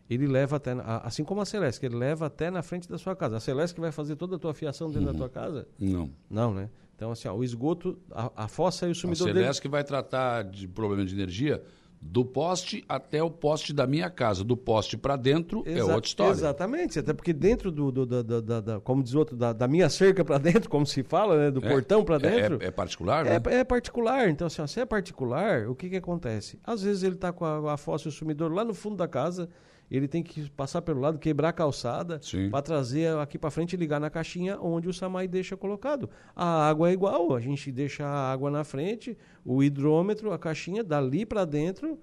Ele 0.08 0.26
leva 0.26 0.56
até, 0.56 0.72
assim 1.02 1.22
como 1.22 1.42
a 1.42 1.44
Celeste, 1.44 1.84
ele 1.84 1.96
leva 1.96 2.26
até 2.26 2.50
na 2.50 2.62
frente 2.62 2.88
da 2.88 2.96
sua 2.96 3.14
casa. 3.14 3.36
A 3.36 3.40
Celeste 3.40 3.78
vai 3.78 3.92
fazer 3.92 4.16
toda 4.16 4.36
a 4.36 4.38
tua 4.38 4.54
fiação 4.54 4.88
dentro 4.88 5.06
uhum. 5.08 5.12
da 5.12 5.18
tua 5.18 5.28
casa? 5.28 5.68
Não. 5.78 6.10
Não, 6.30 6.54
né? 6.54 6.70
Então, 6.96 7.10
assim, 7.10 7.28
ó, 7.28 7.34
o 7.34 7.44
esgoto, 7.44 7.98
a, 8.10 8.44
a 8.44 8.48
fossa 8.48 8.88
e 8.88 8.90
o 8.90 8.94
sumidor 8.94 9.28
A 9.28 9.32
Celeste 9.32 9.52
dele... 9.52 9.60
que 9.60 9.68
vai 9.68 9.84
tratar 9.84 10.44
de 10.44 10.66
problema 10.66 11.04
de 11.04 11.14
energia 11.14 11.62
do 12.00 12.24
poste 12.24 12.84
até 12.88 13.22
o 13.22 13.30
poste 13.30 13.72
da 13.72 13.86
minha 13.86 14.08
casa. 14.08 14.44
Do 14.44 14.56
poste 14.56 14.96
para 14.96 15.16
dentro 15.16 15.62
é 15.66 15.72
Exa 15.72 15.80
é 15.92 15.94
outra 15.94 16.08
história. 16.08 16.32
Exatamente, 16.32 16.98
até 16.98 17.12
porque 17.12 17.32
dentro 17.32 17.70
do, 17.70 17.90
do, 17.90 18.06
da, 18.06 18.80
como 18.80 19.02
diz 19.02 19.14
outro, 19.14 19.36
da, 19.36 19.52
da 19.52 19.66
minha 19.66 19.88
cerca 19.88 20.24
para 20.24 20.38
dentro, 20.38 20.70
como 20.70 20.86
se 20.86 21.02
fala, 21.02 21.36
né, 21.36 21.50
do 21.50 21.64
é, 21.64 21.68
portão 21.68 22.04
para 22.04 22.16
é, 22.16 22.18
dentro. 22.18 22.58
É, 22.62 22.66
é, 22.66 22.70
particular, 22.70 23.24
né? 23.24 23.40
É, 23.44 23.54
é, 23.56 23.64
particular. 23.64 24.28
Então, 24.28 24.46
assim, 24.46 24.62
ó, 24.62 24.66
se 24.66 24.80
é 24.80 24.86
particular, 24.86 25.68
o 25.68 25.74
que, 25.74 25.88
que 25.90 25.96
acontece? 25.96 26.58
Às 26.64 26.82
vezes 26.82 27.02
ele 27.02 27.16
está 27.16 27.32
com 27.32 27.44
a, 27.44 27.74
a 27.74 27.76
fossa 27.76 28.08
e 28.08 28.10
o 28.10 28.12
sumidor 28.12 28.52
lá 28.52 28.64
no 28.64 28.74
fundo 28.74 28.96
da 28.96 29.08
casa 29.08 29.48
ele 29.90 30.06
tem 30.06 30.22
que 30.22 30.50
passar 30.50 30.82
pelo 30.82 31.00
lado, 31.00 31.18
quebrar 31.18 31.48
a 31.48 31.52
calçada, 31.52 32.20
para 32.50 32.62
trazer 32.62 33.16
aqui 33.16 33.38
para 33.38 33.50
frente 33.50 33.72
e 33.72 33.76
ligar 33.76 33.98
na 33.98 34.10
caixinha 34.10 34.58
onde 34.60 34.88
o 34.88 34.92
Samai 34.92 35.26
deixa 35.26 35.56
colocado. 35.56 36.10
A 36.36 36.68
água 36.68 36.90
é 36.90 36.92
igual, 36.92 37.34
a 37.34 37.40
gente 37.40 37.72
deixa 37.72 38.04
a 38.04 38.32
água 38.32 38.50
na 38.50 38.64
frente, 38.64 39.16
o 39.44 39.62
hidrômetro, 39.62 40.32
a 40.32 40.38
caixinha, 40.38 40.84
dali 40.84 41.24
para 41.24 41.44
dentro, 41.44 41.98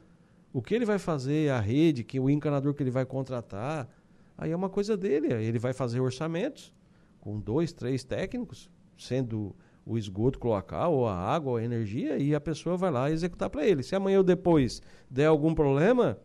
o 0.51 0.61
que 0.61 0.73
ele 0.73 0.85
vai 0.85 0.97
fazer, 0.97 1.51
a 1.51 1.59
rede, 1.59 2.03
que 2.03 2.19
o 2.19 2.29
encanador 2.29 2.73
que 2.73 2.81
ele 2.81 2.89
vai 2.89 3.05
contratar, 3.05 3.89
aí 4.37 4.51
é 4.51 4.55
uma 4.55 4.69
coisa 4.69 4.95
dele. 4.95 5.33
Ele 5.33 5.59
vai 5.59 5.73
fazer 5.73 5.99
orçamentos 5.99 6.73
com 7.19 7.39
dois, 7.39 7.73
três 7.73 8.03
técnicos, 8.03 8.69
sendo 8.97 9.55
o 9.85 9.97
esgoto 9.97 10.39
cloacal, 10.39 10.93
ou 10.93 11.07
a 11.07 11.15
água, 11.15 11.51
ou 11.51 11.57
a 11.57 11.63
energia, 11.63 12.17
e 12.17 12.33
a 12.33 12.39
pessoa 12.39 12.75
vai 12.75 12.89
lá 12.89 13.11
executar 13.11 13.49
para 13.49 13.67
ele. 13.67 13.83
Se 13.83 13.95
amanhã 13.95 14.17
ou 14.17 14.23
depois 14.23 14.81
der 15.09 15.25
algum 15.25 15.53
problema, 15.53 16.17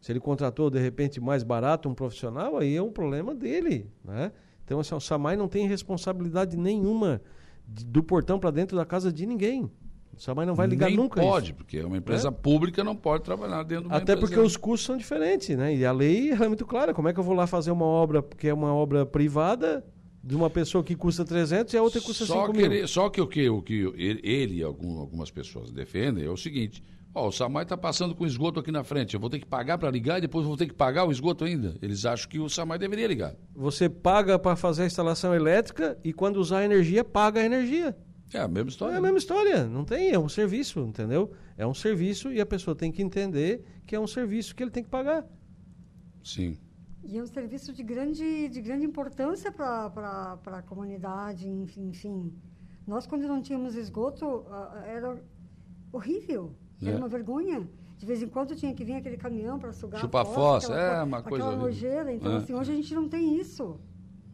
se 0.00 0.10
ele 0.10 0.20
contratou, 0.20 0.70
de 0.70 0.78
repente, 0.78 1.20
mais 1.20 1.42
barato 1.42 1.88
um 1.88 1.94
profissional, 1.94 2.56
aí 2.56 2.74
é 2.74 2.82
um 2.82 2.90
problema 2.90 3.34
dele. 3.34 3.86
Né? 4.02 4.32
Então, 4.64 4.80
assim, 4.80 4.94
o 4.94 5.00
SAMAI 5.00 5.36
não 5.36 5.46
tem 5.46 5.66
responsabilidade 5.66 6.56
nenhuma 6.56 7.20
de, 7.68 7.84
do 7.84 8.02
portão 8.02 8.38
para 8.38 8.50
dentro 8.50 8.76
da 8.76 8.86
casa 8.86 9.12
de 9.12 9.26
ninguém. 9.26 9.70
O 10.16 10.20
SAMAI 10.20 10.46
não 10.46 10.54
vai 10.54 10.66
ligar 10.66 10.86
Nem 10.86 10.96
nunca. 10.96 11.20
pode, 11.20 11.46
isso. 11.46 11.54
porque 11.54 11.80
uma 11.82 11.98
empresa 11.98 12.28
é? 12.28 12.30
pública 12.30 12.82
não 12.82 12.96
pode 12.96 13.24
trabalhar 13.24 13.62
dentro 13.62 13.84
de 13.84 13.90
uma 13.90 13.96
Até 13.96 14.16
porque 14.16 14.38
os 14.38 14.56
custos 14.56 14.86
são 14.86 14.96
diferentes, 14.96 15.56
né? 15.56 15.74
E 15.74 15.84
a 15.84 15.92
lei 15.92 16.30
é 16.30 16.48
muito 16.48 16.64
clara. 16.64 16.94
Como 16.94 17.08
é 17.08 17.12
que 17.12 17.20
eu 17.20 17.24
vou 17.24 17.34
lá 17.34 17.46
fazer 17.46 17.70
uma 17.70 17.84
obra 17.84 18.22
que 18.22 18.48
é 18.48 18.54
uma 18.54 18.74
obra 18.74 19.04
privada 19.04 19.84
de 20.22 20.34
uma 20.34 20.48
pessoa 20.48 20.82
que 20.82 20.94
custa 20.94 21.24
300 21.24 21.72
e 21.74 21.76
a 21.76 21.82
outra 21.82 22.00
custa 22.00 22.24
só 22.24 22.46
5 22.46 22.56
mil? 22.56 22.66
Ele, 22.66 22.86
só 22.86 23.10
que 23.10 23.20
o 23.20 23.26
que, 23.26 23.48
o 23.48 23.62
que 23.62 23.92
ele 23.96 24.56
e 24.56 24.62
algumas 24.62 25.30
pessoas 25.30 25.70
defendem 25.70 26.24
é 26.24 26.30
o 26.30 26.36
seguinte 26.36 26.82
Ó, 27.12 27.26
o 27.26 27.32
Samai 27.32 27.64
está 27.64 27.76
passando 27.76 28.14
com 28.14 28.24
esgoto 28.24 28.60
aqui 28.60 28.70
na 28.70 28.84
frente. 28.84 29.14
Eu 29.14 29.20
vou 29.20 29.28
ter 29.28 29.40
que 29.40 29.46
pagar 29.46 29.76
para 29.78 29.90
ligar 29.90 30.18
e 30.18 30.20
depois 30.20 30.46
vou 30.46 30.56
ter 30.56 30.66
que 30.66 30.74
pagar 30.74 31.04
o 31.04 31.10
esgoto 31.10 31.44
ainda. 31.44 31.76
Eles 31.82 32.04
acham 32.06 32.28
que 32.28 32.38
o 32.38 32.48
Samai 32.48 32.78
deveria 32.78 33.08
ligar. 33.08 33.34
Você 33.54 33.88
paga 33.88 34.38
para 34.38 34.54
fazer 34.54 34.84
a 34.84 34.86
instalação 34.86 35.34
elétrica 35.34 35.98
e 36.04 36.12
quando 36.12 36.36
usar 36.36 36.58
a 36.58 36.64
energia, 36.64 37.02
paga 37.02 37.40
a 37.40 37.44
energia. 37.44 37.96
É 38.32 38.38
a 38.38 38.46
mesma 38.46 38.70
história. 38.70 38.94
É 38.94 38.98
a 38.98 39.00
mesma 39.00 39.18
história. 39.18 39.64
Não 39.66 39.84
tem, 39.84 40.12
é 40.12 40.18
um 40.18 40.28
serviço, 40.28 40.78
entendeu? 40.80 41.32
É 41.58 41.66
um 41.66 41.74
serviço 41.74 42.32
e 42.32 42.40
a 42.40 42.46
pessoa 42.46 42.76
tem 42.76 42.92
que 42.92 43.02
entender 43.02 43.64
que 43.84 43.96
é 43.96 43.98
um 43.98 44.06
serviço 44.06 44.54
que 44.54 44.62
ele 44.62 44.70
tem 44.70 44.84
que 44.84 44.90
pagar. 44.90 45.26
Sim. 46.22 46.56
E 47.02 47.18
é 47.18 47.22
um 47.22 47.26
serviço 47.26 47.72
de 47.72 47.82
grande, 47.82 48.48
de 48.48 48.60
grande 48.60 48.86
importância 48.86 49.50
para 49.50 50.38
a 50.46 50.62
comunidade, 50.62 51.48
enfim, 51.48 51.88
enfim. 51.88 52.32
Nós, 52.86 53.04
quando 53.04 53.26
não 53.26 53.42
tínhamos 53.42 53.74
esgoto, 53.74 54.44
era 54.84 55.20
horrível. 55.92 56.54
Era 56.82 56.96
é. 56.96 56.98
uma 56.98 57.08
vergonha. 57.08 57.68
De 57.98 58.06
vez 58.06 58.22
em 58.22 58.28
quando 58.28 58.56
tinha 58.56 58.72
que 58.74 58.82
vir 58.82 58.94
aquele 58.94 59.18
caminhão 59.18 59.58
para 59.58 59.74
sugar 59.74 60.00
Chupa 60.00 60.22
a 60.22 60.24
fossa, 60.24 60.74
é 60.74 61.02
uma 61.02 61.22
coisa 61.22 61.44
Aquela 61.44 61.62
nojeira. 61.62 62.12
Então, 62.12 62.32
é. 62.32 62.36
assim, 62.36 62.54
hoje 62.54 62.72
a 62.72 62.74
gente 62.74 62.94
não 62.94 63.08
tem 63.08 63.38
isso. 63.38 63.78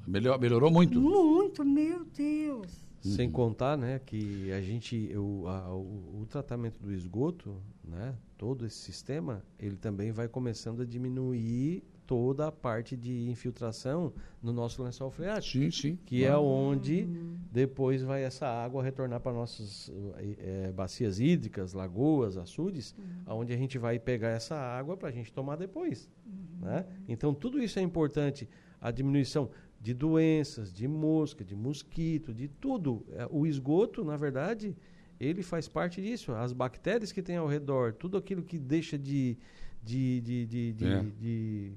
Melhor, 0.06 0.38
melhorou 0.38 0.70
muito? 0.70 1.00
Muito, 1.00 1.64
meu 1.64 2.04
Deus. 2.04 2.86
Sem 3.00 3.30
contar, 3.30 3.76
né, 3.76 4.00
que 4.04 4.50
a 4.52 4.60
gente, 4.60 5.12
o, 5.16 5.46
a, 5.46 5.74
o, 5.74 6.22
o, 6.22 6.26
tratamento 6.26 6.80
do 6.80 6.92
esgoto, 6.92 7.56
né, 7.84 8.14
todo 8.36 8.66
esse 8.66 8.76
sistema, 8.76 9.44
ele 9.58 9.76
também 9.76 10.10
vai 10.10 10.26
começando 10.26 10.82
a 10.82 10.84
diminuir 10.84 11.84
toda 12.06 12.48
a 12.48 12.52
parte 12.52 12.96
de 12.96 13.28
infiltração 13.28 14.12
no 14.42 14.52
nosso 14.52 14.82
lençol 14.82 15.10
freático. 15.10 15.64
Sim, 15.64 15.70
sim. 15.70 15.98
Que 16.04 16.24
é 16.24 16.36
onde 16.36 17.08
depois 17.56 18.02
vai 18.02 18.22
essa 18.22 18.46
água 18.46 18.82
retornar 18.82 19.18
para 19.18 19.32
nossas 19.32 19.90
é, 20.18 20.70
bacias 20.72 21.18
hídricas, 21.18 21.72
lagoas, 21.72 22.36
açudes, 22.36 22.94
uhum. 22.98 23.38
onde 23.38 23.54
a 23.54 23.56
gente 23.56 23.78
vai 23.78 23.98
pegar 23.98 24.28
essa 24.28 24.54
água 24.54 24.94
para 24.94 25.08
a 25.08 25.10
gente 25.10 25.32
tomar 25.32 25.56
depois. 25.56 26.06
Uhum. 26.26 26.66
Né? 26.66 26.84
Então, 27.08 27.32
tudo 27.32 27.58
isso 27.58 27.78
é 27.78 27.82
importante. 27.82 28.46
A 28.78 28.90
diminuição 28.90 29.48
de 29.80 29.94
doenças, 29.94 30.70
de 30.70 30.86
mosca, 30.86 31.42
de 31.42 31.56
mosquito, 31.56 32.34
de 32.34 32.46
tudo. 32.46 33.06
É, 33.12 33.26
o 33.30 33.46
esgoto, 33.46 34.04
na 34.04 34.18
verdade, 34.18 34.76
ele 35.18 35.42
faz 35.42 35.66
parte 35.66 36.02
disso. 36.02 36.32
As 36.32 36.52
bactérias 36.52 37.10
que 37.10 37.22
tem 37.22 37.38
ao 37.38 37.46
redor, 37.46 37.94
tudo 37.94 38.18
aquilo 38.18 38.42
que 38.42 38.58
deixa 38.58 38.98
de, 38.98 39.38
de, 39.82 40.20
de, 40.20 40.46
de, 40.46 40.72
de, 40.74 40.86
é. 40.86 41.02
de 41.18 41.72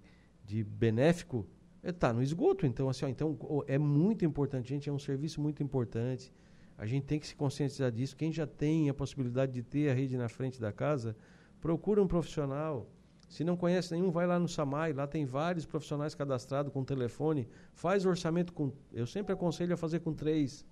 de 0.49 0.63
benéfico 0.63 1.45
está 1.83 2.11
no 2.13 2.21
esgoto. 2.21 2.65
Então, 2.65 2.89
assim, 2.89 3.05
ó, 3.05 3.07
então 3.07 3.37
é 3.67 3.77
muito 3.77 4.25
importante, 4.25 4.69
gente, 4.69 4.89
é 4.89 4.93
um 4.93 4.99
serviço 4.99 5.41
muito 5.41 5.63
importante. 5.63 6.33
A 6.77 6.85
gente 6.85 7.05
tem 7.05 7.19
que 7.19 7.27
se 7.27 7.35
conscientizar 7.35 7.91
disso. 7.91 8.15
Quem 8.15 8.31
já 8.31 8.47
tem 8.47 8.89
a 8.89 8.93
possibilidade 8.93 9.51
de 9.51 9.61
ter 9.61 9.89
a 9.89 9.93
rede 9.93 10.17
na 10.17 10.29
frente 10.29 10.59
da 10.61 10.71
casa, 10.71 11.15
procura 11.59 12.01
um 12.01 12.07
profissional. 12.07 12.89
Se 13.27 13.43
não 13.43 13.55
conhece 13.55 13.93
nenhum, 13.93 14.09
vai 14.09 14.25
lá 14.25 14.39
no 14.39 14.47
Samai, 14.47 14.93
lá 14.93 15.05
tem 15.05 15.25
vários 15.25 15.65
profissionais 15.65 16.15
cadastrados 16.15 16.71
com 16.71 16.83
telefone. 16.83 17.47
Faz 17.73 18.05
orçamento 18.05 18.53
com. 18.53 18.71
Eu 18.91 19.05
sempre 19.05 19.33
aconselho 19.33 19.73
a 19.73 19.77
fazer 19.77 19.99
com 19.99 20.13
três 20.13 20.65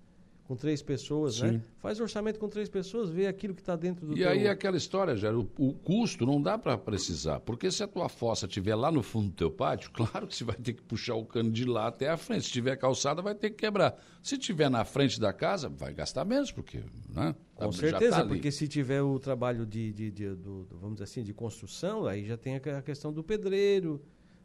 com 0.48 0.56
três 0.56 0.82
pessoas, 0.82 1.42
né? 1.42 1.50
Sim. 1.50 1.54
né? 1.56 1.64
Faz 1.80 2.00
orçamento 2.00 2.40
com 2.40 2.48
três 2.48 2.70
pessoas, 2.70 3.10
vê 3.10 3.28
aquilo 3.28 3.54
que 3.54 3.62
está 3.62 3.76
dentro 3.76 4.08
do 4.08 4.14
E 4.14 4.20
teu... 4.20 4.30
aí 4.30 4.46
é 4.46 4.50
aquela 4.50 4.78
história, 4.78 5.16
Jair, 5.16 5.38
o, 5.38 5.50
o, 5.58 5.74
custo 5.74 6.26
não 6.26 6.42
dá 6.42 6.58
para 6.58 6.78
precisar, 6.78 7.42
porque 7.42 7.70
se 7.70 7.84
a 7.84 7.88
tua 7.88 8.08
fossa 8.08 8.46
estiver 8.46 8.74
lá 8.74 8.90
no 8.90 9.04
fundo 9.04 9.28
do 9.28 9.34
teu 9.34 9.52
pátio, 9.52 9.92
claro 9.94 10.26
que 10.26 10.36
você 10.36 10.46
vai 10.46 10.56
ter 10.56 10.74
que 10.74 10.82
puxar 10.82 11.16
o 11.16 11.26
cano 11.26 11.52
de 11.52 11.66
lá 11.66 11.88
até 11.88 12.10
a 12.10 12.16
frente. 12.16 12.46
Se 12.46 12.52
tiver 12.52 12.78
calçada, 12.78 13.22
vai 13.22 13.36
ter 13.36 13.50
que 13.50 13.58
quebrar. 13.58 13.98
Se 14.24 14.38
tiver 14.38 14.70
na 14.70 14.86
frente 14.86 15.20
da 15.20 15.34
casa, 15.34 15.68
vai 15.68 15.94
gastar 15.94 16.24
menos, 16.24 16.50
porque, 16.50 16.82
né? 17.10 17.36
Com 17.54 17.72
certeza, 17.72 18.18
tá 18.18 18.26
porque 18.26 18.52
se 18.52 18.68
tiver 18.68 19.02
o 19.02 19.20
trabalho 19.20 19.66
de, 19.66 19.92
de, 19.92 20.12
de 20.12 20.30
do, 20.30 20.66
vamos 20.72 20.94
dizer 20.94 21.04
assim, 21.04 21.24
de 21.24 21.34
construção, 21.34 22.06
aí 22.06 22.26
já 22.26 22.38
tem 22.38 22.56
a 22.56 22.82
questão 22.82 23.12
do 23.12 23.24
pedreiro, 23.24 24.02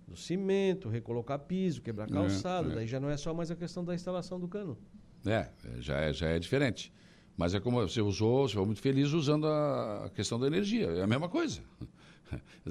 do 0.09 0.17
cimento, 0.17 0.89
recolocar 0.89 1.39
piso, 1.39 1.81
quebrar 1.81 2.09
calçado, 2.09 2.71
é, 2.71 2.73
é. 2.73 2.75
daí 2.77 2.87
já 2.89 2.99
não 2.99 3.09
é 3.09 3.17
só 3.17 3.33
mais 3.33 3.51
a 3.51 3.57
questão 3.57 3.85
da 3.85 3.95
instalação 3.95 4.41
do 4.41 4.49
cano. 4.49 4.77
É, 5.27 5.49
já 5.79 6.01
é, 6.01 6.13
já 6.13 6.29
é 6.29 6.39
diferente. 6.39 6.93
Mas 7.37 7.55
é 7.55 7.61
como 7.61 7.81
você 7.81 8.01
usou, 8.01 8.47
você 8.47 8.55
foi 8.55 8.67
muito 8.67 8.81
feliz 8.81 9.13
usando 9.13 9.47
a 9.47 10.11
questão 10.15 10.39
da 10.39 10.47
energia. 10.47 10.87
É 10.87 11.03
a 11.03 11.07
mesma 11.07 11.29
coisa. 11.29 11.61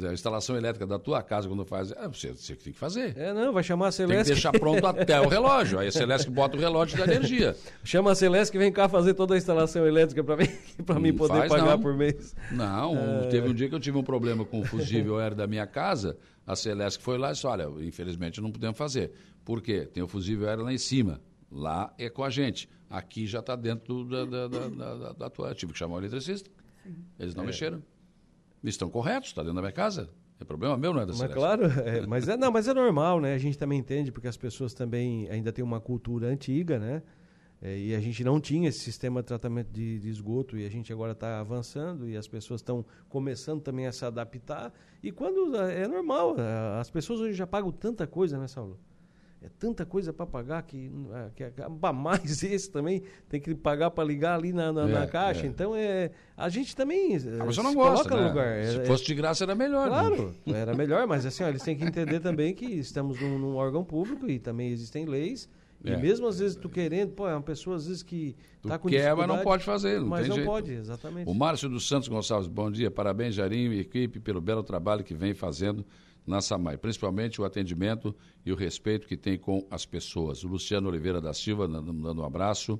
A 0.04 0.14
instalação 0.14 0.56
elétrica 0.56 0.88
da 0.88 0.98
tua 0.98 1.22
casa, 1.22 1.48
quando 1.48 1.64
faz, 1.66 1.92
é, 1.92 2.08
você, 2.08 2.32
você 2.32 2.56
tem 2.56 2.74
que 2.74 2.80
fazer. 2.80 3.16
É, 3.16 3.34
não, 3.34 3.54
vai 3.54 3.62
chamar 3.62 3.90
a 3.90 3.92
Celeste. 3.92 4.16
Tem 4.16 4.24
que 4.24 4.32
deixar 4.34 4.52
pronto 4.52 4.86
até 4.88 5.22
o 5.22 5.28
relógio. 5.28 5.78
Aí 5.78 5.88
a 5.88 5.92
Celeste 5.92 6.32
bota 6.32 6.58
o 6.58 6.60
relógio 6.60 6.98
da 6.98 7.04
energia. 7.04 7.56
Chama 7.84 8.12
a 8.12 8.16
Celeste 8.16 8.52
que 8.52 8.58
vem 8.58 8.72
cá 8.72 8.90
fazer 8.90 9.14
toda 9.14 9.36
a 9.36 9.38
instalação 9.38 9.86
elétrica 9.86 10.24
para 10.24 10.38
mim, 10.38 10.48
pra 10.86 11.00
mim 11.00 11.14
poder 11.16 11.38
faz, 11.38 11.52
pagar 11.52 11.78
não. 11.78 11.80
por 11.80 11.94
mês. 11.94 12.36
Não, 12.52 12.98
é... 12.98 13.28
teve 13.28 13.50
um 13.50 13.54
dia 13.54 13.70
que 13.70 13.76
eu 13.76 13.80
tive 13.80 13.98
um 13.98 14.04
problema 14.04 14.44
com 14.44 14.62
o 14.62 14.66
fusível 14.66 15.20
aéreo 15.20 15.38
da 15.38 15.46
minha 15.46 15.68
casa. 15.68 16.18
A 16.48 16.56
Celeste 16.56 17.04
foi 17.04 17.18
lá 17.18 17.30
e 17.30 17.34
disse: 17.34 17.46
Olha, 17.46 17.68
infelizmente 17.82 18.42
não 18.42 18.52
podemos 18.52 18.78
fazer. 18.78 19.12
Por 19.46 19.62
quê? 19.62 19.88
Tem 19.92 20.02
o 20.02 20.08
fusível 20.08 20.48
aéreo 20.48 20.64
lá 20.64 20.74
em 20.74 20.78
cima. 20.78 21.22
Lá 21.52 21.94
é 21.98 22.10
com 22.10 22.24
a 22.24 22.30
gente. 22.30 22.70
Aqui 22.90 23.28
já 23.28 23.40
está 23.40 23.56
dentro 23.56 24.06
da, 24.06 24.26
da, 24.26 24.48
da, 24.48 24.68
da, 24.70 25.14
da 25.14 25.30
tua. 25.30 25.54
Tive 25.54 25.74
que 25.74 25.80
chamar 25.80 25.96
o 25.96 26.00
eletricista. 26.00 26.50
Sim. 26.84 26.96
Eles 27.20 27.36
não 27.36 27.44
é. 27.44 27.48
mexeram. 27.48 27.84
Estão 28.64 28.90
corretos, 28.90 29.30
está 29.30 29.42
dentro 29.42 29.56
da 29.56 29.62
minha 29.62 29.74
casa. 29.74 30.10
É 30.40 30.44
problema 30.44 30.76
meu, 30.76 30.92
não 30.92 31.02
é 31.02 31.06
da 31.06 31.14
Mas 31.14 31.34
claro, 31.34 31.66
é, 31.86 32.06
mas 32.08 32.28
é 32.28 32.36
não, 32.36 32.52
mas 32.52 32.68
é 32.68 32.74
normal, 32.74 33.20
né? 33.20 33.36
A 33.36 33.38
gente 33.38 33.58
também 33.58 33.80
entende 33.80 34.12
porque 34.12 34.28
as 34.28 34.38
pessoas 34.38 34.74
também 34.74 35.30
ainda 35.30 35.52
têm 35.52 35.64
uma 35.64 35.80
cultura 35.80 36.28
antiga, 36.28 36.80
né? 36.80 37.04
É, 37.62 37.78
e 37.78 37.94
a 37.94 38.00
gente 38.00 38.24
não 38.24 38.42
tinha 38.42 38.70
esse 38.70 38.80
sistema 38.80 39.22
de 39.22 39.28
tratamento 39.28 39.72
de, 39.72 40.00
de 40.00 40.10
esgoto 40.10 40.58
e 40.58 40.66
a 40.66 40.70
gente 40.70 40.92
agora 40.92 41.12
está 41.12 41.40
avançando 41.40 42.10
e 42.10 42.18
as 42.18 42.28
pessoas 42.28 42.62
estão 42.62 42.84
começando 43.08 43.62
também 43.62 43.86
a 43.86 43.92
se 43.92 44.04
adaptar. 44.04 44.74
E 45.04 45.12
quando 45.12 45.56
é, 45.56 45.84
é 45.84 45.88
normal, 45.88 46.36
as 46.80 46.90
pessoas 46.90 47.20
hoje 47.20 47.34
já 47.34 47.46
pagam 47.46 47.72
tanta 47.72 48.08
coisa, 48.08 48.40
né, 48.40 48.48
Saulo? 48.48 48.80
É 49.44 49.50
tanta 49.58 49.84
coisa 49.84 50.14
para 50.14 50.28
pagar 50.28 50.62
que, 50.62 50.92
é, 51.14 51.50
que 51.52 51.62
para 51.80 51.92
mais 51.94 52.44
esse 52.44 52.70
também 52.70 53.02
tem 53.28 53.42
que 53.42 53.56
pagar 53.56 53.90
para 53.90 54.04
ligar 54.04 54.36
ali 54.36 54.54
na, 54.54 54.72
na, 54.72 54.88
é, 54.88 54.94
na 54.94 55.08
caixa. 55.08 55.46
É. 55.46 55.50
Então 55.50 55.76
é 55.76 56.12
a 56.38 56.48
gente 56.48 56.76
também 56.76 57.16
ah, 57.16 57.46
você 57.46 57.62
não 57.64 57.74
gosta, 57.74 58.08
coloca 58.08 58.16
né? 58.16 58.22
no 58.22 58.28
lugar. 58.28 58.66
Se 58.66 58.80
é, 58.82 58.86
fosse 58.86 59.04
de 59.04 59.16
graça 59.16 59.44
era 59.44 59.56
melhor. 59.56 59.90
Né? 59.90 59.98
Claro, 59.98 60.36
né? 60.46 60.60
era 60.62 60.76
melhor, 60.76 61.08
mas 61.08 61.26
assim 61.26 61.44
ó, 61.44 61.48
eles 61.48 61.64
têm 61.64 61.76
que 61.76 61.84
entender 61.84 62.20
também 62.20 62.54
que 62.54 62.66
estamos 62.66 63.20
num, 63.20 63.40
num 63.40 63.56
órgão 63.56 63.84
público 63.84 64.30
e 64.30 64.38
também 64.38 64.70
existem 64.70 65.06
leis. 65.06 65.50
E 65.84 65.98
mesmo 65.98 66.28
às 66.28 66.38
vezes 66.38 66.56
tu 66.56 66.70
querendo, 66.70 67.14
pô, 67.14 67.28
é 67.28 67.34
uma 67.34 67.42
pessoa 67.42 67.76
às 67.76 67.88
vezes 67.88 68.04
que 68.04 68.36
está 68.64 68.78
com 68.78 68.88
quer, 68.88 69.16
mas 69.16 69.28
não 69.28 69.40
pode 69.40 69.64
fazer, 69.64 70.00
não 70.00 70.08
mas 70.08 70.28
não 70.28 70.36
jeito. 70.36 70.48
pode, 70.48 70.74
exatamente. 70.74 71.28
O 71.28 71.34
Márcio 71.34 71.68
dos 71.68 71.88
Santos 71.88 72.08
Gonçalves, 72.08 72.48
bom 72.48 72.70
dia, 72.70 72.92
parabéns 72.92 73.34
Jarinho 73.34 73.74
e 73.74 73.80
equipe 73.80 74.20
pelo 74.20 74.40
belo 74.40 74.62
trabalho 74.62 75.04
que 75.04 75.16
vem 75.16 75.34
fazendo 75.34 75.84
na 76.26 76.42
SAMAI, 76.42 76.78
principalmente 76.78 77.42
o 77.42 77.46
atendimento 77.46 78.16
e 78.46 78.52
o 78.52 78.56
respeito 78.56 79.08
que 79.08 79.18
tem 79.18 79.38
com 79.38 79.66
as 79.70 79.86
pessoas. 79.86 80.44
O 80.44 80.48
Luciano 80.48 80.88
Oliveira 80.88 81.20
da 81.20 81.34
Silva, 81.34 81.68
dando 81.68 82.22
um 82.22 82.26
abraço. 82.26 82.80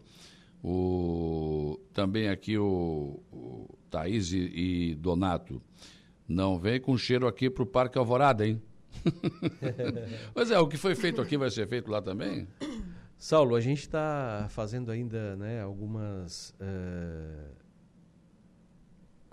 O, 0.64 1.80
também 1.92 2.30
aqui 2.30 2.58
o, 2.58 3.20
o 3.32 3.78
Thaís 3.90 4.32
e, 4.32 4.92
e 4.92 4.96
Donato. 4.96 5.62
Não 6.28 6.58
vem 6.60 6.80
com 6.80 6.96
cheiro 6.98 7.28
aqui 7.28 7.50
para 7.50 7.64
o 7.64 7.66
Parque 7.66 7.98
Alvorada, 7.98 8.48
hein? 8.48 8.62
pois 10.34 10.52
é, 10.52 10.60
o 10.60 10.68
que 10.68 10.78
foi 10.78 10.96
feito 10.96 11.20
aqui 11.20 11.36
vai 11.36 11.50
ser 11.50 11.68
feito 11.68 11.90
lá 11.90 12.02
também? 12.02 12.48
Saulo, 13.18 13.56
a 13.56 13.62
gente 13.62 13.82
está 13.82 14.48
fazendo 14.50 14.92
ainda 14.92 15.36
né, 15.36 15.62
algumas 15.62 16.56
uh, 16.60 17.56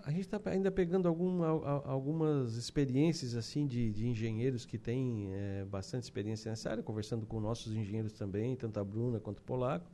a 0.08 0.10
gente 0.10 0.22
está 0.22 0.40
ainda 0.46 0.70
pegando 0.70 1.06
algum, 1.06 1.42
algumas 1.42 2.54
experiências 2.54 3.36
assim 3.36 3.66
de, 3.66 3.92
de 3.92 4.08
engenheiros 4.08 4.64
que 4.64 4.78
têm 4.78 5.28
é, 5.34 5.66
bastante 5.66 6.04
experiência 6.04 6.48
nessa 6.48 6.70
área, 6.70 6.82
conversando 6.82 7.26
com 7.26 7.38
nossos 7.38 7.74
engenheiros 7.74 8.14
também, 8.14 8.56
tanto 8.56 8.80
a 8.80 8.84
Bruna 8.84 9.20
quanto 9.20 9.40
o 9.40 9.42
Polaco, 9.42 9.90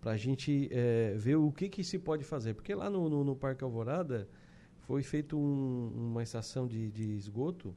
para 0.00 0.10
a 0.10 0.16
gente 0.16 0.68
é, 0.72 1.14
ver 1.16 1.36
o 1.36 1.52
que, 1.52 1.68
que 1.68 1.84
se 1.84 2.00
pode 2.00 2.24
fazer. 2.24 2.54
Porque 2.54 2.74
lá 2.74 2.90
no, 2.90 3.08
no, 3.08 3.22
no 3.22 3.36
Parque 3.36 3.62
Alvorada 3.62 4.28
foi 4.88 5.04
feita 5.04 5.36
um, 5.36 6.10
uma 6.10 6.24
estação 6.24 6.66
de, 6.66 6.90
de, 6.90 7.12
esgoto 7.12 7.72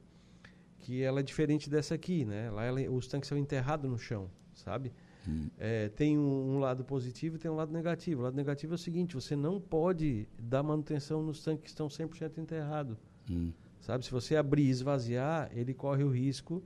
que 0.80 1.00
ela 1.00 1.20
é 1.20 1.22
diferente 1.22 1.70
dessa 1.70 1.94
aqui, 1.94 2.24
né? 2.24 2.50
Lá 2.50 2.64
ela, 2.64 2.80
os 2.90 3.06
tanques 3.06 3.28
são 3.28 3.38
enterrados 3.38 3.88
no 3.88 3.96
chão, 3.96 4.28
sabe? 4.52 4.92
Hum. 5.28 5.50
É, 5.58 5.88
tem 5.90 6.18
um, 6.18 6.54
um, 6.54 6.58
lado 6.58 6.84
positivo 6.84 7.36
e 7.36 7.38
tem 7.38 7.50
um 7.50 7.54
lado 7.54 7.72
negativo. 7.72 8.20
O 8.20 8.24
lado 8.24 8.34
negativo 8.34 8.74
é 8.74 8.76
o 8.76 8.78
seguinte: 8.78 9.14
você 9.14 9.36
não 9.36 9.60
pode 9.60 10.26
dar 10.38 10.62
manutenção 10.62 11.22
nos 11.22 11.42
tanques 11.42 11.62
que 11.64 11.68
estão 11.68 11.88
100% 11.88 12.38
enterrados. 12.38 12.96
Hum. 13.30 13.52
Sabe? 13.80 14.04
Se 14.04 14.10
você 14.10 14.36
abrir 14.36 14.64
e 14.64 14.70
esvaziar, 14.70 15.50
ele 15.52 15.74
corre 15.74 16.02
o 16.02 16.08
risco 16.08 16.62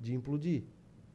de 0.00 0.14
implodir. 0.14 0.64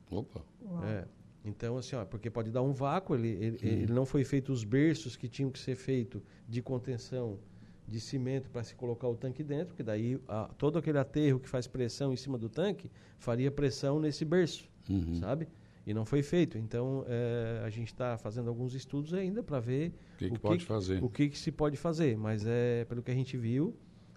Opa! 0.10 0.42
É. 0.84 1.06
Então, 1.44 1.76
assim, 1.78 1.96
ó, 1.96 2.06
porque 2.06 2.30
pode 2.30 2.52
dar 2.52 2.62
um 2.62 2.72
vácuo, 2.72 3.16
ele, 3.16 3.30
ele, 3.30 3.58
hum. 3.58 3.68
ele 3.84 3.94
não 3.94 4.06
foi 4.06 4.24
feito 4.24 4.52
os 4.52 4.64
berços 4.64 5.16
que 5.16 5.28
tinham 5.28 5.50
que 5.50 5.58
ser 5.58 5.76
feito 5.76 6.22
de 6.48 6.62
contenção 6.62 7.40
de 7.88 8.00
cimento 8.00 8.50
para 8.50 8.64
se 8.64 8.76
colocar 8.76 9.08
o 9.08 9.16
tanque 9.16 9.44
dentro, 9.44 9.68
porque 9.68 9.84
daí 9.84 10.20
a, 10.28 10.50
todo 10.58 10.78
aquele 10.78 10.98
aterro 10.98 11.40
que 11.40 11.50
faz 11.50 11.68
pressão 11.68 12.14
em 12.14 12.16
cima 12.16 12.38
do 12.38 12.48
tanque 12.48 12.90
faria 13.18 13.52
pressão 13.52 14.00
nesse 14.00 14.24
berço, 14.24 14.70
uhum. 14.90 15.16
sabe? 15.16 15.48
E 15.86 15.94
não 15.94 16.06
foi 16.06 16.22
feito. 16.22 16.58
Então 16.58 17.06
é, 17.08 17.62
a 17.66 17.70
gente 17.70 17.88
está 17.88 18.18
fazendo 18.18 18.50
alguns 18.50 18.74
estudos 18.74 19.14
ainda 19.14 19.42
para 19.42 19.60
ver 19.60 19.94
que 20.18 20.28
que 20.28 20.34
o, 20.34 20.36
que, 20.36 20.40
pode 20.40 20.66
fazer. 20.66 21.04
o 21.04 21.10
que, 21.10 21.30
que, 21.30 21.38
se 21.38 21.52
pode 21.52 21.78
fazer. 21.78 22.18
Mas 22.18 22.46
é 22.46 22.86
pelo 22.86 23.02
que 23.02 23.12
a 23.12 23.16
gente 23.16 23.38
viu, 23.38 23.76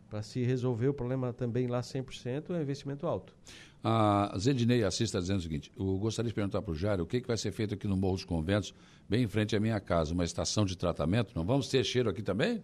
para 0.09 0.23
se 0.23 0.43
resolver 0.45 0.89
o 0.89 0.95
problema 0.95 1.33
também 1.33 1.67
lá 1.67 1.81
100% 1.81 2.51
é 2.51 2.63
investimento 2.63 3.07
alto. 3.07 3.35
A 3.83 4.35
Zedinei 4.39 4.83
Assis 4.83 5.03
está 5.03 5.21
dizendo 5.21 5.41
o 5.41 5.43
seguinte: 5.43 5.71
eu 5.79 5.99
gostaria 5.99 6.29
de 6.29 6.35
perguntar 6.35 6.63
para 6.63 6.73
o 6.73 6.75
Jairo 6.75 7.03
o 7.03 7.07
que, 7.07 7.21
que 7.21 7.27
vai 7.27 7.37
ser 7.37 7.53
feito 7.53 7.75
aqui 7.75 7.87
no 7.87 7.97
Morro 7.97 8.15
dos 8.15 8.25
Conventos, 8.25 8.73
bem 9.09 9.25
em 9.25 9.27
frente 9.27 9.55
à 9.55 9.61
minha 9.61 9.79
casa, 9.79 10.15
uma 10.15 10.25
estação 10.25 10.65
de 10.65 10.77
tratamento. 10.77 11.33
Não 11.35 11.45
vamos 11.45 11.69
ter 11.69 11.85
cheiro 11.85 12.09
aqui 12.09 12.23
também? 12.23 12.63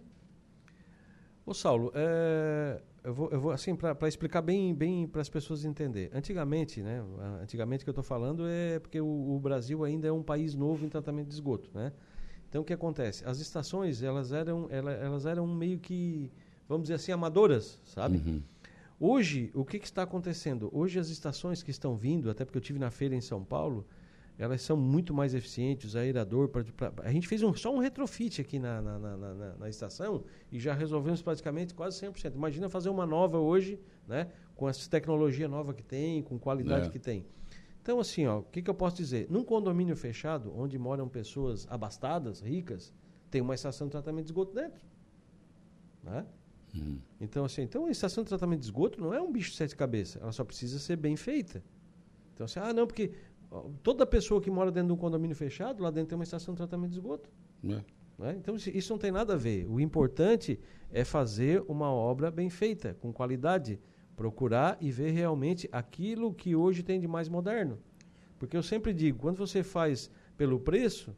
Ô 1.45 1.53
Saulo, 1.53 1.91
é, 1.95 2.81
eu 3.03 3.13
vou, 3.13 3.29
eu 3.31 3.41
vou 3.41 3.51
assim, 3.51 3.75
para 3.75 4.07
explicar 4.07 4.41
bem, 4.41 4.73
bem 4.73 5.07
para 5.07 5.21
as 5.21 5.29
pessoas 5.29 5.65
entender. 5.65 6.11
Antigamente, 6.13 6.81
né? 6.81 7.03
Antigamente 7.41 7.83
que 7.83 7.89
eu 7.89 7.93
estou 7.93 8.03
falando 8.03 8.47
é 8.47 8.79
porque 8.79 9.01
o, 9.01 9.35
o, 9.35 9.39
Brasil 9.39 9.83
ainda 9.83 10.07
é 10.07 10.11
um 10.11 10.21
país 10.21 10.53
novo 10.53 10.85
em 10.85 10.89
tratamento 10.89 11.27
de 11.27 11.33
esgoto, 11.33 11.69
né? 11.73 11.91
Então 12.47 12.61
o 12.61 12.65
que 12.65 12.73
acontece? 12.73 13.25
As 13.25 13.39
estações 13.39 14.03
elas 14.03 14.31
eram, 14.31 14.67
elas, 14.69 15.01
elas 15.01 15.25
eram 15.25 15.47
meio 15.47 15.79
que, 15.79 16.31
vamos 16.67 16.83
dizer 16.83 16.95
assim, 16.95 17.11
amadoras, 17.11 17.79
sabe? 17.85 18.17
Uhum. 18.17 18.41
Hoje, 18.99 19.49
o 19.55 19.65
que, 19.65 19.79
que 19.79 19.85
está 19.85 20.03
acontecendo? 20.03 20.69
Hoje 20.71 20.99
as 20.99 21.09
estações 21.09 21.63
que 21.63 21.71
estão 21.71 21.95
vindo, 21.95 22.29
até 22.29 22.45
porque 22.45 22.59
eu 22.59 22.61
tive 22.61 22.77
na 22.77 22.91
feira 22.91 23.15
em 23.15 23.21
São 23.21 23.43
Paulo, 23.43 23.83
elas 24.41 24.63
são 24.63 24.75
muito 24.75 25.13
mais 25.13 25.35
eficientes, 25.35 25.95
aerador. 25.95 26.49
Pra, 26.49 26.63
pra, 26.63 26.91
a 27.03 27.11
gente 27.11 27.27
fez 27.27 27.43
um, 27.43 27.53
só 27.53 27.71
um 27.71 27.77
retrofit 27.77 28.41
aqui 28.41 28.57
na, 28.57 28.81
na, 28.81 28.97
na, 28.97 29.17
na, 29.17 29.55
na 29.55 29.69
estação 29.69 30.23
e 30.51 30.59
já 30.59 30.73
resolvemos 30.73 31.21
praticamente 31.21 31.75
quase 31.75 32.03
100%. 32.03 32.33
Imagina 32.33 32.67
fazer 32.67 32.89
uma 32.89 33.05
nova 33.05 33.37
hoje, 33.37 33.79
né, 34.07 34.31
com 34.55 34.67
essa 34.67 34.89
tecnologia 34.89 35.47
nova 35.47 35.75
que 35.75 35.83
tem, 35.83 36.23
com 36.23 36.39
qualidade 36.39 36.87
é. 36.87 36.89
que 36.89 36.97
tem. 36.97 37.23
Então, 37.83 37.99
assim, 37.99 38.25
ó, 38.25 38.39
o 38.39 38.43
que, 38.43 38.63
que 38.63 38.69
eu 38.69 38.73
posso 38.73 38.95
dizer? 38.95 39.27
Num 39.29 39.43
condomínio 39.43 39.95
fechado, 39.95 40.51
onde 40.57 40.75
moram 40.75 41.07
pessoas 41.07 41.67
abastadas, 41.69 42.39
ricas, 42.39 42.91
tem 43.29 43.41
uma 43.41 43.53
estação 43.53 43.85
de 43.85 43.91
tratamento 43.91 44.25
de 44.25 44.31
esgoto 44.31 44.55
dentro. 44.55 44.81
Né? 46.03 46.25
Uhum. 46.73 46.99
Então, 47.19 47.45
assim, 47.45 47.61
então 47.61 47.85
a 47.85 47.91
estação 47.91 48.23
de 48.23 48.29
tratamento 48.29 48.61
de 48.61 48.65
esgoto 48.65 48.99
não 48.99 49.13
é 49.13 49.21
um 49.21 49.31
bicho 49.31 49.51
de 49.51 49.57
sete 49.57 49.75
cabeças, 49.75 50.19
ela 50.19 50.31
só 50.31 50.43
precisa 50.43 50.79
ser 50.79 50.95
bem 50.95 51.15
feita. 51.15 51.63
Então, 52.33 52.45
assim, 52.45 52.59
ah, 52.59 52.73
não, 52.73 52.87
porque 52.87 53.11
Toda 53.83 54.05
pessoa 54.05 54.39
que 54.39 54.49
mora 54.49 54.71
dentro 54.71 54.87
de 54.87 54.93
um 54.93 54.97
condomínio 54.97 55.35
fechado, 55.35 55.83
lá 55.83 55.91
dentro 55.91 56.09
tem 56.09 56.17
uma 56.17 56.23
estação 56.23 56.53
de 56.53 56.57
tratamento 56.57 56.91
de 56.91 56.97
esgoto. 56.97 57.29
É. 57.65 57.83
Né? 58.17 58.35
Então, 58.37 58.55
isso 58.55 58.93
não 58.93 58.99
tem 58.99 59.11
nada 59.11 59.33
a 59.33 59.37
ver. 59.37 59.67
O 59.67 59.79
importante 59.79 60.59
é 60.91 61.03
fazer 61.03 61.61
uma 61.67 61.91
obra 61.91 62.31
bem 62.31 62.49
feita, 62.49 62.95
com 63.01 63.11
qualidade. 63.11 63.79
Procurar 64.15 64.77
e 64.79 64.91
ver 64.91 65.11
realmente 65.11 65.67
aquilo 65.71 66.33
que 66.33 66.55
hoje 66.55 66.83
tem 66.83 66.99
de 66.99 67.07
mais 67.07 67.27
moderno. 67.27 67.79
Porque 68.39 68.55
eu 68.55 68.63
sempre 68.63 68.93
digo, 68.93 69.19
quando 69.19 69.37
você 69.37 69.63
faz 69.63 70.09
pelo 70.37 70.59
preço, 70.59 71.15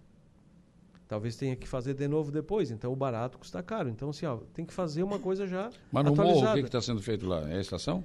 talvez 1.07 1.35
tenha 1.35 1.55
que 1.55 1.67
fazer 1.67 1.93
de 1.93 2.07
novo 2.07 2.31
depois. 2.31 2.71
Então, 2.71 2.91
o 2.91 2.95
barato 2.95 3.37
custa 3.37 3.61
caro. 3.61 3.89
Então, 3.89 4.09
assim, 4.09 4.25
ó, 4.25 4.37
tem 4.53 4.65
que 4.65 4.73
fazer 4.73 5.03
uma 5.03 5.19
coisa 5.19 5.45
já 5.45 5.69
Mas 5.91 6.05
no 6.05 6.15
morro, 6.15 6.51
o 6.51 6.53
que 6.53 6.59
está 6.61 6.81
sendo 6.81 7.01
feito 7.01 7.27
lá? 7.27 7.47
É 7.49 7.57
a 7.57 7.61
estação? 7.61 8.03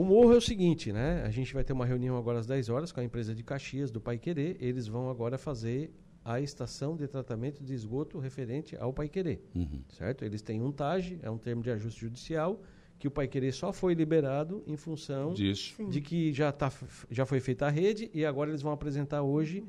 O 0.00 0.02
morro 0.02 0.32
é 0.32 0.36
o 0.38 0.40
seguinte, 0.40 0.90
né? 0.94 1.22
A 1.26 1.30
gente 1.30 1.52
vai 1.52 1.62
ter 1.62 1.74
uma 1.74 1.84
reunião 1.84 2.16
agora 2.16 2.38
às 2.38 2.46
10 2.46 2.70
horas 2.70 2.90
com 2.90 3.00
a 3.00 3.04
empresa 3.04 3.34
de 3.34 3.42
Caxias 3.42 3.90
do 3.90 4.00
Pai 4.00 4.16
Querer. 4.16 4.56
Eles 4.58 4.86
vão 4.86 5.10
agora 5.10 5.36
fazer 5.36 5.92
a 6.24 6.40
estação 6.40 6.96
de 6.96 7.06
tratamento 7.06 7.62
de 7.62 7.74
esgoto 7.74 8.18
referente 8.18 8.74
ao 8.78 8.94
Pai 8.94 9.10
Querer, 9.10 9.44
uhum. 9.54 9.82
certo? 9.90 10.24
Eles 10.24 10.40
têm 10.40 10.62
um 10.62 10.72
TAG, 10.72 11.18
é 11.22 11.30
um 11.30 11.36
termo 11.36 11.62
de 11.62 11.70
ajuste 11.70 12.00
judicial, 12.00 12.62
que 12.98 13.08
o 13.08 13.10
Pai 13.10 13.28
Querer 13.28 13.52
só 13.52 13.74
foi 13.74 13.92
liberado 13.92 14.64
em 14.66 14.74
função 14.74 15.34
Disso. 15.34 15.74
de 15.90 16.00
que 16.00 16.32
já, 16.32 16.50
tá, 16.50 16.72
já 17.10 17.26
foi 17.26 17.38
feita 17.38 17.66
a 17.66 17.70
rede 17.70 18.10
e 18.14 18.24
agora 18.24 18.50
eles 18.50 18.62
vão 18.62 18.72
apresentar 18.72 19.20
hoje 19.20 19.62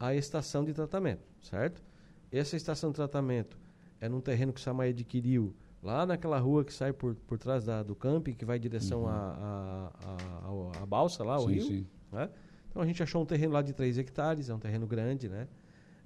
a 0.00 0.14
estação 0.14 0.64
de 0.64 0.72
tratamento, 0.72 1.28
certo? 1.42 1.84
Essa 2.32 2.56
estação 2.56 2.88
de 2.88 2.96
tratamento 2.96 3.58
é 4.00 4.08
num 4.08 4.22
terreno 4.22 4.50
que 4.50 4.60
o 4.60 4.62
Samai 4.62 4.88
adquiriu 4.88 5.54
lá 5.84 6.06
naquela 6.06 6.38
rua 6.38 6.64
que 6.64 6.72
sai 6.72 6.92
por, 6.92 7.14
por 7.14 7.38
trás 7.38 7.64
da, 7.64 7.82
do 7.82 7.94
camping, 7.94 8.32
que 8.32 8.44
vai 8.44 8.56
em 8.56 8.60
direção 8.60 9.02
uhum. 9.02 9.08
à 9.08 9.92
a, 10.02 10.78
a, 10.78 10.82
a, 10.82 10.86
balsa 10.86 11.22
lá, 11.22 11.36
o 11.36 11.46
sim, 11.46 11.52
rio. 11.52 11.62
Sim. 11.62 11.86
Né? 12.10 12.30
Então 12.70 12.82
a 12.82 12.86
gente 12.86 13.02
achou 13.02 13.22
um 13.22 13.26
terreno 13.26 13.52
lá 13.52 13.60
de 13.60 13.74
3 13.74 13.98
hectares, 13.98 14.48
é 14.48 14.54
um 14.54 14.58
terreno 14.58 14.86
grande, 14.86 15.28
né? 15.28 15.46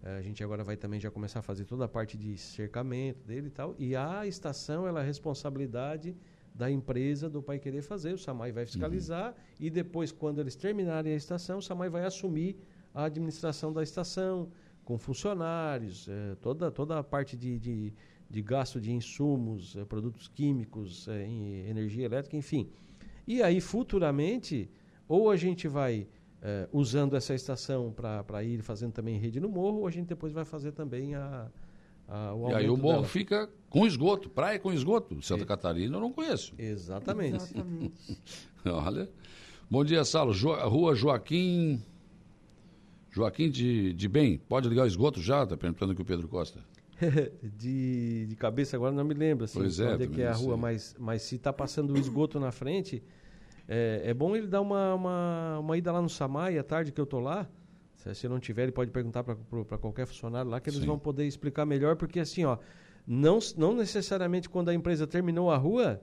É, 0.03 0.17
a 0.17 0.23
gente 0.23 0.43
agora 0.43 0.63
vai 0.63 0.77
também 0.77 1.01
já 1.01 1.11
começar 1.11 1.39
a 1.39 1.43
fazer 1.43 1.65
toda 1.65 1.85
a 1.85 1.89
parte 1.89 2.17
de 2.17 2.37
cercamento 2.37 3.25
dele 3.25 3.47
e 3.47 3.51
tal. 3.51 3.75
E 3.79 3.97
a 3.97 4.27
estação, 4.27 4.87
ela 4.87 5.01
é 5.01 5.07
responsabilidade 5.07 6.17
da 6.55 6.69
empresa 6.71 7.31
do 7.31 7.41
Pai 7.41 7.59
Querer 7.59 7.83
fazer. 7.83 8.13
O 8.13 8.19
SAMAI 8.19 8.51
vai 8.51 8.67
fiscalizar 8.67 9.31
uhum. 9.31 9.37
e 9.61 9.71
depois, 9.71 10.11
quando 10.11 10.41
eles 10.41 10.57
terminarem 10.57 11.13
a 11.13 11.17
estação, 11.17 11.59
o 11.59 11.63
SAMAI 11.63 11.89
vai 11.89 12.05
assumir 12.05 12.57
a 12.93 13.05
administração 13.05 13.73
da 13.73 13.83
estação, 13.83 14.51
com 14.85 14.97
funcionários, 14.97 16.09
é, 16.09 16.35
toda, 16.37 16.71
toda 16.71 16.99
a 16.99 17.05
parte 17.05 17.37
de, 17.37 17.59
de, 17.59 17.93
de 18.31 18.43
gasto 18.43 18.81
de 18.81 18.93
insumos, 18.93 19.77
é, 19.77 19.85
produtos 19.85 20.29
químicos, 20.29 21.09
é, 21.09 21.27
energia 21.69 22.05
elétrica, 22.05 22.37
enfim. 22.37 22.69
E 23.27 23.43
aí, 23.43 23.61
futuramente, 23.61 24.71
ou 25.09 25.31
a 25.31 25.37
gente 25.37 25.67
vai 25.69 26.07
é, 26.43 26.69
usando 26.73 27.17
essa 27.17 27.35
estação 27.35 27.93
para 27.93 28.43
ir 28.45 28.63
fazendo 28.63 28.93
também 28.93 29.19
rede 29.19 29.41
no 29.41 29.49
morro, 29.49 29.79
ou 29.79 29.87
a 29.87 29.91
gente 29.91 30.09
depois 30.09 30.33
vai 30.33 30.45
fazer 30.45 30.73
também 30.73 31.15
a, 31.15 31.49
a 32.07 32.35
o 32.35 32.51
E 32.51 32.55
aí 32.55 32.69
o 32.69 32.77
morro 32.77 32.97
dela. 32.97 33.09
fica 33.09 33.51
com 33.69 33.87
esgoto, 33.87 34.29
praia 34.29 34.59
com 34.59 34.73
esgoto. 34.73 35.21
Santa 35.23 35.45
Catarina 35.45 35.97
eu 35.97 36.01
não 36.01 36.13
conheço. 36.13 36.55
Exatamente. 36.59 37.37
Exatamente. 37.37 38.19
Olha. 38.65 39.09
Bom 39.71 39.85
dia, 39.85 40.05
Salo. 40.05 40.33
Jo, 40.33 40.55
Rua 40.69 40.95
Joaquim. 40.95 41.83
Joaquim 43.11 43.51
de, 43.51 43.93
de 43.95 44.09
Bem, 44.09 44.39
pode 44.39 44.69
ligar 44.69 44.85
o 44.85 44.87
esgoto 44.87 45.21
já? 45.21 45.43
Está 45.43 45.57
perguntando 45.57 45.93
aqui 45.93 46.01
o 46.01 46.05
Pedro 46.05 46.29
Costa. 46.29 46.61
de, 47.43 48.27
de 48.27 48.37
cabeça 48.37 48.77
agora 48.77 48.93
não 48.93 49.05
me 49.05 49.15
lembro 49.15 49.45
assim, 49.45 49.61
pois 49.61 49.79
é, 49.79 49.95
onde 49.95 50.05
é 50.05 50.07
que 50.07 50.23
é 50.23 50.29
a 50.29 50.33
rua, 50.33 50.57
mas, 50.57 50.97
mas 50.99 51.23
se 51.23 51.37
está 51.37 51.53
passando 51.53 51.93
o 51.93 51.99
esgoto 51.99 52.41
na 52.41 52.51
frente, 52.51 53.03
é, 53.69 54.03
é 54.05 54.15
bom 54.15 54.35
ele 54.35 54.47
dar 54.47 54.61
uma, 54.61 54.95
uma, 54.95 55.59
uma 55.61 55.77
ida 55.77 55.93
lá 55.93 56.03
no 56.03 56.09
Samai 56.09 56.59
à 56.59 56.65
tarde 56.65 56.91
que 56.91 57.01
eu 57.01 57.07
tô 57.07 57.21
lá. 57.21 57.49
Se, 57.95 58.15
se 58.15 58.29
não 58.29 58.41
tiver, 58.41 58.65
ele 58.65 58.73
pode 58.73 58.91
perguntar 58.91 59.23
para 59.23 59.79
qualquer 59.79 60.07
funcionário 60.07 60.51
lá 60.51 60.61
que 60.61 60.71
eles 60.71 60.81
Sim. 60.81 60.87
vão 60.87 60.99
poder 60.99 61.27
explicar 61.27 61.67
melhor, 61.67 61.97
porque 61.97 62.21
assim, 62.21 62.45
ó, 62.45 62.59
não, 63.07 63.39
não 63.57 63.75
necessariamente 63.75 64.49
quando 64.49 64.69
a 64.69 64.75
empresa 64.75 65.07
terminou 65.07 65.51
a 65.51 65.57
rua 65.57 66.01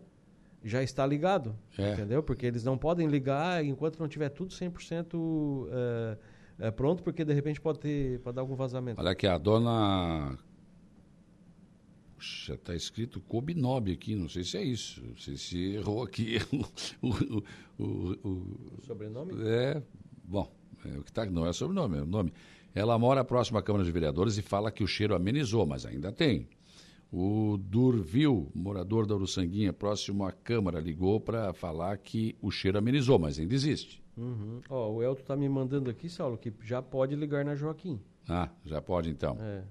já 0.64 0.82
está 0.82 1.06
ligado, 1.06 1.56
é. 1.78 1.94
entendeu? 1.94 2.24
Porque 2.24 2.46
eles 2.46 2.64
não 2.64 2.78
podem 2.78 3.08
ligar 3.08 3.64
enquanto 3.64 4.00
não 4.00 4.08
tiver 4.08 4.30
tudo 4.30 4.52
100% 4.52 5.14
uh, 5.14 6.18
é, 6.58 6.72
pronto, 6.72 7.04
porque 7.04 7.24
de 7.24 7.34
repente 7.34 7.60
pode 7.60 7.80
ter 7.80 8.20
pode 8.22 8.36
dar 8.36 8.42
algum 8.42 8.56
vazamento. 8.56 9.00
Olha 9.00 9.12
aqui, 9.12 9.28
a 9.28 9.38
dona 9.38 10.38
Puxa, 12.16 12.54
está 12.54 12.74
escrito 12.74 13.20
Cobinob 13.22 13.92
aqui, 13.92 14.16
não 14.16 14.30
sei 14.30 14.44
se 14.44 14.58
é 14.58 14.64
isso. 14.64 15.04
Não 15.06 15.18
sei 15.18 15.36
se 15.38 15.74
errou 15.74 16.04
aqui 16.04 16.38
o, 17.02 17.08
o, 17.08 17.44
o, 17.78 18.30
o, 18.30 18.82
sobrenome? 18.86 19.34
É, 19.44 19.82
bom, 20.24 20.50
é, 20.86 20.98
o 20.98 21.04
que 21.04 21.12
tá, 21.12 21.26
não 21.26 21.46
é 21.46 21.54
sobrenome, 21.54 21.98
é 21.98 22.02
o 22.02 22.06
nome. 22.06 22.34
Ela 22.74 22.98
mora 22.98 23.24
próxima 23.24 23.60
à 23.60 23.62
Câmara 23.62 23.86
de 23.86 23.92
Vereadores 23.92 24.38
e 24.38 24.42
fala 24.42 24.72
que 24.72 24.84
o 24.84 24.88
cheiro 24.88 25.16
amenizou, 25.16 25.66
mas 25.66 25.86
ainda 25.86 26.12
tem. 26.12 26.48
O 27.12 27.58
Durvil, 27.58 28.52
morador 28.54 29.06
da 29.06 29.16
Uruçanguinha, 29.16 29.72
próximo 29.72 30.26
à 30.26 30.32
Câmara, 30.32 30.80
ligou 30.80 31.20
para 31.20 31.54
falar 31.54 31.98
que 31.98 32.36
o 32.42 32.52
cheiro 32.52 32.78
amenizou, 32.78 33.18
mas 33.18 33.40
ainda 33.40 33.54
existe. 33.54 34.04
Uhum. 34.18 34.62
Ó, 34.70 34.92
o 34.92 35.04
Elton 35.04 35.22
está 35.22 35.36
me 35.36 35.48
mandando 35.48 35.90
aqui, 35.90 36.10
Saulo, 36.10 36.38
que 36.38 36.54
já 36.62 36.82
pode 36.82 37.16
ligar 37.16 37.46
na 37.46 37.56
Joaquim. 37.56 38.02
Ah, 38.28 38.50
já 38.66 38.82
pode 38.82 39.10
então. 39.10 39.38
É. 39.40 39.64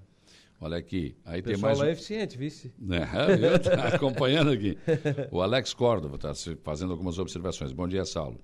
Olha 0.59 0.77
aqui, 0.77 1.15
aí 1.25 1.41
tem 1.41 1.57
mais. 1.57 1.79
O 1.79 1.83
é 1.83 1.91
eficiente, 1.91 2.37
vice. 2.37 2.73
É, 2.89 3.59
tá 3.59 3.87
acompanhando 3.95 4.51
aqui. 4.51 4.77
O 5.31 5.41
Alex 5.41 5.73
Córdova 5.73 6.15
está 6.15 6.33
fazendo 6.63 6.91
algumas 6.91 7.19
observações. 7.19 7.71
Bom 7.71 7.87
dia, 7.87 8.05
Saulo. 8.05 8.39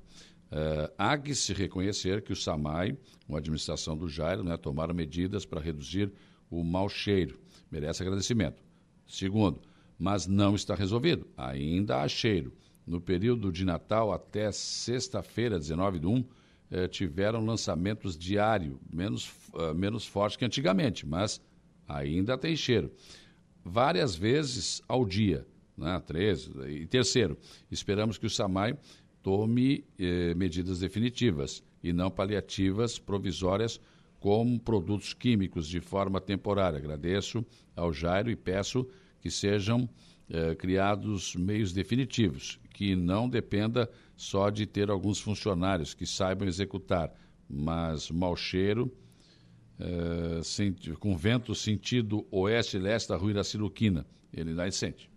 Uh, 0.51 0.91
há 0.97 1.17
que 1.17 1.33
se 1.33 1.53
reconhecer 1.53 2.21
que 2.21 2.33
o 2.33 2.35
SAMAI, 2.35 2.97
com 3.25 3.35
a 3.35 3.39
administração 3.39 3.95
do 3.95 4.09
Jairo, 4.09 4.43
né, 4.43 4.57
tomaram 4.57 4.93
medidas 4.93 5.45
para 5.45 5.61
reduzir 5.61 6.11
o 6.49 6.61
mau 6.63 6.89
cheiro. 6.89 7.39
Merece 7.71 8.03
agradecimento. 8.03 8.61
Segundo, 9.07 9.61
mas 9.97 10.27
não 10.27 10.53
está 10.53 10.75
resolvido. 10.75 11.25
Ainda 11.37 12.01
há 12.01 12.07
cheiro. 12.09 12.51
No 12.85 12.99
período 12.99 13.51
de 13.51 13.63
Natal 13.63 14.11
até 14.11 14.51
sexta-feira, 14.51 15.57
19 15.57 15.99
de 15.99 16.07
1, 16.07 16.25
eh, 16.71 16.87
tiveram 16.87 17.45
lançamentos 17.45 18.17
diários, 18.17 18.77
menos, 18.91 19.29
uh, 19.53 19.73
menos 19.75 20.05
forte 20.05 20.37
que 20.37 20.45
antigamente, 20.45 21.05
mas 21.05 21.39
ainda 21.95 22.37
tem 22.37 22.55
cheiro. 22.55 22.91
Várias 23.63 24.15
vezes 24.15 24.81
ao 24.87 25.05
dia, 25.05 25.45
né? 25.77 26.01
Três. 26.05 26.49
E 26.67 26.85
terceiro, 26.85 27.37
esperamos 27.69 28.17
que 28.17 28.25
o 28.25 28.29
SAMAI 28.29 28.77
tome 29.21 29.85
eh, 29.99 30.33
medidas 30.33 30.79
definitivas 30.79 31.63
e 31.83 31.93
não 31.93 32.09
paliativas 32.09 32.97
provisórias 32.97 33.79
como 34.19 34.59
produtos 34.59 35.13
químicos 35.13 35.67
de 35.67 35.79
forma 35.79 36.21
temporária. 36.21 36.77
Agradeço 36.77 37.45
ao 37.75 37.91
Jairo 37.91 38.29
e 38.29 38.35
peço 38.35 38.87
que 39.19 39.29
sejam 39.29 39.89
eh, 40.29 40.55
criados 40.55 41.35
meios 41.35 41.73
definitivos, 41.73 42.59
que 42.73 42.95
não 42.95 43.27
dependa 43.27 43.89
só 44.15 44.49
de 44.49 44.65
ter 44.65 44.89
alguns 44.89 45.19
funcionários 45.19 45.93
que 45.93 46.05
saibam 46.05 46.47
executar, 46.47 47.13
mas 47.49 48.09
mau 48.11 48.35
cheiro 48.35 48.91
uh, 49.81 50.97
com 50.99 51.15
vento 51.15 51.53
sentido 51.55 52.25
oeste-leste 52.31 53.09
da 53.09 53.15
Rua 53.15 53.31
Iraciluquina. 53.31 54.05
Ele 54.33 54.53
lá 54.53 54.69
sente. 54.71 55.11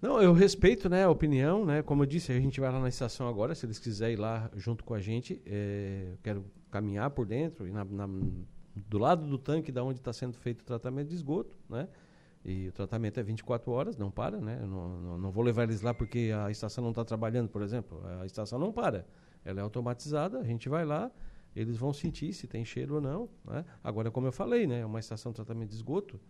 Não, 0.00 0.20
eu 0.22 0.32
respeito 0.32 0.88
né, 0.88 1.04
a 1.04 1.10
opinião, 1.10 1.66
né? 1.66 1.82
Como 1.82 2.02
eu 2.02 2.06
disse, 2.06 2.32
a 2.32 2.40
gente 2.40 2.58
vai 2.58 2.72
lá 2.72 2.80
na 2.80 2.88
estação 2.88 3.28
agora, 3.28 3.54
se 3.54 3.66
eles 3.66 3.78
quiserem 3.78 4.14
ir 4.14 4.18
lá 4.18 4.50
junto 4.56 4.82
com 4.82 4.94
a 4.94 5.00
gente, 5.00 5.42
é, 5.44 6.14
quero 6.22 6.44
caminhar 6.70 7.10
por 7.10 7.26
dentro 7.26 7.68
e 7.68 7.70
na, 7.70 7.84
na, 7.84 8.08
do 8.74 8.98
lado 8.98 9.26
do 9.26 9.36
tanque 9.36 9.70
da 9.70 9.84
onde 9.84 9.98
está 9.98 10.12
sendo 10.12 10.38
feito 10.38 10.62
o 10.62 10.64
tratamento 10.64 11.08
de 11.08 11.14
esgoto, 11.14 11.54
né? 11.68 11.86
E 12.42 12.68
o 12.68 12.72
tratamento 12.72 13.20
é 13.20 13.22
24 13.22 13.70
horas, 13.70 13.98
não 13.98 14.10
para, 14.10 14.38
né? 14.38 14.58
Não, 14.62 14.88
não, 14.88 15.18
não 15.18 15.30
vou 15.30 15.44
levar 15.44 15.64
eles 15.64 15.82
lá 15.82 15.92
porque 15.92 16.30
a 16.34 16.50
estação 16.50 16.82
não 16.82 16.90
está 16.90 17.04
trabalhando, 17.04 17.50
por 17.50 17.60
exemplo. 17.60 18.02
A 18.22 18.24
estação 18.24 18.58
não 18.58 18.72
para. 18.72 19.04
Ela 19.44 19.60
é 19.60 19.62
automatizada, 19.62 20.38
a 20.38 20.44
gente 20.44 20.66
vai 20.66 20.86
lá, 20.86 21.10
eles 21.54 21.76
vão 21.76 21.92
sentir 21.92 22.32
se 22.32 22.46
tem 22.46 22.64
cheiro 22.64 22.96
ou 22.96 23.00
não. 23.00 23.28
Né? 23.44 23.64
Agora, 23.82 24.10
como 24.10 24.26
eu 24.26 24.32
falei, 24.32 24.66
né, 24.66 24.84
uma 24.84 25.00
estação 25.00 25.32
de 25.32 25.36
tratamento 25.36 25.70
de 25.70 25.74
esgoto, 25.74 26.20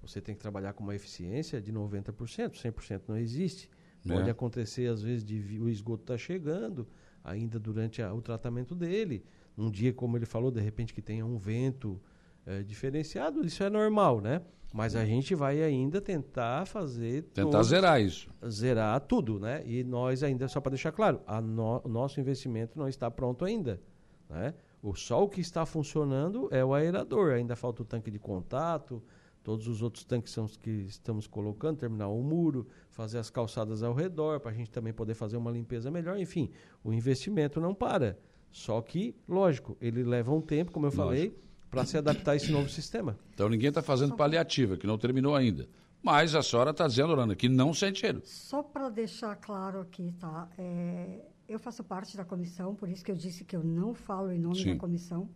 você 0.00 0.20
tem 0.20 0.34
que 0.34 0.40
trabalhar 0.40 0.72
com 0.72 0.82
uma 0.82 0.94
eficiência 0.94 1.60
de 1.60 1.72
90%, 1.72 2.52
100% 2.52 3.02
não 3.08 3.16
existe. 3.16 3.68
É. 4.08 4.12
Pode 4.12 4.30
acontecer, 4.30 4.88
às 4.88 5.02
vezes, 5.02 5.24
de 5.24 5.58
o 5.60 5.68
esgoto 5.68 6.04
está 6.04 6.16
chegando, 6.16 6.86
ainda 7.22 7.58
durante 7.58 8.00
a, 8.00 8.14
o 8.14 8.22
tratamento 8.22 8.74
dele. 8.74 9.24
Um 9.56 9.70
dia, 9.70 9.92
como 9.92 10.16
ele 10.16 10.26
falou, 10.26 10.50
de 10.50 10.60
repente 10.60 10.94
que 10.94 11.02
tenha 11.02 11.26
um 11.26 11.36
vento 11.36 12.00
é, 12.46 12.62
diferenciado, 12.62 13.44
isso 13.44 13.62
é 13.62 13.68
normal, 13.68 14.20
né? 14.20 14.40
Mas 14.72 14.94
a 14.94 15.04
gente 15.04 15.34
vai 15.34 15.62
ainda 15.62 16.00
tentar 16.00 16.66
fazer. 16.66 17.22
Tentar 17.34 17.62
zerar 17.62 18.00
isso. 18.00 18.28
Zerar 18.46 19.00
tudo, 19.00 19.40
né? 19.40 19.62
E 19.66 19.82
nós 19.82 20.22
ainda, 20.22 20.46
só 20.46 20.60
para 20.60 20.70
deixar 20.70 20.92
claro, 20.92 21.20
no, 21.42 21.80
o 21.82 21.88
nosso 21.88 22.20
investimento 22.20 22.78
não 22.78 22.86
está 22.86 23.10
pronto 23.10 23.46
ainda. 23.46 23.80
Né? 24.28 24.54
O 24.82 24.94
só 24.94 25.22
o 25.24 25.28
que 25.28 25.40
está 25.40 25.66
funcionando 25.66 26.48
é 26.52 26.64
o 26.64 26.72
aerador. 26.74 27.32
Ainda 27.32 27.56
falta 27.56 27.82
o 27.82 27.84
tanque 27.84 28.10
de 28.10 28.18
contato, 28.18 29.02
todos 29.42 29.66
os 29.66 29.82
outros 29.82 30.04
tanques 30.04 30.32
são 30.32 30.44
os 30.44 30.56
que 30.56 30.70
estamos 30.70 31.26
colocando, 31.26 31.78
terminar 31.78 32.08
o 32.08 32.22
muro, 32.22 32.66
fazer 32.90 33.18
as 33.18 33.30
calçadas 33.30 33.82
ao 33.82 33.94
redor, 33.94 34.40
para 34.40 34.50
a 34.50 34.54
gente 34.54 34.70
também 34.70 34.92
poder 34.92 35.14
fazer 35.14 35.36
uma 35.36 35.50
limpeza 35.50 35.90
melhor. 35.90 36.18
Enfim, 36.18 36.50
o 36.84 36.92
investimento 36.92 37.60
não 37.60 37.74
para. 37.74 38.18
Só 38.50 38.80
que, 38.80 39.14
lógico, 39.28 39.76
ele 39.80 40.02
leva 40.02 40.32
um 40.32 40.40
tempo, 40.40 40.72
como 40.72 40.86
eu 40.86 40.90
lógico. 40.90 41.04
falei, 41.04 41.38
para 41.70 41.84
se 41.84 41.98
adaptar 41.98 42.32
a 42.32 42.36
esse 42.36 42.50
novo 42.50 42.68
sistema. 42.68 43.18
Então 43.34 43.48
ninguém 43.48 43.68
está 43.68 43.82
fazendo 43.82 44.16
paliativa, 44.16 44.76
que 44.76 44.86
não 44.86 44.96
terminou 44.96 45.34
ainda. 45.34 45.68
Mas 46.02 46.34
a 46.34 46.42
senhora 46.42 46.70
está 46.70 46.86
dizendo, 46.86 47.08
Lorana, 47.08 47.34
que 47.34 47.48
não 47.48 47.74
sente 47.74 48.00
cheiro. 48.00 48.22
Só 48.24 48.62
para 48.62 48.88
deixar 48.88 49.34
claro 49.36 49.80
aqui, 49.80 50.12
tá? 50.18 50.48
É, 50.56 51.26
eu 51.48 51.58
faço 51.58 51.82
parte 51.82 52.16
da 52.16 52.24
comissão, 52.24 52.74
por 52.74 52.88
isso 52.88 53.02
que 53.02 53.10
eu 53.10 53.16
disse 53.16 53.44
que 53.44 53.56
eu 53.56 53.64
não 53.64 53.94
falo 53.94 54.30
em 54.30 54.38
nome 54.38 54.62
Sim. 54.62 54.74
da 54.74 54.78
comissão. 54.78 55.28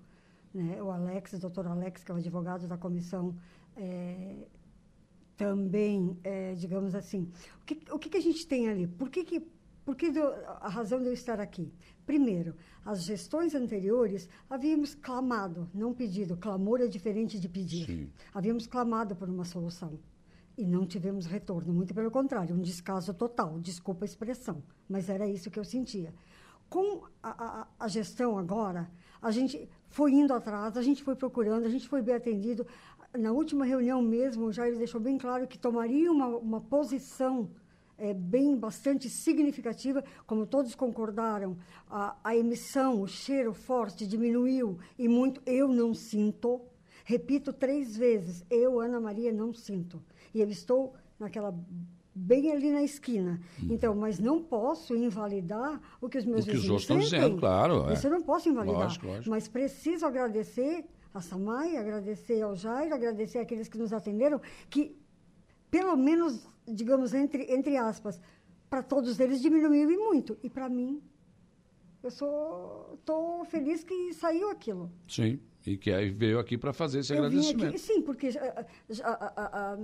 Né? 0.53 0.83
O 0.83 0.91
Alex, 0.91 1.33
o 1.33 1.39
doutor 1.39 1.67
Alex, 1.67 2.05
que 2.05 2.13
é 2.13 2.15
o 2.15 2.19
advogado 2.19 2.69
da 2.69 2.77
comissão, 2.77 3.35
é, 3.75 4.47
também, 5.37 6.19
é, 6.23 6.53
digamos 6.55 6.95
assim, 6.95 7.31
o 7.63 7.65
que, 7.65 7.81
o 7.91 7.99
que, 7.99 8.11
que, 8.11 8.19
a 8.19 8.21
gente 8.21 8.47
tem 8.47 8.69
ali? 8.69 8.87
Por 8.87 9.09
que, 9.09 9.25
que, 9.25 9.41
por 9.85 9.97
que 9.97 10.11
do, 10.11 10.23
a 10.23 10.69
razão 10.69 11.01
de 11.01 11.07
eu 11.07 11.15
estar 11.15 11.41
aqui? 11.41 11.73
Primeiro, 12.05 12.55
as 12.85 13.05
gestões 13.05 13.55
anteriores 13.55 14.29
havíamos 14.51 14.95
clamado, 14.95 15.71
não 15.73 15.95
pedido, 15.95 16.37
clamor 16.37 16.83
é 16.83 16.87
diferente 16.87 17.41
de 17.41 17.49
pedir. 17.49 17.87
Sim. 17.87 18.11
Havíamos 18.35 18.67
clamado 18.67 19.17
por 19.17 19.31
uma 19.31 19.45
solução 19.45 19.99
e 20.57 20.67
não 20.67 20.87
tivemos 20.87 21.27
retorno, 21.27 21.73
muito 21.73 21.95
pelo 21.95 22.11
contrário, 22.11 22.55
um 22.55 22.61
descaso 22.61 23.15
total, 23.15 23.59
desculpa 23.59 24.05
a 24.05 24.07
expressão, 24.07 24.63
mas 24.89 25.09
era 25.09 25.27
isso 25.27 25.51
que 25.51 25.59
eu 25.59 25.65
sentia. 25.65 26.15
Com 26.69 27.03
a, 27.23 27.63
a, 27.63 27.67
a 27.81 27.89
gestão 27.89 28.39
agora, 28.39 28.91
a 29.21 29.31
gente 29.31 29.69
foi 29.89 30.13
indo 30.13 30.33
atrás, 30.33 30.77
a 30.77 30.83
gente 30.83 31.03
foi 31.03 31.15
procurando, 31.15 31.67
a 31.67 31.69
gente 31.69 31.89
foi 31.89 32.03
bem 32.03 32.15
atendido. 32.15 32.67
Na 33.17 33.31
última 33.31 33.65
reunião 33.65 34.01
mesmo, 34.01 34.47
o 34.47 34.53
Jair 34.53 34.77
deixou 34.77 35.01
bem 35.01 35.19
claro 35.19 35.47
que 35.47 35.59
tomaria 35.59 36.11
uma, 36.11 36.29
uma 36.29 36.61
posição 36.61 37.51
é, 37.99 38.13
bem 38.13 38.57
bastante 38.57 39.09
significativa, 39.09 40.03
como 40.27 40.47
todos 40.47 40.75
concordaram, 40.75 41.57
a, 41.89 42.17
a 42.25 42.37
emissão, 42.37 43.01
o 43.01 43.07
cheiro 43.07 43.53
forte 43.53 44.07
diminuiu 44.07 44.79
e 44.99 45.07
muito. 45.09 45.41
Eu 45.47 45.69
não 45.69 45.95
sinto, 45.95 46.61
repito 47.05 47.53
três 47.53 47.97
vezes, 47.97 48.45
eu, 48.51 48.81
Ana 48.81 49.01
Maria, 49.01 49.33
não 49.33 49.53
sinto. 49.53 50.03
E 50.35 50.41
eu 50.41 50.49
estou 50.49 50.95
naquela 51.19 51.55
bem 52.15 52.53
ali 52.53 52.71
na 52.71 52.83
esquina. 52.83 53.41
Hum. 53.63 53.69
Então, 53.71 53.95
mas 53.95 54.19
não 54.19 54.43
posso 54.43 54.95
invalidar 54.95 55.81
o 56.01 56.09
que 56.09 56.19
os 56.19 56.25
meus 56.25 56.45
o 56.45 56.47
que 56.47 56.53
vizinhos 56.53 56.83
os 56.83 56.91
outros 56.91 57.07
estão 57.07 57.21
dizendo, 57.21 57.39
claro. 57.39 57.89
É. 57.89 57.95
Isso 57.95 58.07
eu 58.07 58.11
não 58.11 58.23
posso 58.23 58.49
invalidar. 58.49 58.83
Lógico, 58.83 59.07
lógico. 59.07 59.31
Mas 59.31 59.49
preciso 59.49 60.07
agradecer 60.07 60.85
a 61.15 61.21
Samai, 61.21 61.77
agradecer 61.77 62.41
ao 62.43 62.55
Jair, 62.55 62.93
agradecer 62.93 63.39
aqueles 63.39 63.69
que 63.69 63.79
nos 63.79 63.93
atenderam, 63.93 64.41
que 64.69 64.97
pelo 65.71 65.97
menos, 65.97 66.47
digamos, 66.67 67.15
entre, 67.15 67.51
entre 67.53 67.77
aspas, 67.77 68.21
para 68.69 68.83
todos 68.83 69.19
eles 69.21 69.41
diminuiu 69.41 69.91
e 69.91 69.97
muito. 69.97 70.39
E 70.43 70.51
para 70.51 70.69
mim, 70.69 71.03
eu 72.03 72.11
sou 72.11 72.95
estou 72.99 73.45
feliz 73.45 73.83
que 73.85 74.13
saiu 74.13 74.51
aquilo. 74.51 74.91
Sim. 75.09 75.41
E 75.67 75.77
que 75.77 75.93
aí 75.93 76.11
veio 76.11 76.39
aqui 76.39 76.59
para 76.59 76.73
fazer 76.73 77.01
esse 77.01 77.13
eu 77.13 77.19
agradecimento. 77.19 77.69
Aqui, 77.69 77.79
sim, 77.79 78.03
porque, 78.03 78.31
a, 78.39 78.67
a, 79.05 79.73
a, 79.73 79.79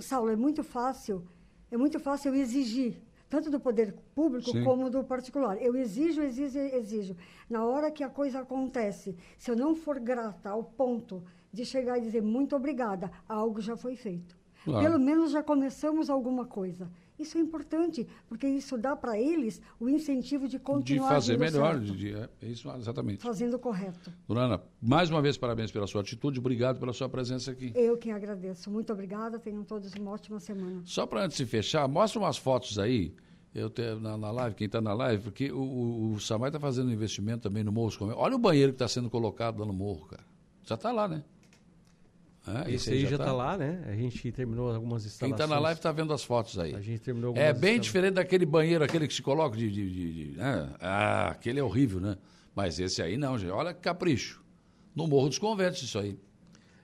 Saulo, 0.00 0.30
é 0.30 0.36
muito 0.36 0.62
fácil, 0.62 1.26
é 1.70 1.76
muito 1.76 1.98
fácil 1.98 2.34
exigir, 2.34 3.00
tanto 3.28 3.50
do 3.50 3.58
poder 3.58 3.94
público 4.14 4.50
sim. 4.50 4.62
como 4.62 4.90
do 4.90 5.02
particular. 5.02 5.60
Eu 5.60 5.74
exijo, 5.76 6.22
exijo, 6.22 6.58
exijo. 6.58 7.16
Na 7.48 7.64
hora 7.64 7.90
que 7.90 8.04
a 8.04 8.08
coisa 8.08 8.40
acontece, 8.40 9.16
se 9.38 9.50
eu 9.50 9.56
não 9.56 9.74
for 9.74 9.98
grata 9.98 10.50
ao 10.50 10.62
ponto 10.62 11.22
de 11.52 11.64
chegar 11.64 11.96
e 11.98 12.02
dizer 12.02 12.22
muito 12.22 12.54
obrigada, 12.54 13.10
algo 13.28 13.60
já 13.60 13.76
foi 13.76 13.96
feito. 13.96 14.36
Claro. 14.64 14.84
Pelo 14.84 14.98
menos 14.98 15.30
já 15.30 15.42
começamos 15.42 16.10
alguma 16.10 16.46
coisa. 16.46 16.90
Isso 17.18 17.38
é 17.38 17.40
importante, 17.40 18.06
porque 18.28 18.46
isso 18.46 18.76
dá 18.76 18.96
para 18.96 19.18
eles 19.18 19.62
o 19.78 19.88
incentivo 19.88 20.48
de 20.48 20.58
continuar 20.58 21.08
De 21.08 21.14
fazer 21.14 21.38
melhor, 21.38 21.78
de, 21.78 22.12
é, 22.12 22.28
isso, 22.42 22.68
exatamente. 22.76 23.22
Fazendo 23.22 23.54
o 23.54 23.58
correto. 23.58 24.12
Dona 24.26 24.42
Ana, 24.42 24.62
mais 24.82 25.10
uma 25.10 25.22
vez, 25.22 25.38
parabéns 25.38 25.70
pela 25.70 25.86
sua 25.86 26.00
atitude, 26.00 26.40
obrigado 26.40 26.80
pela 26.80 26.92
sua 26.92 27.08
presença 27.08 27.52
aqui. 27.52 27.72
Eu 27.74 27.96
que 27.96 28.10
agradeço. 28.10 28.68
Muito 28.68 28.92
obrigada, 28.92 29.38
tenham 29.38 29.62
todos 29.62 29.94
uma 29.94 30.10
ótima 30.10 30.40
semana. 30.40 30.82
Só 30.84 31.06
para 31.06 31.24
antes 31.24 31.36
de 31.36 31.46
fechar, 31.46 31.86
mostra 31.86 32.18
umas 32.18 32.36
fotos 32.36 32.80
aí, 32.80 33.14
eu 33.54 33.70
tenho 33.70 34.00
na, 34.00 34.18
na 34.18 34.32
live, 34.32 34.56
quem 34.56 34.66
está 34.66 34.80
na 34.80 34.92
live, 34.92 35.22
porque 35.22 35.52
o, 35.52 35.60
o, 35.60 36.12
o 36.14 36.20
Samai 36.20 36.48
está 36.48 36.58
fazendo 36.58 36.90
investimento 36.90 37.42
também 37.42 37.62
no 37.62 37.70
Morro 37.70 37.92
Olha 38.16 38.34
o 38.34 38.38
banheiro 38.38 38.72
que 38.72 38.76
está 38.76 38.88
sendo 38.88 39.08
colocado 39.08 39.60
lá 39.60 39.66
no 39.66 39.72
morro, 39.72 40.06
cara. 40.06 40.24
Já 40.64 40.74
está 40.74 40.90
lá, 40.90 41.06
né? 41.06 41.22
Esse, 42.66 42.74
esse 42.74 42.90
aí 42.90 43.00
já 43.06 43.12
está 43.12 43.24
tá 43.24 43.32
lá, 43.32 43.56
né? 43.56 43.82
A 43.86 43.94
gente 43.94 44.30
terminou 44.30 44.74
algumas 44.74 45.06
instalações. 45.06 45.38
Quem 45.38 45.44
está 45.44 45.46
na 45.46 45.60
live 45.60 45.78
está 45.78 45.90
vendo 45.92 46.12
as 46.12 46.22
fotos 46.22 46.58
aí. 46.58 46.74
A 46.74 46.80
gente 46.80 47.00
terminou 47.00 47.34
É 47.36 47.52
bem 47.52 47.80
diferente 47.80 48.14
daquele 48.14 48.44
banheiro, 48.44 48.84
aquele 48.84 49.08
que 49.08 49.14
se 49.14 49.22
coloca 49.22 49.56
de... 49.56 49.70
de, 49.70 49.90
de, 49.90 50.30
de 50.32 50.36
né? 50.36 50.74
Ah, 50.80 51.28
aquele 51.28 51.58
é 51.58 51.62
horrível, 51.62 52.00
né? 52.00 52.18
Mas 52.54 52.78
esse 52.78 53.00
aí 53.00 53.16
não, 53.16 53.38
gente. 53.38 53.50
Olha 53.50 53.72
que 53.72 53.80
capricho. 53.80 54.42
No 54.94 55.06
Morro 55.08 55.28
dos 55.28 55.38
Conventos, 55.38 55.82
isso 55.82 55.98
aí. 55.98 56.18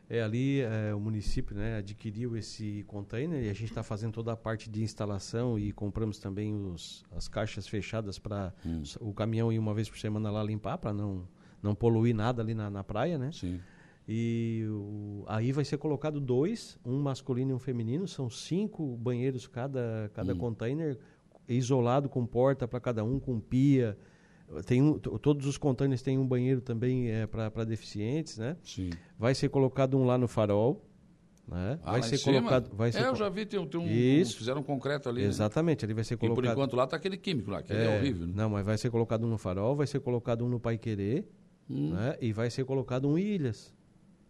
É, 0.08 0.22
ali 0.22 0.60
é, 0.60 0.92
o 0.92 0.98
município 0.98 1.54
né, 1.54 1.76
adquiriu 1.76 2.36
esse 2.36 2.84
container 2.88 3.44
e 3.44 3.48
a 3.48 3.52
gente 3.52 3.66
está 3.68 3.84
fazendo 3.84 4.12
toda 4.12 4.32
a 4.32 4.36
parte 4.36 4.68
de 4.68 4.82
instalação 4.82 5.56
e 5.56 5.70
compramos 5.70 6.18
também 6.18 6.52
os, 6.52 7.04
as 7.12 7.28
caixas 7.28 7.68
fechadas 7.68 8.18
para 8.18 8.52
hum. 8.66 8.82
o 9.00 9.14
caminhão 9.14 9.52
ir 9.52 9.58
uma 9.60 9.72
vez 9.72 9.88
por 9.88 10.00
semana 10.00 10.28
lá 10.28 10.42
limpar, 10.42 10.78
para 10.78 10.92
não, 10.92 11.28
não 11.62 11.76
poluir 11.76 12.12
nada 12.12 12.42
ali 12.42 12.54
na, 12.54 12.68
na 12.68 12.82
praia, 12.82 13.16
né? 13.18 13.30
Sim. 13.30 13.60
E 14.08 14.64
o, 14.68 15.24
aí 15.28 15.52
vai 15.52 15.64
ser 15.64 15.78
colocado 15.78 16.20
dois, 16.20 16.78
um 16.84 16.98
masculino 16.98 17.52
e 17.52 17.54
um 17.54 17.58
feminino. 17.58 18.08
São 18.08 18.28
cinco 18.28 18.96
banheiros 18.96 19.46
cada, 19.46 20.10
cada 20.14 20.32
hum. 20.32 20.38
container, 20.38 20.98
isolado 21.48 22.08
com 22.08 22.26
porta 22.26 22.66
para 22.66 22.80
cada 22.80 23.04
um, 23.04 23.20
com 23.20 23.38
pia. 23.38 23.96
Tem 24.66 24.82
um, 24.82 24.98
todos 24.98 25.46
os 25.46 25.56
containers 25.56 26.02
têm 26.02 26.18
um 26.18 26.26
banheiro 26.26 26.60
também 26.60 27.08
é, 27.08 27.26
para 27.26 27.64
deficientes, 27.64 28.36
né? 28.36 28.56
Sim. 28.64 28.90
Vai 29.16 29.34
ser 29.34 29.48
colocado 29.48 29.96
um 29.96 30.04
lá 30.04 30.18
no 30.18 30.26
farol. 30.26 30.84
Né? 31.46 31.78
Ah, 31.82 31.92
vai 31.92 32.02
ser 32.02 32.20
colocado. 32.20 32.70
Vai 32.76 32.92
ser 32.92 33.02
é, 33.02 33.08
eu 33.08 33.16
já 33.16 33.28
vi, 33.28 33.44
tem, 33.44 33.64
tem 33.66 33.80
um. 33.80 33.86
Isso. 33.86 34.36
Fizeram 34.36 34.60
um 34.60 34.64
concreto 34.64 35.08
ali. 35.08 35.22
Né? 35.22 35.28
Exatamente, 35.28 35.82
né? 35.82 35.86
ali 35.86 35.94
vai 35.94 36.04
ser 36.04 36.16
colocado. 36.16 36.44
E 36.44 36.46
por 36.46 36.52
enquanto 36.52 36.76
lá 36.76 36.84
está 36.84 36.96
aquele 36.96 37.16
químico 37.16 37.50
lá, 37.50 37.60
que 37.62 37.72
é, 37.72 37.86
é 37.86 37.98
horrível. 37.98 38.26
Né? 38.26 38.32
Não, 38.36 38.50
mas 38.50 38.64
vai 38.64 38.78
ser 38.78 38.90
colocado 38.90 39.24
um 39.24 39.28
no 39.28 39.38
farol, 39.38 39.74
vai 39.74 39.86
ser 39.86 40.00
colocado 40.00 40.44
um 40.44 40.48
no 40.48 40.60
Pai 40.60 40.78
Querer, 40.78 41.28
hum. 41.68 41.90
né? 41.90 42.16
E 42.20 42.32
vai 42.32 42.50
ser 42.50 42.64
colocado 42.64 43.08
um 43.08 43.18
Ilhas. 43.18 43.74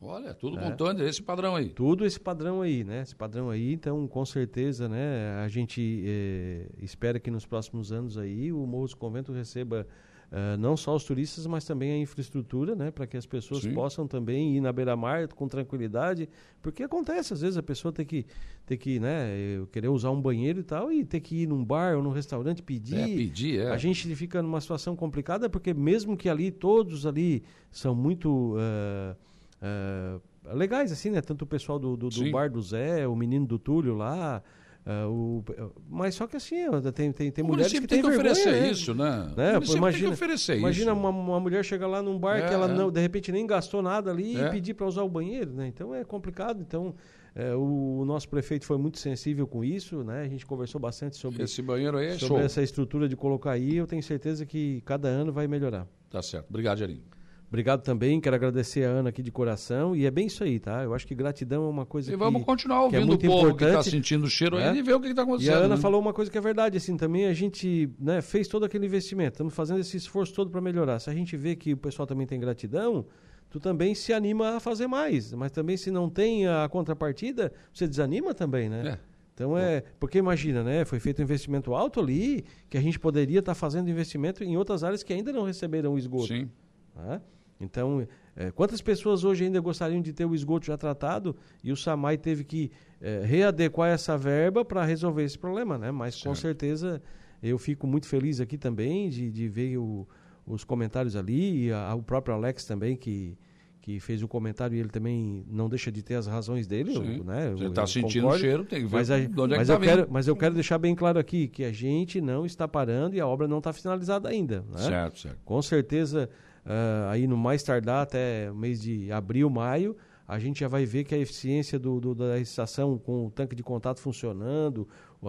Olha, 0.03 0.33
tudo 0.33 0.59
é. 0.59 0.65
montando 0.65 1.05
esse 1.05 1.23
padrão 1.23 1.55
aí. 1.55 1.69
Tudo 1.69 2.07
esse 2.07 2.19
padrão 2.19 2.63
aí, 2.63 2.83
né? 2.83 3.03
Esse 3.03 3.15
padrão 3.15 3.51
aí, 3.51 3.75
então, 3.75 4.09
com 4.09 4.25
certeza, 4.25 4.89
né? 4.89 5.35
A 5.45 5.49
gente 5.49 6.03
é, 6.07 6.67
espera 6.79 7.21
que 7.21 7.31
nos 7.31 7.45
próximos 7.45 7.93
anos 7.93 8.17
aí 8.17 8.51
o 8.51 8.67
Morro 8.67 8.89
do 8.89 8.97
Convento 8.97 9.31
receba 9.31 9.87
uh, 10.33 10.57
não 10.59 10.75
só 10.75 10.97
os 10.97 11.05
turistas, 11.05 11.47
mas 11.47 11.67
também 11.67 11.93
a 11.93 11.99
infraestrutura, 11.99 12.75
né? 12.75 12.91
Para 12.91 13.07
que 13.07 13.15
as 13.15 13.27
pessoas 13.27 13.61
Sim. 13.61 13.75
possam 13.75 14.07
também 14.07 14.57
ir 14.57 14.63
na 14.63 14.73
beira-mar 14.73 15.29
com 15.29 15.47
tranquilidade. 15.47 16.31
Porque 16.63 16.83
acontece, 16.83 17.35
às 17.35 17.43
vezes, 17.43 17.59
a 17.59 17.63
pessoa 17.63 17.93
tem 17.93 18.07
que, 18.07 18.25
ter 18.65 18.79
que 18.79 18.99
né? 18.99 19.29
Querer 19.71 19.89
usar 19.89 20.13
um 20.13 20.21
banheiro 20.21 20.61
e 20.61 20.65
tal 20.65 20.91
e 20.91 21.05
ter 21.05 21.21
que 21.21 21.43
ir 21.43 21.47
num 21.47 21.63
bar 21.63 21.97
ou 21.97 22.03
num 22.03 22.11
restaurante 22.11 22.63
pedir. 22.63 22.97
É, 22.97 23.07
pedir, 23.07 23.61
é. 23.61 23.71
A 23.71 23.77
gente 23.77 24.17
fica 24.17 24.41
numa 24.41 24.63
situação 24.63 24.97
complicada 24.97 25.51
porque 25.51 25.75
mesmo 25.75 26.17
que 26.17 26.31
ali, 26.31 26.51
todos 26.51 27.05
ali 27.05 27.43
são 27.71 27.95
muito... 27.95 28.55
Uh, 28.55 29.30
uh, 29.63 30.57
legais, 30.57 30.93
assim, 30.93 31.11
né? 31.11 31.21
Tanto 31.21 31.43
o 31.43 31.47
pessoal 31.47 31.79
do, 31.79 31.97
do, 31.97 32.09
do 32.09 32.31
bar 32.31 32.51
do 32.51 32.61
Zé, 32.61 33.07
o 33.07 33.15
menino 33.15 33.47
do 33.47 33.59
Túlio 33.59 33.95
lá. 33.95 34.43
Uh, 34.87 35.11
o, 35.11 35.45
mas 35.91 36.15
só 36.15 36.27
que 36.27 36.37
assim, 36.37 36.57
tem, 36.95 37.13
tem, 37.13 37.31
tem 37.31 37.45
mulheres 37.45 37.71
que 37.71 37.87
tem 37.87 38.01
que 38.01 38.09
vergonha, 38.09 38.33
oferecer 38.33 38.53
né? 38.63 38.71
isso, 38.71 38.95
né? 38.95 39.31
né? 39.37 39.61
Pô, 39.61 39.77
imagina, 39.77 39.91
tem 39.93 40.01
que 40.01 40.07
oferecer 40.15 40.57
imagina 40.57 40.93
isso. 40.93 41.01
Uma, 41.01 41.11
uma 41.11 41.39
mulher 41.39 41.63
chegar 41.63 41.87
lá 41.87 42.03
num 42.03 42.19
bar 42.19 42.39
é, 42.39 42.49
que 42.49 42.55
ela 42.55 42.67
é. 42.67 42.75
não, 42.75 42.91
de 42.91 42.99
repente 42.99 43.31
nem 43.31 43.47
gastou 43.47 43.83
nada 43.83 44.11
ali 44.11 44.41
é. 44.41 44.47
e 44.47 44.51
pedir 44.51 44.73
para 44.73 44.87
usar 44.87 45.03
o 45.03 45.09
banheiro, 45.09 45.53
né? 45.53 45.69
Então 45.69 45.95
é 45.95 46.03
complicado. 46.03 46.63
Então 46.63 46.95
é, 47.35 47.55
o, 47.55 47.99
o, 48.01 48.05
nosso 48.07 48.27
prefeito 48.29 48.65
foi 48.65 48.79
muito 48.79 48.99
sensível 48.99 49.47
com 49.47 49.63
isso, 49.63 50.03
né? 50.03 50.23
A 50.23 50.29
gente 50.29 50.47
conversou 50.47 50.81
bastante 50.81 51.17
sobre 51.17 51.43
esse 51.43 51.61
banheiro 51.61 51.99
aí, 51.99 52.07
é 52.07 52.13
sobre 52.13 52.27
show. 52.27 52.39
essa 52.39 52.63
estrutura 52.63 53.07
de 53.07 53.17
colocar 53.17 53.53
aí. 53.53 53.77
Eu 53.77 53.87
tenho 53.87 54.03
certeza 54.03 54.47
que 54.47 54.81
cada 54.87 55.09
ano 55.09 55.31
vai 55.31 55.47
melhorar. 55.47 55.87
Tá 56.09 56.23
certo. 56.23 56.49
Obrigado, 56.49 56.79
Jarinho. 56.79 57.03
Obrigado 57.51 57.83
também, 57.83 58.21
quero 58.21 58.37
agradecer 58.37 58.85
a 58.85 58.91
Ana 58.91 59.09
aqui 59.09 59.25
de 59.25 59.33
coração. 59.33 59.97
E 59.97 60.07
é 60.07 60.11
bem 60.11 60.29
isso 60.29 60.45
aí, 60.45 60.61
tá? 60.61 60.85
Eu 60.85 60.95
acho 60.95 61.05
que 61.05 61.17
gratidão 61.17 61.65
é 61.65 61.69
uma 61.69 61.85
coisa 61.85 62.09
e 62.09 62.11
que. 62.13 62.15
E 62.15 62.17
vamos 62.17 62.45
continuar 62.45 62.77
é 62.77 62.81
ouvindo 62.83 63.13
é 63.13 63.15
o 63.17 63.19
povo 63.19 63.39
importante, 63.49 63.59
que 63.59 63.65
está 63.65 63.83
sentindo 63.83 64.25
o 64.25 64.31
cheiro 64.31 64.57
é? 64.57 64.69
aí 64.69 64.79
e 64.79 64.83
ver 64.83 64.95
o 64.95 65.01
que 65.01 65.09
está 65.09 65.23
acontecendo. 65.23 65.53
E 65.53 65.55
a 65.55 65.59
Ana 65.59 65.75
né? 65.75 65.83
falou 65.83 66.01
uma 66.01 66.13
coisa 66.13 66.31
que 66.31 66.39
é 66.39 66.41
verdade, 66.41 66.77
assim, 66.77 66.97
também 66.97 67.27
a 67.27 67.33
gente 67.33 67.91
né, 67.99 68.23
fez 68.23 68.47
todo 68.47 68.65
aquele 68.65 68.87
investimento, 68.87 69.33
estamos 69.33 69.53
fazendo 69.53 69.81
esse 69.81 69.97
esforço 69.97 70.33
todo 70.33 70.49
para 70.49 70.61
melhorar. 70.61 71.01
Se 71.01 71.11
a 71.11 71.13
gente 71.13 71.37
vê 71.37 71.57
que 71.57 71.73
o 71.73 71.77
pessoal 71.77 72.07
também 72.07 72.25
tem 72.25 72.39
gratidão, 72.39 73.05
tu 73.51 73.59
também 73.59 73.97
se 73.97 74.13
anima 74.13 74.51
a 74.57 74.61
fazer 74.61 74.87
mais. 74.87 75.33
Mas 75.33 75.51
também 75.51 75.77
se 75.77 75.91
não 75.91 76.09
tem 76.09 76.47
a 76.47 76.69
contrapartida, 76.69 77.53
você 77.75 77.89
desanima 77.89 78.33
também, 78.33 78.69
né? 78.69 78.91
É. 78.91 78.99
Então 79.35 79.59
é. 79.59 79.83
Porque 79.99 80.19
imagina, 80.19 80.63
né? 80.63 80.85
Foi 80.85 81.01
feito 81.01 81.19
um 81.19 81.25
investimento 81.25 81.75
alto 81.75 81.99
ali, 81.99 82.45
que 82.69 82.79
a 82.79 82.81
gente 82.81 83.01
poderia 83.01 83.41
estar 83.41 83.55
tá 83.55 83.57
fazendo 83.57 83.91
investimento 83.91 84.45
em 84.45 84.57
outras 84.57 84.85
áreas 84.85 85.03
que 85.03 85.13
ainda 85.13 85.33
não 85.33 85.43
receberam 85.43 85.95
o 85.95 85.99
esgoto. 85.99 86.29
Sim. 86.29 86.49
Né? 86.95 87.21
Então, 87.61 88.07
é, 88.35 88.51
quantas 88.51 88.81
pessoas 88.81 89.23
hoje 89.23 89.45
ainda 89.45 89.61
gostariam 89.61 90.01
de 90.01 90.13
ter 90.13 90.25
o 90.25 90.35
esgoto 90.35 90.67
já 90.67 90.77
tratado 90.77 91.37
e 91.63 91.71
o 91.71 91.77
SAMAI 91.77 92.17
teve 92.17 92.43
que 92.43 92.71
é, 93.01 93.23
readequar 93.25 93.91
essa 93.91 94.17
verba 94.17 94.65
para 94.65 94.85
resolver 94.85 95.25
esse 95.25 95.39
problema, 95.39 95.77
né? 95.77 95.91
Mas 95.91 96.15
certo. 96.15 96.29
com 96.29 96.35
certeza 96.35 97.03
eu 97.43 97.59
fico 97.59 97.87
muito 97.87 98.07
feliz 98.07 98.41
aqui 98.41 98.57
também 98.57 99.11
de, 99.11 99.31
de 99.31 99.49
ver 99.49 99.77
o, 99.77 100.09
os 100.47 100.65
comentários 100.65 101.17
ali 101.17 101.67
e 101.67 101.73
a, 101.73 101.95
o 101.95 102.03
próprio 102.03 102.35
Alex 102.35 102.65
também 102.65 102.97
que 102.97 103.37
que 103.81 103.99
fez 103.99 104.23
o 104.23 104.29
comentário 104.29 104.77
e 104.77 104.79
ele 104.79 104.91
também 104.91 105.43
não 105.49 105.67
deixa 105.67 105.91
de 105.91 106.03
ter 106.03 106.15
as 106.15 106.27
razões 106.27 106.67
dele, 106.67 106.93
Sim. 106.93 107.23
né? 107.25 107.51
Você 107.53 107.65
está 107.65 107.87
sentindo 107.87 108.29
o 108.29 108.39
cheiro, 108.39 108.63
tem 108.65 108.83
que 108.83 108.87
ver 108.87 108.97
mas, 108.97 109.11
a, 109.11 109.15
onde 109.17 109.55
é 109.55 109.57
mas 109.57 109.59
que 109.59 109.67
tá 109.67 109.73
eu 109.73 109.81
quero, 109.81 110.09
mas 110.11 110.29
eu 110.29 110.37
quero 110.37 110.55
deixar 110.55 110.79
bem 110.79 110.95
claro 110.95 111.19
aqui 111.19 111.49
que 111.49 111.65
a 111.65 111.73
gente 111.73 112.21
não 112.21 112.45
está 112.45 112.69
parando 112.69 113.17
e 113.17 113.21
a 113.21 113.27
obra 113.27 113.49
não 113.49 113.57
está 113.59 113.73
finalizada 113.73 114.29
ainda. 114.29 114.65
Né? 114.71 114.79
Certo, 114.79 115.19
certo. 115.21 115.39
Com 115.47 115.63
certeza 115.63 116.29
uh, 116.65 117.09
aí 117.11 117.27
no 117.27 117.37
mais 117.37 117.63
tardar 117.63 118.03
até 118.03 118.51
mês 118.53 118.81
de 118.81 119.11
abril, 119.13 119.49
maio, 119.51 119.97
a 120.27 120.39
gente 120.39 120.61
já 120.61 120.69
vai 120.69 120.85
ver 120.85 121.05
que 121.05 121.15
a 121.15 121.19
eficiência 121.19 121.79
do, 121.79 122.01
do, 122.01 122.15
da 122.15 122.39
estação 122.39 122.97
com 122.97 123.27
o 123.27 123.31
tanque 123.31 123.57
de 123.57 123.63
contato 123.63 124.01
funcionando, 124.01 124.87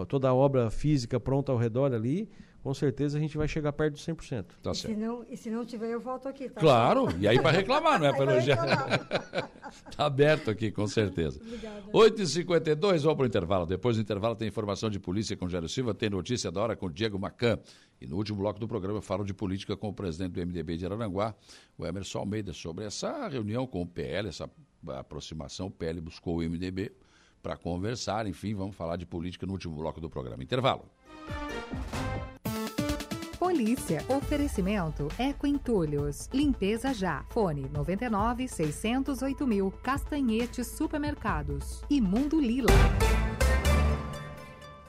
toda 0.08 0.28
a 0.28 0.34
obra 0.34 0.70
física 0.70 1.18
pronta 1.18 1.50
ao 1.50 1.58
redor 1.58 1.92
ali, 1.92 2.30
com 2.62 2.72
certeza 2.72 3.18
a 3.18 3.20
gente 3.20 3.36
vai 3.36 3.48
chegar 3.48 3.72
perto 3.72 3.94
dos 3.94 4.06
100%. 4.06 4.44
Tá 4.62 4.70
e, 4.70 4.74
se 4.74 4.94
não, 4.94 5.26
e 5.28 5.36
se 5.36 5.50
não 5.50 5.64
tiver, 5.64 5.90
eu 5.90 6.00
volto 6.00 6.28
aqui, 6.28 6.48
tá? 6.48 6.60
Claro, 6.60 7.08
e 7.18 7.26
aí 7.26 7.40
para 7.40 7.50
reclamar, 7.58 7.98
não 7.98 8.06
é 8.06 8.12
para 8.12 8.32
elogiar. 8.32 9.48
Está 9.90 10.06
aberto 10.06 10.50
aqui, 10.50 10.70
com 10.70 10.86
certeza. 10.86 11.40
8h52, 11.92 13.00
vamos 13.00 13.16
para 13.16 13.24
o 13.24 13.26
intervalo. 13.26 13.66
Depois 13.66 13.96
do 13.96 14.02
intervalo 14.02 14.36
tem 14.36 14.46
informação 14.46 14.88
de 14.88 15.00
polícia 15.00 15.36
com 15.36 15.48
Jairo 15.48 15.68
Silva, 15.68 15.92
tem 15.92 16.08
notícia 16.08 16.52
da 16.52 16.60
hora 16.60 16.76
com 16.76 16.88
Diego 16.88 17.18
Macan. 17.18 17.58
E 18.00 18.06
no 18.06 18.16
último 18.16 18.38
bloco 18.38 18.60
do 18.60 18.68
programa 18.68 18.98
eu 18.98 19.02
falo 19.02 19.24
de 19.24 19.34
política 19.34 19.76
com 19.76 19.88
o 19.88 19.92
presidente 19.92 20.32
do 20.32 20.46
MDB 20.46 20.76
de 20.76 20.86
Araranguá, 20.86 21.34
o 21.76 21.84
Emerson 21.84 22.20
Almeida, 22.20 22.52
sobre 22.52 22.84
essa 22.84 23.26
reunião 23.28 23.66
com 23.66 23.82
o 23.82 23.86
PL, 23.86 24.28
essa 24.28 24.48
aproximação. 24.88 25.66
O 25.66 25.70
PL 25.70 26.00
buscou 26.00 26.38
o 26.38 26.42
MDB 26.42 26.92
para 27.42 27.56
conversar, 27.56 28.26
enfim, 28.28 28.54
vamos 28.54 28.76
falar 28.76 28.96
de 28.96 29.04
política 29.04 29.46
no 29.46 29.52
último 29.52 29.74
bloco 29.74 30.00
do 30.00 30.08
programa. 30.08 30.42
Intervalo. 30.44 30.88
Polícia. 33.38 34.04
Oferecimento 34.08 35.08
Eco 35.18 35.46
Entulhos. 35.46 36.28
Limpeza 36.32 36.94
já. 36.94 37.24
Fone 37.30 37.68
99 37.72 38.48
608 38.48 39.46
mil. 39.46 39.70
Castanhetes 39.82 40.66
Supermercados. 40.68 41.82
E 41.90 42.00
Mundo 42.00 42.40
Lila. 42.40 42.72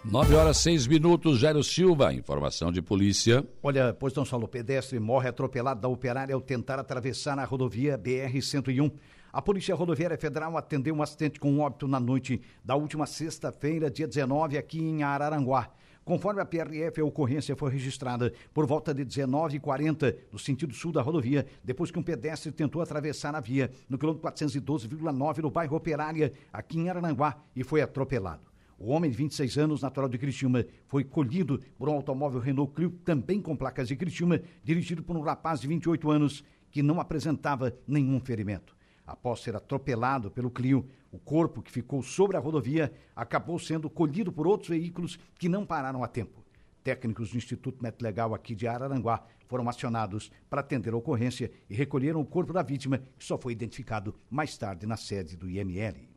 9 0.05 0.35
horas 0.35 0.57
6 0.57 0.88
minutos, 0.88 1.39
Jairo 1.39 1.64
Silva, 1.64 2.14
informação 2.14 2.72
de 2.72 2.81
polícia. 2.81 3.47
Olha, 3.61 3.93
pois 3.93 4.14
não 4.14 4.26
falou, 4.26 4.47
pedestre 4.47 4.99
morre 4.99 5.30
atropelado 5.30 5.80
da 5.80 5.88
operária 5.88 6.35
ao 6.35 6.41
tentar 6.41 6.77
atravessar 6.77 7.39
a 7.39 7.45
rodovia 7.45 7.97
BR-101. 7.97 8.91
A 9.31 9.41
Polícia 9.41 9.73
Rodoviária 9.73 10.18
Federal 10.18 10.57
atendeu 10.57 10.93
um 10.93 11.01
acidente 11.01 11.39
com 11.39 11.60
óbito 11.60 11.88
na 11.88 11.99
noite 11.99 12.41
da 12.64 12.76
última 12.76 13.05
sexta-feira, 13.05 13.89
dia 13.89 14.07
19, 14.07 14.57
aqui 14.57 14.80
em 14.80 15.03
Araranguá. 15.03 15.69
Conforme 16.03 16.41
a 16.41 16.45
PRF, 16.45 16.99
a 16.99 17.05
ocorrência 17.05 17.55
foi 17.55 17.71
registrada 17.71 18.34
por 18.53 18.65
volta 18.65 18.93
de 18.93 19.05
19h40, 19.05 20.15
no 20.31 20.38
sentido 20.38 20.73
sul 20.73 20.91
da 20.91 21.01
rodovia, 21.01 21.45
depois 21.63 21.91
que 21.91 21.99
um 21.99 22.03
pedestre 22.03 22.51
tentou 22.51 22.81
atravessar 22.81 23.34
a 23.34 23.39
via 23.39 23.71
no 23.88 23.97
quilômetro 23.97 24.30
412,9 24.30 25.38
no 25.38 25.49
bairro 25.49 25.77
Operária, 25.77 26.34
aqui 26.51 26.77
em 26.77 26.89
Araranguá, 26.89 27.38
e 27.55 27.63
foi 27.63 27.81
atropelado. 27.81 28.51
O 28.77 28.89
homem 28.91 29.09
de 29.09 29.15
26 29.15 29.57
anos, 29.57 29.81
natural 29.81 30.09
de 30.09 30.17
Criciúma, 30.17 30.65
foi 30.88 31.05
colhido 31.05 31.57
por 31.77 31.88
um 31.88 31.93
automóvel 31.93 32.41
Renault 32.41 32.73
Clio, 32.73 32.91
também 33.05 33.41
com 33.41 33.55
placas 33.55 33.88
de 33.88 33.95
Criciúma, 33.95 34.41
dirigido 34.61 35.01
por 35.01 35.15
um 35.15 35.21
rapaz 35.21 35.61
de 35.61 35.67
28 35.67 36.11
anos 36.11 36.43
que 36.69 36.84
não 36.84 36.99
apresentava 36.99 37.73
nenhum 37.88 38.19
ferimento. 38.19 38.73
Após 39.05 39.41
ser 39.41 39.55
atropelado 39.55 40.31
pelo 40.31 40.49
Clio, 40.49 40.88
o 41.11 41.19
corpo 41.19 41.61
que 41.61 41.71
ficou 41.71 42.01
sobre 42.01 42.38
a 42.38 42.39
rodovia 42.39 42.93
acabou 43.15 43.59
sendo 43.59 43.89
colhido 43.89 44.31
por 44.31 44.47
outros 44.47 44.69
veículos 44.69 45.19
que 45.38 45.49
não 45.49 45.65
pararam 45.65 46.03
a 46.03 46.07
tempo. 46.07 46.43
Técnicos 46.84 47.31
do 47.31 47.38
Instituto 47.38 47.81
Metlegal 47.81 48.34
aqui 48.34 48.55
de 48.55 48.67
Araranguá 48.67 49.23
foram 49.47 49.69
acionados 49.69 50.31
para 50.49 50.61
atender 50.61 50.93
a 50.93 50.97
ocorrência 50.97 51.51
e 51.69 51.75
recolheram 51.75 52.19
o 52.19 52.25
corpo 52.25 52.51
da 52.51 52.61
vítima, 52.61 53.01
que 53.17 53.25
só 53.25 53.38
foi 53.38 53.51
identificado 53.53 54.15
mais 54.30 54.57
tarde 54.57 54.85
na 54.85 54.97
sede 54.97 55.38
do 55.38 55.49
IML. 55.49 56.09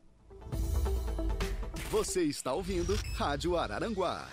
Você 1.91 2.25
está 2.25 2.53
ouvindo 2.53 2.97
Rádio 3.15 3.57
Araranguá. 3.57 4.27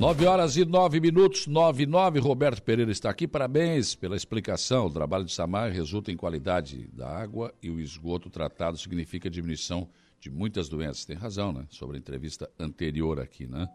9 0.00 0.24
horas 0.24 0.56
e 0.56 0.64
9 0.64 0.98
minutos, 0.98 1.46
9 1.46 1.82
e 1.82 1.86
9. 1.86 2.20
Roberto 2.20 2.62
Pereira 2.62 2.90
está 2.90 3.10
aqui. 3.10 3.28
Parabéns 3.28 3.94
pela 3.94 4.16
explicação. 4.16 4.86
O 4.86 4.90
trabalho 4.90 5.26
de 5.26 5.32
Samar 5.32 5.70
resulta 5.70 6.10
em 6.10 6.16
qualidade 6.16 6.88
da 6.90 7.06
água 7.06 7.54
e 7.62 7.68
o 7.68 7.78
esgoto 7.78 8.30
tratado 8.30 8.78
significa 8.78 9.28
diminuição 9.28 9.90
de 10.18 10.30
muitas 10.30 10.70
doenças. 10.70 11.04
Tem 11.04 11.14
razão, 11.14 11.52
né? 11.52 11.66
Sobre 11.68 11.96
a 11.96 12.00
entrevista 12.00 12.50
anterior 12.58 13.20
aqui, 13.20 13.46
né? 13.46 13.68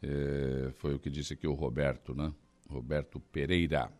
É, 0.00 0.70
foi 0.76 0.94
o 0.94 0.98
que 1.00 1.10
disse 1.10 1.32
aqui 1.32 1.48
o 1.48 1.54
Roberto, 1.54 2.14
né? 2.14 2.32
Roberto 2.70 3.18
Pereira. 3.18 3.90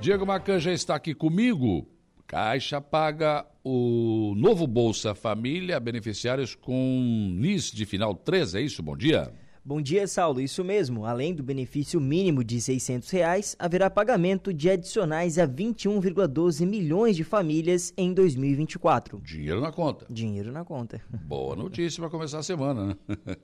Diego 0.00 0.24
Macan 0.24 0.60
já 0.60 0.72
está 0.72 0.94
aqui 0.94 1.12
comigo. 1.12 1.84
Caixa 2.24 2.80
paga 2.80 3.44
o 3.64 4.32
novo 4.36 4.64
Bolsa 4.66 5.12
Família, 5.12 5.80
beneficiários 5.80 6.54
com 6.54 7.34
NIS 7.34 7.72
de 7.72 7.84
final 7.84 8.14
3, 8.14 8.54
é 8.54 8.60
isso? 8.60 8.80
Bom 8.80 8.96
dia. 8.96 9.32
Bom 9.68 9.82
dia, 9.82 10.06
Saulo. 10.06 10.40
Isso 10.40 10.64
mesmo. 10.64 11.04
Além 11.04 11.34
do 11.34 11.42
benefício 11.42 12.00
mínimo 12.00 12.42
de 12.42 12.58
600 12.58 13.10
reais, 13.10 13.54
haverá 13.58 13.90
pagamento 13.90 14.50
de 14.50 14.70
adicionais 14.70 15.38
a 15.38 15.46
21,12 15.46 16.64
milhões 16.64 17.14
de 17.14 17.22
famílias 17.22 17.92
em 17.94 18.14
2024. 18.14 19.20
Dinheiro 19.20 19.60
na 19.60 19.70
conta. 19.70 20.06
Dinheiro 20.08 20.50
na 20.50 20.64
conta. 20.64 21.02
Boa 21.10 21.54
notícia 21.54 22.00
para 22.00 22.08
começar 22.08 22.38
a 22.38 22.42
semana, 22.42 22.86
né? 22.86 23.16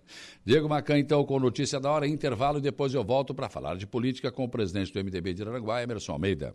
Diego 0.46 0.66
Macan, 0.66 0.98
então, 0.98 1.22
com 1.26 1.38
notícia 1.38 1.78
da 1.78 1.90
hora, 1.90 2.09
intervalo, 2.09 2.56
e 2.56 2.62
depois 2.62 2.94
eu 2.94 3.05
volto 3.05 3.34
para 3.34 3.51
falar 3.51 3.76
de 3.76 3.86
política 3.86 4.32
com 4.32 4.44
o 4.44 4.48
presidente 4.48 4.94
do 4.94 5.05
MDB 5.05 5.34
de 5.34 5.42
Aranguá, 5.42 5.82
Emerson 5.82 6.12
Almeida. 6.12 6.55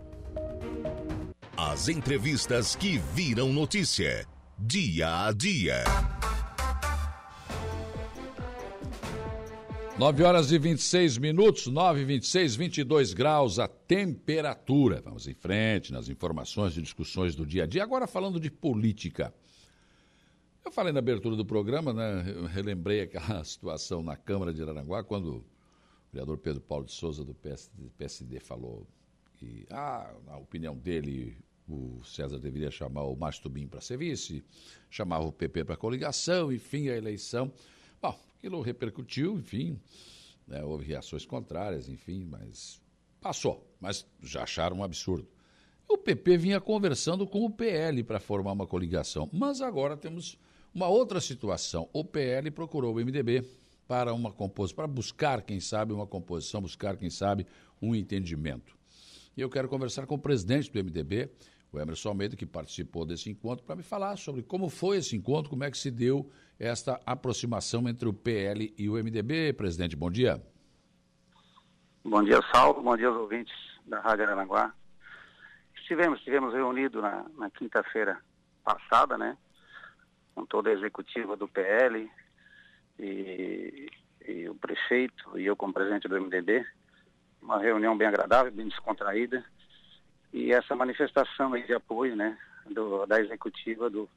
As 1.57 1.89
entrevistas 1.89 2.75
que 2.75 2.99
viram 3.15 3.53
notícia. 3.53 4.27
Dia 4.59 5.27
a 5.27 5.33
dia. 5.33 5.85
9 9.99 10.23
horas 10.23 10.51
e 10.51 10.59
26 10.59 11.19
minutos, 11.19 11.67
9 11.67 12.01
e 12.01 12.05
26, 12.05 12.57
22 12.57 13.13
graus 13.13 13.59
a 13.59 13.69
temperatura. 13.69 15.03
Vamos 15.05 15.27
em 15.27 15.35
frente 15.35 15.93
nas 15.93 16.09
informações 16.09 16.77
e 16.79 16.83
discussões 16.83 17.35
do 17.35 17.45
dia 17.45 17.65
a 17.65 17.67
dia. 17.67 17.83
Agora 17.83 18.07
falando 18.07 18.41
de 18.41 18.51
política. 18.51 19.35
Eu 20.65 20.71
falei 20.71 20.93
na 20.93 21.01
abertura 21.01 21.37
do 21.37 21.45
programa, 21.45 21.93
né? 21.93 22.25
Eu 22.35 22.47
relembrei 22.47 23.03
aquela 23.03 23.43
situação 23.45 24.03
na 24.03 24.17
Câmara 24.17 24.55
de 24.55 24.63
Araranguá, 24.63 25.05
quando 25.05 25.37
o 25.37 25.45
vereador 26.11 26.39
Pedro 26.39 26.63
Paulo 26.63 26.87
de 26.87 26.93
Souza, 26.93 27.23
do 27.23 27.35
PSD 27.99 28.41
falou 28.41 28.87
que, 29.41 29.67
ah, 29.71 30.13
na 30.27 30.37
opinião 30.37 30.77
dele, 30.77 31.35
o 31.67 32.05
César 32.05 32.39
deveria 32.39 32.71
chamar 32.71 33.05
o 33.05 33.17
Márcio 33.17 33.45
Tubim 33.45 33.67
para 33.67 33.81
ser 33.81 33.97
vice, 33.97 34.45
chamava 34.91 35.25
o 35.25 35.33
PP 35.33 35.65
para 35.65 35.79
coligação, 35.79 36.53
enfim, 36.53 36.91
a 36.91 36.97
eleição. 36.97 37.51
Bom, 38.03 38.15
aquilo 38.37 38.61
repercutiu, 38.61 39.39
enfim, 39.39 39.81
né, 40.47 40.63
houve 40.63 40.85
reações 40.85 41.25
contrárias, 41.25 41.89
enfim, 41.89 42.23
mas 42.23 42.83
passou, 43.19 43.67
mas 43.81 44.07
já 44.23 44.43
acharam 44.43 44.77
um 44.77 44.85
absurdo. 44.85 45.27
O 45.89 45.97
PP 45.97 46.37
vinha 46.37 46.61
conversando 46.61 47.27
com 47.27 47.45
o 47.45 47.51
PL 47.51 48.05
para 48.05 48.21
formar 48.21 48.53
uma 48.53 48.67
coligação, 48.67 49.29
mas 49.33 49.63
agora 49.63 49.97
temos 49.97 50.39
uma 50.75 50.87
outra 50.87 51.19
situação. 51.19 51.89
O 51.95 52.05
PL 52.05 52.51
procurou 52.51 52.95
o 52.95 52.97
MDB 52.97 53.43
para 53.89 54.13
uma 54.13 54.31
composição, 54.31 54.77
para 54.77 54.87
buscar, 54.87 55.43
quem 55.43 55.61
sabe, 55.61 55.95
uma 55.95 56.07
composição, 56.07 56.61
buscar, 56.61 56.97
quem 56.97 57.09
sabe, 57.11 57.47
um 57.81 57.95
entendimento. 57.95 58.80
E 59.37 59.41
eu 59.41 59.49
quero 59.49 59.69
conversar 59.69 60.07
com 60.07 60.15
o 60.15 60.19
presidente 60.19 60.71
do 60.71 60.83
MDB, 60.83 61.31
o 61.73 61.79
Emerson 61.79 62.11
Almeida, 62.11 62.37
que 62.37 62.47
participou 62.47 63.05
desse 63.05 63.31
encontro, 63.31 63.65
para 63.65 63.77
me 63.77 63.83
falar 63.83 64.17
sobre 64.17 64.43
como 64.43 64.69
foi 64.69 64.97
esse 64.97 65.17
encontro, 65.17 65.51
como 65.51 65.65
é 65.65 65.71
que 65.71 65.79
se 65.79 65.91
deu 65.91 66.31
esta 66.59 67.01
aproximação 67.07 67.89
entre 67.89 68.09
o 68.09 68.13
PL 68.13 68.75
e 68.77 68.89
o 68.89 68.95
MDB. 68.95 69.53
Presidente, 69.53 69.97
bom 69.97 70.11
dia. 70.11 70.43
Bom 72.05 72.23
dia, 72.23 72.41
Saulo. 72.53 72.83
Bom 72.83 72.97
dia 72.97 73.09
aos 73.09 73.17
ouvintes 73.17 73.55
da 73.87 74.01
Rádio 74.01 74.25
Aranaguá. 74.25 74.75
Estivemos, 75.77 76.19
estivemos 76.19 76.53
reunidos 76.53 77.01
na, 77.01 77.27
na 77.37 77.51
quinta-feira 77.51 78.21
passada, 78.65 79.17
né? 79.17 79.37
Com 80.35 80.45
toda 80.47 80.71
a 80.71 80.73
executiva 80.73 81.37
do 81.37 81.49
PL 81.49 82.11
e, 82.99 83.91
e 84.27 84.49
o 84.49 84.55
prefeito 84.55 85.39
e 85.39 85.47
eu 85.47 85.57
como 85.57 85.73
presidente 85.73 86.09
do 86.09 86.21
MDB. 86.21 86.65
Uma 87.43 87.59
reunião 87.59 87.97
bem 87.97 88.07
agradável, 88.07 88.53
bem 88.53 88.69
descontraída. 88.69 89.45
E 90.33 90.53
essa 90.53 90.77
manifestação 90.77 91.53
de 91.53 91.73
apoio, 91.73 92.15
né? 92.15 92.39
Do, 92.67 93.07
da 93.07 93.21
executiva 93.21 93.91
do, 93.91 94.09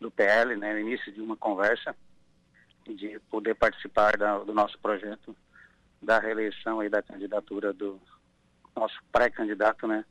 do 0.00 0.10
PL, 0.10 0.56
né? 0.56 0.74
O 0.74 0.78
início 0.78 1.12
de 1.12 1.20
uma 1.20 1.36
conversa 1.36 1.94
de 2.94 3.18
poder 3.30 3.54
participar 3.54 4.16
da, 4.16 4.38
do 4.38 4.54
nosso 4.54 4.78
projeto 4.78 5.34
da 6.00 6.18
reeleição 6.18 6.82
e 6.82 6.88
da 6.88 7.02
candidatura 7.02 7.72
do 7.72 8.00
nosso 8.76 8.96
pré-candidato, 9.10 9.86
né, 9.86 10.04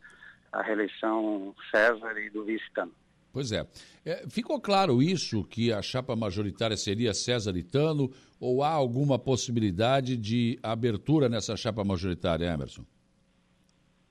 à 0.52 0.62
reeleição 0.62 1.56
César 1.72 2.20
e 2.20 2.30
do 2.30 2.44
vice-cano. 2.44 2.92
Pois 3.36 3.52
é. 3.52 3.68
é. 4.06 4.24
Ficou 4.30 4.62
claro 4.62 5.02
isso, 5.02 5.44
que 5.44 5.74
a 5.74 5.82
chapa 5.82 6.16
majoritária 6.16 6.78
seria 6.78 7.14
César 7.14 7.57
Itano, 7.57 8.10
ou 8.40 8.64
há 8.64 8.70
alguma 8.70 9.20
possibilidade 9.20 10.16
de 10.16 10.57
abertura 10.64 11.28
nessa 11.28 11.57
chapa 11.57 11.84
majoritária, 11.84 12.45
Emerson? 12.45 12.86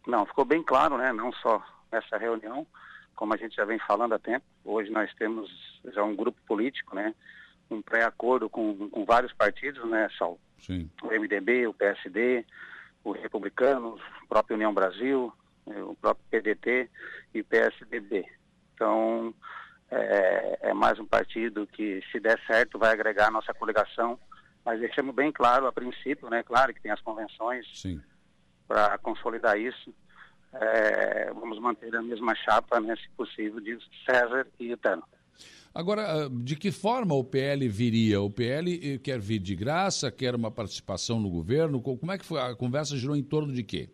Não, 0.06 0.26
ficou 0.26 0.44
bem 0.44 0.62
claro, 0.62 0.98
né? 0.98 1.10
Não 1.10 1.32
só 1.32 1.64
nessa 1.90 2.18
reunião, 2.18 2.66
como 3.16 3.32
a 3.32 3.38
gente 3.38 3.56
já 3.56 3.64
vem 3.64 3.78
falando 3.78 4.12
há 4.12 4.18
tempo. 4.18 4.44
Hoje 4.62 4.90
nós 4.90 5.10
temos 5.14 5.51
já 5.94 6.05
um 6.05 6.14
grupo 6.14 6.38
político, 6.46 6.94
né? 6.94 7.14
Um 7.70 7.80
pré-acordo 7.80 8.51
com, 8.51 8.90
com 8.90 9.06
vários 9.06 9.32
partidos, 9.32 9.88
né, 9.88 10.06
Saulo? 10.18 10.38
Sim. 10.59 10.90
O 11.02 11.06
MDB, 11.06 11.66
o 11.66 11.72
PSD, 11.72 12.44
o 13.02 13.12
Republicano, 13.12 13.98
o 14.22 14.28
próprio 14.28 14.56
União 14.56 14.74
Brasil, 14.74 15.32
eh, 15.66 15.82
o 15.82 15.94
próprio 15.94 16.26
PDT 16.30 16.90
e 17.32 17.40
o 17.40 17.44
PSDB. 17.46 18.26
Então, 18.74 19.32
é, 19.90 20.59
é, 20.62 20.74
mais 20.74 20.98
um 20.98 21.06
partido 21.06 21.66
que, 21.66 22.02
se 22.10 22.18
der 22.18 22.40
certo, 22.46 22.78
vai 22.78 22.92
agregar 22.92 23.28
a 23.28 23.30
nossa 23.30 23.55
coligação. 23.55 24.18
Mas 24.64 24.80
deixamos 24.80 25.14
bem 25.14 25.30
claro, 25.30 25.66
a 25.66 25.72
princípio, 25.72 26.28
né? 26.30 26.42
Claro 26.42 26.72
que 26.72 26.80
tem 26.80 26.90
as 26.90 27.01
convenções 27.01 27.66
para 28.66 28.96
consolidar 28.98 29.59
isso. 29.59 29.94
É, 30.52 31.32
vamos 31.32 31.59
manter 31.59 31.94
a 31.94 32.02
mesma 32.02 32.34
chapa, 32.34 32.80
né, 32.80 32.94
se 32.96 33.09
possível, 33.10 33.60
de 33.60 33.76
César 34.06 34.46
e 34.59 34.72
Itano. 34.72 35.02
Agora, 35.74 36.02
ah, 36.02 36.28
de 36.30 36.55
que 36.55 36.70
forma 36.70 37.14
o 37.14 37.24
PL 37.24 37.68
viria? 37.68 38.20
O 38.20 38.30
PL 38.30 38.94
eh, 38.94 38.98
quer 38.98 39.18
vir 39.18 39.40
de 39.40 39.56
graça, 39.56 40.10
quer 40.10 40.32
uma 40.34 40.51
participação 40.51 41.18
no 41.18 41.28
governo? 41.28 41.80
Como 41.80 42.12
é 42.12 42.16
que 42.16 42.24
foi? 42.24 42.40
A 42.40 42.55
conversa 42.55 42.96
girou 42.96 43.16
em 43.16 43.24
torno 43.24 43.52
de 43.52 43.64
quê? 43.64 43.90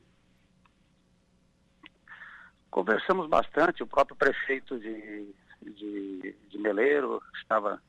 Conversamos 2.70 3.28
bastante, 3.28 3.82
o 3.82 3.86
próprio 3.86 4.16
prefeito 4.16 4.78
de, 4.78 5.34
de, 5.62 6.36
de 6.48 6.58
Meleiro 6.58 7.20
estava, 7.40 7.80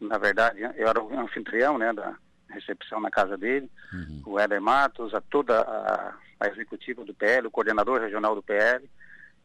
na 0.00 0.18
verdade, 0.18 0.60
eu 0.60 0.88
era 0.88 1.02
o 1.02 1.18
anfitrião 1.18 1.76
né, 1.76 1.92
da 1.92 2.16
recepção 2.48 3.00
na 3.00 3.10
casa 3.10 3.36
dele, 3.36 3.70
uhum. 3.92 4.22
o 4.26 4.38
Éder 4.38 4.60
Matos, 4.60 5.14
a 5.14 5.20
toda 5.20 5.60
a, 5.60 6.14
a 6.40 6.48
executiva 6.48 7.04
do 7.04 7.14
PL, 7.14 7.46
o 7.46 7.50
coordenador 7.50 8.00
regional 8.00 8.34
do 8.34 8.42
PL, 8.42 8.88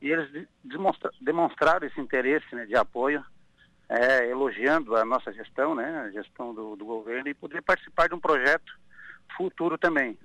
e 0.02 0.12
eles 0.12 0.48
demonstra, 0.64 1.12
demonstraram 1.20 1.88
esse 1.88 2.00
interesse 2.00 2.54
né, 2.54 2.66
de 2.66 2.76
apoio 2.76 3.24
é, 3.90 4.30
elogiando 4.30 4.96
a 4.96 5.06
nossa 5.06 5.32
gestão, 5.32 5.74
né, 5.74 6.02
a 6.02 6.12
gestão 6.12 6.54
do, 6.54 6.76
do, 6.76 6.86
governo 6.86 7.30
e 7.30 7.34
poder 7.34 7.62
participar 7.62 8.08
de 8.08 8.16
um 8.16 8.20
projeto 8.20 8.78
futuro 9.36 9.78
também. 9.78 10.18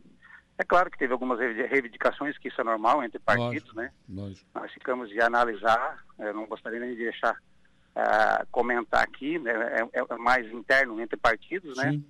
É 0.59 0.65
claro 0.65 0.91
que 0.91 0.99
teve 0.99 1.13
algumas 1.13 1.39
reivindicações, 1.39 2.37
que 2.39 2.49
isso 2.49 2.61
é 2.61 2.65
normal 2.65 3.03
entre 3.03 3.19
partidos, 3.19 3.75
lógico, 3.75 3.77
né? 3.77 3.93
Lógico. 4.09 4.47
Nós 4.55 4.73
ficamos 4.73 5.09
de 5.09 5.21
analisar, 5.21 6.05
eu 6.19 6.35
não 6.35 6.47
gostaria 6.47 6.79
nem 6.79 6.91
de 6.91 7.05
deixar 7.05 7.33
uh, 7.33 8.47
comentar 8.51 9.03
aqui, 9.03 9.39
né, 9.39 9.53
é, 9.93 9.99
é, 9.99 10.17
mais 10.17 10.47
interno 10.53 11.01
entre 11.01 11.17
partidos, 11.17 11.77
né? 11.79 11.93
Sim. 11.93 12.05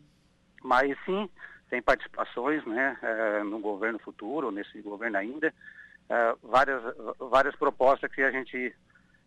Mas 0.62 0.96
sim, 1.04 1.28
tem 1.70 1.80
participações, 1.80 2.64
né, 2.66 2.98
uh, 3.02 3.44
no 3.44 3.58
governo 3.58 3.98
futuro, 3.98 4.50
nesse 4.50 4.80
governo 4.82 5.18
ainda, 5.18 5.54
uh, 6.10 6.48
várias, 6.48 6.82
várias 7.18 7.56
propostas 7.56 8.12
que 8.12 8.22
a 8.22 8.30
gente 8.30 8.74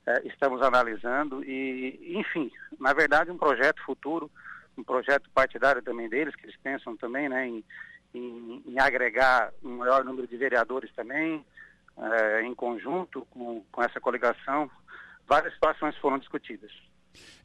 é, 0.06 0.22
estamos 0.28 0.62
analisando 0.62 1.44
e, 1.44 2.16
enfim, 2.16 2.52
na 2.80 2.94
verdade 2.94 3.32
um 3.32 3.38
projeto 3.38 3.82
futuro, 3.84 4.30
um 4.78 4.84
projeto 4.84 5.28
partidário 5.34 5.82
também 5.82 6.08
deles, 6.08 6.36
que 6.36 6.46
eles 6.46 6.56
pensam 6.58 6.96
também 6.96 7.28
né, 7.28 7.48
em, 7.48 7.64
em, 8.18 8.64
em 8.66 8.80
agregar 8.80 9.52
um 9.64 9.78
maior 9.78 10.04
número 10.04 10.28
de 10.28 10.38
vereadores 10.38 10.92
também, 10.94 11.46
é, 11.98 12.42
em 12.44 12.54
conjunto 12.54 13.26
com, 13.30 13.64
com 13.72 13.84
essa 13.84 14.00
coligação, 14.00 14.70
várias 15.28 15.54
situações 15.54 15.96
foram 15.98 16.18
discutidas. 16.18 16.72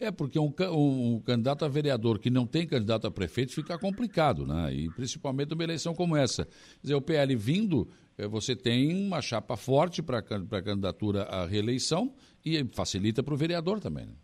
É, 0.00 0.10
porque 0.10 0.38
um, 0.38 0.52
um, 0.72 1.14
um, 1.14 1.20
candidato 1.20 1.64
a 1.64 1.68
vereador 1.68 2.18
que 2.18 2.28
não 2.28 2.46
tem 2.46 2.66
candidato 2.66 3.06
a 3.06 3.10
prefeito 3.10 3.54
fica 3.54 3.78
complicado, 3.78 4.44
né? 4.44 4.72
E 4.72 4.90
principalmente 4.90 5.50
numa 5.50 5.62
eleição 5.62 5.94
como 5.94 6.16
essa. 6.16 6.44
Quer 6.44 6.82
dizer, 6.82 6.94
o 6.94 7.00
PL 7.00 7.36
vindo, 7.36 7.88
eh, 8.18 8.26
você 8.26 8.56
tem 8.56 9.06
uma 9.06 9.22
chapa 9.22 9.56
forte 9.56 10.02
para 10.02 10.18
a 10.18 10.22
candidatura 10.22 11.22
à 11.22 11.46
reeleição 11.46 12.12
e 12.44 12.64
facilita 12.74 13.22
para 13.22 13.34
o 13.34 13.36
vereador 13.36 13.78
também. 13.78 14.06
Né? 14.06 14.14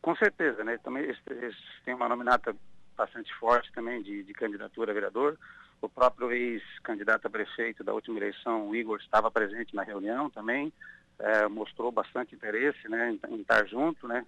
Com 0.00 0.14
certeza, 0.14 0.62
né? 0.62 0.78
Também 0.78 1.02
eles 1.02 1.56
têm 1.84 1.94
uma 1.94 2.08
nominata 2.08 2.54
bastante 3.02 3.34
forte 3.34 3.72
também 3.72 4.00
de, 4.02 4.22
de 4.22 4.32
candidatura 4.32 4.92
a 4.92 4.94
vereador. 4.94 5.36
O 5.80 5.88
próprio 5.88 6.30
ex-candidato 6.30 7.26
a 7.26 7.30
prefeito 7.30 7.82
da 7.82 7.92
última 7.92 8.18
eleição, 8.18 8.68
o 8.68 8.76
Igor, 8.76 9.00
estava 9.00 9.30
presente 9.30 9.74
na 9.74 9.82
reunião 9.82 10.30
também, 10.30 10.72
é, 11.18 11.48
mostrou 11.48 11.90
bastante 11.90 12.34
interesse 12.34 12.88
né, 12.88 13.10
em, 13.10 13.34
em, 13.34 13.40
estar 13.40 13.66
junto, 13.66 14.06
né? 14.06 14.24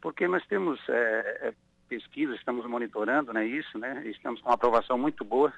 Porque 0.00 0.26
nós 0.26 0.44
temos 0.46 0.80
é, 0.88 1.48
é, 1.48 1.54
pesquisas, 1.88 2.36
estamos 2.36 2.66
monitorando 2.66 3.32
né, 3.32 3.46
isso, 3.46 3.78
né? 3.78 4.02
Estamos 4.06 4.40
com 4.40 4.48
uma 4.48 4.54
aprovação 4.54 4.96
muito 4.96 5.22
boa 5.22 5.52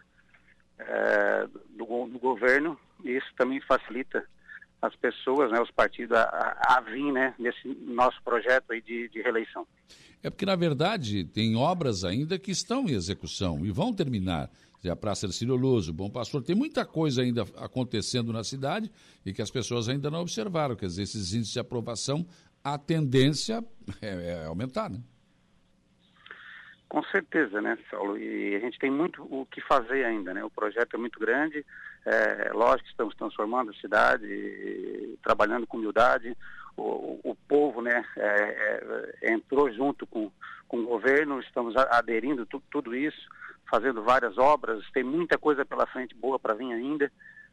é, 0.78 1.46
do, 1.70 2.06
do 2.06 2.18
governo 2.18 2.78
e 3.04 3.16
isso 3.16 3.32
também 3.36 3.60
facilita 3.60 4.26
as 4.80 4.94
pessoas, 4.96 5.50
né, 5.50 5.60
os 5.60 5.70
partidos 5.70 6.16
a, 6.16 6.22
a, 6.22 6.76
a 6.76 6.80
vir 6.80 7.12
né, 7.12 7.34
nesse 7.38 7.66
nosso 7.86 8.22
projeto 8.22 8.70
aí 8.70 8.80
de, 8.80 9.08
de 9.08 9.22
reeleição. 9.22 9.66
É 10.22 10.30
porque, 10.30 10.46
na 10.46 10.56
verdade, 10.56 11.24
tem 11.24 11.56
obras 11.56 12.04
ainda 12.04 12.38
que 12.38 12.50
estão 12.50 12.86
em 12.86 12.92
execução 12.92 13.64
e 13.64 13.70
vão 13.70 13.92
terminar. 13.92 14.50
A 14.88 14.94
Praça 14.94 15.26
Luz, 15.44 15.88
o 15.88 15.92
Bom 15.92 16.08
Pastor, 16.08 16.44
tem 16.44 16.54
muita 16.54 16.84
coisa 16.84 17.20
ainda 17.20 17.42
acontecendo 17.56 18.32
na 18.32 18.44
cidade 18.44 18.88
e 19.24 19.32
que 19.32 19.42
as 19.42 19.50
pessoas 19.50 19.88
ainda 19.88 20.08
não 20.12 20.20
observaram. 20.20 20.76
Quer 20.76 20.86
dizer, 20.86 21.02
esses 21.02 21.34
índices 21.34 21.54
de 21.54 21.58
aprovação, 21.58 22.24
a 22.62 22.78
tendência 22.78 23.64
é, 24.00 24.42
é 24.42 24.44
aumentar, 24.44 24.88
né? 24.88 25.00
Com 26.88 27.02
certeza, 27.04 27.60
né, 27.60 27.76
Saulo? 27.90 28.16
E 28.16 28.54
a 28.54 28.60
gente 28.60 28.78
tem 28.78 28.90
muito 28.90 29.22
o 29.24 29.44
que 29.46 29.60
fazer 29.60 30.04
ainda, 30.04 30.32
né? 30.32 30.44
O 30.44 30.50
projeto 30.50 30.94
é 30.94 30.98
muito 30.98 31.18
grande, 31.18 31.66
é, 32.06 32.52
lógico 32.52 32.84
que 32.84 32.90
estamos 32.90 33.16
transformando 33.16 33.72
a 33.72 33.80
cidade, 33.80 35.18
trabalhando 35.24 35.66
com 35.66 35.76
humildade. 35.76 36.36
O, 36.76 37.18
o 37.24 37.36
povo, 37.48 37.82
né, 37.82 38.04
é, 38.16 39.12
é, 39.22 39.32
entrou 39.32 39.70
junto 39.72 40.06
com, 40.06 40.30
com 40.68 40.78
o 40.78 40.86
governo, 40.86 41.40
estamos 41.40 41.74
aderindo 41.76 42.46
tu, 42.46 42.62
tudo 42.70 42.94
isso, 42.94 43.28
fazendo 43.68 44.04
várias 44.04 44.38
obras, 44.38 44.84
tem 44.92 45.02
muita 45.02 45.36
coisa 45.36 45.64
pela 45.64 45.86
frente 45.86 46.14
boa 46.14 46.38
para 46.38 46.54
vir 46.54 46.72
ainda. 46.72 47.10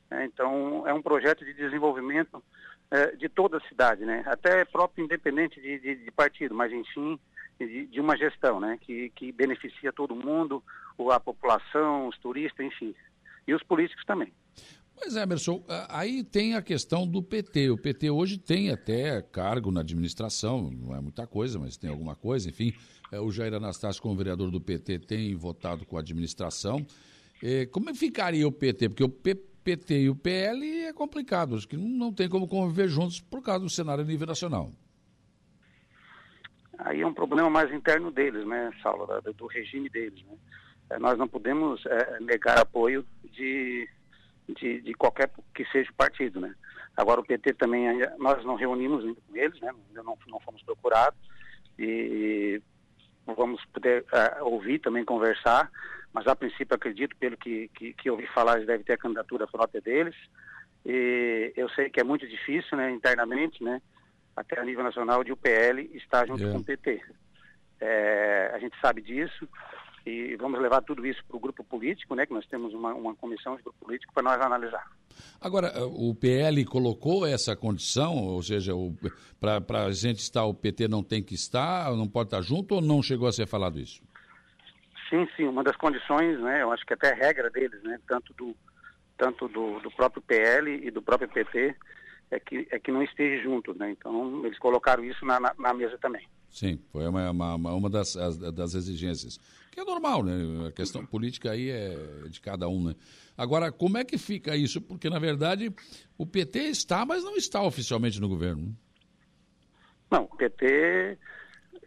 Né? 0.10 0.26
Então, 0.26 0.88
é 0.88 0.94
um 0.94 1.02
projeto 1.02 1.44
de 1.44 1.54
desenvolvimento 1.54 2.44
é, 2.92 3.16
de 3.16 3.28
toda 3.28 3.58
a 3.58 3.68
cidade, 3.68 4.06
né? 4.06 4.24
Até 4.28 4.64
próprio 4.66 5.04
independente 5.04 5.60
de, 5.60 5.80
de, 5.80 5.96
de 5.96 6.12
partido, 6.12 6.54
mas 6.54 6.72
enfim, 6.72 7.20
de, 7.58 7.88
de, 7.88 8.00
uma 8.00 8.16
gestão, 8.16 8.60
né? 8.60 8.78
Que, 8.80 9.10
que 9.16 9.32
beneficia 9.32 9.92
todo 9.92 10.16
mundo, 10.16 10.62
a 11.12 11.20
população, 11.20 12.08
os 12.08 12.18
turistas, 12.20 12.64
enfim. 12.64 12.94
E 13.48 13.54
os 13.54 13.64
políticos 13.64 14.04
também. 14.06 14.32
Mas, 14.96 15.16
Emerson, 15.16 15.64
aí 15.90 16.24
tem 16.24 16.56
a 16.56 16.62
questão 16.62 17.08
do 17.08 17.22
PT. 17.22 17.72
O 17.72 17.78
PT 17.78 18.10
hoje 18.10 18.38
tem 18.38 18.70
até 18.70 19.22
cargo 19.22 19.72
na 19.72 19.82
administração, 19.82 20.72
não 20.72 20.96
é 20.96 21.02
muita 21.02 21.28
coisa, 21.28 21.60
mas 21.60 21.76
tem 21.76 21.90
alguma 21.90 22.16
coisa, 22.16 22.50
enfim. 22.50 22.74
É, 23.12 23.20
o 23.20 23.32
Jair 23.32 23.54
Anastácio, 23.54 24.02
como 24.02 24.16
vereador 24.16 24.50
do 24.50 24.62
PT, 24.62 25.00
tem 25.00 25.36
votado 25.36 25.86
com 25.86 25.98
a 25.98 26.00
administração. 26.00 26.86
Como 27.72 27.90
é 27.90 27.94
ficaria 27.94 28.48
o 28.48 28.52
PT? 28.52 28.88
Porque 28.90 29.04
o 29.04 29.10
PT 29.10 30.04
e 30.04 30.10
o 30.10 30.16
PL 30.16 30.66
é 30.86 30.94
complicado, 30.94 31.56
acho 31.56 31.68
que 31.68 31.76
não 31.76 32.14
tem 32.14 32.30
como 32.30 32.48
conviver 32.48 32.88
juntos 32.88 33.20
por 33.20 33.42
causa 33.42 33.66
do 33.66 33.70
cenário 33.70 34.04
a 34.04 34.08
nível 34.08 34.28
nacional. 34.28 34.72
Aí 36.80 37.02
é 37.02 37.08
um 37.08 37.14
problema 37.14 37.50
mais 37.50 37.72
interno 37.74 38.12
deles, 38.12 38.46
né, 38.48 38.72
Saulo, 38.82 39.08
do 39.36 39.48
regime 39.48 39.90
deles. 39.90 40.24
Né? 40.24 40.38
É, 40.94 41.00
nós 41.00 41.18
não 41.18 41.28
podemos 41.28 41.86
é, 41.86 42.20
negar 42.20 42.60
apoio 42.60 43.06
de, 43.24 43.88
de, 44.50 44.82
de, 44.82 44.94
qualquer 44.94 45.32
que 45.54 45.66
seja 45.66 45.90
o 45.92 45.96
partido, 45.96 46.40
né? 46.40 46.54
Agora 46.96 47.22
o 47.22 47.26
PT 47.26 47.54
também, 47.54 47.88
nós 48.20 48.46
não 48.46 48.56
reunimos 48.56 49.04
ainda 49.04 49.20
com 49.28 49.36
eles, 49.36 49.60
né? 49.60 49.74
Ainda 49.90 50.04
não, 50.04 50.18
não 50.28 50.40
fomos 50.40 50.62
procurados 50.64 51.20
e 51.80 52.62
vamos 53.26 53.64
poder 53.66 54.04
uh, 54.04 54.46
ouvir 54.46 54.80
também, 54.80 55.04
conversar, 55.04 55.72
mas 56.14 56.28
a 56.28 56.36
princípio 56.36 56.76
acredito, 56.76 57.16
pelo 57.16 57.36
que, 57.36 57.70
que, 57.70 57.94
que 57.94 58.10
ouvi 58.10 58.28
falar, 58.28 58.56
eles 58.56 58.68
devem 58.68 58.86
ter 58.86 58.94
a 58.94 58.98
candidatura 58.98 59.48
própria 59.48 59.82
deles 59.82 60.16
E 60.86 61.52
eu 61.56 61.68
sei 61.70 61.90
que 61.90 62.00
é 62.00 62.04
muito 62.04 62.28
difícil, 62.28 62.78
né, 62.78 62.92
internamente, 62.92 63.64
né, 63.64 63.82
até 64.36 64.60
a 64.60 64.64
nível 64.64 64.84
nacional, 64.84 65.24
de 65.24 65.32
o 65.32 65.38
PL 65.38 65.90
estar 65.96 66.28
junto 66.28 66.46
é. 66.46 66.52
com 66.52 66.60
o 66.60 66.64
PT. 66.64 67.02
É, 67.80 68.52
a 68.54 68.60
gente 68.60 68.80
sabe 68.80 69.02
disso 69.02 69.48
e 70.06 70.36
vamos 70.36 70.60
levar 70.62 70.82
tudo 70.82 71.06
isso 71.06 71.24
para 71.26 71.38
o 71.38 71.40
grupo 71.40 71.64
político, 71.64 72.14
né, 72.14 72.26
que 72.26 72.34
nós 72.34 72.46
temos 72.48 72.74
uma, 72.74 72.94
uma 72.94 73.16
comissão 73.16 73.56
de 73.56 73.64
grupo 73.64 73.86
político 73.86 74.14
para 74.14 74.24
nós 74.24 74.42
analisar. 74.42 74.86
Agora, 75.40 75.72
o 75.86 76.14
PL 76.14 76.66
colocou 76.66 77.26
essa 77.26 77.56
condição, 77.56 78.18
ou 78.18 78.42
seja, 78.42 78.74
para 79.40 79.86
a 79.86 79.92
gente 79.92 80.20
estar, 80.20 80.44
o 80.44 80.54
PT 80.54 80.88
não 80.88 81.04
tem 81.04 81.24
que 81.24 81.36
estar, 81.36 81.92
não 81.96 82.08
pode 82.08 82.28
estar 82.28 82.42
junto, 82.42 82.76
ou 82.76 82.82
não 82.82 83.02
chegou 83.02 83.28
a 83.28 83.32
ser 83.32 83.48
falado 83.48 83.80
isso? 83.80 84.02
Sim, 85.10 85.28
sim, 85.38 85.44
uma 85.44 85.64
das 85.64 85.78
condições, 85.78 86.40
né, 86.40 86.64
eu 86.64 86.72
acho 86.72 86.86
que 86.86 86.94
até 86.94 87.14
regra 87.14 87.50
deles, 87.50 87.82
né, 87.84 87.98
tanto 88.08 88.34
do, 88.34 88.56
tanto 89.18 89.48
do, 89.48 89.80
do 89.80 89.92
próprio 89.92 90.22
PL 90.22 90.86
e 90.86 90.92
do 90.92 91.02
próprio 91.02 91.30
PT, 91.30 91.76
é 92.32 92.40
que, 92.40 92.68
é 92.72 92.80
que 92.80 92.92
não 92.92 93.04
esteja 93.04 93.42
junto, 93.44 93.74
né, 93.76 93.92
então 93.92 94.46
eles 94.46 94.60
colocaram 94.60 95.04
isso 95.04 95.26
na, 95.26 95.40
na, 95.40 95.54
na 95.58 95.74
mesa 95.74 95.98
também. 95.98 96.28
Sim, 96.54 96.80
foi 96.92 97.08
uma, 97.08 97.32
uma, 97.32 97.74
uma 97.74 97.90
das, 97.90 98.14
das 98.54 98.76
exigências. 98.76 99.40
Que 99.72 99.80
é 99.80 99.84
normal, 99.84 100.24
né? 100.24 100.68
A 100.68 100.72
questão 100.72 101.04
política 101.04 101.50
aí 101.50 101.72
é 101.72 101.98
de 102.30 102.40
cada 102.40 102.70
um, 102.70 102.90
né? 102.90 102.96
Agora, 103.36 103.72
como 103.72 103.98
é 103.98 104.04
que 104.04 104.20
fica 104.20 104.56
isso? 104.56 104.80
Porque, 104.80 105.10
na 105.10 105.18
verdade, 105.18 105.74
o 106.16 106.28
PT 106.28 106.60
está, 106.66 107.04
mas 107.08 107.24
não 107.24 107.36
está 107.36 107.64
oficialmente 107.64 108.22
no 108.22 108.30
governo. 108.30 108.72
Não, 110.12 110.26
o 110.26 110.38
PT 110.38 111.18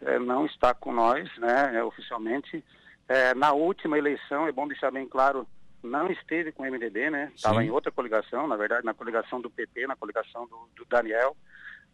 é, 0.01 0.19
não 0.19 0.47
está 0.47 0.75
com 0.75 0.93
nós, 0.93 1.31
né, 1.39 1.77
é, 1.77 1.85
oficialmente. 1.85 2.65
É, 3.09 3.33
na 3.35 3.53
última 3.53 3.97
eleição, 3.97 4.49
é 4.49 4.53
bom 4.53 4.67
deixar 4.67 4.91
bem 4.91 5.07
claro, 5.07 5.47
não 5.81 6.11
esteve 6.11 6.51
com 6.51 6.65
o 6.65 6.67
MDB, 6.67 7.09
né? 7.09 7.31
Estava 7.37 7.65
em 7.65 7.71
outra 7.71 7.93
coligação, 7.93 8.49
na 8.49 8.57
verdade, 8.57 8.85
na 8.85 8.95
coligação 8.95 9.41
do 9.41 9.49
PP, 9.49 9.87
na 9.87 9.95
coligação 9.95 10.45
do, 10.49 10.69
do 10.75 10.85
Daniel. 10.87 11.37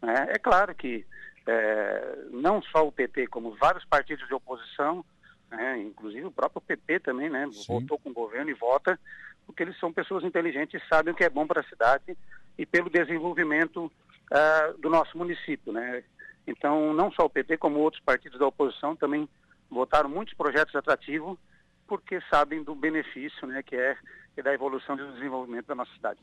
Né? 0.01 0.28
É 0.31 0.39
claro 0.39 0.74
que 0.74 1.05
é, 1.47 2.16
não 2.31 2.62
só 2.62 2.86
o 2.86 2.93
PT, 2.93 3.27
como 3.27 3.56
vários 3.56 3.85
partidos 3.85 4.27
de 4.27 4.35
oposição, 4.35 5.05
né, 5.51 5.78
inclusive 5.78 6.27
o 6.27 6.31
próprio 6.31 6.60
PP 6.60 7.01
também, 7.01 7.28
né, 7.28 7.48
votou 7.66 7.98
com 7.98 8.10
o 8.10 8.14
governo 8.14 8.51
e 8.51 8.55
vota, 8.55 8.98
porque 9.47 9.62
eles 9.62 9.78
são 9.78 9.93
pessoas 9.93 10.24
inteligentes 10.24 10.81
e 10.81 10.89
sabem 10.89 11.12
o 11.12 11.16
que 11.16 11.24
é 11.24 11.31
bom 11.31 11.47
para 11.47 11.60
a 11.60 11.69
cidade 11.69 12.16
e 12.56 12.64
pelo 12.64 12.89
desenvolvimento 12.89 13.86
uh, 13.86 14.78
do 14.78 14.89
nosso 14.89 15.16
município. 15.19 15.73
Né. 15.73 16.05
Então, 16.47 16.93
não 16.94 17.10
só 17.12 17.24
o 17.24 17.31
PT, 17.31 17.59
como 17.59 17.78
outros 17.78 18.02
partidos 18.02 18.39
da 18.39 18.47
oposição 18.47 18.97
também 18.97 19.28
votaram 19.70 20.09
muitos 20.09 20.35
projetos 20.35 20.74
atrativos, 20.74 21.39
porque 21.93 22.23
sabem 22.31 22.64
do 22.64 22.74
benefício 22.74 23.47
né, 23.47 23.62
que 23.62 23.77
é, 23.77 23.94
é 24.35 24.43
da 24.43 24.55
evolução 24.55 24.94
e 24.94 24.98
do 24.98 25.12
desenvolvimento 25.12 25.66
da 25.66 25.74
nossa 25.74 25.93
cidade. 25.93 26.19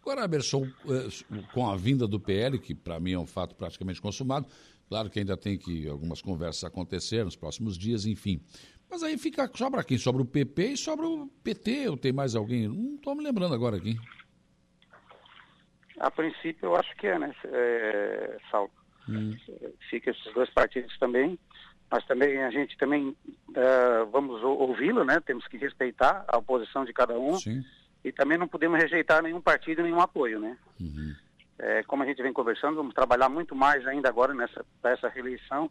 Agora, 0.00 0.24
Emerson, 0.24 0.64
eh, 0.64 1.44
com 1.54 1.70
a 1.70 1.76
vinda 1.76 2.08
do 2.08 2.18
PL, 2.18 2.58
que 2.58 2.74
para 2.74 2.98
mim 2.98 3.12
é 3.12 3.18
um 3.20 3.26
fato 3.26 3.54
praticamente 3.54 4.02
consumado, 4.02 4.48
claro 4.88 5.08
que 5.08 5.20
ainda 5.20 5.36
tem 5.36 5.56
que 5.56 5.88
algumas 5.88 6.20
conversas 6.20 6.64
acontecer 6.64 7.24
nos 7.24 7.36
próximos 7.36 7.78
dias, 7.78 8.04
enfim. 8.04 8.42
Mas 8.90 9.04
aí 9.04 9.16
fica, 9.16 9.48
sobra 9.54 9.84
quem? 9.84 9.96
Sobra 9.96 10.22
o 10.22 10.26
PP 10.26 10.70
e 10.72 10.76
sobra 10.76 11.06
o 11.06 11.28
PT, 11.44 11.90
ou 11.90 11.96
tem 11.96 12.12
mais 12.12 12.34
alguém? 12.34 12.66
Não 12.66 12.96
estou 12.96 13.14
me 13.14 13.22
lembrando 13.22 13.54
agora 13.54 13.76
aqui. 13.76 13.96
A 16.00 16.10
princípio, 16.10 16.66
eu 16.66 16.74
acho 16.74 16.92
que 16.96 17.06
é, 17.06 17.16
né, 17.16 17.32
é, 17.44 18.38
Saulo? 18.50 18.72
Hum. 19.08 19.36
Fica 19.88 20.10
esses 20.10 20.34
dois 20.34 20.50
partidos 20.50 20.98
também, 20.98 21.38
mas 21.92 22.04
também 22.06 22.42
a 22.42 22.50
gente 22.50 22.76
também 22.78 23.08
uh, 23.10 24.10
vamos 24.10 24.42
ouvi-lo, 24.42 25.04
né? 25.04 25.20
Temos 25.20 25.46
que 25.46 25.58
respeitar 25.58 26.24
a 26.26 26.38
oposição 26.38 26.84
de 26.84 26.92
cada 26.92 27.16
um. 27.18 27.36
Sim 27.36 27.62
e 28.04 28.12
também 28.12 28.36
não 28.36 28.48
podemos 28.48 28.78
rejeitar 28.80 29.22
nenhum 29.22 29.40
partido, 29.40 29.82
nenhum 29.82 30.00
apoio, 30.00 30.40
né? 30.40 30.56
Uhum. 30.80 31.14
É, 31.58 31.82
como 31.84 32.02
a 32.02 32.06
gente 32.06 32.22
vem 32.22 32.32
conversando, 32.32 32.76
vamos 32.76 32.94
trabalhar 32.94 33.28
muito 33.28 33.54
mais 33.54 33.86
ainda 33.86 34.08
agora 34.08 34.34
nessa 34.34 34.64
essa 34.82 35.08
reeleição 35.08 35.70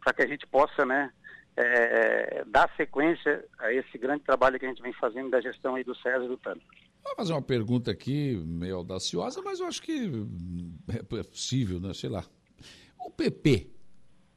para 0.00 0.12
que 0.12 0.22
a 0.22 0.26
gente 0.26 0.46
possa, 0.46 0.84
né, 0.84 1.10
é, 1.56 2.44
dar 2.46 2.70
sequência 2.76 3.44
a 3.58 3.72
esse 3.72 3.98
grande 3.98 4.22
trabalho 4.22 4.58
que 4.58 4.64
a 4.64 4.68
gente 4.68 4.82
vem 4.82 4.92
fazendo 4.92 5.30
da 5.30 5.40
gestão 5.40 5.74
aí 5.74 5.82
do 5.82 5.96
César 5.96 6.24
e 6.24 6.28
do 6.28 6.36
Tano. 6.36 6.60
Vou 7.02 7.16
fazer 7.16 7.32
uma 7.32 7.42
pergunta 7.42 7.90
aqui 7.90 8.36
meio 8.46 8.76
audaciosa, 8.76 9.42
mas 9.42 9.58
eu 9.58 9.66
acho 9.66 9.82
que 9.82 10.08
é 10.88 11.22
possível, 11.24 11.80
né? 11.80 11.92
Sei 11.92 12.08
lá. 12.08 12.24
O 13.00 13.10
PP 13.10 13.68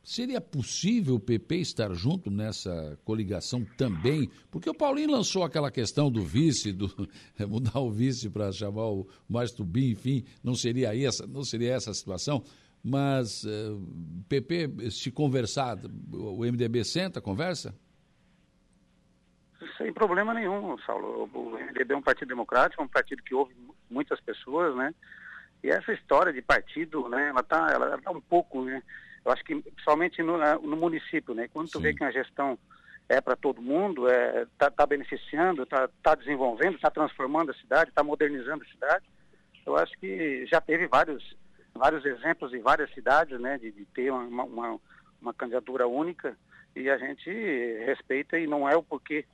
Seria 0.04 0.40
possível 0.40 1.16
o 1.16 1.20
PP 1.20 1.58
estar 1.58 1.94
junto 1.94 2.32
nessa 2.32 2.98
coligação 3.04 3.66
também? 3.78 4.30
Porque 4.50 4.70
o 4.70 4.74
Paulinho 4.74 5.12
lançou 5.12 5.44
aquela 5.44 5.70
questão 5.70 6.10
do 6.10 6.24
vice, 6.24 6.72
do 6.72 6.88
mudar 7.48 7.80
o 7.80 7.92
vice 7.92 8.30
para 8.30 8.52
chamar 8.52 8.88
o 8.88 9.08
mais 9.28 9.52
Tubim, 9.52 9.92
enfim, 9.92 10.24
não 10.44 10.56
seria 10.56 10.98
essa, 10.98 11.28
não 11.28 11.44
seria 11.44 11.74
essa 11.74 11.92
a 11.92 11.94
situação. 11.94 12.44
Mas 12.84 13.44
uh, 13.44 13.50
eh, 13.50 14.30
PP, 14.30 14.90
se 14.90 15.12
conversar, 15.12 15.78
o 16.14 16.40
MDB 16.46 16.86
senta, 16.86 17.20
conversa? 17.20 17.76
Sem 19.78 19.92
problema 19.92 20.34
nenhum, 20.34 20.78
Saulo. 20.80 21.30
O 21.34 21.52
MDB 21.52 21.94
é 21.94 21.98
um 21.98 22.02
partido 22.02 22.30
democrático, 22.30 22.82
é 22.82 22.86
um 22.86 22.90
partido 22.90 23.22
que 23.22 23.36
ouve 23.36 23.54
muitas 23.90 24.20
pessoas, 24.22 24.74
né? 24.76 24.96
E 25.62 25.70
essa 25.70 25.92
história 25.92 26.32
de 26.32 26.42
partido, 26.42 27.10
né, 27.10 27.30
ela 27.30 27.42
está 27.42 27.70
ela 27.70 27.98
tá 27.98 28.12
um 28.12 28.22
pouco, 28.22 28.64
né? 28.64 28.82
Eu 29.26 29.32
acho 29.32 29.44
que 29.44 29.56
principalmente 29.56 30.22
no, 30.22 30.38
no 30.62 30.78
município, 30.78 31.34
né? 31.34 31.50
Quando 31.52 31.70
tu 31.70 31.80
vê 31.80 31.94
que 31.94 32.04
uma 32.04 32.12
gestão 32.12 32.58
é 33.10 33.20
para 33.20 33.36
todo 33.36 33.62
mundo, 33.62 34.08
está 34.08 34.16
é, 34.16 34.46
tá, 34.58 34.72
tá 34.72 34.86
beneficiando, 34.86 35.64
está 35.64 35.90
tá 36.04 36.14
desenvolvendo, 36.14 36.76
está 36.76 36.92
transformando 36.92 37.50
a 37.50 37.56
cidade, 37.56 37.90
está 37.90 38.04
modernizando 38.04 38.64
a 38.64 38.72
cidade. 38.72 39.06
Eu 39.66 39.76
acho 39.76 39.98
que 39.98 40.46
já 40.46 40.62
teve 40.62 40.88
vários, 40.88 41.36
vários 41.74 42.06
exemplos 42.06 42.54
em 42.54 42.62
várias 42.62 42.94
cidades, 42.94 43.40
né, 43.40 43.58
de, 43.58 43.72
de 43.72 43.86
ter 43.86 44.12
uma, 44.12 44.44
uma, 44.44 44.80
uma, 45.20 45.34
candidatura 45.34 45.88
única 45.88 46.38
e 46.76 46.88
a 46.88 46.98
gente 47.00 47.30
respeita 47.86 48.38
e 48.38 48.46
não 48.46 48.70
é 48.70 48.76
o 48.76 48.84
porquê 48.84 49.26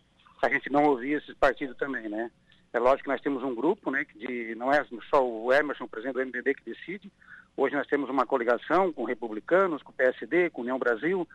a 0.41 0.49
gente 0.49 0.71
não 0.71 0.85
ouvir 0.85 1.13
esses 1.17 1.35
partidos 1.35 1.75
também, 1.77 2.07
né. 2.07 2.31
É 2.71 2.79
lógico 2.79 3.03
que 3.03 3.09
nós 3.09 3.21
temos 3.21 3.43
um 3.43 3.55
grupo, 3.55 3.91
né, 3.91 4.05
que 4.05 4.17
de, 4.17 4.55
não 4.55 4.71
é 4.71 4.85
só 5.09 5.25
o 5.25 5.51
Emerson, 5.51 5.87
presidente 5.87 6.15
do 6.15 6.25
MDB, 6.25 6.55
que 6.55 6.69
decide, 6.69 7.11
Hoje 7.57 7.75
nós 7.75 7.87
temos 7.87 8.09
uma 8.09 8.25
coligação 8.25 8.91
com 8.91 9.05
republicanos, 9.05 9.81
com 9.81 9.91
o 9.91 9.95
PSD, 9.95 10.49
com 10.49 10.61
União 10.61 10.77
Brasil, 10.77 11.27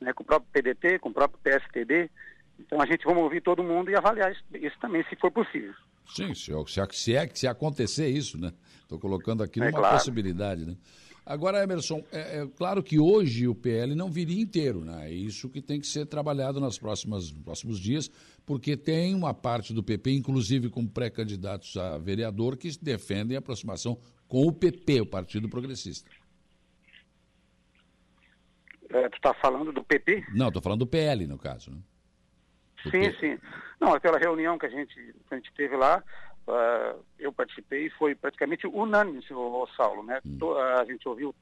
né, 0.00 0.12
com 0.12 0.22
o 0.22 0.26
próprio 0.26 0.50
PDT, 0.52 0.98
com 0.98 1.08
o 1.08 1.14
próprio 1.14 1.40
PSTB. 1.42 2.10
Então 2.58 2.80
a 2.80 2.86
gente 2.86 3.04
vai 3.04 3.16
ouvir 3.16 3.40
todo 3.40 3.62
mundo 3.62 3.90
e 3.90 3.96
avaliar 3.96 4.30
isso, 4.30 4.42
isso 4.54 4.78
também, 4.80 5.04
se 5.08 5.16
for 5.16 5.30
possível. 5.30 5.74
Sim, 6.06 6.34
se, 6.34 6.52
se, 6.92 7.14
é, 7.14 7.26
se 7.32 7.46
acontecer 7.46 8.08
isso, 8.08 8.38
né? 8.38 8.52
Estou 8.82 8.98
colocando 8.98 9.42
aqui 9.42 9.60
é, 9.60 9.64
uma 9.64 9.72
claro. 9.72 9.96
possibilidade, 9.96 10.66
né? 10.66 10.76
Agora, 11.24 11.62
Emerson, 11.62 12.02
é, 12.10 12.42
é, 12.42 12.46
claro 12.56 12.82
que 12.82 12.98
hoje 12.98 13.46
o 13.46 13.54
PL 13.54 13.94
não 13.94 14.10
viria 14.10 14.42
inteiro, 14.42 14.84
né? 14.84 15.08
É 15.08 15.12
isso 15.12 15.48
que 15.48 15.62
tem 15.62 15.80
que 15.80 15.86
ser 15.86 16.04
trabalhado 16.04 16.60
nos 16.60 16.78
próximos 16.78 17.78
dias, 17.78 18.10
porque 18.44 18.76
tem 18.76 19.14
uma 19.14 19.32
parte 19.32 19.72
do 19.72 19.82
PP, 19.82 20.12
inclusive 20.12 20.68
com 20.68 20.86
pré-candidatos 20.86 21.76
a 21.76 21.98
vereador, 21.98 22.56
que 22.56 22.68
defendem 22.80 23.36
a 23.36 23.40
aproximação 23.40 23.98
com 24.26 24.46
o 24.46 24.52
PP, 24.52 25.02
o 25.02 25.06
Partido 25.06 25.48
Progressista. 25.48 26.10
É, 28.90 29.08
tu 29.08 29.16
está 29.16 29.32
falando 29.34 29.72
do 29.72 29.82
PP? 29.82 30.24
Não, 30.34 30.48
estou 30.48 30.60
falando 30.62 30.80
do 30.80 30.86
PL, 30.86 31.26
no 31.26 31.38
caso. 31.38 31.70
Né? 31.70 31.78
sim, 32.84 32.90
P... 32.90 33.16
sim. 33.18 33.38
Não, 33.80 33.94
aquela 33.94 34.18
reunião 34.18 34.58
que 34.58 34.66
a 34.66 34.68
gente, 34.68 34.94
que 34.94 35.34
a 35.34 35.36
gente 35.36 35.52
teve 35.54 35.76
lá, 35.76 36.02
uh, 36.46 37.04
eu 37.18 37.32
participei 37.32 37.86
e 37.86 37.90
foi 37.90 38.14
praticamente 38.14 38.66
unânime, 38.66 39.24
o 39.30 39.66
Saulo, 39.76 40.02
né? 40.02 40.20
Hum. 40.24 40.38
A 40.78 40.84
gente 40.84 41.08
ouviu 41.08 41.34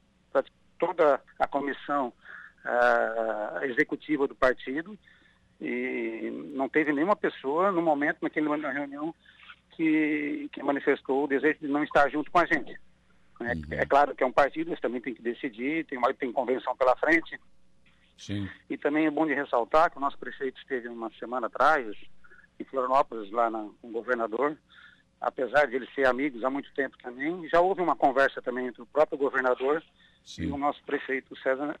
toda 0.79 1.21
a 1.37 1.47
comissão 1.47 2.13
uh, 2.65 3.65
executiva 3.65 4.27
do 4.27 4.35
partido 4.35 4.97
e 5.61 6.31
não 6.55 6.67
teve 6.67 6.91
nenhuma 6.91 7.15
pessoa 7.15 7.71
no 7.71 7.81
momento, 7.81 8.17
naquela 8.21 8.71
reunião, 8.71 9.13
que, 9.71 10.49
que 10.51 10.63
manifestou 10.63 11.23
o 11.23 11.27
desejo 11.27 11.59
de 11.59 11.67
não 11.67 11.83
estar 11.83 12.09
junto 12.09 12.31
com 12.31 12.39
a 12.39 12.45
gente. 12.45 12.77
É, 13.39 13.53
uhum. 13.53 13.61
é 13.71 13.85
claro 13.85 14.15
que 14.15 14.23
é 14.23 14.25
um 14.25 14.31
partido, 14.31 14.69
eles 14.69 14.79
também 14.79 14.99
tem 14.99 15.13
que 15.13 15.21
decidir, 15.21 15.85
tem, 15.85 15.97
uma, 15.97 16.13
tem 16.13 16.31
convenção 16.31 16.75
pela 16.75 16.95
frente. 16.95 17.39
Sim. 18.17 18.49
E 18.69 18.77
também 18.77 19.05
é 19.05 19.11
bom 19.11 19.25
de 19.25 19.33
ressaltar 19.33 19.91
que 19.91 19.97
o 19.97 20.01
nosso 20.01 20.17
prefeito 20.17 20.59
esteve 20.59 20.87
uma 20.87 21.11
semana 21.19 21.47
atrás 21.47 21.95
em 22.59 22.63
Florianópolis, 22.63 23.31
lá 23.31 23.49
na, 23.49 23.69
com 23.81 23.87
o 23.87 23.91
governador, 23.91 24.57
apesar 25.19 25.67
de 25.67 25.75
eles 25.75 25.93
ser 25.93 26.05
amigos 26.05 26.43
há 26.43 26.49
muito 26.49 26.71
tempo 26.73 26.97
também, 27.01 27.47
já 27.49 27.59
houve 27.61 27.81
uma 27.81 27.95
conversa 27.95 28.41
também 28.41 28.67
entre 28.67 28.81
o 28.81 28.87
próprio 28.87 29.17
governador 29.17 29.83
Sim. 30.23 30.43
e 30.43 30.51
o 30.51 30.57
nosso 30.57 30.83
prefeito 30.83 31.35
César 31.41 31.79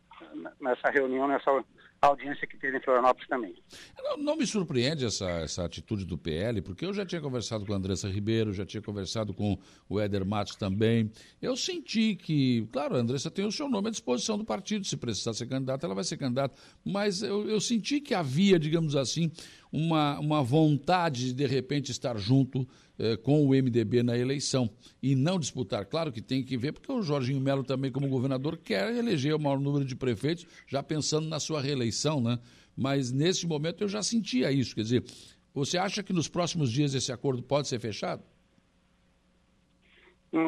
nessa 0.59 0.89
reunião, 0.89 1.27
nessa, 1.27 1.63
audiência 2.01 2.47
que 2.47 2.57
teve 2.57 2.77
em 2.77 2.81
Florianópolis 2.81 3.27
também. 3.27 3.53
Não, 4.01 4.17
não, 4.17 4.35
me 4.35 4.47
surpreende 4.47 5.05
essa, 5.05 5.29
essa 5.29 5.63
atitude 5.63 6.03
do 6.03 6.17
PL, 6.17 6.61
porque 6.61 6.83
eu 6.83 6.93
já 6.93 7.05
tinha 7.05 7.21
conversado 7.21 7.63
com 7.63 7.73
a 7.73 7.75
Andressa 7.75 8.09
Ribeiro, 8.09 8.51
já 8.51 8.65
tinha 8.65 8.81
conversado 8.81 9.33
com 9.33 9.57
o 9.87 9.99
Éder 9.99 10.25
Matos 10.25 10.55
também. 10.55 11.11
Eu 11.39 11.55
senti 11.55 12.15
que, 12.15 12.67
claro, 12.71 12.95
a 12.95 12.99
Andressa 12.99 13.29
tem 13.29 13.45
o 13.45 13.51
seu 13.51 13.69
nome 13.69 13.89
à 13.89 13.91
disposição 13.91 14.35
do 14.35 14.43
partido, 14.43 14.85
se 14.85 14.97
precisar 14.97 15.33
ser 15.33 15.45
candidata, 15.45 15.85
ela 15.85 15.93
vai 15.93 16.03
ser 16.03 16.17
candidata, 16.17 16.55
mas 16.83 17.21
eu, 17.21 17.47
eu 17.47 17.61
senti 17.61 18.01
que 18.01 18.15
havia, 18.15 18.57
digamos 18.57 18.95
assim, 18.95 19.31
uma, 19.71 20.19
uma 20.19 20.41
vontade 20.41 21.27
de, 21.27 21.33
de 21.33 21.45
repente, 21.45 21.91
estar 21.91 22.17
junto 22.17 22.67
eh, 23.03 23.17
com 23.17 23.43
o 23.43 23.49
MDB 23.49 24.03
na 24.03 24.15
eleição 24.15 24.69
e 25.01 25.15
não 25.15 25.39
disputar. 25.39 25.83
Claro 25.85 26.11
que 26.11 26.21
tem 26.21 26.43
que 26.43 26.55
ver, 26.55 26.71
porque 26.71 26.91
o 26.91 27.01
Jorginho 27.01 27.41
Melo 27.41 27.63
também, 27.63 27.91
como 27.91 28.07
governador, 28.07 28.55
quer 28.57 28.95
eleger 28.95 29.33
o 29.33 29.39
maior 29.39 29.59
número 29.59 29.83
de 29.83 29.95
prefeitos, 29.95 30.45
já 30.67 30.83
pensando 30.83 31.27
na 31.27 31.39
sua 31.39 31.59
reeleição, 31.59 32.21
né? 32.21 32.37
Mas 32.77 33.11
nesse 33.11 33.47
momento 33.47 33.83
eu 33.83 33.87
já 33.87 34.03
sentia 34.03 34.51
isso. 34.51 34.75
Quer 34.75 34.83
dizer, 34.83 35.03
você 35.51 35.79
acha 35.79 36.03
que 36.03 36.13
nos 36.13 36.27
próximos 36.27 36.71
dias 36.71 36.93
esse 36.93 37.11
acordo 37.11 37.41
pode 37.41 37.67
ser 37.67 37.79
fechado? 37.79 38.23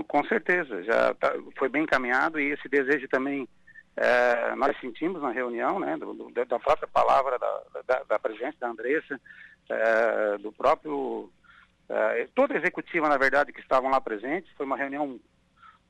Com 0.07 0.23
certeza, 0.25 0.83
já 0.83 1.11
tá, 1.15 1.33
foi 1.57 1.69
bem 1.69 1.83
encaminhado 1.83 2.39
e 2.39 2.51
esse 2.51 2.69
desejo 2.69 3.07
também 3.07 3.49
é, 3.97 4.55
nós 4.55 4.79
sentimos 4.79 5.23
na 5.23 5.31
reunião, 5.31 5.79
né, 5.79 5.97
do, 5.97 6.13
do, 6.13 6.31
da 6.31 6.59
própria 6.59 6.87
palavra 6.87 7.39
da, 7.39 7.63
da, 7.87 8.03
da 8.03 8.19
presidente, 8.19 8.59
da 8.59 8.69
Andressa, 8.69 9.19
é, 9.69 10.37
do 10.37 10.51
próprio 10.51 11.31
Uh, 11.89 12.27
toda 12.33 12.53
a 12.53 12.57
executiva, 12.57 13.09
na 13.09 13.17
verdade, 13.17 13.51
que 13.51 13.59
estavam 13.59 13.89
lá 13.89 13.99
presentes, 13.99 14.51
foi 14.55 14.65
uma 14.65 14.77
reunião 14.77 15.19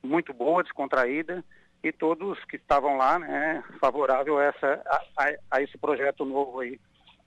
muito 0.02 0.34
boa, 0.34 0.64
descontraída, 0.64 1.44
e 1.84 1.92
todos 1.92 2.44
que 2.46 2.56
estavam 2.56 2.98
lá, 2.98 3.20
né, 3.20 3.64
favorável 3.80 4.38
a, 4.38 4.46
essa, 4.46 4.82
a, 5.18 5.34
a 5.52 5.62
esse 5.62 5.78
projeto 5.78 6.24
novo 6.24 6.62
aí 6.62 6.80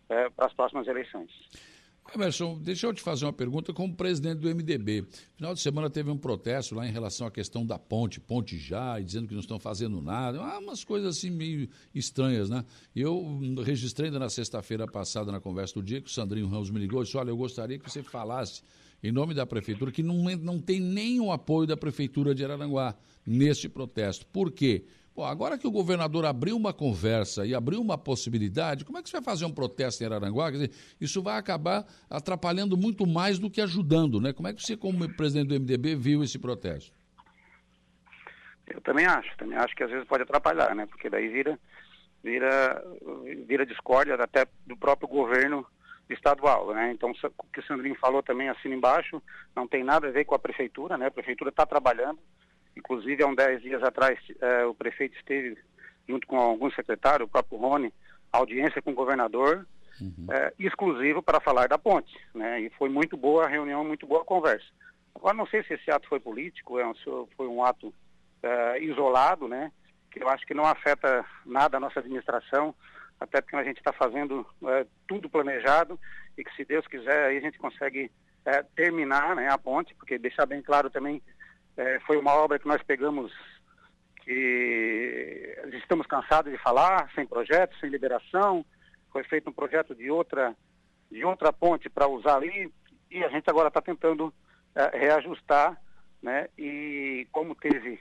é, 0.08 0.30
para 0.30 0.46
as 0.46 0.52
próximas 0.54 0.86
eleições. 0.86 1.30
Emerson, 2.14 2.58
deixa 2.58 2.86
eu 2.86 2.94
te 2.94 3.02
fazer 3.02 3.24
uma 3.24 3.32
pergunta 3.32 3.72
como 3.72 3.94
presidente 3.94 4.38
do 4.38 4.48
MDB. 4.48 5.04
Final 5.36 5.54
de 5.54 5.60
semana 5.60 5.90
teve 5.90 6.10
um 6.10 6.16
protesto 6.16 6.74
lá 6.74 6.86
em 6.86 6.90
relação 6.90 7.26
à 7.26 7.30
questão 7.30 7.66
da 7.66 7.78
ponte, 7.78 8.20
ponte 8.20 8.56
já, 8.56 9.00
e 9.00 9.04
dizendo 9.04 9.28
que 9.28 9.34
não 9.34 9.40
estão 9.40 9.58
fazendo 9.58 10.00
nada. 10.00 10.40
Ah, 10.40 10.58
umas 10.58 10.84
coisas 10.84 11.16
assim 11.16 11.30
meio 11.30 11.68
estranhas, 11.94 12.48
né? 12.48 12.64
Eu 12.94 13.40
registrei 13.64 14.08
ainda 14.08 14.18
na 14.18 14.28
sexta-feira 14.28 14.86
passada, 14.86 15.32
na 15.32 15.40
conversa 15.40 15.74
do 15.74 15.82
dia, 15.82 16.00
que 16.00 16.08
o 16.08 16.12
Sandrinho 16.12 16.48
Ramos 16.48 16.70
me 16.70 16.78
ligou 16.78 17.02
e 17.02 17.04
disse: 17.04 17.16
Olha, 17.16 17.30
eu 17.30 17.36
gostaria 17.36 17.78
que 17.78 17.90
você 17.90 18.02
falasse 18.02 18.62
em 19.02 19.12
nome 19.12 19.34
da 19.34 19.44
prefeitura 19.44 19.92
que 19.92 20.02
não, 20.02 20.16
não 20.36 20.58
tem 20.58 20.80
nenhum 20.80 21.30
apoio 21.30 21.66
da 21.66 21.76
prefeitura 21.76 22.34
de 22.34 22.44
Araranguá 22.44 22.96
neste 23.26 23.68
protesto. 23.68 24.24
Por 24.26 24.50
quê? 24.50 24.84
Bom, 25.16 25.24
agora 25.24 25.56
que 25.56 25.66
o 25.66 25.70
governador 25.70 26.26
abriu 26.26 26.54
uma 26.54 26.74
conversa 26.74 27.46
e 27.46 27.54
abriu 27.54 27.80
uma 27.80 27.96
possibilidade, 27.96 28.84
como 28.84 28.98
é 28.98 29.02
que 29.02 29.08
você 29.08 29.16
vai 29.16 29.24
fazer 29.24 29.46
um 29.46 29.50
protesto 29.50 30.02
em 30.02 30.06
Araranguá? 30.06 30.50
Quer 30.50 30.58
dizer, 30.58 30.70
isso 31.00 31.22
vai 31.22 31.38
acabar 31.38 31.86
atrapalhando 32.10 32.76
muito 32.76 33.06
mais 33.06 33.38
do 33.38 33.50
que 33.50 33.62
ajudando, 33.62 34.20
né? 34.20 34.34
Como 34.34 34.46
é 34.46 34.52
que 34.52 34.60
você, 34.60 34.76
como 34.76 35.08
presidente 35.16 35.48
do 35.48 35.54
MDB, 35.54 35.96
viu 35.96 36.22
esse 36.22 36.38
protesto? 36.38 36.92
Eu 38.66 38.78
também 38.82 39.06
acho, 39.06 39.34
também 39.38 39.56
acho 39.56 39.74
que 39.74 39.84
às 39.84 39.90
vezes 39.90 40.06
pode 40.06 40.22
atrapalhar, 40.22 40.74
né? 40.74 40.84
Porque 40.84 41.08
daí 41.08 41.28
vira, 41.28 41.58
vira, 42.22 42.84
vira 43.46 43.64
discórdia 43.64 44.16
até 44.16 44.46
do 44.66 44.76
próprio 44.76 45.08
governo 45.08 45.66
estadual, 46.10 46.74
né? 46.74 46.92
Então, 46.92 47.10
o 47.10 47.46
que 47.50 47.60
o 47.60 47.64
Sandrinho 47.64 47.96
falou 47.98 48.22
também 48.22 48.50
assina 48.50 48.74
embaixo, 48.74 49.22
não 49.54 49.66
tem 49.66 49.82
nada 49.82 50.08
a 50.08 50.12
ver 50.12 50.26
com 50.26 50.34
a 50.34 50.38
prefeitura, 50.38 50.98
né? 50.98 51.06
A 51.06 51.10
prefeitura 51.10 51.48
está 51.48 51.64
trabalhando, 51.64 52.18
Inclusive, 52.76 53.22
há 53.22 53.26
uns 53.26 53.36
10 53.36 53.62
dias 53.62 53.82
atrás, 53.82 54.18
eh, 54.40 54.64
o 54.66 54.74
prefeito 54.74 55.16
esteve, 55.16 55.56
junto 56.06 56.26
com 56.26 56.38
algum 56.38 56.70
secretário, 56.70 57.24
o 57.24 57.28
próprio 57.28 57.58
Rony, 57.58 57.92
audiência 58.30 58.82
com 58.82 58.90
o 58.90 58.94
governador, 58.94 59.66
uhum. 59.98 60.26
eh, 60.30 60.52
exclusivo 60.58 61.22
para 61.22 61.40
falar 61.40 61.68
da 61.68 61.78
ponte. 61.78 62.14
Né? 62.34 62.60
E 62.60 62.70
foi 62.70 62.90
muito 62.90 63.16
boa 63.16 63.46
a 63.46 63.48
reunião, 63.48 63.82
muito 63.82 64.06
boa 64.06 64.20
a 64.20 64.26
conversa. 64.26 64.66
Agora, 65.14 65.34
não 65.34 65.46
sei 65.46 65.64
se 65.64 65.72
esse 65.72 65.90
ato 65.90 66.06
foi 66.06 66.20
político, 66.20 66.78
é 66.78 66.86
um, 66.86 66.92
foi 67.34 67.46
um 67.46 67.64
ato 67.64 67.92
eh, 68.42 68.82
isolado, 68.82 69.48
né? 69.48 69.72
que 70.10 70.22
eu 70.22 70.28
acho 70.28 70.46
que 70.46 70.54
não 70.54 70.66
afeta 70.66 71.24
nada 71.46 71.78
a 71.78 71.80
nossa 71.80 72.00
administração, 72.00 72.74
até 73.18 73.40
porque 73.40 73.56
a 73.56 73.64
gente 73.64 73.78
está 73.78 73.92
fazendo 73.92 74.46
tudo 75.06 75.28
planejado 75.28 75.98
e 76.36 76.44
que, 76.44 76.54
se 76.54 76.64
Deus 76.64 76.86
quiser, 76.86 77.26
aí 77.26 77.38
a 77.38 77.40
gente 77.40 77.58
consegue 77.58 78.10
terminar 78.74 79.34
né, 79.34 79.48
a 79.50 79.58
ponte, 79.58 79.94
porque 79.94 80.18
deixar 80.18 80.46
bem 80.46 80.62
claro 80.62 80.88
também 80.88 81.22
é, 81.76 82.00
foi 82.00 82.16
uma 82.16 82.32
obra 82.32 82.58
que 82.58 82.66
nós 82.66 82.82
pegamos 82.82 83.32
que 84.24 85.56
estamos 85.74 86.06
cansados 86.06 86.50
de 86.50 86.58
falar, 86.58 87.10
sem 87.14 87.24
projeto, 87.24 87.78
sem 87.78 87.88
liberação. 87.88 88.64
Foi 89.12 89.22
feito 89.22 89.48
um 89.48 89.52
projeto 89.52 89.94
de 89.94 90.10
outra, 90.10 90.54
de 91.10 91.24
outra 91.24 91.52
ponte 91.52 91.88
para 91.88 92.08
usar 92.08 92.36
ali 92.36 92.72
e 93.10 93.22
a 93.22 93.28
gente 93.28 93.48
agora 93.48 93.68
está 93.68 93.80
tentando 93.80 94.34
é, 94.74 94.98
reajustar, 94.98 95.80
né? 96.20 96.48
E 96.58 97.28
como 97.30 97.54
teve 97.54 98.00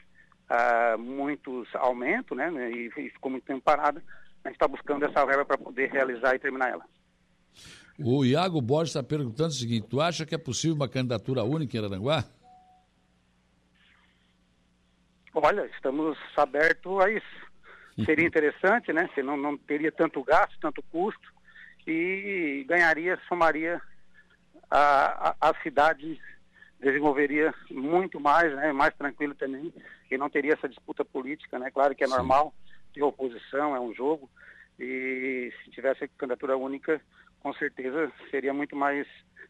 é, 0.49 0.97
muitos 0.97 1.67
aumentos, 1.75 2.35
né? 2.35 2.51
E, 2.71 2.87
e 2.87 3.09
ficou 3.11 3.29
muito 3.29 3.45
tempo 3.45 3.61
parada, 3.61 4.01
a 4.43 4.47
gente 4.47 4.55
está 4.55 4.67
buscando 4.67 5.05
essa 5.05 5.23
verba 5.25 5.45
para 5.45 5.57
poder 5.57 5.91
realizar 5.91 6.33
e 6.33 6.39
terminar 6.39 6.69
ela. 6.69 6.85
O 7.99 8.25
Iago 8.25 8.59
Borges 8.61 8.89
está 8.89 9.03
perguntando 9.03 9.49
o 9.49 9.53
seguinte: 9.53 9.87
tu 9.87 10.01
acha 10.01 10.25
que 10.25 10.33
é 10.33 10.39
possível 10.39 10.75
uma 10.75 10.89
candidatura 10.89 11.43
única 11.43 11.77
em 11.77 11.85
Aranguá? 11.85 12.25
Olha, 15.35 15.65
estamos 15.75 16.17
abertos 16.37 16.99
a 17.01 17.11
isso. 17.11 17.45
Seria 18.05 18.25
interessante, 18.25 18.91
né? 18.93 19.09
Se 19.13 19.21
não, 19.21 19.57
teria 19.57 19.91
tanto 19.91 20.23
gasto, 20.23 20.57
tanto 20.59 20.81
custo 20.83 21.33
e 21.85 22.65
ganharia, 22.67 23.19
somaria 23.27 23.81
a, 24.71 25.35
a, 25.39 25.49
a 25.49 25.61
cidade 25.61 26.19
desenvolveria 26.79 27.53
muito 27.69 28.19
mais, 28.19 28.53
né? 28.55 28.71
Mais 28.71 28.93
tranquilo 28.95 29.35
também 29.35 29.73
e 30.09 30.17
não 30.17 30.29
teria 30.29 30.53
essa 30.53 30.69
disputa 30.69 31.03
política, 31.03 31.59
né? 31.59 31.69
Claro 31.71 31.95
que 31.95 32.03
é 32.03 32.07
Sim. 32.07 32.13
normal 32.13 32.53
ter 32.93 33.03
oposição, 33.03 33.75
é 33.75 33.79
um 33.79 33.93
jogo 33.93 34.29
e 34.79 35.51
se 35.63 35.71
tivesse 35.71 36.07
candidatura 36.17 36.57
única, 36.57 37.01
com 37.39 37.53
certeza 37.53 38.11
seria 38.29 38.53
muito 38.53 38.75
mais 38.75 39.07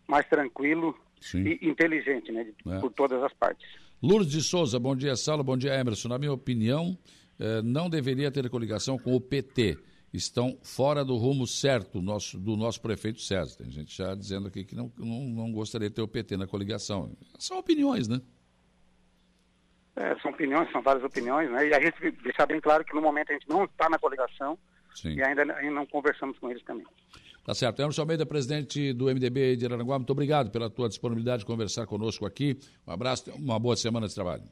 mais 0.07 0.27
tranquilo 0.27 0.97
Sim. 1.19 1.43
e 1.43 1.67
inteligente, 1.67 2.31
né? 2.31 2.47
É. 2.67 2.79
Por 2.79 2.91
todas 2.91 3.21
as 3.23 3.33
partes. 3.33 3.84
Lourdes 4.01 4.31
de 4.31 4.41
Souza, 4.41 4.79
bom 4.79 4.95
dia, 4.95 5.15
Saulo, 5.15 5.43
bom 5.43 5.57
dia, 5.57 5.73
Emerson. 5.73 6.09
Na 6.09 6.17
minha 6.17 6.33
opinião, 6.33 6.97
eh, 7.39 7.61
não 7.61 7.89
deveria 7.89 8.31
ter 8.31 8.49
coligação 8.49 8.97
com 8.97 9.15
o 9.15 9.21
PT. 9.21 9.77
Estão 10.13 10.57
fora 10.63 11.03
do 11.03 11.15
rumo 11.15 11.45
certo 11.45 12.01
nosso, 12.01 12.37
do 12.37 12.55
nosso 12.55 12.81
prefeito 12.81 13.21
César. 13.21 13.57
Tem 13.57 13.69
gente 13.69 13.95
já 13.95 14.15
dizendo 14.15 14.47
aqui 14.47 14.63
que 14.63 14.75
não, 14.75 14.91
não, 14.97 15.21
não 15.21 15.51
gostaria 15.51 15.89
de 15.89 15.95
ter 15.95 16.01
o 16.01 16.07
PT 16.07 16.37
na 16.37 16.47
coligação. 16.47 17.11
São 17.37 17.57
opiniões, 17.57 18.07
né? 18.07 18.21
É, 19.95 20.15
são 20.19 20.31
opiniões, 20.31 20.69
são 20.71 20.81
várias 20.81 21.03
opiniões, 21.03 21.49
né? 21.49 21.67
E 21.67 21.73
a 21.73 21.81
gente 21.81 22.11
deixar 22.21 22.45
bem 22.45 22.59
claro 22.59 22.83
que 22.83 22.93
no 22.93 23.01
momento 23.01 23.31
a 23.31 23.33
gente 23.33 23.47
não 23.47 23.63
está 23.63 23.89
na 23.89 23.97
coligação 23.97 24.57
Sim. 24.93 25.15
e 25.15 25.23
ainda, 25.23 25.41
ainda 25.41 25.75
não 25.75 25.85
conversamos 25.85 26.37
com 26.37 26.49
eles 26.49 26.63
também. 26.63 26.85
Tá 27.45 27.53
certo. 27.53 27.79
Emerson 27.79 28.01
Almeida, 28.01 28.25
presidente 28.25 28.91
do 28.91 29.05
MDB 29.05 29.55
de 29.55 29.65
Aranaguá, 29.67 29.99
muito 29.99 30.09
obrigado 30.09 30.49
pela 30.49 30.67
tua 30.67 30.89
disponibilidade 30.89 31.41
de 31.41 31.45
conversar 31.45 31.85
conosco 31.85 32.25
aqui. 32.25 32.57
Um 32.87 32.91
abraço, 32.91 33.31
uma 33.35 33.59
boa 33.59 33.75
semana 33.75 34.07
de 34.07 34.15
trabalho. 34.15 34.43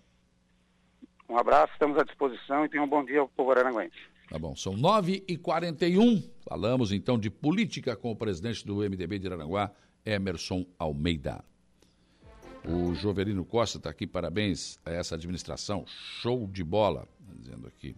Um 1.28 1.36
abraço, 1.36 1.74
estamos 1.74 1.98
à 1.98 2.04
disposição 2.04 2.64
e 2.64 2.70
tenham 2.70 2.86
um 2.86 2.88
bom 2.88 3.04
dia 3.04 3.22
ao 3.22 3.28
povo 3.28 3.50
aranaguense. 3.50 3.98
Tá 4.30 4.38
bom, 4.38 4.56
são 4.56 4.76
9h41. 4.76 6.24
Falamos 6.48 6.92
então 6.92 7.18
de 7.18 7.32
política 7.32 7.96
com 7.96 8.12
o 8.12 8.16
presidente 8.16 8.64
do 8.64 8.76
MDB 8.76 9.18
de 9.18 9.26
Aranaguá, 9.26 9.72
Emerson 10.06 10.64
Almeida. 10.78 11.44
O 12.64 12.94
Joverino 12.94 13.44
Costa 13.44 13.80
está 13.80 13.90
aqui, 13.90 14.06
parabéns 14.06 14.80
a 14.86 14.92
essa 14.92 15.16
administração, 15.16 15.84
show 15.88 16.48
de 16.48 16.64
bola, 16.64 17.08
dizendo 17.40 17.68
aqui. 17.68 17.96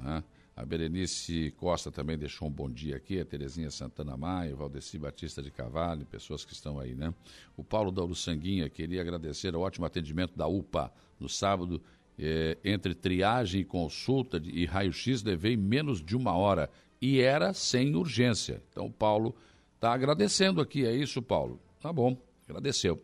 Ah. 0.00 0.22
A 0.56 0.64
Berenice 0.64 1.52
Costa 1.58 1.92
também 1.92 2.16
deixou 2.16 2.48
um 2.48 2.50
bom 2.50 2.70
dia 2.70 2.96
aqui, 2.96 3.20
a 3.20 3.26
Terezinha 3.26 3.70
Santana 3.70 4.16
Maia, 4.16 4.56
Valdeci 4.56 4.98
Batista 4.98 5.42
de 5.42 5.50
Cavalho, 5.50 6.06
pessoas 6.06 6.46
que 6.46 6.54
estão 6.54 6.80
aí, 6.80 6.94
né? 6.94 7.12
O 7.58 7.62
Paulo 7.62 7.92
da 7.92 8.02
Uruçanguinha 8.02 8.66
queria 8.70 9.02
agradecer 9.02 9.54
o 9.54 9.60
ótimo 9.60 9.84
atendimento 9.84 10.34
da 10.34 10.46
UPA 10.46 10.90
no 11.20 11.28
sábado. 11.28 11.82
Eh, 12.18 12.56
entre 12.64 12.94
triagem 12.94 13.60
e 13.60 13.64
consulta 13.66 14.40
e 14.42 14.64
raio-x 14.64 15.22
levei 15.22 15.54
menos 15.54 16.02
de 16.02 16.16
uma 16.16 16.32
hora 16.32 16.70
e 17.02 17.20
era 17.20 17.52
sem 17.52 17.94
urgência. 17.94 18.62
Então 18.70 18.86
o 18.86 18.90
Paulo 18.90 19.36
está 19.74 19.92
agradecendo 19.92 20.62
aqui, 20.62 20.86
é 20.86 20.96
isso, 20.96 21.20
Paulo? 21.20 21.60
Tá 21.82 21.92
bom, 21.92 22.16
agradeceu. 22.48 22.98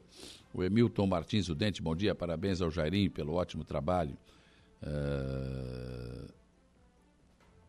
O 0.55 0.65
Emilton 0.65 1.07
Martins, 1.07 1.51
o 1.51 1.55
Dente, 1.55 1.83
bom 1.83 1.95
dia, 1.95 2.15
parabéns 2.15 2.63
ao 2.63 2.71
Jairinho 2.71 3.11
pelo 3.11 3.35
ótimo 3.35 3.63
trabalho. 3.63 4.17
Uh 4.83 6.42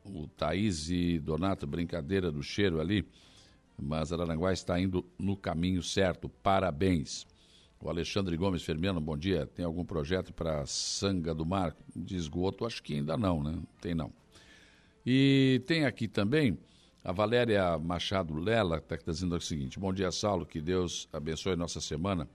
o 0.04 0.28
Thaís 0.28 0.90
e 0.90 1.20
Donato, 1.20 1.66
brincadeira 1.66 2.32
do 2.32 2.44
cheiro 2.44 2.80
ali, 2.80 3.08
mas 3.78 4.12
Araranguá 4.12 4.54
está 4.54 4.80
indo 4.80 5.06
no 5.18 5.36
caminho 5.36 5.82
certo. 5.82 6.30
Parabéns. 6.30 7.26
O 7.80 7.90
Alexandre 7.90 8.38
Gomes 8.38 8.64
Fermiano, 8.64 9.02
bom 9.02 9.18
dia. 9.18 9.46
Tem 9.46 9.66
algum 9.66 9.84
projeto 9.84 10.32
para 10.34 10.66
Sanga 10.66 11.34
do 11.34 11.46
Mar 11.46 11.76
de 11.94 12.16
esgoto? 12.16 12.66
Acho 12.66 12.82
que 12.82 12.94
ainda 12.94 13.18
não, 13.18 13.44
né? 13.44 13.60
Tem 13.82 13.94
não. 13.94 14.12
E 15.06 15.62
tem 15.68 15.86
aqui 15.86 16.08
também 16.08 16.58
A 17.04 17.12
Valéria 17.12 17.78
Machado 17.78 18.34
Lela 18.36 18.78
está 18.78 18.96
dizendo 18.96 19.36
o 19.36 19.42
seguinte: 19.42 19.80
Bom 19.80 19.92
dia, 19.92 20.12
Saulo, 20.12 20.46
que 20.46 20.62
Deus 20.62 21.10
abençoe 21.12 21.58
nossa 21.58 21.82
semana. 21.82 22.30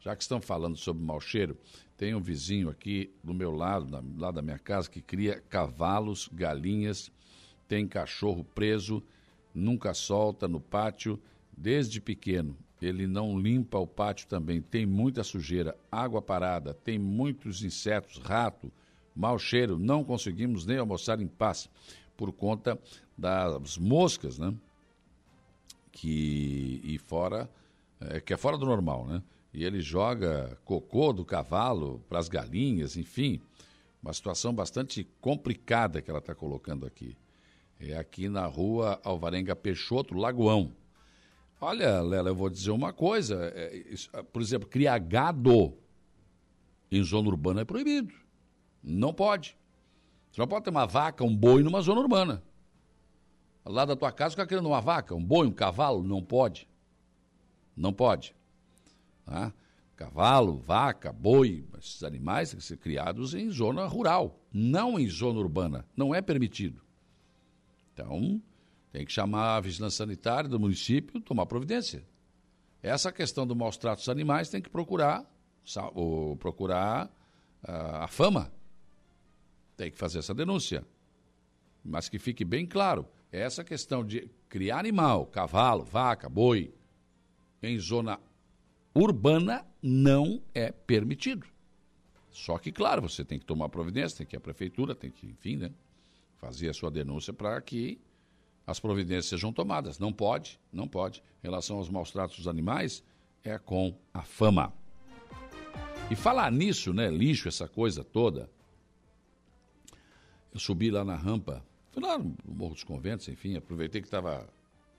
Já 0.00 0.14
que 0.14 0.22
estão 0.22 0.40
falando 0.40 0.76
sobre 0.76 1.02
mau 1.02 1.20
cheiro, 1.20 1.56
tem 1.96 2.14
um 2.14 2.20
vizinho 2.20 2.70
aqui 2.70 3.12
do 3.22 3.34
meu 3.34 3.50
lado, 3.50 3.86
na, 3.90 4.02
lá 4.16 4.30
da 4.30 4.40
minha 4.40 4.58
casa, 4.58 4.88
que 4.88 5.00
cria 5.00 5.40
cavalos, 5.48 6.28
galinhas, 6.32 7.10
tem 7.66 7.86
cachorro 7.86 8.44
preso, 8.44 9.02
nunca 9.52 9.92
solta 9.92 10.46
no 10.46 10.60
pátio, 10.60 11.20
desde 11.56 12.00
pequeno. 12.00 12.56
Ele 12.80 13.06
não 13.08 13.38
limpa 13.38 13.78
o 13.78 13.86
pátio 13.86 14.28
também, 14.28 14.62
tem 14.62 14.86
muita 14.86 15.24
sujeira, 15.24 15.76
água 15.90 16.22
parada, 16.22 16.72
tem 16.72 16.96
muitos 16.98 17.64
insetos, 17.64 18.18
rato, 18.18 18.70
mau 19.14 19.36
cheiro, 19.36 19.76
não 19.76 20.04
conseguimos 20.04 20.64
nem 20.64 20.78
almoçar 20.78 21.20
em 21.20 21.26
paz 21.26 21.68
por 22.16 22.32
conta 22.32 22.78
das 23.16 23.76
moscas, 23.76 24.38
né? 24.38 24.54
Que 25.90 26.80
e 26.84 26.98
fora 26.98 27.50
é, 28.00 28.20
que 28.20 28.32
é 28.32 28.36
fora 28.36 28.56
do 28.56 28.64
normal, 28.64 29.06
né? 29.06 29.22
E 29.52 29.64
ele 29.64 29.80
joga 29.80 30.58
cocô 30.64 31.12
do 31.12 31.24
cavalo 31.24 32.04
para 32.08 32.18
as 32.18 32.28
galinhas, 32.28 32.96
enfim, 32.96 33.40
uma 34.02 34.12
situação 34.12 34.52
bastante 34.52 35.04
complicada 35.20 36.02
que 36.02 36.10
ela 36.10 36.20
está 36.20 36.34
colocando 36.34 36.86
aqui. 36.86 37.16
É 37.80 37.96
aqui 37.96 38.28
na 38.28 38.44
rua 38.46 39.00
Alvarenga 39.04 39.54
Peixoto, 39.54 40.14
Lagoão. 40.14 40.72
Olha, 41.60 42.00
Lela, 42.00 42.30
eu 42.30 42.34
vou 42.34 42.50
dizer 42.50 42.70
uma 42.70 42.92
coisa. 42.92 43.52
É, 43.54 43.76
isso, 43.90 44.10
por 44.32 44.42
exemplo, 44.42 44.68
criar 44.68 44.98
gado 44.98 45.76
em 46.90 47.02
zona 47.02 47.28
urbana 47.28 47.62
é 47.62 47.64
proibido. 47.64 48.14
Não 48.82 49.12
pode. 49.12 49.56
Você 50.30 50.40
não 50.40 50.48
pode 50.48 50.64
ter 50.64 50.70
uma 50.70 50.86
vaca, 50.86 51.24
um 51.24 51.34
boi 51.34 51.62
numa 51.62 51.80
zona 51.80 52.00
urbana. 52.00 52.42
Lá 53.64 53.84
da 53.84 53.96
tua 53.96 54.12
casa, 54.12 54.30
fica 54.30 54.46
querendo 54.46 54.66
uma 54.66 54.80
vaca, 54.80 55.14
um 55.14 55.24
boi, 55.24 55.46
um 55.46 55.52
cavalo? 55.52 56.02
Não 56.02 56.22
pode. 56.22 56.68
Não 57.76 57.92
pode. 57.92 58.34
Tá? 59.28 59.52
Cavalo, 59.94 60.56
vaca, 60.56 61.12
boi, 61.12 61.66
esses 61.78 62.02
animais 62.02 62.50
têm 62.50 62.58
que 62.58 62.64
ser 62.64 62.78
criados 62.78 63.34
em 63.34 63.50
zona 63.50 63.84
rural, 63.84 64.40
não 64.50 64.98
em 64.98 65.06
zona 65.06 65.38
urbana. 65.38 65.84
Não 65.94 66.14
é 66.14 66.22
permitido. 66.22 66.80
Então, 67.92 68.40
tem 68.90 69.04
que 69.04 69.12
chamar 69.12 69.56
a 69.56 69.60
vigilância 69.60 69.98
sanitária 69.98 70.48
do 70.48 70.58
município 70.58 71.20
tomar 71.20 71.44
providência. 71.44 72.06
Essa 72.82 73.12
questão 73.12 73.46
do 73.46 73.54
maus 73.54 73.76
tratos 73.76 74.04
dos 74.04 74.08
animais 74.08 74.48
tem 74.48 74.62
que 74.62 74.70
procurar, 74.70 75.26
ou 75.94 76.36
procurar 76.36 77.10
a, 77.62 78.04
a 78.04 78.08
fama. 78.08 78.50
Tem 79.76 79.90
que 79.90 79.98
fazer 79.98 80.20
essa 80.20 80.32
denúncia. 80.32 80.86
Mas 81.84 82.08
que 82.08 82.18
fique 82.18 82.44
bem 82.44 82.64
claro, 82.64 83.06
essa 83.30 83.62
questão 83.62 84.02
de 84.02 84.30
criar 84.48 84.78
animal, 84.78 85.26
cavalo, 85.26 85.84
vaca, 85.84 86.28
boi, 86.30 86.72
em 87.62 87.78
zona 87.78 88.18
urbana 88.94 89.66
não 89.82 90.42
é 90.54 90.70
permitido. 90.72 91.46
Só 92.30 92.58
que, 92.58 92.70
claro, 92.70 93.02
você 93.02 93.24
tem 93.24 93.38
que 93.38 93.44
tomar 93.44 93.68
providência, 93.68 94.18
tem 94.18 94.26
que 94.26 94.36
ir 94.36 94.38
à 94.38 94.40
prefeitura, 94.40 94.94
tem 94.94 95.10
que, 95.10 95.26
enfim, 95.26 95.56
né, 95.56 95.70
fazer 96.36 96.68
a 96.68 96.74
sua 96.74 96.90
denúncia 96.90 97.32
para 97.32 97.60
que 97.60 98.00
as 98.66 98.78
providências 98.78 99.26
sejam 99.26 99.52
tomadas. 99.52 99.98
Não 99.98 100.12
pode, 100.12 100.60
não 100.72 100.86
pode. 100.86 101.22
Em 101.42 101.46
relação 101.46 101.78
aos 101.78 101.88
maus 101.88 102.10
tratos 102.10 102.36
dos 102.36 102.48
animais, 102.48 103.02
é 103.42 103.58
com 103.58 103.96
a 104.12 104.22
fama. 104.22 104.72
E 106.10 106.16
falar 106.16 106.50
nisso, 106.52 106.92
né, 106.92 107.10
lixo, 107.10 107.48
essa 107.48 107.68
coisa 107.68 108.04
toda. 108.04 108.50
Eu 110.52 110.60
subi 110.60 110.90
lá 110.90 111.04
na 111.04 111.16
rampa 111.16 111.64
Fui 111.98 112.02
lá 112.02 112.18
no 112.18 112.36
Morro 112.46 112.74
dos 112.74 112.84
Conventos, 112.84 113.28
enfim, 113.28 113.56
aproveitei 113.56 114.00
que 114.00 114.06
estava 114.06 114.48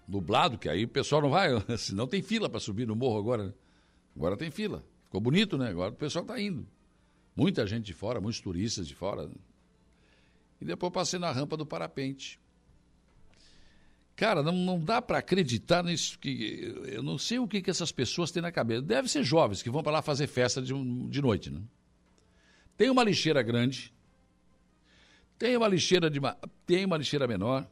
nublado, 0.08 0.58
que 0.58 0.68
aí 0.68 0.84
o 0.84 0.88
pessoal 0.88 1.22
não 1.22 1.30
vai, 1.30 1.50
senão 1.78 2.08
tem 2.08 2.22
fila 2.22 2.50
para 2.50 2.60
subir 2.60 2.86
no 2.88 2.96
morro 2.96 3.18
agora. 3.18 3.46
Né? 3.48 3.54
Agora 4.20 4.36
tem 4.36 4.52
fila. 4.52 4.84
Ficou 5.06 5.22
bonito, 5.22 5.58
né? 5.58 5.70
Agora 5.70 5.92
o 5.92 5.96
pessoal 5.96 6.24
está 6.24 6.40
indo. 6.40 6.68
Muita 7.34 7.66
gente 7.66 7.86
de 7.86 7.94
fora, 7.94 8.20
muitos 8.20 8.42
turistas 8.42 8.86
de 8.86 8.94
fora. 8.94 9.32
E 10.60 10.66
depois 10.66 10.92
passei 10.92 11.18
na 11.18 11.32
rampa 11.32 11.56
do 11.56 11.66
parapente. 11.66 12.38
Cara, 14.18 14.44
não, 14.44 14.52
não 14.52 14.78
dá 14.78 15.02
para 15.02 15.20
acreditar 15.20 15.86
nisso. 15.86 16.20
que 16.20 16.76
Eu 16.88 17.02
não 17.02 17.18
sei 17.18 17.40
o 17.40 17.48
que, 17.48 17.62
que 17.62 17.70
essas 17.70 17.94
pessoas 17.94 18.30
têm 18.30 18.42
na 18.42 18.52
cabeça. 18.52 18.82
Deve 18.82 19.08
ser 19.08 19.24
jovens 19.24 19.64
que 19.64 19.70
vão 19.70 19.82
para 19.82 19.94
lá 19.94 20.02
fazer 20.02 20.28
festa 20.28 20.62
de, 20.62 20.74
de 21.08 21.22
noite, 21.22 21.50
né? 21.50 21.62
Tem 22.76 22.90
uma 22.90 23.06
lixeira 23.06 23.42
grande, 23.42 23.94
tem 25.38 25.56
uma 25.56 25.68
lixeira 25.70 26.10
de 26.10 26.20
tem 26.66 26.84
uma 26.84 26.98
lixeira 26.98 27.26
menor. 27.26 27.66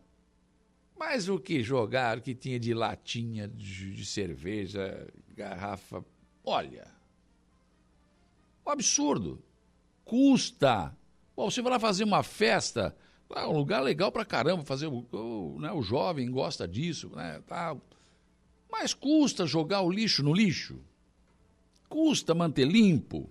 Mas 0.97 1.27
o 1.27 1.37
que 1.37 1.61
jogar, 1.61 2.17
o 2.17 2.21
que 2.21 2.33
tinha 2.33 2.57
de 2.57 2.73
latinha 2.73 3.49
de, 3.49 3.93
de 3.93 4.05
cerveja, 4.05 5.07
garrafa, 5.35 6.03
olha. 6.47 6.87
Um 8.65 8.71
absurdo. 8.71 9.43
Custa. 10.05 10.95
Bom, 11.35 11.51
você 11.51 11.61
vai 11.61 11.73
lá 11.73 11.79
fazer 11.79 12.03
uma 12.03 12.23
festa, 12.23 12.95
é 13.35 13.45
um 13.45 13.57
lugar 13.57 13.81
legal 13.81 14.11
pra 14.11 14.25
caramba, 14.25 14.63
fazer 14.63 14.87
o, 14.87 15.57
né, 15.59 15.71
o 15.71 15.81
jovem 15.81 16.31
gosta 16.31 16.67
disso, 16.67 17.09
né, 17.15 17.41
tal. 17.45 17.81
Mas 18.71 18.93
custa 18.93 19.45
jogar 19.45 19.81
o 19.81 19.91
lixo 19.91 20.23
no 20.23 20.33
lixo. 20.33 20.79
Custa 21.87 22.33
manter 22.33 22.65
limpo. 22.65 23.29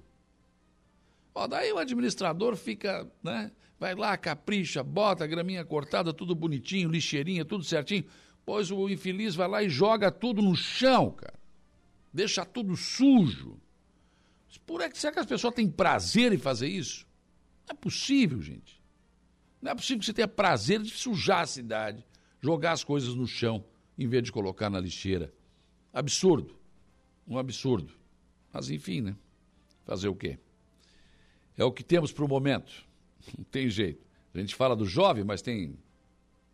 Ó, 1.34 1.47
daí 1.47 1.72
o 1.72 1.78
administrador 1.78 2.56
fica, 2.56 3.06
né? 3.22 3.51
Vai 3.78 3.94
lá, 3.94 4.16
capricha, 4.16 4.82
bota 4.82 5.24
a 5.24 5.26
graminha 5.26 5.62
cortada, 5.62 6.12
tudo 6.12 6.34
bonitinho, 6.34 6.88
lixeirinha, 6.88 7.44
tudo 7.44 7.62
certinho. 7.62 8.05
Pois 8.44 8.70
o 8.70 8.88
infeliz 8.88 9.34
vai 9.34 9.47
lá 9.47 9.62
e 9.62 9.68
joga 9.68 10.10
tudo 10.10 10.40
no 10.40 10.56
chão, 10.56 11.10
cara. 11.10 11.36
Deixa 12.16 12.47
tudo 12.47 12.74
sujo. 12.78 13.60
Por 14.64 14.80
é 14.80 14.88
que 14.88 14.97
será 14.97 15.12
que 15.12 15.18
as 15.18 15.26
pessoas 15.26 15.55
têm 15.55 15.70
prazer 15.70 16.32
em 16.32 16.38
fazer 16.38 16.66
isso? 16.66 17.06
Não 17.68 17.74
é 17.74 17.78
possível, 17.78 18.40
gente. 18.40 18.82
Não 19.60 19.70
é 19.70 19.74
possível 19.74 20.01
que 20.01 20.06
você 20.06 20.14
tenha 20.14 20.26
prazer 20.26 20.80
de 20.80 20.88
sujar 20.88 21.43
a 21.43 21.47
cidade, 21.47 22.06
jogar 22.40 22.72
as 22.72 22.82
coisas 22.82 23.14
no 23.14 23.26
chão, 23.26 23.62
em 23.98 24.09
vez 24.09 24.24
de 24.24 24.32
colocar 24.32 24.70
na 24.70 24.80
lixeira. 24.80 25.30
Absurdo. 25.93 26.59
Um 27.28 27.36
absurdo. 27.36 27.93
Mas 28.51 28.70
enfim, 28.70 29.02
né? 29.02 29.14
Fazer 29.84 30.09
o 30.09 30.14
quê? 30.16 30.38
É 31.55 31.64
o 31.64 31.70
que 31.70 31.84
temos 31.84 32.12
para 32.12 32.24
o 32.24 32.28
momento. 32.28 32.72
Não 33.36 33.44
tem 33.44 33.68
jeito. 33.68 34.06
A 34.32 34.38
gente 34.38 34.55
fala 34.55 34.74
do 34.74 34.86
jovem, 34.86 35.22
mas 35.22 35.43
tem 35.43 35.78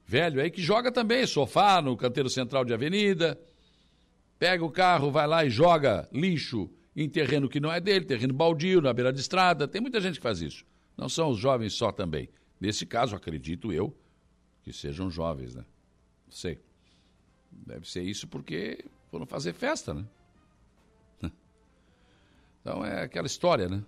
velho 0.04 0.40
aí 0.40 0.50
que 0.50 0.60
joga 0.60 0.90
também 0.90 1.24
sofá 1.24 1.80
no 1.80 1.96
canteiro 1.96 2.28
central 2.28 2.64
de 2.64 2.74
avenida, 2.74 3.40
pega 4.42 4.64
o 4.64 4.70
carro, 4.72 5.08
vai 5.08 5.24
lá 5.24 5.44
e 5.44 5.50
joga 5.50 6.08
lixo 6.12 6.68
em 6.96 7.08
terreno 7.08 7.48
que 7.48 7.60
não 7.60 7.70
é 7.72 7.80
dele, 7.80 8.04
terreno 8.04 8.34
baldio, 8.34 8.80
na 8.80 8.92
beira 8.92 9.12
de 9.12 9.20
estrada. 9.20 9.68
Tem 9.68 9.80
muita 9.80 10.00
gente 10.00 10.16
que 10.16 10.20
faz 10.20 10.42
isso. 10.42 10.64
Não 10.96 11.08
são 11.08 11.30
os 11.30 11.38
jovens 11.38 11.74
só 11.74 11.92
também. 11.92 12.28
Nesse 12.60 12.84
caso, 12.84 13.14
acredito 13.14 13.72
eu, 13.72 13.96
que 14.64 14.72
sejam 14.72 15.08
jovens, 15.08 15.54
né? 15.54 15.64
Não 16.26 16.32
sei. 16.32 16.58
Deve 17.52 17.88
ser 17.88 18.02
isso 18.02 18.26
porque 18.26 18.84
foram 19.12 19.24
fazer 19.26 19.52
festa, 19.52 19.94
né? 19.94 20.04
Então 22.60 22.84
é 22.84 23.04
aquela 23.04 23.28
história, 23.28 23.68
né? 23.68 23.84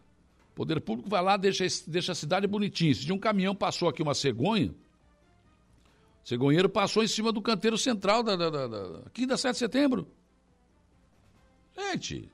O 0.53 0.55
poder 0.55 0.81
público 0.81 1.11
vai 1.11 1.23
lá, 1.23 1.37
deixa, 1.37 1.65
deixa 1.89 2.13
a 2.13 2.15
cidade 2.15 2.47
bonitinha. 2.47 2.95
Se 2.95 3.05
de 3.05 3.13
um 3.13 3.19
caminhão 3.19 3.57
passou 3.57 3.89
aqui 3.89 4.03
uma 4.03 4.15
cegonha, 4.15 4.71
o 6.25 6.29
cegonheiro 6.29 6.69
passou 6.69 7.03
em 7.03 7.09
cima 7.09 7.33
do 7.33 7.43
canteiro 7.43 7.77
central 7.77 8.23
da, 8.23 8.37
da, 8.37 8.51
da, 8.51 8.67
da, 8.69 8.99
aqui 9.01 9.27
da 9.27 9.37
7 9.37 9.55
de 9.55 9.59
setembro. 9.59 10.09
Gente, 11.77 12.29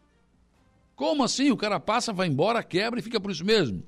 como 0.94 1.24
assim? 1.24 1.50
O 1.50 1.56
cara 1.56 1.80
passa, 1.80 2.12
vai 2.12 2.26
embora, 2.26 2.62
quebra 2.62 3.00
e 3.00 3.02
fica 3.02 3.20
por 3.20 3.30
isso 3.30 3.44
mesmo? 3.44 3.82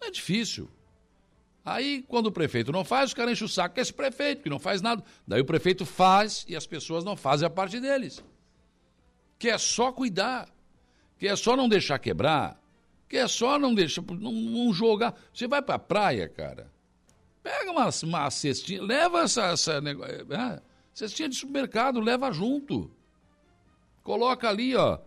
É 0.00 0.10
difícil. 0.10 0.68
Aí, 1.64 2.04
quando 2.08 2.26
o 2.26 2.32
prefeito 2.32 2.70
não 2.70 2.84
faz, 2.84 3.10
os 3.10 3.14
caras 3.14 3.32
enchem 3.32 3.46
o 3.46 3.48
saco 3.48 3.74
que 3.74 3.80
é 3.80 3.82
esse 3.82 3.92
prefeito, 3.92 4.42
que 4.42 4.50
não 4.50 4.58
faz 4.58 4.82
nada. 4.82 5.02
Daí 5.26 5.40
o 5.40 5.46
prefeito 5.46 5.86
faz 5.86 6.44
e 6.46 6.54
as 6.54 6.66
pessoas 6.66 7.04
não 7.04 7.16
fazem 7.16 7.46
a 7.46 7.50
parte 7.50 7.80
deles. 7.80 8.22
Que 9.38 9.48
é 9.48 9.56
só 9.56 9.90
cuidar. 9.90 10.48
Que 11.18 11.26
é 11.26 11.36
só 11.36 11.56
não 11.56 11.68
deixar 11.68 11.98
quebrar 11.98 12.62
que 13.14 13.18
é 13.18 13.28
só 13.28 13.58
não 13.60 13.72
deixar, 13.72 14.02
não, 14.02 14.32
não 14.32 14.72
jogar. 14.72 15.14
Você 15.32 15.46
vai 15.46 15.62
para 15.62 15.76
a 15.76 15.78
praia, 15.78 16.28
cara, 16.28 16.68
pega 17.42 17.70
uma, 17.70 17.88
uma 18.02 18.30
cestinha, 18.30 18.82
leva 18.82 19.20
essa, 19.20 19.52
essa 19.52 19.74
é, 19.74 20.62
cestinha 20.92 21.28
de 21.28 21.36
supermercado, 21.36 22.00
leva 22.00 22.32
junto. 22.32 22.90
Coloca 24.04 24.48
ali, 24.48 24.76
ó, 24.76 24.98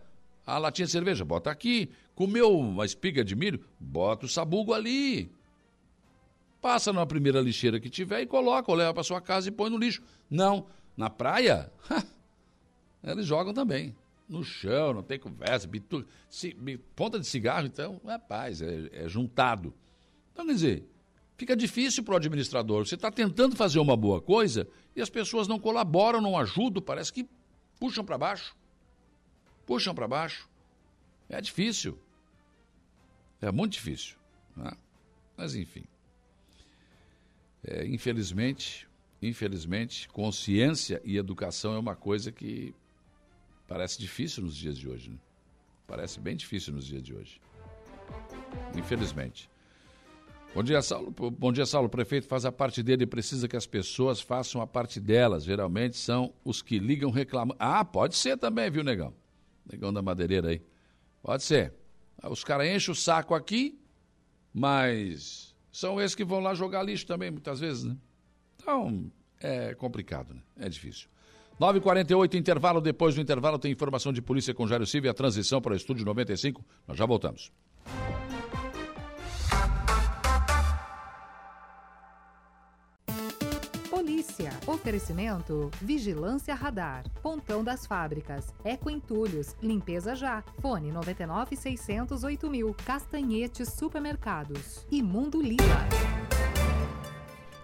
a 0.44 0.58
latinha 0.58 0.84
de 0.84 0.92
cerveja, 0.92 1.24
bota 1.24 1.50
aqui. 1.50 1.90
Comeu 2.14 2.58
uma 2.58 2.84
espiga 2.84 3.24
de 3.24 3.34
milho, 3.34 3.64
bota 3.80 4.26
o 4.26 4.28
sabugo 4.28 4.74
ali. 4.74 5.32
Passa 6.60 6.92
na 6.92 7.06
primeira 7.06 7.40
lixeira 7.40 7.80
que 7.80 7.88
tiver 7.88 8.20
e 8.20 8.26
coloca, 8.26 8.70
ou 8.70 8.76
leva 8.76 8.92
para 8.92 9.02
sua 9.02 9.20
casa 9.20 9.48
e 9.48 9.52
põe 9.52 9.70
no 9.70 9.78
lixo. 9.78 10.02
Não, 10.28 10.66
na 10.94 11.08
praia, 11.08 11.72
eles 13.02 13.24
jogam 13.24 13.54
também 13.54 13.96
no 14.28 14.44
chão, 14.44 14.92
não 14.92 15.02
tem 15.02 15.18
conversa, 15.18 15.66
bitu, 15.66 16.04
ponta 16.94 17.18
de 17.18 17.26
cigarro, 17.26 17.66
então, 17.66 17.98
rapaz, 18.04 18.60
é, 18.60 18.90
é 18.92 19.08
juntado. 19.08 19.72
Então, 20.32 20.44
quer 20.44 20.52
dizer, 20.52 20.86
Fica 21.38 21.56
difícil 21.56 22.02
para 22.02 22.14
o 22.14 22.16
administrador. 22.16 22.84
Você 22.84 22.96
está 22.96 23.12
tentando 23.12 23.54
fazer 23.54 23.78
uma 23.78 23.96
boa 23.96 24.20
coisa 24.20 24.66
e 24.96 25.00
as 25.00 25.08
pessoas 25.08 25.46
não 25.46 25.56
colaboram, 25.56 26.20
não 26.20 26.36
ajudam, 26.36 26.82
parece 26.82 27.12
que 27.12 27.24
puxam 27.78 28.04
para 28.04 28.18
baixo. 28.18 28.56
Puxam 29.68 29.94
para 29.94 30.08
baixo. 30.08 30.48
É 31.28 31.42
difícil. 31.42 31.98
É 33.38 33.52
muito 33.52 33.74
difícil. 33.74 34.16
Né? 34.56 34.72
Mas, 35.36 35.54
enfim. 35.54 35.84
É, 37.62 37.86
infelizmente, 37.86 38.88
infelizmente, 39.20 40.08
consciência 40.08 41.02
e 41.04 41.18
educação 41.18 41.74
é 41.74 41.78
uma 41.78 41.94
coisa 41.94 42.32
que 42.32 42.74
parece 43.66 43.98
difícil 43.98 44.42
nos 44.42 44.56
dias 44.56 44.78
de 44.78 44.88
hoje. 44.88 45.10
Né? 45.10 45.18
Parece 45.86 46.18
bem 46.18 46.34
difícil 46.34 46.72
nos 46.72 46.86
dias 46.86 47.02
de 47.02 47.14
hoje. 47.14 47.38
Infelizmente. 48.74 49.50
Bom 50.54 50.62
dia, 50.62 50.80
Saulo. 50.80 51.10
Bom 51.10 51.52
dia, 51.52 51.66
Saulo. 51.66 51.88
O 51.88 51.90
prefeito 51.90 52.26
faz 52.26 52.46
a 52.46 52.50
parte 52.50 52.82
dele 52.82 53.04
e 53.04 53.06
precisa 53.06 53.46
que 53.46 53.56
as 53.56 53.66
pessoas 53.66 54.18
façam 54.18 54.62
a 54.62 54.66
parte 54.66 54.98
delas. 54.98 55.44
Geralmente 55.44 55.98
são 55.98 56.32
os 56.42 56.62
que 56.62 56.78
ligam 56.78 57.10
reclamando. 57.10 57.58
Ah, 57.60 57.84
pode 57.84 58.16
ser 58.16 58.38
também, 58.38 58.70
viu, 58.70 58.82
negão? 58.82 59.12
Negão 59.70 59.92
da 59.92 60.02
madeireira 60.02 60.48
aí. 60.48 60.62
Pode 61.22 61.42
ser. 61.42 61.74
Os 62.24 62.42
caras 62.42 62.66
enchem 62.66 62.92
o 62.92 62.94
saco 62.94 63.34
aqui, 63.34 63.80
mas 64.52 65.54
são 65.70 66.00
esses 66.00 66.14
que 66.14 66.24
vão 66.24 66.40
lá 66.40 66.54
jogar 66.54 66.82
lixo 66.82 67.06
também, 67.06 67.30
muitas 67.30 67.60
vezes, 67.60 67.84
né? 67.84 67.96
Então, 68.56 69.10
é 69.40 69.74
complicado, 69.74 70.34
né? 70.34 70.42
É 70.56 70.68
difícil. 70.68 71.08
9h48, 71.60 72.34
intervalo. 72.34 72.80
Depois 72.80 73.14
do 73.14 73.20
intervalo, 73.20 73.58
tem 73.58 73.72
informação 73.72 74.12
de 74.12 74.22
polícia 74.22 74.54
com 74.54 74.66
Jairo 74.66 74.86
Silva 74.86 75.08
e 75.08 75.10
a 75.10 75.14
transição 75.14 75.60
para 75.60 75.72
o 75.72 75.76
estúdio 75.76 76.04
95. 76.04 76.64
Nós 76.86 76.96
já 76.96 77.04
voltamos. 77.06 77.52
Oferecimento: 84.68 85.70
Vigilância 85.80 86.54
Radar. 86.54 87.02
Pontão 87.22 87.64
das 87.64 87.86
Fábricas. 87.86 88.52
Eco 88.62 88.90
Entulhos. 88.90 89.56
Limpeza 89.62 90.14
Já. 90.14 90.44
Fone 90.60 90.92
99 90.92 91.56
608 91.56 92.50
mil. 92.50 92.76
Castanhetes 92.84 93.72
Supermercados. 93.72 94.86
E 94.90 95.02
Mundo 95.02 95.40
Lila. 95.40 96.37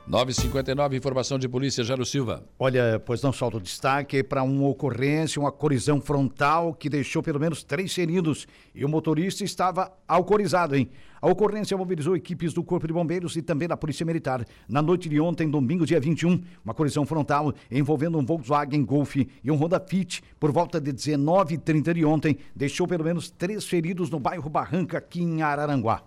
959, 0.07 0.99
informação 0.99 1.39
de 1.39 1.49
polícia, 1.49 1.83
Jairo 1.83 2.05
Silva. 2.05 2.45
Olha, 2.59 3.01
pois 3.07 3.23
não 3.23 3.33
solta 3.33 3.57
o 3.57 3.61
destaque 3.61 4.23
para 4.23 4.43
uma 4.43 4.69
ocorrência, 4.69 5.41
uma 5.41 5.51
colisão 5.51 5.99
frontal 5.99 6.75
que 6.75 6.91
deixou 6.91 7.23
pelo 7.23 7.41
menos 7.41 7.65
três 7.65 7.95
feridos 7.95 8.47
e 8.75 8.85
o 8.85 8.89
motorista 8.89 9.45
estava 9.45 9.91
alcoolizado, 10.07 10.77
hein? 10.77 10.91
A 11.23 11.27
ocorrência 11.27 11.75
mobilizou 11.75 12.15
equipes 12.15 12.53
do 12.53 12.63
Corpo 12.63 12.87
de 12.87 12.93
Bombeiros 12.93 13.35
e 13.35 13.41
também 13.41 13.67
da 13.67 13.79
Polícia 13.79 14.05
Militar. 14.05 14.45
Na 14.69 14.83
noite 14.83 15.09
de 15.09 15.19
ontem, 15.19 15.49
domingo, 15.49 15.87
dia 15.87 15.99
21, 15.99 16.39
uma 16.63 16.75
colisão 16.75 17.07
frontal 17.07 17.55
envolvendo 17.71 18.19
um 18.19 18.27
Volkswagen 18.27 18.85
Golf 18.85 19.17
e 19.17 19.51
um 19.51 19.57
Honda 19.57 19.81
Fit, 19.81 20.23
por 20.39 20.53
volta 20.53 20.79
de 20.79 20.93
19h30 20.93 21.95
de 21.95 22.05
ontem, 22.05 22.37
deixou 22.55 22.87
pelo 22.87 23.05
menos 23.05 23.31
três 23.31 23.65
feridos 23.65 24.11
no 24.11 24.21
bairro 24.21 24.51
Barranca, 24.51 24.99
aqui 24.99 25.23
em 25.23 25.41
Araranguá. 25.41 26.03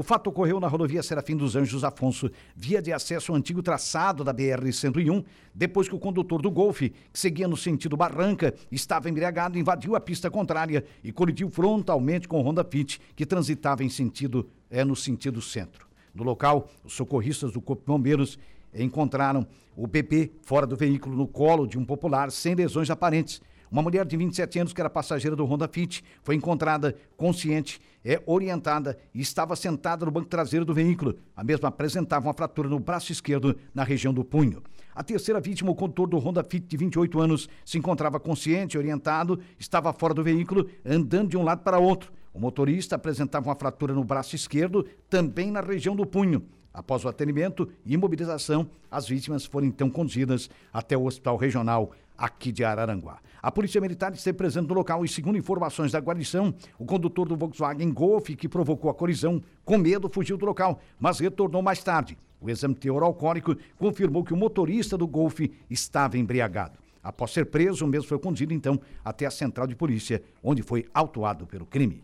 O 0.00 0.02
fato 0.02 0.30
ocorreu 0.30 0.58
na 0.58 0.66
rodovia 0.66 1.02
Serafim 1.02 1.36
dos 1.36 1.54
Anjos 1.54 1.84
Afonso, 1.84 2.30
via 2.56 2.80
de 2.80 2.90
acesso 2.90 3.32
ao 3.32 3.36
antigo 3.36 3.62
traçado 3.62 4.24
da 4.24 4.32
BR-101, 4.32 5.22
depois 5.54 5.90
que 5.90 5.94
o 5.94 5.98
condutor 5.98 6.40
do 6.40 6.50
Golf, 6.50 6.80
que 6.80 6.94
seguia 7.12 7.46
no 7.46 7.54
sentido 7.54 7.98
Barranca, 7.98 8.54
estava 8.72 9.10
embriagado, 9.10 9.58
invadiu 9.58 9.94
a 9.94 10.00
pista 10.00 10.30
contrária 10.30 10.86
e 11.04 11.12
colidiu 11.12 11.50
frontalmente 11.50 12.26
com 12.26 12.40
o 12.40 12.42
Honda 12.42 12.64
Fit, 12.64 12.98
que 13.14 13.26
transitava 13.26 13.84
em 13.84 13.90
sentido, 13.90 14.48
é, 14.70 14.82
no 14.82 14.96
sentido 14.96 15.42
centro. 15.42 15.86
No 16.14 16.24
local, 16.24 16.70
os 16.82 16.94
socorristas 16.94 17.52
do 17.52 17.60
Corpo 17.60 17.82
de 17.82 17.88
Bombeiros 17.88 18.38
encontraram 18.74 19.46
o 19.76 19.86
bebê 19.86 20.30
fora 20.40 20.66
do 20.66 20.76
veículo 20.76 21.14
no 21.14 21.28
colo 21.28 21.66
de 21.66 21.78
um 21.78 21.84
popular 21.84 22.30
sem 22.30 22.54
lesões 22.54 22.88
aparentes 22.88 23.42
uma 23.70 23.82
mulher 23.82 24.04
de 24.04 24.16
27 24.16 24.58
anos, 24.58 24.72
que 24.72 24.80
era 24.80 24.90
passageira 24.90 25.36
do 25.36 25.44
Honda 25.44 25.68
Fit, 25.68 26.02
foi 26.22 26.34
encontrada 26.34 26.96
consciente, 27.16 27.80
é 28.04 28.20
orientada 28.26 28.98
e 29.14 29.20
estava 29.20 29.54
sentada 29.54 30.04
no 30.04 30.10
banco 30.10 30.26
traseiro 30.26 30.64
do 30.64 30.74
veículo. 30.74 31.16
A 31.36 31.44
mesma 31.44 31.68
apresentava 31.68 32.26
uma 32.26 32.34
fratura 32.34 32.68
no 32.68 32.80
braço 32.80 33.12
esquerdo, 33.12 33.56
na 33.72 33.84
região 33.84 34.12
do 34.12 34.24
punho. 34.24 34.60
A 34.92 35.04
terceira 35.04 35.40
vítima, 35.40 35.70
o 35.70 35.74
condutor 35.74 36.08
do 36.08 36.18
Honda 36.18 36.42
Fit 36.42 36.66
de 36.66 36.76
28 36.76 37.20
anos, 37.20 37.48
se 37.64 37.78
encontrava 37.78 38.18
consciente, 38.18 38.76
orientado, 38.76 39.38
estava 39.56 39.92
fora 39.92 40.12
do 40.12 40.24
veículo, 40.24 40.68
andando 40.84 41.30
de 41.30 41.36
um 41.36 41.44
lado 41.44 41.62
para 41.62 41.78
outro. 41.78 42.12
O 42.34 42.40
motorista 42.40 42.96
apresentava 42.96 43.48
uma 43.48 43.56
fratura 43.56 43.94
no 43.94 44.02
braço 44.02 44.34
esquerdo, 44.34 44.84
também 45.08 45.50
na 45.50 45.60
região 45.60 45.94
do 45.94 46.04
punho. 46.04 46.44
Após 46.72 47.04
o 47.04 47.08
atendimento 47.08 47.68
e 47.84 47.94
imobilização, 47.94 48.68
as 48.90 49.08
vítimas 49.08 49.44
foram 49.44 49.66
então 49.66 49.90
conduzidas 49.90 50.50
até 50.72 50.96
o 50.96 51.04
Hospital 51.04 51.36
Regional 51.36 51.92
aqui 52.16 52.52
de 52.52 52.62
Araranguá. 52.62 53.18
A 53.42 53.50
Polícia 53.50 53.80
Militar 53.80 54.12
esteve 54.12 54.36
presente 54.36 54.68
no 54.68 54.74
local 54.74 55.04
e, 55.04 55.08
segundo 55.08 55.38
informações 55.38 55.92
da 55.92 56.00
guarnição, 56.00 56.54
o 56.78 56.84
condutor 56.84 57.26
do 57.26 57.36
Volkswagen 57.36 57.90
Golf, 57.90 58.28
que 58.30 58.48
provocou 58.48 58.90
a 58.90 58.94
colisão, 58.94 59.42
com 59.64 59.78
medo 59.78 60.10
fugiu 60.10 60.36
do 60.36 60.44
local, 60.44 60.80
mas 60.98 61.18
retornou 61.18 61.62
mais 61.62 61.82
tarde. 61.82 62.18
O 62.40 62.50
exame 62.50 62.74
teor 62.74 63.02
alcoólico 63.02 63.56
confirmou 63.78 64.24
que 64.24 64.32
o 64.32 64.36
motorista 64.36 64.96
do 64.96 65.06
Golf 65.06 65.40
estava 65.68 66.18
embriagado. 66.18 66.78
Após 67.02 67.30
ser 67.30 67.46
preso, 67.46 67.84
o 67.84 67.88
mesmo 67.88 68.08
foi 68.08 68.18
conduzido 68.18 68.52
então 68.52 68.78
até 69.04 69.24
a 69.24 69.30
central 69.30 69.66
de 69.66 69.74
polícia, 69.74 70.22
onde 70.42 70.62
foi 70.62 70.86
autuado 70.92 71.46
pelo 71.46 71.64
crime. 71.64 72.02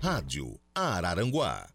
Rádio 0.00 0.58
Araranguá. 0.74 1.66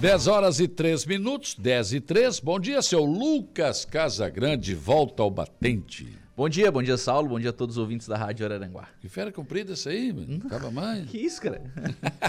10 0.00 0.28
horas 0.28 0.58
e 0.60 0.66
3 0.66 1.04
minutos, 1.04 1.54
10 1.58 1.92
e 1.92 2.00
3. 2.00 2.40
Bom 2.40 2.58
dia, 2.58 2.80
seu 2.80 3.04
Lucas 3.04 3.84
Casagrande, 3.84 4.74
volta 4.74 5.22
ao 5.22 5.30
batente. 5.30 6.16
Bom 6.34 6.48
dia, 6.48 6.72
bom 6.72 6.82
dia, 6.82 6.96
Saulo. 6.96 7.28
Bom 7.28 7.38
dia 7.38 7.50
a 7.50 7.52
todos 7.52 7.76
os 7.76 7.78
ouvintes 7.82 8.08
da 8.08 8.16
Rádio 8.16 8.46
Araranguá. 8.46 8.88
Que 8.98 9.10
fera 9.10 9.30
comprida 9.30 9.74
essa 9.74 9.90
aí, 9.90 10.10
mano. 10.10 10.40
Acaba 10.46 10.70
mais. 10.70 11.06
que 11.06 11.18
isso, 11.18 11.42
cara? 11.42 11.62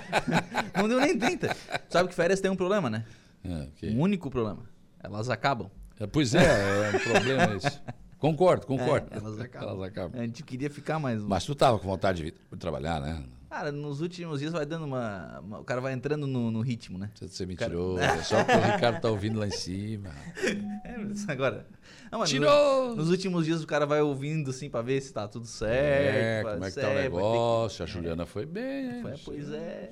Não 0.76 0.90
deu 0.90 1.00
nem 1.00 1.18
30. 1.18 1.56
Sabe 1.88 2.10
que 2.10 2.16
férias 2.16 2.42
tem 2.42 2.52
um 2.52 2.58
problema, 2.58 2.90
né? 2.90 3.06
É, 3.42 3.64
okay. 3.64 3.96
Um 3.96 4.02
único 4.02 4.30
problema. 4.30 4.70
Elas 5.02 5.30
acabam. 5.30 5.72
É, 5.98 6.06
pois 6.06 6.36
é, 6.36 6.44
é 6.44 6.98
um 6.98 7.00
problema 7.00 7.56
isso. 7.56 7.82
Concordo, 8.20 8.68
concordo. 8.68 9.08
É, 9.12 9.18
elas, 9.18 9.40
acabam. 9.40 9.70
elas 9.70 9.84
acabam. 9.84 10.20
A 10.22 10.26
gente 10.26 10.44
queria 10.44 10.70
ficar 10.70 11.00
mais. 11.00 11.22
Mas 11.22 11.46
tu 11.46 11.56
tava 11.56 11.80
com 11.80 11.88
vontade 11.88 12.22
de, 12.22 12.32
de 12.32 12.58
trabalhar, 12.60 13.00
né? 13.00 13.24
Cara, 13.52 13.70
nos 13.70 14.00
últimos 14.00 14.40
dias 14.40 14.54
vai 14.54 14.66
dando 14.66 14.86
uma. 14.86 15.42
uma 15.42 15.60
o 15.60 15.64
cara 15.66 15.82
vai 15.82 15.92
entrando 15.92 16.26
no, 16.26 16.50
no 16.50 16.62
ritmo, 16.62 16.98
né? 16.98 17.12
Você 17.20 17.46
mentiroso. 17.46 18.00
Cara... 18.00 18.16
É 18.22 18.24
só 18.24 18.42
porque 18.46 18.58
o 18.58 18.72
Ricardo 18.72 19.02
tá 19.02 19.10
ouvindo 19.10 19.38
lá 19.40 19.46
em 19.46 19.52
cima. 19.52 20.10
É, 20.86 21.32
agora. 21.32 21.68
Não, 22.10 22.24
Tirou! 22.24 22.96
Nos, 22.96 23.10
últimos 23.10 23.46
dias 23.46 23.62
o 23.62 23.68
cara 23.68 23.86
vai 23.86 24.02
ouvindo 24.02 24.52
assim 24.52 24.70
pra 24.70 24.82
ver 24.82 25.02
se 25.02 25.12
tá 25.14 25.28
tudo 25.28 25.46
certo. 25.46 26.48
É, 26.48 26.54
como 26.54 26.66
é 26.66 26.72
que 26.72 26.80
tá 26.80 26.90
o 26.90 26.94
negócio? 26.94 27.78
Que... 27.78 27.84
A 27.84 27.86
Juliana 27.86 28.26
foi 28.26 28.46
bem? 28.46 29.02
Foi, 29.02 29.14
pois 29.26 29.52
é. 29.52 29.92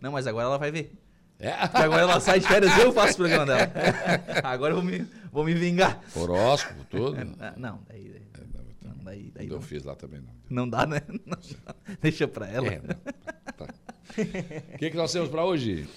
Não, 0.00 0.12
mas 0.12 0.26
agora 0.26 0.46
ela 0.46 0.58
vai 0.58 0.70
ver. 0.70 0.96
É? 1.38 1.50
Porque 1.50 1.82
agora 1.82 2.02
ela 2.02 2.20
sai 2.20 2.40
de 2.40 2.46
férias 2.46 2.76
eu 2.78 2.92
faço 2.92 3.14
o 3.14 3.16
programa 3.16 3.46
dela. 3.46 3.72
agora 4.44 4.72
eu 4.72 4.80
vou 4.80 4.84
me, 4.84 5.06
vou 5.32 5.44
me 5.44 5.54
vingar. 5.54 6.00
Horóscopo, 6.14 6.84
tudo? 6.84 7.16
Não, 7.56 7.80
daí. 7.88 8.08
daí 8.08 8.24
daí, 9.04 9.32
daí 9.34 9.48
eu 9.48 9.60
fiz 9.60 9.84
lá 9.84 9.94
também 9.94 10.20
não. 10.20 10.33
Não 10.48 10.68
dá, 10.68 10.86
né? 10.86 11.00
Não, 11.26 11.38
deixa 12.00 12.28
pra 12.28 12.48
ela. 12.48 12.68
É, 12.68 12.78
tá. 12.78 13.74
O 14.74 14.78
que, 14.78 14.90
que 14.90 14.96
nós 14.96 15.12
temos 15.12 15.28
para 15.28 15.44
hoje? 15.44 15.88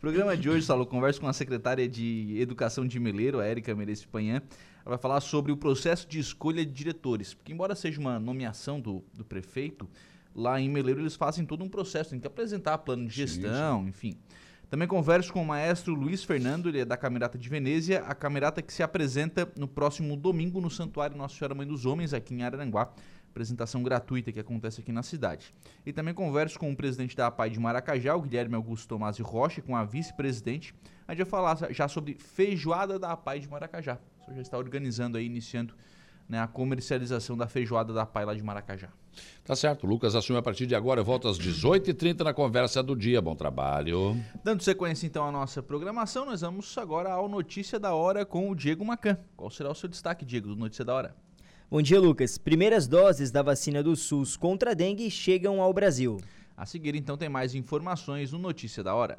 Programa 0.00 0.36
de 0.36 0.50
hoje, 0.50 0.66
Saulo, 0.66 0.84
converso 0.84 1.20
com 1.20 1.26
a 1.26 1.32
secretária 1.32 1.88
de 1.88 2.36
Educação 2.38 2.86
de 2.86 3.00
Meleiro, 3.00 3.40
a 3.40 3.46
Érica 3.46 3.74
Merece 3.74 4.06
Panhã. 4.06 4.42
Ela 4.84 4.96
vai 4.96 4.98
falar 4.98 5.20
sobre 5.20 5.50
o 5.50 5.56
processo 5.56 6.06
de 6.06 6.18
escolha 6.18 6.64
de 6.64 6.70
diretores. 6.70 7.32
Porque, 7.32 7.52
embora 7.52 7.74
seja 7.74 7.98
uma 7.98 8.18
nomeação 8.18 8.78
do, 8.78 9.02
do 9.14 9.24
prefeito, 9.24 9.88
lá 10.34 10.60
em 10.60 10.68
Meleiro 10.68 11.00
eles 11.00 11.16
fazem 11.16 11.46
todo 11.46 11.64
um 11.64 11.68
processo, 11.68 12.10
tem 12.10 12.20
que 12.20 12.26
apresentar 12.26 12.76
plano 12.78 13.06
de 13.06 13.14
gestão, 13.14 13.78
sim, 13.78 13.84
sim. 13.84 13.88
enfim. 13.88 14.18
Também 14.68 14.88
converso 14.88 15.32
com 15.32 15.40
o 15.42 15.46
maestro 15.46 15.94
Luiz 15.94 16.24
Fernando, 16.24 16.68
ele 16.68 16.80
é 16.80 16.84
da 16.84 16.96
Camerata 16.96 17.38
de 17.38 17.48
Venezia, 17.48 18.00
a 18.00 18.14
camerata 18.14 18.60
que 18.60 18.72
se 18.72 18.82
apresenta 18.82 19.48
no 19.56 19.68
próximo 19.68 20.16
domingo 20.16 20.60
no 20.60 20.70
Santuário 20.70 21.16
Nossa 21.16 21.36
Senhora 21.36 21.54
Mãe 21.54 21.66
dos 21.66 21.86
Homens, 21.86 22.12
aqui 22.12 22.34
em 22.34 22.42
Araranguá. 22.42 22.92
Apresentação 23.34 23.82
gratuita 23.82 24.30
que 24.30 24.38
acontece 24.38 24.80
aqui 24.80 24.92
na 24.92 25.02
cidade. 25.02 25.52
E 25.84 25.92
também 25.92 26.14
converso 26.14 26.56
com 26.56 26.70
o 26.70 26.76
presidente 26.76 27.16
da 27.16 27.26
APAI 27.26 27.50
de 27.50 27.58
Maracajá, 27.58 28.14
o 28.14 28.22
Guilherme 28.22 28.54
Augusto 28.54 28.86
Tomás 28.86 29.18
Rocha, 29.18 29.60
com 29.60 29.74
a 29.74 29.82
vice-presidente. 29.84 30.72
A 31.08 31.12
gente 31.12 31.24
vai 31.24 31.30
falar 31.30 31.72
já 31.72 31.88
sobre 31.88 32.14
feijoada 32.14 32.96
da 32.96 33.10
APAI 33.10 33.40
de 33.40 33.48
Maracajá. 33.48 33.98
O 34.20 34.24
senhor 34.24 34.36
já 34.36 34.42
está 34.42 34.56
organizando 34.56 35.18
aí, 35.18 35.26
iniciando 35.26 35.74
né, 36.28 36.40
a 36.40 36.46
comercialização 36.46 37.36
da 37.36 37.48
feijoada 37.48 37.92
da 37.92 38.06
Pai 38.06 38.24
lá 38.24 38.34
de 38.34 38.42
Maracajá. 38.42 38.88
Tá 39.44 39.54
certo, 39.54 39.86
Lucas 39.86 40.14
assume 40.14 40.38
a 40.38 40.42
partir 40.42 40.66
de 40.66 40.74
agora, 40.74 41.02
volta 41.02 41.28
às 41.28 41.38
18h30 41.38 42.20
na 42.20 42.32
conversa 42.32 42.82
do 42.82 42.96
dia. 42.96 43.20
Bom 43.20 43.34
trabalho. 43.34 44.16
Dando 44.42 44.62
sequência 44.62 45.06
então 45.06 45.26
à 45.26 45.32
nossa 45.32 45.62
programação, 45.62 46.24
nós 46.24 46.40
vamos 46.40 46.78
agora 46.78 47.12
ao 47.12 47.28
Notícia 47.28 47.78
da 47.78 47.94
Hora 47.94 48.24
com 48.24 48.48
o 48.48 48.54
Diego 48.54 48.84
Macan. 48.84 49.18
Qual 49.36 49.50
será 49.50 49.70
o 49.70 49.74
seu 49.74 49.88
destaque, 49.88 50.24
Diego, 50.24 50.48
do 50.48 50.56
Notícia 50.56 50.84
da 50.84 50.94
Hora? 50.94 51.16
Bom 51.70 51.80
dia, 51.80 51.98
Lucas. 51.98 52.36
Primeiras 52.36 52.86
doses 52.86 53.30
da 53.30 53.42
vacina 53.42 53.82
do 53.82 53.96
SUS 53.96 54.36
contra 54.36 54.72
a 54.72 54.74
dengue 54.74 55.10
chegam 55.10 55.62
ao 55.62 55.72
Brasil. 55.72 56.18
A 56.54 56.66
seguir, 56.66 56.94
então, 56.94 57.16
tem 57.16 57.28
mais 57.28 57.54
informações 57.54 58.32
no 58.32 58.38
Notícia 58.38 58.82
da 58.82 58.94
Hora. 58.94 59.18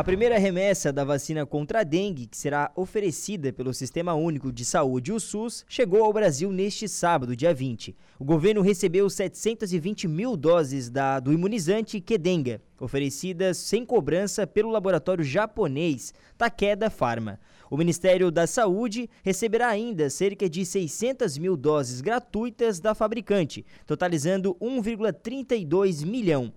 A 0.00 0.02
primeira 0.02 0.38
remessa 0.38 0.90
da 0.90 1.04
vacina 1.04 1.44
contra 1.44 1.80
a 1.80 1.84
dengue, 1.84 2.26
que 2.26 2.34
será 2.34 2.72
oferecida 2.74 3.52
pelo 3.52 3.74
Sistema 3.74 4.14
Único 4.14 4.50
de 4.50 4.64
Saúde, 4.64 5.12
o 5.12 5.20
SUS, 5.20 5.62
chegou 5.68 6.02
ao 6.02 6.10
Brasil 6.10 6.50
neste 6.50 6.88
sábado, 6.88 7.36
dia 7.36 7.52
20. 7.52 7.94
O 8.18 8.24
governo 8.24 8.62
recebeu 8.62 9.10
720 9.10 10.08
mil 10.08 10.38
doses 10.38 10.88
da, 10.88 11.20
do 11.20 11.34
imunizante 11.34 12.00
Kedenga, 12.00 12.62
oferecidas 12.80 13.58
sem 13.58 13.84
cobrança 13.84 14.46
pelo 14.46 14.70
laboratório 14.70 15.22
japonês 15.22 16.14
Takeda 16.38 16.88
Pharma. 16.88 17.38
O 17.70 17.76
Ministério 17.76 18.30
da 18.30 18.46
Saúde 18.46 19.10
receberá 19.22 19.68
ainda 19.68 20.08
cerca 20.08 20.48
de 20.48 20.64
600 20.64 21.36
mil 21.36 21.58
doses 21.58 22.00
gratuitas 22.00 22.80
da 22.80 22.94
fabricante, 22.94 23.66
totalizando 23.86 24.54
1,32 24.62 26.06
milhão. 26.06 26.50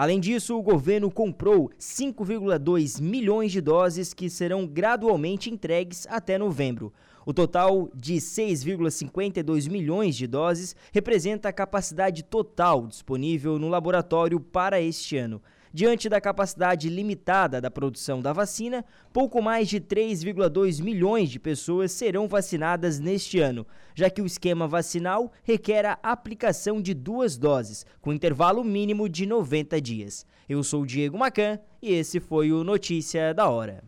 Além 0.00 0.18
disso, 0.18 0.56
o 0.56 0.62
governo 0.62 1.10
comprou 1.10 1.70
5,2 1.78 3.02
milhões 3.02 3.52
de 3.52 3.60
doses 3.60 4.14
que 4.14 4.30
serão 4.30 4.66
gradualmente 4.66 5.50
entregues 5.50 6.06
até 6.08 6.38
novembro. 6.38 6.90
O 7.26 7.34
total 7.34 7.90
de 7.94 8.14
6,52 8.14 9.68
milhões 9.70 10.16
de 10.16 10.26
doses 10.26 10.74
representa 10.90 11.50
a 11.50 11.52
capacidade 11.52 12.22
total 12.22 12.86
disponível 12.86 13.58
no 13.58 13.68
laboratório 13.68 14.40
para 14.40 14.80
este 14.80 15.18
ano. 15.18 15.42
Diante 15.72 16.08
da 16.08 16.20
capacidade 16.20 16.88
limitada 16.88 17.60
da 17.60 17.70
produção 17.70 18.20
da 18.20 18.32
vacina, 18.32 18.84
pouco 19.12 19.40
mais 19.40 19.68
de 19.68 19.80
3,2 19.80 20.82
milhões 20.82 21.30
de 21.30 21.38
pessoas 21.38 21.92
serão 21.92 22.26
vacinadas 22.26 22.98
neste 22.98 23.38
ano, 23.38 23.64
já 23.94 24.10
que 24.10 24.20
o 24.20 24.26
esquema 24.26 24.66
vacinal 24.66 25.32
requer 25.44 25.86
a 25.86 25.98
aplicação 26.02 26.82
de 26.82 26.92
duas 26.92 27.38
doses, 27.38 27.86
com 28.00 28.12
intervalo 28.12 28.64
mínimo 28.64 29.08
de 29.08 29.24
90 29.26 29.80
dias. 29.80 30.26
Eu 30.48 30.64
sou 30.64 30.84
Diego 30.84 31.16
Macan 31.16 31.60
e 31.80 31.92
esse 31.92 32.18
foi 32.18 32.50
o 32.50 32.64
Notícia 32.64 33.32
da 33.32 33.48
Hora. 33.48 33.84